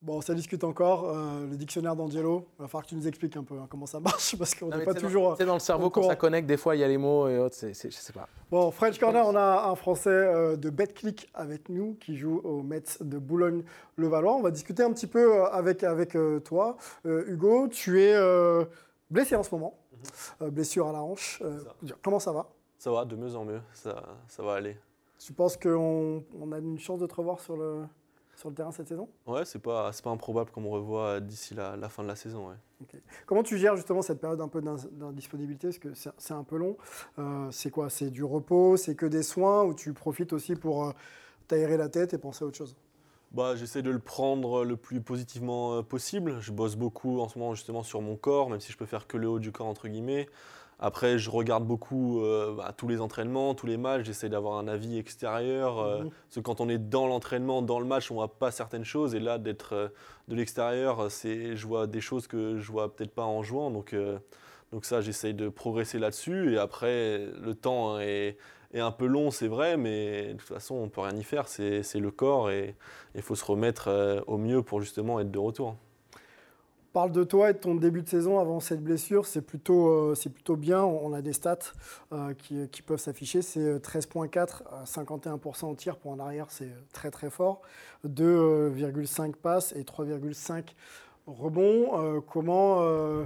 Bon, 0.09 0.21
ça 0.21 0.33
discute 0.33 0.63
encore, 0.63 1.07
euh, 1.07 1.45
le 1.47 1.55
dictionnaire 1.55 1.95
d'Angelo, 1.95 2.47
il 2.57 2.63
va 2.63 2.67
falloir 2.67 2.83
que 2.83 2.89
tu 2.89 2.95
nous 2.95 3.07
expliques 3.07 3.37
un 3.37 3.43
peu 3.43 3.53
hein, 3.59 3.67
comment 3.69 3.85
ça 3.85 3.99
marche, 3.99 4.35
parce 4.39 4.55
qu'on 4.55 4.69
n'est 4.69 4.83
pas 4.83 4.95
toujours... 4.95 5.37
sais, 5.37 5.45
dans 5.45 5.53
le 5.53 5.59
cerveau, 5.59 5.85
au 5.85 5.89
quand 5.91 6.01
ça 6.01 6.15
connecte, 6.15 6.47
des 6.47 6.57
fois, 6.57 6.75
il 6.75 6.79
y 6.79 6.83
a 6.83 6.87
les 6.87 6.97
mots 6.97 7.27
et 7.27 7.37
autres. 7.37 7.53
c'est- 7.53 7.75
c'est- 7.75 7.91
je 7.91 7.95
sais 7.97 8.11
pas. 8.11 8.27
Bon, 8.49 8.71
French 8.71 8.97
Corner, 8.99 9.23
on 9.23 9.35
a 9.35 9.67
un 9.69 9.75
Français 9.75 10.09
euh, 10.09 10.55
de 10.55 10.71
BetClick 10.71 11.29
avec 11.35 11.69
nous 11.69 11.93
qui 11.99 12.17
joue 12.17 12.39
au 12.43 12.63
Mets 12.63 12.81
de 13.01 13.19
Boulogne-le-Valois. 13.19 14.33
On 14.33 14.41
va 14.41 14.49
discuter 14.49 14.81
un 14.81 14.91
petit 14.93 15.05
peu 15.05 15.41
euh, 15.41 15.45
avec, 15.51 15.83
avec 15.83 16.15
euh, 16.15 16.39
toi. 16.39 16.77
Euh, 17.05 17.25
Hugo, 17.27 17.67
tu 17.67 18.01
es 18.01 18.15
euh, 18.15 18.65
blessé 19.11 19.35
en 19.35 19.43
ce 19.43 19.53
moment, 19.53 19.75
Euh, 20.41 20.49
blessure 20.49 20.87
à 20.87 20.91
la 20.91 21.03
hanche. 21.03 21.39
Euh, 21.45 21.59
C'est 21.83 21.89
ça. 21.89 21.95
comment 22.01 22.19
ça 22.19 22.31
va? 22.31 22.49
Ça 22.79 22.89
va, 22.91 23.05
de 23.05 23.15
mieux 23.15 23.35
en 23.35 23.45
mieux, 23.45 23.61
ça, 23.75 24.01
ça 24.27 24.41
va 24.41 24.53
aller. 24.55 24.75
Tu 25.19 25.33
penses 25.33 25.55
qu'on 25.55 26.23
on 26.41 26.51
a 26.51 26.57
une 26.57 26.79
chance 26.79 26.99
de 26.99 27.05
te 27.05 27.13
revoir 27.13 27.39
sur 27.41 27.57
le, 27.57 27.83
sur 28.39 28.49
le 28.49 28.55
terrain 28.55 28.71
cette 28.71 28.87
saison? 28.87 29.09
Ouais, 29.27 29.45
c'est 29.45 29.59
pas, 29.59 29.91
pas 30.03 30.09
improbable 30.09 30.49
qu'on 30.51 30.61
me 30.61 30.69
revoie 30.69 31.19
d'ici 31.19 31.53
la, 31.53 31.75
la 31.75 31.89
fin 31.89 32.03
de 32.03 32.07
la 32.07 32.15
saison. 32.15 32.49
Ouais. 32.49 32.55
Comment 33.25 33.43
tu 33.43 33.57
gères 33.57 33.75
justement 33.75 34.01
cette 34.01 34.21
période 34.21 34.39
un 34.39 34.47
peu 34.47 34.61
d'in- 34.61 34.77
d'indisponibilité? 34.93 35.67
Parce 35.67 35.79
que 35.79 35.93
c'est 35.93 36.11
c'est 36.17 36.33
un 36.33 36.45
peu 36.45 36.57
long. 36.57 36.77
Euh, 37.19 37.51
c'est 37.51 37.69
quoi? 37.69 37.89
C'est 37.89 38.09
du 38.09 38.23
repos? 38.23 38.77
C'est 38.77 38.95
que 38.95 39.05
des 39.05 39.23
soins? 39.23 39.63
Ou 39.63 39.73
tu 39.73 39.93
profites 39.93 40.31
aussi 40.31 40.55
pour 40.55 40.85
euh, 40.85 40.91
t'aérer 41.47 41.75
la 41.75 41.89
tête 41.89 42.13
et 42.13 42.17
penser 42.17 42.45
à 42.45 42.47
autre 42.47 42.57
chose? 42.57 42.77
Bah, 43.31 43.55
j'essaie 43.55 43.81
de 43.81 43.91
le 43.91 43.99
prendre 43.99 44.63
le 44.63 44.77
plus 44.77 45.01
positivement 45.01 45.73
euh, 45.73 45.81
possible. 45.83 46.39
Je 46.39 46.51
bosse 46.53 46.77
beaucoup 46.77 47.19
en 47.19 47.27
ce 47.27 47.37
moment 47.37 47.53
justement 47.53 47.83
sur 47.83 48.01
mon 48.01 48.15
corps, 48.15 48.49
même 48.49 48.61
si 48.61 48.71
je 48.71 48.77
peux 48.77 48.85
faire 48.85 49.05
que 49.05 49.17
le 49.17 49.27
haut 49.27 49.39
du 49.39 49.51
corps 49.51 49.67
entre 49.67 49.89
guillemets. 49.89 50.29
Après, 50.81 51.17
je 51.19 51.29
regarde 51.29 51.65
beaucoup 51.65 52.21
euh, 52.23 52.55
bah, 52.55 52.73
tous 52.75 52.87
les 52.87 53.01
entraînements, 53.01 53.53
tous 53.53 53.67
les 53.67 53.75
matchs. 53.75 54.05
J'essaie 54.05 54.29
d'avoir 54.29 54.57
un 54.57 54.67
avis 54.67 54.97
extérieur. 54.97 55.79
euh, 55.79 56.03
Mhm. 56.03 56.09
Parce 56.09 56.35
que 56.35 56.39
quand 56.39 56.61
on 56.61 56.69
est 56.69 56.77
dans 56.77 57.05
l'entraînement, 57.07 57.61
dans 57.61 57.79
le 57.79 57.85
match, 57.85 58.09
on 58.11 58.15
voit 58.15 58.39
pas 58.39 58.51
certaines 58.51 58.85
choses. 58.85 59.13
Et 59.13 59.19
là, 59.19 59.37
d'être 59.37 59.73
euh, 59.73 59.89
de 60.29 60.35
l'extérieur, 60.35 61.11
c'est, 61.11 61.55
je 61.57 61.67
vois 61.67 61.85
des 61.87 61.99
choses 61.99 62.27
que 62.27 62.57
je 62.57 62.71
vois 62.71 62.95
peut-être 62.95 63.13
pas 63.13 63.23
en 63.25 63.43
jouant. 63.43 63.71
Donc, 63.71 63.95
donc 64.71 64.85
ça, 64.85 65.01
j'essaye 65.01 65.33
de 65.33 65.49
progresser 65.49 65.99
là-dessus. 65.99 66.53
Et 66.53 66.57
après, 66.57 67.25
le 67.41 67.55
temps 67.55 67.99
est, 67.99 68.37
est 68.73 68.79
un 68.79 68.91
peu 68.91 69.07
long, 69.07 69.31
c'est 69.31 69.47
vrai, 69.47 69.75
mais 69.75 70.33
de 70.33 70.37
toute 70.37 70.47
façon, 70.47 70.75
on 70.75 70.87
peut 70.89 71.01
rien 71.01 71.15
y 71.17 71.23
faire. 71.23 71.47
C'est, 71.47 71.83
le 71.95 72.11
corps 72.11 72.51
et 72.51 72.75
il 73.15 73.21
faut 73.23 73.35
se 73.35 73.43
remettre 73.43 74.23
au 74.27 74.37
mieux 74.37 74.61
pour 74.61 74.81
justement 74.81 75.19
être 75.19 75.31
de 75.31 75.39
retour. 75.39 75.75
Parle 76.91 77.11
de 77.11 77.23
toi 77.23 77.51
et 77.51 77.53
de 77.53 77.59
ton 77.59 77.75
début 77.75 78.01
de 78.01 78.09
saison 78.09 78.39
avant 78.39 78.59
cette 78.59 78.83
blessure, 78.83 79.27
c'est 79.27 79.41
plutôt, 79.43 79.89
euh, 79.89 80.55
bien. 80.57 80.83
On 80.83 81.13
a 81.13 81.21
des 81.21 81.33
stats 81.33 81.59
euh, 82.11 82.33
qui, 82.33 82.67
qui 82.69 82.81
peuvent 82.81 82.99
s'afficher. 82.99 83.43
C'est 83.43 83.59
euh, 83.59 83.77
13,4 83.77 84.63
à 84.71 84.85
51% 84.85 85.71
au 85.71 85.75
tir 85.75 85.97
pour 85.97 86.13
un 86.13 86.19
arrière, 86.19 86.47
c'est 86.49 86.65
euh, 86.65 86.81
très 86.91 87.11
très 87.11 87.29
fort. 87.29 87.61
2,5 88.07 89.35
passes 89.35 89.73
et 89.73 89.83
3,5 89.83 90.63
rebonds. 91.27 91.99
Euh, 91.99 92.21
comment 92.21 92.81
euh, 92.81 93.25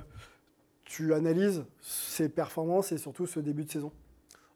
tu 0.83 1.13
analyses 1.13 1.63
ces 1.81 2.29
performances 2.29 2.91
et 2.91 2.97
surtout 2.97 3.25
ce 3.27 3.39
début 3.39 3.63
de 3.63 3.71
saison? 3.71 3.91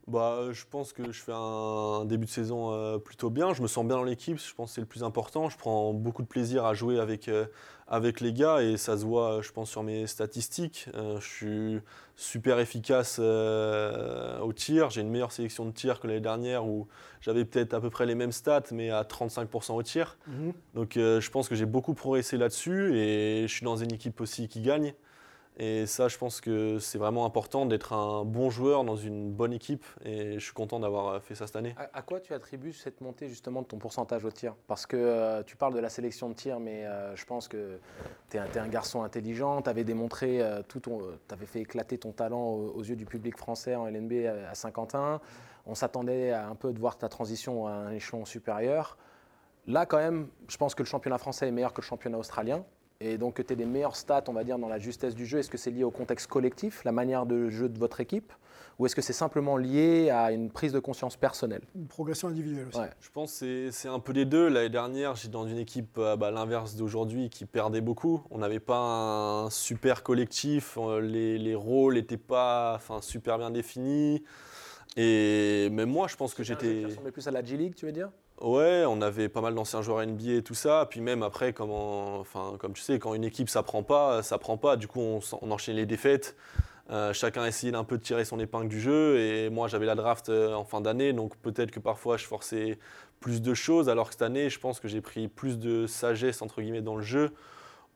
Bah, 0.07 0.53
je 0.53 0.63
pense 0.69 0.93
que 0.93 1.11
je 1.11 1.21
fais 1.21 1.33
un 1.35 2.05
début 2.05 2.25
de 2.25 2.29
saison 2.29 2.71
euh, 2.71 2.97
plutôt 2.97 3.29
bien. 3.29 3.53
Je 3.53 3.61
me 3.61 3.67
sens 3.67 3.85
bien 3.85 3.97
dans 3.97 4.03
l'équipe. 4.03 4.39
Je 4.39 4.55
pense 4.55 4.69
que 4.69 4.75
c'est 4.75 4.81
le 4.81 4.87
plus 4.87 5.03
important. 5.03 5.49
Je 5.49 5.57
prends 5.57 5.93
beaucoup 5.93 6.21
de 6.21 6.27
plaisir 6.27 6.65
à 6.65 6.73
jouer 6.73 6.99
avec, 6.99 7.27
euh, 7.27 7.45
avec 7.87 8.21
les 8.21 8.31
gars 8.31 8.63
et 8.63 8.77
ça 8.77 8.97
se 8.97 9.03
voit, 9.03 9.41
je 9.41 9.51
pense, 9.51 9.69
sur 9.69 9.83
mes 9.83 10.07
statistiques. 10.07 10.87
Euh, 10.95 11.19
je 11.19 11.27
suis 11.27 11.81
super 12.15 12.59
efficace 12.59 13.19
au 13.19 14.53
tir. 14.53 14.89
J'ai 14.89 15.01
une 15.01 15.09
meilleure 15.09 15.33
sélection 15.33 15.65
de 15.65 15.71
tir 15.71 15.99
que 15.99 16.07
l'année 16.07 16.21
dernière 16.21 16.65
où 16.65 16.87
j'avais 17.21 17.45
peut-être 17.45 17.73
à 17.73 17.81
peu 17.81 17.89
près 17.89 18.05
les 18.05 18.15
mêmes 18.15 18.31
stats, 18.31 18.63
mais 18.71 18.89
à 18.89 19.03
35% 19.03 19.73
au 19.73 19.83
tir. 19.83 20.17
Donc 20.73 20.97
euh, 20.97 21.19
je 21.19 21.29
pense 21.29 21.49
que 21.49 21.55
j'ai 21.55 21.65
beaucoup 21.65 21.93
progressé 21.93 22.37
là-dessus 22.37 22.95
et 22.97 23.45
je 23.47 23.53
suis 23.53 23.65
dans 23.65 23.77
une 23.77 23.93
équipe 23.93 24.21
aussi 24.21 24.47
qui 24.47 24.61
gagne. 24.61 24.93
Et 25.59 25.87
ça, 25.87 26.07
je 26.07 26.17
pense 26.19 26.39
que 26.39 26.77
c'est 26.77 26.99
vraiment 26.99 27.25
important 27.25 27.65
d'être 27.65 27.91
un 27.93 28.23
bon 28.23 28.51
joueur 28.51 28.83
dans 28.83 28.95
une 28.95 29.31
bonne 29.31 29.53
équipe 29.53 29.83
et 30.05 30.33
je 30.33 30.39
suis 30.39 30.53
content 30.53 30.79
d'avoir 30.79 31.07
euh, 31.07 31.19
fait 31.19 31.33
ça 31.33 31.47
cette 31.47 31.55
année. 31.55 31.73
À, 31.93 32.03
quoi 32.03 32.19
tu 32.19 32.33
attribues 32.33 32.73
cette 32.73 33.01
montée 33.01 33.27
justement 33.27 33.63
de 33.63 33.67
ton 33.67 33.79
pourcentage 33.79 34.23
au 34.23 34.29
tir? 34.29 34.53
Parce 34.67 34.85
que 34.85 34.95
euh, 34.95 35.41
tu 35.41 35.55
parles 35.55 35.73
de 35.73 35.79
la 35.79 35.89
sélection 35.89 36.29
de 36.29 36.35
tir, 36.35 36.59
mais 36.59 36.85
euh, 36.85 37.15
je 37.15 37.25
pense 37.25 37.47
que 37.47 37.79
tu 38.29 38.37
es, 38.37 38.57
un 38.59 38.67
garçon 38.67 39.01
intelligent, 39.01 39.63
tu 39.63 39.69
avais 39.71 39.83
démontré, 39.83 40.41
tout 40.67 40.79
ton, 40.79 40.99
tu 41.27 41.33
avais 41.33 41.47
fait 41.47 41.61
éclater 41.61 41.97
ton 41.97 42.11
talent 42.11 42.43
aux, 42.43 42.83
yeux 42.83 42.95
du 42.95 43.05
public 43.05 43.35
français 43.35 43.75
en 43.75 43.87
LNB 43.87 44.27
à, 44.27 44.51
à 44.51 44.55
Saint-Quentin. 44.55 45.21
On 45.65 45.73
s'attendait 45.73 46.33
un 46.33 46.55
peu 46.55 46.71
de 46.71 46.79
voir 46.79 46.97
ta 46.97 47.09
transition 47.09 47.65
à 47.65 47.71
un 47.71 47.91
échelon 47.91 48.25
supérieur. 48.25 48.97
Là, 49.65 49.85
quand 49.85 49.97
même, 49.97 50.27
je 50.47 50.57
pense 50.57 50.75
que 50.75 50.83
le 50.83 50.87
championnat 50.87 51.17
français 51.17 51.47
est 51.47 51.51
meilleur 51.51 51.73
que 51.73 51.81
le 51.81 51.85
championnat 51.85 52.17
australien. 52.17 52.63
Et 52.99 53.17
donc 53.17 53.35
que 53.35 53.41
tu 53.41 53.53
aies 53.53 53.55
des 53.55 53.65
meilleures 53.65 53.95
stats, 53.95 54.23
on 54.27 54.33
va 54.33 54.43
dire, 54.43 54.57
dans 54.57 54.69
la 54.69 54.79
justesse 54.79 55.15
du 55.15 55.25
jeu, 55.25 55.39
est-ce 55.39 55.49
que 55.49 55.57
c'est 55.57 55.71
lié 55.71 55.83
au 55.83 55.91
contexte 55.91 56.27
collectif, 56.27 56.83
la 56.83 56.91
manière 56.91 57.25
de 57.25 57.49
jeu 57.49 57.69
de 57.69 57.77
votre 57.77 57.99
équipe 57.99 58.31
ou 58.79 58.85
est-ce 58.85 58.95
que 58.95 59.01
c'est 59.01 59.13
simplement 59.13 59.57
lié 59.57 60.11
à 60.11 60.31
une 60.31 60.51
prise 60.51 60.71
de 60.71 60.79
conscience 60.79 61.17
personnelle? 61.17 61.61
Une 61.75 61.87
progression 61.87 62.27
individuelle 62.27 62.67
aussi. 62.67 62.79
Je 62.99 63.09
pense 63.09 63.39
que 63.39 63.71
c'est 63.71 63.87
un 63.87 63.99
peu 63.99 64.13
les 64.13 64.25
deux. 64.25 64.49
L'année 64.49 64.69
dernière, 64.69 65.15
j'étais 65.15 65.33
dans 65.33 65.47
une 65.47 65.57
équipe 65.57 65.97
à 65.97 66.15
bah, 66.15 66.29
l'inverse 66.29 66.75
d'aujourd'hui 66.75 67.29
qui 67.29 67.45
perdait 67.45 67.81
beaucoup. 67.81 68.21
On 68.29 68.37
n'avait 68.37 68.59
pas 68.59 68.77
un 68.77 69.49
super 69.49 70.03
collectif, 70.03 70.77
euh, 70.77 71.01
les, 71.01 71.39
les 71.39 71.55
rôles 71.55 71.95
n'étaient 71.95 72.17
pas 72.17 72.73
enfin, 72.75 73.01
super 73.01 73.39
bien 73.39 73.49
définis. 73.49 74.23
Et 74.95 75.69
même 75.71 75.89
moi, 75.89 76.07
je 76.07 76.15
pense 76.15 76.35
que 76.35 76.43
j'étais. 76.43 76.81
Ça 76.83 76.87
ressemblait 76.87 77.11
plus 77.11 77.27
à 77.27 77.31
la 77.31 77.43
G-League, 77.43 77.73
tu 77.75 77.85
veux 77.85 77.91
dire? 77.91 78.11
Ouais, 78.39 78.83
on 78.88 79.01
avait 79.01 79.29
pas 79.29 79.41
mal 79.41 79.55
d'anciens 79.55 79.81
joueurs 79.81 80.05
NBA 80.05 80.33
et 80.33 80.43
tout 80.43 80.53
ça. 80.53 80.88
Puis 80.89 81.01
même 81.01 81.23
après, 81.23 81.53
comme, 81.53 82.23
tu 82.73 82.81
sais, 82.81 82.99
quand 82.99 83.13
une 83.15 83.23
équipe 83.23 83.49
ça 83.49 83.63
prend 83.63 83.81
pas, 83.83 84.21
ça 84.21 84.38
prend 84.38 84.57
pas. 84.57 84.77
Du 84.77 84.88
coup, 84.88 84.99
on, 84.99 85.19
on 85.41 85.51
enchaîne 85.51 85.75
les 85.75 85.85
défaites. 85.88 86.35
Euh, 86.89 87.11
chacun 87.11 87.45
essayait 87.45 87.73
d'un 87.73 87.83
peu 87.83 87.97
de 87.97 88.03
tirer 88.03 88.23
son 88.23 88.39
épingle 88.39 88.69
du 88.69 88.79
jeu. 88.79 89.19
Et 89.19 89.49
moi, 89.49 89.67
j'avais 89.67 89.85
la 89.85 89.95
draft 89.95 90.29
euh, 90.29 90.53
en 90.53 90.63
fin 90.63 90.81
d'année, 90.81 91.13
donc 91.13 91.35
peut-être 91.38 91.71
que 91.71 91.79
parfois 91.79 92.17
je 92.17 92.25
forçais 92.25 92.79
plus 93.19 93.41
de 93.41 93.53
choses. 93.53 93.89
Alors 93.89 94.07
que 94.07 94.13
cette 94.13 94.21
année, 94.21 94.49
je 94.49 94.59
pense 94.59 94.79
que 94.79 94.88
j'ai 94.88 95.01
pris 95.01 95.27
plus 95.27 95.59
de 95.59 95.88
sagesse 95.88 96.41
entre 96.41 96.61
guillemets 96.61 96.81
dans 96.81 96.95
le 96.95 97.03
jeu. 97.03 97.31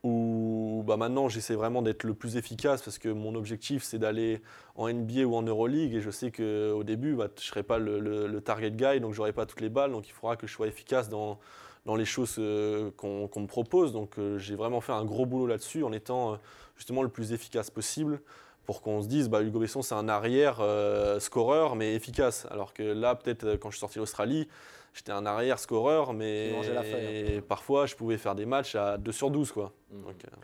Où 0.03 0.83
bah, 0.85 0.97
maintenant, 0.97 1.29
j'essaie 1.29 1.53
vraiment 1.53 1.81
d'être 1.81 2.03
le 2.03 2.13
plus 2.13 2.35
efficace 2.37 2.81
parce 2.81 2.97
que 2.97 3.09
mon 3.09 3.35
objectif, 3.35 3.83
c'est 3.83 3.99
d'aller 3.99 4.41
en 4.75 4.91
NBA 4.91 5.23
ou 5.25 5.35
en 5.35 5.43
Euroleague. 5.43 5.93
Et 5.93 6.01
je 6.01 6.09
sais 6.09 6.31
qu'au 6.31 6.83
début, 6.83 7.15
bah, 7.15 7.27
je 7.35 7.41
ne 7.41 7.45
serai 7.45 7.63
pas 7.63 7.77
le, 7.77 8.39
target 8.41 8.71
guy, 8.71 8.99
donc 8.99 9.13
je 9.13 9.19
n'aurai 9.19 9.33
pas 9.33 9.45
toutes 9.45 9.61
les 9.61 9.69
balles. 9.69 9.91
Donc 9.91 10.07
il 10.07 10.11
faudra 10.11 10.35
que 10.35 10.47
je 10.47 10.53
sois 10.53 10.67
efficace 10.67 11.09
dans, 11.09 11.39
dans 11.85 11.95
les 11.95 12.05
choses 12.05 12.35
euh, 12.39 12.89
qu'on 12.97 13.29
me 13.35 13.47
propose. 13.47 13.93
Donc 13.93 14.15
j'ai 14.37 14.55
vraiment 14.55 14.81
fait 14.81 14.93
un 14.93 15.05
gros 15.05 15.25
boulot 15.25 15.47
là-dessus 15.47 15.83
en 15.83 15.91
étant 15.91 16.39
justement 16.75 17.03
le 17.03 17.09
plus 17.09 17.31
efficace 17.31 17.69
possible 17.69 18.21
pour 18.65 18.81
qu'on 18.81 19.01
se 19.01 19.07
dise 19.07 19.29
bah, 19.29 19.41
Hugo 19.41 19.59
Besson 19.59 19.81
c'est 19.81 19.95
un 19.95 20.09
arrière 20.09 20.57
euh, 20.61 21.19
scoreur 21.19 21.75
mais 21.75 21.93
efficace. 21.93 22.47
Alors 22.51 22.73
que 22.73 22.83
là 22.83 23.15
peut-être 23.15 23.43
euh, 23.43 23.57
quand 23.57 23.69
je 23.69 23.75
suis 23.75 23.81
sorti 23.81 23.99
d'Australie, 23.99 24.47
j'étais 24.93 25.11
un 25.11 25.25
arrière 25.25 25.59
scoreur 25.59 26.13
mais 26.13 26.51
la 26.73 27.41
parfois 27.41 27.85
je 27.85 27.95
pouvais 27.95 28.17
faire 28.17 28.35
des 28.35 28.45
matchs 28.45 28.75
à 28.75 28.97
2 28.97 29.11
sur 29.11 29.31
12 29.31 29.51
quoi. 29.51 29.71
Mmh. 29.91 29.95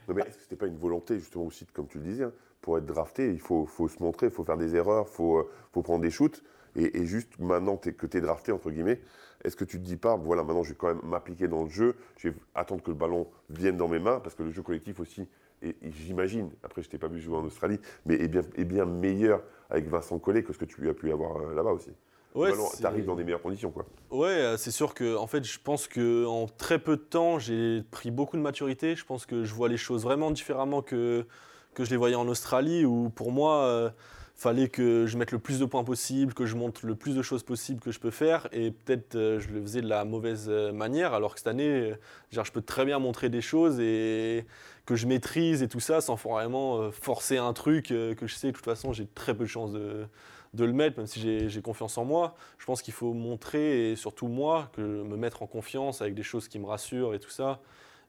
Euh, 0.10 0.14
mais 0.14 0.22
est-ce 0.22 0.38
que 0.38 0.44
c'était 0.44 0.56
pas 0.56 0.68
une 0.68 0.78
volonté 0.78 1.20
justement 1.20 1.46
aussi 1.46 1.66
comme 1.68 1.88
tu 1.88 2.00
le 2.00 2.06
disais 2.06 2.24
hein, 2.26 2.34
pour 2.62 2.78
être 2.78 2.86
drafté, 2.86 3.32
il 3.32 3.40
faut, 3.40 3.66
faut 3.66 3.88
se 3.88 4.02
montrer, 4.02 4.28
il 4.28 4.32
faut 4.32 4.44
faire 4.44 4.58
des 4.58 4.76
erreurs, 4.76 5.06
il 5.10 5.14
faut, 5.14 5.50
faut 5.72 5.82
prendre 5.84 6.02
des 6.02 6.12
shoots 6.12 6.44
et, 6.76 7.06
juste 7.06 7.40
maintenant 7.40 7.78
que 7.78 7.90
tu 7.90 8.18
es 8.18 8.22
drafté 8.22 8.52
entre 8.52 8.70
guillemets, 8.70 9.02
est-ce 9.44 9.56
que 9.56 9.64
tu 9.64 9.80
te 9.80 9.84
dis 9.84 9.98
pas 9.98 10.16
voilà 10.16 10.44
maintenant 10.44 10.64
je 10.64 10.70
vais 10.70 10.76
quand 10.76 10.88
même 10.88 11.02
m'appliquer 11.04 11.48
dans 11.48 11.64
le 11.64 11.70
jeu, 11.70 11.96
je 12.18 12.30
vais 12.30 12.36
attendre 12.56 12.84
que 12.84 12.92
le 12.92 12.98
ballon 12.98 13.28
vienne 13.50 13.78
dans 13.78 13.88
mes 13.88 14.00
mains 14.00 14.20
parce 14.20 14.36
que 14.36 14.44
le 14.44 14.52
jeu 14.52 14.62
collectif 14.62 15.00
aussi 15.00 15.28
et, 15.62 15.76
j'imagine, 15.84 16.52
après 16.64 16.84
je 16.84 16.90
t'ai 16.90 16.98
pas 16.98 17.08
vu 17.08 17.20
jouer 17.20 17.36
en 17.36 17.46
Australie, 17.46 17.80
mais 18.06 18.16
est 18.16 18.28
bien, 18.28 18.42
est 18.56 18.66
bien 18.66 18.86
meilleur 18.86 19.42
avec 19.70 19.88
Vincent 19.88 20.20
Collet 20.20 20.44
que 20.44 20.54
ce 20.54 20.58
que 20.58 20.66
tu 20.66 20.88
as 20.88 20.94
pu 20.94 21.12
avoir 21.12 21.38
euh, 21.38 21.56
là-bas 21.56 21.72
aussi. 21.72 21.92
Ouais, 22.36 22.52
tu 22.78 22.86
arrives 22.86 23.06
dans 23.06 23.16
des 23.16 23.24
meilleures 23.24 23.42
conditions. 23.42 23.72
Quoi. 23.72 23.86
Ouais, 24.12 24.28
euh, 24.28 24.58
c'est 24.58 24.72
sûr 24.72 24.94
que 24.94 25.16
en 25.16 25.28
fait, 25.28 25.44
je 25.44 25.58
pense 25.64 25.88
qu'en 25.88 26.48
très 26.58 26.80
peu 26.80 26.96
de 26.96 27.02
temps, 27.02 27.40
j'ai 27.40 27.84
pris 27.90 28.12
beaucoup 28.12 28.38
de 28.38 28.42
maturité. 28.42 28.96
Je 28.96 29.06
pense 29.06 29.26
que 29.26 29.44
je 29.44 29.54
vois 29.54 29.70
les 29.70 29.78
choses 29.78 30.04
vraiment 30.04 30.30
différemment 30.32 30.82
que, 30.82 31.26
que 31.74 31.84
je 31.84 31.90
les 31.90 31.98
voyais 31.98 32.16
en 32.16 32.28
Australie, 32.28 32.86
où 32.86 33.10
pour 33.10 33.32
moi, 33.32 33.64
euh, 33.64 33.90
fallait 34.36 34.68
que 34.70 35.08
je 35.08 35.18
mette 35.18 35.32
le 35.32 35.40
plus 35.40 35.60
de 35.60 35.66
points 35.66 35.84
possible, 35.84 36.36
que 36.36 36.46
je 36.46 36.56
montre 36.56 36.86
le 36.86 36.94
plus 36.94 37.16
de 37.16 37.24
choses 37.24 37.42
possibles 37.42 37.80
que 37.80 37.92
je 37.92 38.00
peux 38.00 38.12
faire. 38.12 38.48
Et 38.52 38.70
peut-être 38.70 39.14
je 39.14 39.48
le 39.48 39.62
faisais 39.62 39.82
de 39.82 39.90
la 39.90 40.06
mauvaise 40.06 40.48
manière, 40.48 41.14
alors 41.14 41.34
que 41.34 41.40
cette 41.40 41.48
année, 41.48 41.94
genre, 42.32 42.46
je 42.46 42.52
peux 42.52 42.62
très 42.62 42.86
bien 42.86 43.00
montrer 43.00 43.30
des 43.30 43.42
choses 43.42 43.80
et 43.80 44.46
que 44.88 44.96
je 44.96 45.06
maîtrise 45.06 45.62
et 45.62 45.68
tout 45.68 45.82
ça 45.82 46.02
sans 46.02 46.16
vraiment 46.16 46.80
euh, 46.80 46.92
forcer 46.92 47.38
un 47.38 47.54
truc 47.54 47.92
euh, 47.92 48.16
que 48.16 48.26
je 48.26 48.34
sais 48.34 48.48
que 48.48 48.54
de 48.54 48.58
toute 48.58 48.66
façon 48.66 48.94
j'ai 48.94 49.06
très 49.06 49.36
peu 49.36 49.44
de 49.44 49.50
chances 49.50 49.74
de, 49.74 50.08
de 50.54 50.66
le 50.66 50.74
mettre, 50.74 50.98
même 50.98 51.08
si 51.08 51.50
j'ai 51.50 51.62
confiance 51.62 51.98
en 51.98 52.06
moi. 52.06 52.36
Je 52.58 52.66
pense 52.66 52.82
qu'il 52.82 52.94
faut 52.94 53.14
montrer, 53.14 53.92
et 53.92 53.96
surtout 53.96 54.28
moi, 54.28 54.70
que 54.74 54.82
me 54.82 55.18
mettre 55.18 55.44
en 55.44 55.48
confiance 55.48 56.02
avec 56.02 56.16
des 56.16 56.24
choses 56.24 56.48
qui 56.48 56.60
me 56.60 56.66
rassurent 56.66 57.14
et 57.14 57.20
tout 57.20 57.30
ça. 57.30 57.60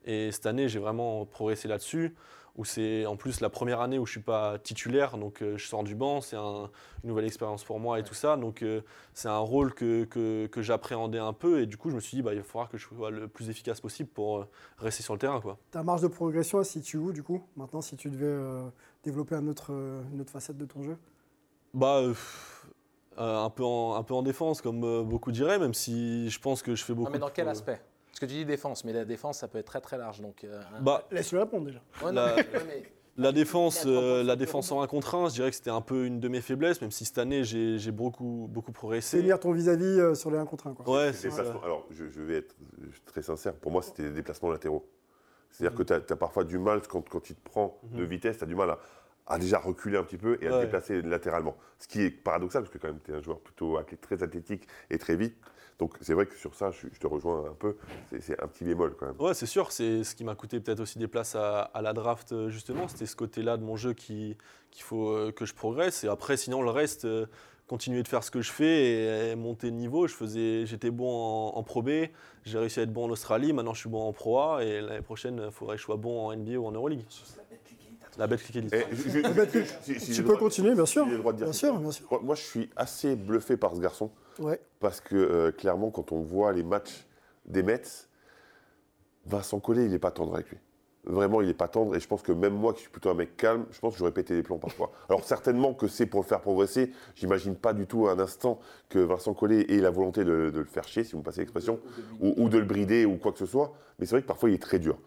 Et 0.05 0.31
cette 0.33 0.47
année, 0.47 0.69
j'ai 0.69 0.79
vraiment 0.79 1.27
progressé 1.27 1.69
là-dessus 1.69 2.15
où 2.59 2.65
c'est 2.65 3.07
en 3.07 3.17
plus 3.17 3.41
la 3.41 3.49
première 3.49 3.81
année 3.81 3.99
où 3.99 4.05
je 4.05 4.11
suis 4.11 4.21
pas 4.21 4.59
titulaire, 4.59 5.17
donc 5.17 5.43
euh, 5.43 5.57
je 5.57 5.67
sors 5.67 5.85
du 5.85 5.95
banc, 5.95 6.21
c'est 6.21 6.37
une 6.37 6.69
nouvelle 7.05 7.25
expérience 7.25 7.63
pour 7.63 7.79
moi 7.79 8.01
et 8.01 8.03
tout 8.03 8.15
ça, 8.15 8.37
donc 8.37 8.63
euh, 8.63 8.83
c'est 9.15 9.29
un 9.29 9.39
rôle 9.39 9.73
que, 9.73 10.05
que, 10.05 10.61
j'appréhendais 10.61 11.21
un 11.21 11.33
peu 11.33 11.61
et 11.61 11.67
du 11.67 11.77
coup 11.77 11.89
je 11.89 11.95
me 11.95 12.01
suis 12.01 12.17
dit 12.17 12.23
bah, 12.23 12.35
il 12.35 12.39
va 12.39 12.43
falloir 12.43 12.69
que 12.69 12.77
je 12.77 12.89
sois 12.89 13.11
le 13.11 13.29
plus 13.29 13.49
efficace 13.49 13.81
possible 13.81 14.09
pour 14.09 14.39
euh, 14.39 14.49
rester 14.79 15.05
sur 15.05 15.15
le 15.15 15.21
terrain. 15.21 15.41
Quoi. 15.41 15.57
Ta 15.71 15.85
marge 15.85 16.03
de 16.03 16.09
progression, 16.09 16.65
si 16.65 16.83
tu 16.83 16.97
où 16.97 17.13
du 17.13 17.23
coup 17.23 17.41
maintenant 17.57 17.81
si 17.81 17.97
tu 17.97 18.11
devais 18.11 18.37
développer 19.05 19.37
un 19.37 19.47
autre, 19.47 19.71
une 20.13 20.21
autre 20.21 20.33
facette 20.33 20.59
de 20.59 20.67
ton 20.67 20.83
jeu? 20.83 20.99
Bah 21.79 22.03
un, 23.17 23.51
peu 23.51 23.65
en, 23.65 23.95
un 23.95 24.03
peu 24.03 24.15
en 24.15 24.23
défense 24.23 24.61
comme 24.61 25.03
beaucoup 25.05 25.33
diraient, 25.33 25.59
même 25.59 25.75
si 25.75 26.31
je 26.31 26.41
pense 26.41 26.63
que 26.63 26.75
je 26.75 26.85
fais 26.85 26.95
beaucoup. 26.95 27.11
mais 27.11 27.19
dans 27.19 27.31
quel 27.31 27.49
aspect? 27.49 27.81
Parce 28.19 28.33
que 28.33 28.35
tu 28.35 28.41
dis 28.41 28.45
défense, 28.45 28.85
mais 28.85 28.93
la 28.93 29.05
défense, 29.05 29.39
ça 29.39 29.47
peut 29.47 29.59
être 29.59 29.67
très 29.67 29.81
très 29.81 29.97
large. 29.97 30.21
Donc, 30.21 30.43
euh, 30.43 30.61
bah, 30.81 31.07
Laisse-le 31.13 31.39
répondre 31.39 31.67
déjà. 31.67 31.81
la, 33.17 33.31
défense, 33.31 33.85
euh, 33.87 34.25
la 34.25 34.35
défense 34.35 34.73
en 34.73 34.83
1 34.83 34.89
contre 34.89 35.15
1, 35.15 35.29
je 35.29 35.35
dirais 35.35 35.51
que 35.51 35.55
c'était 35.55 35.71
un 35.71 35.81
peu 35.81 36.05
une 36.05 36.19
de 36.19 36.27
mes 36.27 36.41
faiblesses, 36.41 36.81
même 36.81 36.91
si 36.91 37.05
cette 37.05 37.19
année, 37.19 37.45
j'ai 37.45 37.93
beaucoup, 37.93 38.49
beaucoup 38.51 38.73
progressé. 38.73 39.19
C'est 39.19 39.23
lire 39.23 39.39
ton 39.39 39.53
vis-à-vis 39.53 40.01
euh, 40.01 40.15
sur 40.17 40.33
les 40.33 40.39
1 40.39 40.47
contre 40.47 40.67
1. 40.67 40.75
Quoi. 40.75 40.97
Ouais, 40.97 41.13
c'est 41.13 41.31
ça. 41.31 41.43
Alors, 41.63 41.87
je, 41.91 42.21
vais 42.21 42.39
être 42.39 42.57
très 43.07 43.23
sincère. 43.23 43.55
Pour 43.55 43.71
moi, 43.71 43.83
c'était 43.83 44.03
des 44.03 44.15
déplacements 44.15 44.51
latéraux. 44.51 44.85
C'est-à-dire 45.53 45.79
que 45.79 45.85
tu 45.85 45.93
as, 45.93 46.17
parfois 46.17 46.43
du 46.43 46.59
mal, 46.59 46.83
quand, 46.89 47.09
quand 47.09 47.31
il 47.31 47.37
te 47.37 47.49
prend 47.49 47.79
de 47.85 48.03
mhm. 48.03 48.09
vitesse, 48.09 48.39
tu 48.39 48.43
as 48.45 48.49
du 48.49 48.57
mal 48.57 48.71
à, 48.71 48.79
déjà 49.37 49.59
reculer 49.59 49.99
un 49.99 50.05
petit 50.05 50.17
peu 50.17 50.39
et 50.41 50.47
à 50.47 50.53
te 50.53 50.61
déplacer 50.61 51.03
latéralement. 51.03 51.57
Ce 51.79 51.87
qui 51.87 52.01
est 52.01 52.11
paradoxal, 52.11 52.63
parce 52.63 52.73
que 52.73 52.79
quand 52.79 52.89
même, 52.89 53.01
tu 53.05 53.13
es 53.13 53.15
un 53.15 53.21
joueur 53.21 53.41
plutôt 53.41 53.79
très 54.01 54.23
athlétique 54.23 54.67
et 54.89 54.99
très 54.99 55.17
vite. 55.17 55.37
Donc 55.79 55.95
c'est 56.01 56.13
vrai 56.13 56.27
que 56.27 56.35
sur 56.35 56.55
ça, 56.55 56.71
je, 56.73 56.89
te 56.99 57.07
rejoins 57.07 57.51
un 57.51 57.55
peu. 57.55 57.77
C'est 58.21 58.41
un 58.43 58.49
petit 58.49 58.65
bémol 58.65 58.97
quand 58.99 59.07
même. 59.07 59.15
Ouais, 59.21 59.35
c'est 59.35 59.47
sûr. 59.47 59.71
C'est 59.71 60.03
ce 60.03 60.17
qui 60.17 60.25
m'a 60.25 60.35
coûté 60.35 60.59
peut-être 60.59 60.81
aussi 60.81 60.99
des 60.99 61.07
places 61.07 61.37
à, 61.37 61.71
la 61.81 61.93
draft 61.93 62.33
euh, 62.33 62.49
justement. 62.49 62.89
C'était 62.89 63.07
ce 63.07 63.15
côté-là 63.15 63.57
de 63.57 63.63
mon 63.63 63.77
jeu 63.77 63.93
qu'il 63.93 64.37
faut 64.81 65.11
euh, 65.11 65.31
que 65.31 65.47
je 65.47 65.55
progresse. 65.55 66.03
Et 66.03 66.09
après, 66.09 66.37
sinon 66.37 66.63
le 66.63 66.71
reste, 66.71 67.05
euh, 67.05 67.27
continuer 67.69 68.03
de 68.03 68.09
faire 68.09 68.25
ce 68.25 68.33
que 68.33 68.41
je 68.41 68.51
fais 68.51 69.31
et, 69.31 69.37
monter 69.37 69.71
de 69.71 69.77
niveau. 69.77 70.09
Je 70.09 70.15
faisais, 70.15 70.67
j'étais 70.67 70.91
bon 70.91 71.49
en, 71.55 71.63
Pro 71.63 71.83
B. 71.83 71.91
J'ai 72.45 72.59
réussi 72.59 72.81
à 72.81 72.83
être 72.83 72.93
bon 72.93 73.05
en 73.05 73.11
Australie. 73.11 73.53
Maintenant, 73.53 73.75
je 73.75 73.81
suis 73.81 73.91
bon 73.91 74.03
en 74.03 74.13
Pro 74.13 74.41
A. 74.41 74.65
Et 74.65 74.81
l'année 74.81 75.03
prochaine, 75.03 75.41
il 75.45 75.53
faudrait 75.53 75.77
que 75.77 75.81
je 75.81 75.85
sois 75.85 75.97
bon 75.97 76.27
en 76.27 76.35
NBA 76.35 76.59
ou 76.59 76.67
en 76.67 76.73
Euroleague. 76.73 77.05
La 78.19 78.27
bête 78.27 78.41
Si, 79.83 80.13
tu 80.13 80.25
peux 80.25 80.37
continuer, 80.37 80.75
bien 80.75 80.87
sûr. 80.87 81.07
bien, 81.07 81.53
sûr, 81.53 81.79
bien 81.79 81.91
sûr. 81.93 82.23
Moi, 82.23 82.35
je 82.35 82.43
suis 82.43 82.71
assez 82.77 83.15
bluffé 83.15 83.57
par 83.57 83.75
ce 83.75 83.81
garçon. 83.81 84.11
Parce 84.81 85.01
que 85.01 85.17
euh, 85.17 85.53
clairement, 85.53 85.91
quand 85.91 86.13
on 86.13 86.21
voit 86.21 86.53
les 86.53 86.63
matchs 86.63 87.07
des 87.47 87.63
Mets, 87.63 88.09
Vincent 89.27 89.61
Collet, 89.61 89.85
il 89.85 89.91
n'est 89.91 89.99
pas 89.99 90.11
tendre 90.11 90.35
avec 90.35 90.51
lui. 90.51 90.59
Vraiment, 91.05 91.41
il 91.41 91.47
n'est 91.47 91.55
pas 91.55 91.69
tendre. 91.69 91.95
Et 91.97 92.01
je 92.01 92.07
pense 92.07 92.23
que 92.23 92.33
même 92.33 92.55
moi, 92.55 92.75
qui 92.75 92.83
suis 92.83 92.91
plutôt 92.91 93.09
un 93.09 93.15
mec 93.15 93.37
calme, 93.37 93.67
je 93.71 93.81
pense 93.81 93.95
que 93.95 93.99
j'aurais 93.99 94.13
pété 94.13 94.35
les 94.35 94.43
plombs 94.43 94.59
parfois. 94.59 94.93
Alors 95.09 95.25
certainement 95.25 95.73
que 95.73 95.89
c'est 95.89 96.07
pour 96.07 96.21
le 96.21 96.27
faire 96.27 96.41
progresser. 96.41 96.93
J'imagine 97.15 97.57
pas 97.57 97.73
du 97.73 97.87
tout 97.87 98.09
un 98.09 98.19
instant 98.19 98.61
que 98.89 98.99
Vincent 98.99 99.33
Collet 99.33 99.67
ait 99.73 99.81
la 99.81 99.91
volonté 99.91 100.25
de, 100.25 100.53
le 100.55 100.65
faire 100.65 100.87
chier, 100.87 101.05
si 101.05 101.13
vous 101.13 101.19
me 101.19 101.25
passez 101.25 101.41
l'expression, 101.41 101.81
ou, 102.21 102.49
de 102.49 102.59
le 102.59 102.65
brider 102.65 103.05
ou 103.05 103.17
quoi 103.17 103.33
que 103.33 103.39
ce 103.39 103.47
soit. 103.47 103.73
Mais 103.99 104.07
c'est 104.07 104.13
vrai 104.13 104.23
que 104.23 104.27
parfois, 104.27 104.51
il 104.51 104.55
est 104.55 104.63
très 104.63 104.79
dur. 104.79 104.99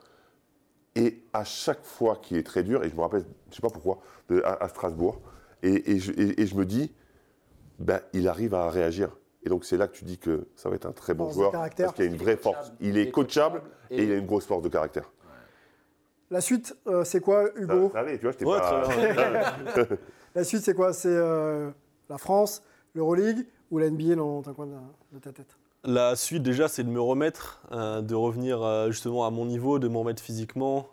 Et 0.95 1.23
à 1.33 1.43
chaque 1.43 1.83
fois 1.83 2.17
qu'il 2.17 2.37
est 2.37 2.43
très 2.43 2.63
dur, 2.63 2.83
et 2.83 2.89
je 2.89 2.95
me 2.95 3.01
rappelle, 3.01 3.21
je 3.21 3.51
ne 3.51 3.55
sais 3.55 3.61
pas 3.61 3.69
pourquoi, 3.69 4.01
à, 4.43 4.67
Strasbourg, 4.67 5.21
et, 5.63 5.99
je, 5.99 6.55
me 6.55 6.65
dis, 6.65 6.91
ben, 7.79 8.01
il 8.13 8.27
arrive 8.27 8.53
à 8.53 8.69
réagir. 8.69 9.15
Et 9.43 9.49
donc 9.49 9.65
c'est 9.65 9.77
là 9.77 9.87
que 9.87 9.95
tu 9.95 10.05
dis 10.05 10.17
que 10.17 10.47
ça 10.55 10.69
va 10.69 10.75
être 10.75 10.85
un 10.85 10.91
très 10.91 11.13
bon 11.13 11.31
joueur 11.31 11.51
parce 11.51 11.93
qu'il 11.93 12.03
a 12.03 12.07
une 12.07 12.17
vraie 12.17 12.37
force. 12.37 12.71
Il 12.79 12.97
est 12.97 13.09
coachable 13.09 13.61
et, 13.89 14.03
il 14.03 14.11
a 14.11 14.15
une 14.15 14.25
grosse 14.25 14.45
force 14.45 14.61
de 14.61 14.69
caractère. 14.69 15.11
La 16.29 16.41
suite, 16.41 16.75
euh, 16.87 17.03
c'est 17.03 17.19
quoi, 17.19 17.49
Hugo 17.55 17.91
ça, 17.93 18.05
tu 18.37 18.43
vois, 18.45 18.61
pas... 18.61 18.87
La 20.35 20.45
suite, 20.45 20.61
c'est 20.61 20.73
quoi? 20.73 20.93
C'est 20.93 21.09
euh, 21.09 21.71
la 22.09 22.17
France, 22.17 22.63
l'Euroleague 22.95 23.45
ou 23.69 23.79
la 23.79 23.89
NBA 23.89 24.15
dans 24.15 24.47
un 24.47 24.53
coin 24.53 24.67
de, 25.11 25.19
ta 25.19 25.33
tête? 25.33 25.57
La 25.83 26.15
suite, 26.15 26.43
déjà, 26.43 26.67
c'est 26.67 26.83
de 26.83 26.89
me 26.89 27.01
remettre, 27.01 27.61
euh, 27.71 28.01
de 28.01 28.13
revenir 28.13 28.91
justement 28.91 29.25
à 29.25 29.31
mon 29.31 29.45
niveau, 29.45 29.79
de 29.79 29.87
me 29.87 29.97
remettre 29.97 30.21
physiquement, 30.21 30.89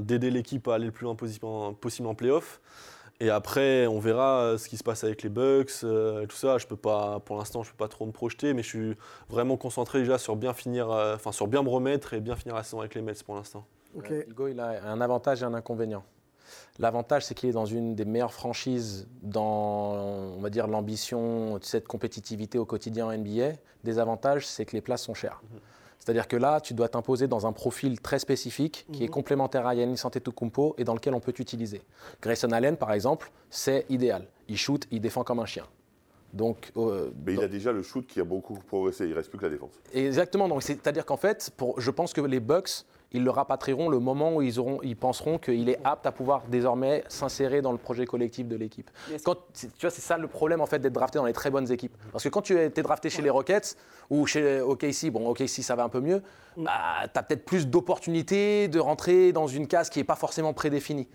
d'aider 0.00 0.30
l'équipe 0.30 0.66
à 0.68 0.74
aller 0.74 0.86
le 0.86 0.92
plus 0.92 1.04
loin 1.04 1.14
possible 1.14 1.46
en, 1.46 1.72
possible 1.72 2.08
en 2.08 2.14
playoff. 2.14 2.60
Et 3.20 3.30
après, 3.30 3.86
on 3.86 4.00
verra 4.00 4.40
euh, 4.40 4.58
ce 4.58 4.68
qui 4.68 4.76
se 4.76 4.82
passe 4.82 5.04
avec 5.04 5.22
les 5.22 5.28
Bucks, 5.28 5.70
euh, 5.84 6.26
tout 6.26 6.36
ça. 6.36 6.58
Je 6.58 6.66
peux 6.66 6.76
pas, 6.76 7.20
pour 7.20 7.36
l'instant, 7.36 7.62
je 7.62 7.70
peux 7.70 7.76
pas 7.76 7.88
trop 7.88 8.06
me 8.06 8.12
projeter, 8.12 8.54
mais 8.54 8.62
je 8.62 8.68
suis 8.68 8.96
vraiment 9.28 9.56
concentré 9.56 10.00
déjà 10.00 10.18
sur 10.18 10.34
bien 10.36 10.52
finir, 10.52 10.90
euh, 10.90 11.14
enfin 11.14 11.30
sur 11.30 11.46
bien 11.46 11.62
me 11.62 11.68
remettre 11.68 12.14
et 12.14 12.20
bien 12.20 12.34
finir 12.34 12.56
la 12.56 12.64
saison 12.64 12.80
avec 12.80 12.94
les 12.94 13.02
Mets 13.02 13.14
pour 13.24 13.36
l'instant. 13.36 13.66
Hugo, 13.94 14.48
il 14.48 14.58
a 14.58 14.90
un 14.90 15.00
avantage 15.00 15.42
et 15.42 15.44
un 15.44 15.54
inconvénient. 15.54 16.04
L'avantage, 16.80 17.24
c'est 17.24 17.34
qu'il 17.34 17.48
est 17.48 17.52
dans 17.52 17.66
une 17.66 17.94
des 17.94 18.04
meilleures 18.04 18.32
franchises 18.32 19.06
dans, 19.22 19.94
on 20.36 20.40
va 20.40 20.50
dire, 20.50 20.66
l'ambition, 20.66 21.58
cette 21.62 21.86
compétitivité 21.86 22.58
au 22.58 22.64
quotidien 22.64 23.06
en 23.06 23.16
NBA. 23.16 23.52
Des 23.84 23.98
avantages, 24.00 24.46
c'est 24.46 24.64
que 24.64 24.72
les 24.72 24.80
places 24.80 25.02
sont 25.02 25.14
chères. 25.14 25.40
Mhm. 25.52 25.58
C'est-à-dire 26.00 26.26
que 26.28 26.36
là, 26.36 26.60
tu 26.60 26.74
dois 26.74 26.88
t'imposer 26.88 27.28
dans 27.28 27.46
un 27.46 27.52
profil 27.52 28.00
très 28.00 28.18
spécifique 28.18 28.86
qui 28.92 29.04
est 29.04 29.06
Mhm. 29.06 29.12
complémentaire 29.12 29.66
à 29.66 29.74
Yannis 29.74 30.00
Antetokounmpo 30.04 30.74
et 30.76 30.84
dans 30.84 30.94
lequel 30.94 31.14
on 31.14 31.20
peut 31.20 31.32
t'utiliser. 31.32 31.80
Grayson 32.20 32.50
Allen, 32.50 32.76
par 32.76 32.92
exemple, 32.92 33.30
c'est 33.50 33.86
idéal. 33.88 34.26
Il 34.48 34.56
shoot, 34.58 34.84
il 34.90 35.00
défend 35.00 35.22
comme 35.22 35.38
un 35.38 35.46
chien. 35.46 35.64
Donc, 36.34 36.72
euh, 36.76 37.10
Mais 37.24 37.34
il 37.34 37.40
a 37.40 37.46
déjà 37.48 37.70
le 37.70 37.82
shoot 37.84 38.04
qui 38.04 38.20
a 38.20 38.24
beaucoup 38.24 38.54
progressé, 38.66 39.06
il 39.06 39.14
reste 39.14 39.30
plus 39.30 39.38
que 39.38 39.44
la 39.44 39.52
défense. 39.52 39.70
Exactement. 39.94 40.48
Donc, 40.48 40.64
c'est-à-dire 40.64 41.06
qu'en 41.06 41.16
fait, 41.16 41.50
pour, 41.56 41.80
je 41.80 41.90
pense 41.92 42.12
que 42.12 42.20
les 42.20 42.40
Bucks, 42.40 42.84
ils 43.14 43.24
le 43.24 43.30
rapatrieront 43.30 43.88
le 43.88 43.98
moment 44.00 44.34
où 44.34 44.42
ils, 44.42 44.60
auront, 44.60 44.80
ils 44.82 44.96
penseront 44.96 45.38
qu'il 45.38 45.68
est 45.70 45.78
apte 45.84 46.04
à 46.04 46.12
pouvoir 46.12 46.42
désormais 46.48 47.04
s'insérer 47.08 47.62
dans 47.62 47.72
le 47.72 47.78
projet 47.78 48.04
collectif 48.04 48.46
de 48.46 48.56
l'équipe. 48.56 48.90
Quand, 49.24 49.36
tu 49.54 49.68
vois, 49.80 49.90
c'est 49.90 50.02
ça 50.02 50.18
le 50.18 50.28
problème 50.28 50.60
en 50.60 50.66
fait 50.66 50.78
d'être 50.80 50.92
drafté 50.92 51.18
dans 51.18 51.24
les 51.24 51.32
très 51.32 51.50
bonnes 51.50 51.70
équipes. 51.72 51.96
Parce 52.12 52.24
que 52.24 52.28
quand 52.28 52.42
tu 52.42 52.58
es 52.58 52.68
drafté 52.70 53.08
chez 53.08 53.22
les 53.22 53.30
Rockets 53.30 53.76
ou 54.10 54.26
chez 54.26 54.60
OKC, 54.60 55.10
bon 55.10 55.26
OKC 55.28 55.62
ça 55.62 55.74
va 55.74 55.84
un 55.84 55.88
peu 55.88 56.00
mieux, 56.00 56.22
Mm. 56.56 56.64
bah, 56.64 56.72
tu 57.12 57.18
as 57.18 57.22
peut-être 57.22 57.44
plus 57.44 57.66
d'opportunités 57.66 58.68
de 58.68 58.78
rentrer 58.78 59.32
dans 59.32 59.46
une 59.46 59.66
case 59.66 59.90
qui 59.90 59.98
n'est 59.98 60.04
pas 60.04 60.14
forcément 60.14 60.52
prédéfinie. 60.52 61.08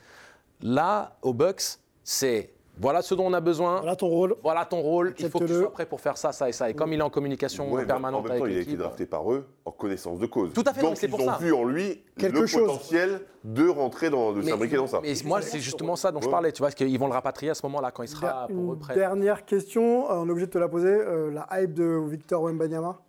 Là, 0.61 1.17
aux 1.21 1.33
Bucks, 1.33 1.79
c'est 2.03 2.51
voilà 2.79 3.01
ce 3.01 3.13
dont 3.13 3.25
on 3.27 3.33
a 3.33 3.41
besoin. 3.41 3.79
Voilà 3.81 3.95
ton 3.95 4.07
rôle. 4.07 4.35
Voilà 4.41 4.65
ton 4.65 4.79
rôle. 4.81 5.13
Il 5.19 5.29
faut 5.29 5.39
que 5.39 5.45
tu 5.45 5.53
sois 5.53 5.71
prêt 5.71 5.85
pour 5.85 5.99
faire 6.01 6.17
ça, 6.17 6.31
ça 6.31 6.47
et 6.49 6.53
ça. 6.53 6.69
Et 6.69 6.73
comme 6.73 6.93
il 6.93 6.99
est 6.99 7.03
en 7.03 7.09
communication 7.09 7.71
Ouais, 7.71 7.85
permanente 7.85 8.21
en 8.21 8.23
même 8.23 8.31
avec 8.31 8.43
temps, 8.43 8.49
il 8.49 8.57
a 8.57 8.61
été 8.61 8.75
drafté 8.77 9.05
par 9.05 9.31
eux 9.31 9.45
en 9.65 9.71
connaissance 9.71 10.19
de 10.19 10.25
cause. 10.25 10.53
Tout 10.53 10.63
à 10.65 10.73
fait, 10.73 10.81
Donc, 10.81 10.97
c'est 10.97 11.07
ils 11.07 11.09
pour 11.09 11.19
ont 11.21 11.25
ça. 11.25 11.37
vu 11.39 11.53
en 11.53 11.63
lui 11.65 12.01
Quelque 12.17 12.39
le 12.39 12.47
chose. 12.47 12.61
potentiel 12.67 13.21
de 13.43 13.67
rentrer 13.67 14.09
dans, 14.09 14.33
de 14.33 14.41
s'imbriquer 14.41 14.77
dans 14.77 14.87
ça. 14.87 14.99
Mais 15.01 15.13
moi, 15.25 15.41
c'est 15.41 15.59
justement 15.59 15.95
ça 15.95 16.11
dont 16.11 16.21
je 16.21 16.29
parlais. 16.29 16.51
Tu 16.51 16.61
vois, 16.61 16.71
qu'ils 16.71 16.97
vont 16.99 17.07
le 17.07 17.13
rapatrier 17.13 17.51
à 17.51 17.55
ce 17.55 17.65
moment-là, 17.67 17.91
quand 17.91 18.03
il 18.03 18.09
sera 18.09 18.47
pour 18.47 18.73
eux 18.73 18.77
prêt. 18.77 18.95
dernière 18.95 19.45
question, 19.45 20.09
euh, 20.09 20.15
on 20.15 20.27
est 20.27 20.31
obligé 20.31 20.47
de 20.47 20.51
te 20.51 20.57
la 20.57 20.67
poser. 20.67 20.87
euh, 20.89 21.31
la 21.31 21.47
hype 21.61 21.73
de 21.73 21.99
Victor 22.09 22.43
Wembanyama, 22.43 22.99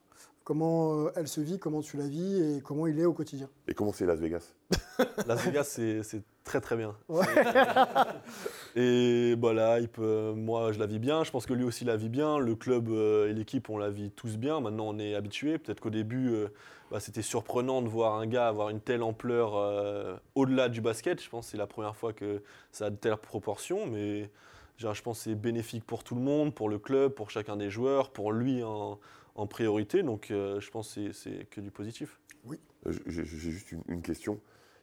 comment 0.51 0.95
euh, 0.95 1.13
elle 1.15 1.29
se 1.29 1.41
vit, 1.41 1.61
comment 1.61 1.81
tu 1.81 1.97
la 1.97 2.09
vis 2.09 2.57
et 2.57 2.61
comment 2.61 2.89
il 2.89 2.99
est 2.99 3.05
au 3.05 3.13
quotidien. 3.13 3.49
Et 3.69 3.73
comment 3.73 3.93
c'est 3.93 4.05
Las 4.05 4.19
Vegas? 4.19 4.53
Las 5.29 5.45
Vegas, 5.45 5.63
c'est 5.63 6.25
très 6.43 6.61
très 6.61 6.77
bien. 6.77 6.97
Ouais. 7.09 7.25
Et 8.75 9.37
bah, 9.37 9.53
la 9.53 9.79
hype, 9.79 9.99
euh, 10.01 10.35
moi 10.35 10.73
je 10.73 10.81
la 10.81 10.87
vis 10.87 10.99
bien, 10.99 11.23
je 11.23 11.31
pense 11.31 11.47
que 11.47 11.55
lui 11.55 11.63
aussi 11.63 11.85
la 11.85 11.97
vit 11.97 12.09
bien, 12.09 12.37
le 12.37 12.57
club 12.57 12.89
euh, 12.89 13.31
et 13.31 13.33
l'équipe 13.33 13.71
on 13.71 13.79
la 13.79 13.91
vit 13.91 14.11
tous 14.11 14.39
bien, 14.39 14.59
maintenant 14.59 14.89
on 14.89 14.99
est 14.99 15.15
habitué. 15.15 15.57
Peut-être 15.57 15.79
qu'au 15.79 15.89
début 15.89 16.31
euh, 16.31 16.49
bah, 16.91 16.99
c'était 16.99 17.23
surprenant 17.23 17.81
de 17.81 17.89
voir 17.89 18.17
un 18.17 18.27
gars 18.27 18.49
avoir 18.49 18.71
une 18.71 18.81
telle 18.81 19.05
ampleur 19.05 19.53
euh, 19.55 20.17
au-delà 20.35 20.69
du 20.69 20.81
basket, 20.81 21.23
je 21.23 21.31
pense 21.31 21.47
que 21.47 21.53
c'est 21.53 21.59
la 21.59 21.69
première 21.69 21.95
fois 21.95 22.13
que 22.13 22.43
ça 22.73 22.87
a 22.87 22.91
de 22.91 22.97
telles 22.97 23.17
proportions, 23.19 23.87
mais 23.87 24.29
genre, 24.79 24.95
je 24.95 25.03
pense 25.03 25.19
que 25.19 25.25
c'est 25.25 25.35
bénéfique 25.37 25.85
pour 25.85 26.03
tout 26.03 26.17
le 26.17 26.23
monde, 26.23 26.55
pour 26.55 26.69
le 26.69 26.81
club, 26.81 27.13
pour 27.13 27.31
chacun 27.31 27.57
des 27.57 27.71
joueurs, 27.71 28.11
pour 28.11 28.33
lui 28.33 28.65
en, 28.65 28.99
en 29.35 29.47
priorité, 29.47 30.03
donc 30.03 30.31
euh, 30.31 30.61
je 30.61 30.71
pense 30.71 30.95
que 30.95 31.13
c'est- 31.13 31.49
que 31.51 31.61
du 31.61 31.71
positif. 31.71 32.21
Euh, 32.87 32.93
J'ai 33.07 33.25
juste 33.25 33.73
une, 33.73 33.83
une 33.89 34.03
question. 34.03 34.41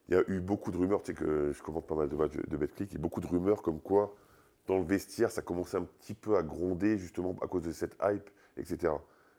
Il 0.10 0.16
y 0.16 0.18
a 0.18 0.24
eu 0.28 0.40
beaucoup 0.40 0.72
de 0.72 0.78
rumeurs, 0.78 1.02
tu 1.02 1.08
sais 1.08 1.14
que 1.18 1.52
je 1.52 1.62
commente 1.64 1.88
pas 1.88 1.96
mal 1.96 2.08
de 2.10 2.16
matchs 2.16 2.38
de 2.48 2.58
Betclic, 2.58 2.94
et 2.94 2.98
beaucoup 2.98 3.20
de 3.22 3.28
rumeurs 3.28 3.62
comme 3.62 3.80
quoi, 3.82 4.16
dans 4.68 4.78
le 4.78 4.84
vestiaire, 4.84 5.32
ça 5.32 5.42
commençait 5.42 5.78
un 5.78 5.84
petit 5.84 6.14
peu 6.14 6.38
à 6.38 6.44
gronder, 6.44 6.98
justement, 6.98 7.36
à 7.42 7.48
cause 7.48 7.64
de 7.64 7.72
cette 7.72 7.98
hype, 8.04 8.30
etc. 8.58 8.94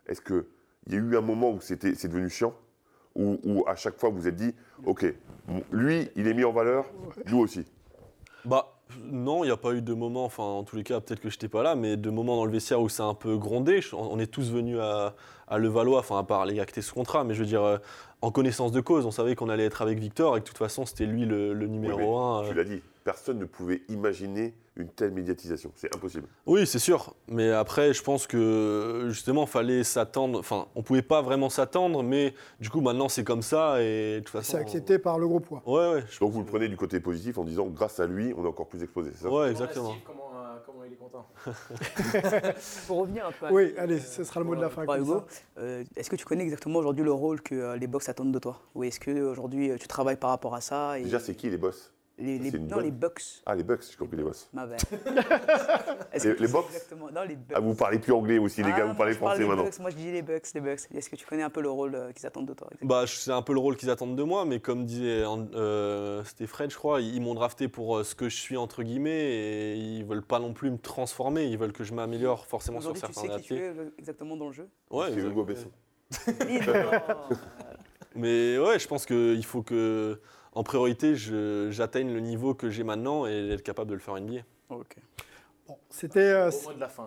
Est-ce 0.06 0.20
qu'il 0.20 0.44
y 0.88 0.94
a 0.94 0.98
eu 0.98 1.16
un 1.16 1.20
moment 1.20 1.52
où 1.52 1.60
c'était- 1.60 1.94
c'est 1.94 2.08
devenu 2.08 2.28
chiant? 2.28 2.54
Où, 3.14 3.38
où 3.44 3.64
à 3.66 3.74
chaque 3.76 3.98
fois 3.98 4.10
vous 4.10 4.16
vous 4.18 4.28
êtes 4.28 4.36
dit, 4.36 4.54
OK, 4.84 5.04
lui, 5.72 6.08
il 6.16 6.26
est 6.26 6.34
mis 6.34 6.44
en 6.44 6.52
valeur, 6.52 6.84
nous 7.26 7.38
aussi? 7.38 7.64
Bah 8.44 8.77
non, 9.04 9.44
il 9.44 9.48
n'y 9.48 9.52
a 9.52 9.56
pas 9.56 9.72
eu 9.72 9.82
de 9.82 9.94
moment, 9.94 10.24
enfin 10.24 10.42
en 10.42 10.64
tous 10.64 10.76
les 10.76 10.84
cas 10.84 11.00
peut-être 11.00 11.20
que 11.20 11.28
je 11.28 11.36
n'étais 11.36 11.48
pas 11.48 11.62
là, 11.62 11.74
mais 11.74 11.96
de 11.96 12.10
moments 12.10 12.36
dans 12.36 12.44
le 12.44 12.52
vestiaire 12.52 12.80
où 12.80 12.88
a 12.88 13.02
un 13.02 13.14
peu 13.14 13.36
grondé. 13.36 13.80
On 13.92 14.18
est 14.18 14.26
tous 14.26 14.50
venus 14.50 14.78
à, 14.80 15.14
à 15.48 15.58
Levallois, 15.58 16.00
enfin 16.00 16.18
à 16.18 16.22
part 16.22 16.46
les 16.46 16.60
étaient 16.60 16.82
sous 16.82 16.94
contrat, 16.94 17.24
mais 17.24 17.34
je 17.34 17.40
veux 17.40 17.46
dire 17.46 17.62
euh, 17.62 17.78
en 18.22 18.30
connaissance 18.30 18.72
de 18.72 18.80
cause, 18.80 19.06
on 19.06 19.10
savait 19.10 19.34
qu'on 19.34 19.48
allait 19.48 19.64
être 19.64 19.82
avec 19.82 19.98
Victor 19.98 20.36
et 20.36 20.40
que 20.40 20.44
de 20.44 20.48
toute 20.48 20.58
façon 20.58 20.86
c'était 20.86 21.06
lui 21.06 21.24
le, 21.24 21.54
numéro 21.54 22.18
un. 22.18 22.44
Tu 22.44 22.50
euh. 22.50 22.54
l'as 22.54 22.64
dit, 22.64 22.82
personne 23.04 23.38
ne 23.38 23.44
pouvait 23.44 23.82
imaginer 23.88 24.54
une 24.78 24.88
telle 24.88 25.10
médiatisation. 25.10 25.72
C'est 25.74 25.94
impossible. 25.94 26.28
Oui, 26.46 26.66
c'est 26.66 26.78
sûr. 26.78 27.14
Mais 27.26 27.50
après, 27.50 27.92
je 27.92 28.02
pense 28.02 28.26
que 28.26 29.06
justement, 29.08 29.46
fallait 29.46 29.82
s'attendre. 29.82 30.38
Enfin, 30.38 30.66
on 30.74 30.82
pouvait 30.82 31.02
pas 31.02 31.20
vraiment 31.20 31.50
s'attendre, 31.50 32.02
mais 32.02 32.34
du 32.60 32.70
coup, 32.70 32.80
maintenant, 32.80 33.08
c'est 33.08 33.24
comme 33.24 33.42
ça 33.42 33.82
et 33.82 34.16
de 34.16 34.18
toute 34.20 34.28
façon. 34.28 34.52
C'est 34.52 34.58
accepté 34.58 34.98
par 34.98 35.18
le 35.18 35.26
gros 35.26 35.40
poids. 35.40 35.62
Ouais, 35.66 35.94
ouais. 35.94 36.04
Donc 36.20 36.32
vous 36.32 36.40
le 36.40 36.46
prenez 36.46 36.68
du 36.68 36.76
côté 36.76 37.00
positif 37.00 37.38
en 37.38 37.44
disant, 37.44 37.66
grâce 37.66 37.98
à 37.98 38.06
lui, 38.06 38.32
on 38.36 38.44
est 38.44 38.48
encore 38.48 38.68
plus 38.68 38.82
exposé. 38.82 39.10
c'est 39.14 39.22
ça? 39.24 39.30
Ouais, 39.30 39.50
exactement. 39.50 39.94
Comment, 40.06 40.17
Pour 42.86 42.98
revenir 42.98 43.26
un 43.26 43.32
peu 43.32 43.46
à- 43.46 43.52
Oui, 43.52 43.74
allez, 43.78 43.98
ce 44.00 44.24
sera 44.24 44.40
le 44.40 44.46
mot 44.46 44.54
de 44.56 44.60
la 44.60 44.68
fin. 44.70 44.82
Hugo, 44.96 45.24
euh, 45.58 45.84
est-ce 45.96 46.10
que 46.10 46.16
tu 46.16 46.24
connais 46.24 46.44
exactement 46.44 46.78
aujourd'hui 46.78 47.04
le 47.04 47.12
rôle 47.12 47.40
que 47.42 47.54
euh, 47.54 47.76
les 47.76 47.86
box 47.86 48.08
attendent 48.08 48.32
de 48.32 48.38
toi? 48.38 48.60
Ou 48.74 48.84
est-ce 48.84 49.00
que 49.00 49.10
aujourd'hui 49.10 49.70
euh, 49.70 49.76
tu 49.78 49.88
travailles 49.88 50.16
par 50.16 50.30
rapport 50.30 50.54
à 50.54 50.60
ça 50.60 50.98
et 50.98 51.02
Déjà, 51.02 51.20
c'est 51.20 51.34
qui 51.34 51.48
les 51.50 51.56
boss? 51.58 51.92
Les, 52.18 52.38
Non, 52.58 52.76
bonne- 52.76 52.84
les 52.84 52.90
bucks. 52.90 53.22
Ah, 53.46 53.54
les 53.54 53.62
Bucks, 53.62 53.82
j'ai 53.90 53.96
compris 53.96 54.16
les 54.16 54.22
boss. 54.24 54.48
Ma. 54.52 54.66
Est-ce 56.12 56.28
Les- 56.28 56.34
que 56.34 56.40
les 56.40 56.46
tu 56.46 56.52
box 56.52 56.66
exactement 56.74 57.08
Non, 57.12 57.22
les 57.22 57.36
bucks. 57.36 57.52
Ah, 57.56 57.60
vous 57.60 57.74
parlez 57.74 57.98
plus 57.98 58.12
anglais 58.12 58.38
aussi, 58.38 58.62
les 58.62 58.70
Ah, 58.72 58.76
gars, 58.78 58.82
vous 58.82 58.88
moi, 58.88 58.96
parlez 58.96 59.12
je 59.12 59.18
parle 59.18 59.30
français 59.32 59.42
des 59.44 59.48
maintenant. 59.48 59.64
Bucks, 59.64 59.78
moi, 59.80 59.90
je 59.90 59.96
dis 59.96 60.10
les 60.12 60.22
bucks, 60.22 60.46
les 60.54 60.60
bucks. 60.60 60.80
Est-ce 60.94 61.08
que 61.10 61.16
tu 61.16 61.26
connais 61.26 61.42
un 61.42 61.50
peu 61.50 61.60
le 61.62 61.70
rôle 61.70 61.94
euh, 61.94 62.12
qu'ils 62.12 62.26
attendent 62.26 62.46
de 62.48 62.54
toi 62.54 62.68
Bah, 62.82 63.04
c'est 63.06 63.30
un 63.30 63.42
peu 63.42 63.52
le 63.52 63.60
rôle 63.60 63.76
qu'ils 63.76 63.90
attendent 63.90 64.16
de 64.16 64.22
moi, 64.22 64.44
mais 64.44 64.58
comme 64.60 64.84
disait 64.84 65.22
euh, 65.54 66.24
c'était 66.24 66.46
Fred, 66.46 66.70
je 66.70 66.76
crois, 66.76 67.00
ils, 67.00 67.14
ils 67.14 67.20
m'ont 67.20 67.34
drafté 67.34 67.68
pour 67.68 67.98
euh, 67.98 68.04
ce 68.04 68.14
que 68.14 68.28
je 68.28 68.36
suis 68.36 68.56
entre 68.56 68.82
guillemets 68.82 69.10
et 69.10 69.74
ils 69.76 70.04
veulent 70.04 70.22
pas 70.26 70.38
non 70.40 70.52
plus 70.52 70.70
me 70.70 70.78
transformer, 70.78 71.44
ils 71.44 71.56
veulent 71.58 71.72
que 71.72 71.84
je 71.84 71.94
m'améliore 71.94 72.46
forcément 72.46 72.80
sur 72.80 72.90
Aujourd'hui, 72.90 73.14
tu 73.14 73.20
certains 73.20 73.34
sais 73.36 73.40
qui 73.42 73.46
tu 73.48 73.54
aspects. 73.54 73.62
es 73.64 73.80
euh, 73.80 73.90
exactement 73.98 74.36
dans 74.36 74.46
le 74.48 74.52
jeu? 74.52 74.68
Ouais, 74.90 75.06
C'est 75.14 75.20
Hugo 75.20 75.44
Besson. 75.44 75.70
Mais 78.14 78.58
ouais, 78.58 78.78
je 78.78 78.88
pense 78.88 79.06
qu'il 79.06 79.44
faut 79.44 79.62
que, 79.62 80.20
en 80.58 80.64
priorité, 80.64 81.14
j'atteigne 81.14 82.12
le 82.12 82.18
niveau 82.18 82.52
que 82.52 82.68
j'ai 82.68 82.82
maintenant 82.82 83.28
et 83.28 83.50
être 83.52 83.62
capable 83.62 83.90
de 83.90 83.94
le 83.94 84.00
faire 84.00 84.14
en 84.14 84.20
NBA. 84.20 84.40
Ok. 84.70 84.96
Bon, 85.68 85.76
C'était 85.88 86.18
euh, 86.18 86.50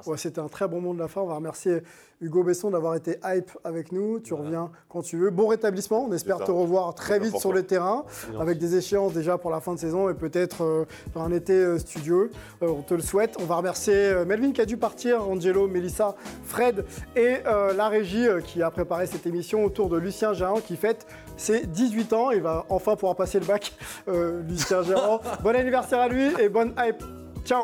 ouais, 0.05 0.17
c'était 0.17 0.39
un 0.39 0.47
très 0.47 0.69
bon 0.69 0.79
mot 0.79 0.93
de 0.93 0.99
la 0.99 1.09
fin. 1.09 1.19
On 1.19 1.25
va 1.25 1.35
remercier 1.35 1.81
Hugo 2.21 2.43
Besson 2.43 2.69
d'avoir 2.69 2.93
été 2.95 3.17
hype 3.25 3.49
avec 3.63 3.91
nous. 3.91 4.19
Tu 4.19 4.35
reviens 4.35 4.71
quand 4.87 5.01
tu 5.01 5.17
veux. 5.17 5.31
Bon 5.31 5.47
rétablissement. 5.47 6.05
On 6.05 6.11
espère 6.13 6.37
te 6.37 6.51
revoir 6.51 6.93
très 6.93 7.19
vite 7.19 7.37
sur 7.37 7.51
le 7.51 7.63
terrain 7.63 8.05
avec 8.39 8.59
des 8.59 8.75
échéances 8.75 9.13
déjà 9.13 9.39
pour 9.39 9.49
la 9.49 9.59
fin 9.59 9.73
de 9.73 9.79
saison 9.79 10.09
et 10.09 10.13
peut-être 10.13 10.63
euh, 10.63 10.85
dans 11.15 11.21
un 11.21 11.31
été 11.31 11.53
euh, 11.53 11.79
studieux. 11.79 12.29
Euh, 12.61 12.67
on 12.67 12.83
te 12.83 12.93
le 12.93 13.01
souhaite. 13.01 13.35
On 13.39 13.45
va 13.45 13.55
remercier 13.55 13.95
euh, 13.95 14.25
Melvin 14.25 14.51
qui 14.51 14.61
a 14.61 14.65
dû 14.65 14.77
partir, 14.77 15.27
Angelo, 15.27 15.67
Melissa, 15.67 16.15
Fred 16.43 16.85
et 17.15 17.37
euh, 17.47 17.73
la 17.73 17.89
régie 17.89 18.27
euh, 18.27 18.39
qui 18.39 18.61
a 18.61 18.69
préparé 18.69 19.07
cette 19.07 19.25
émission 19.25 19.65
autour 19.65 19.89
de 19.89 19.97
Lucien 19.97 20.33
Gérard 20.33 20.61
qui 20.61 20.75
fête 20.77 21.07
ses 21.41 21.65
18 21.65 22.13
ans. 22.13 22.31
Il 22.31 22.41
va 22.41 22.65
enfin 22.69 22.95
pouvoir 22.95 23.15
passer 23.15 23.39
le 23.39 23.45
bac, 23.45 23.73
euh, 24.07 24.41
Lucien 24.47 24.83
Gérard. 24.83 25.21
bon 25.43 25.55
anniversaire 25.55 25.99
à 25.99 26.07
lui 26.07 26.31
et 26.39 26.49
bonne 26.49 26.73
hype. 26.77 27.03
Ciao 27.43 27.63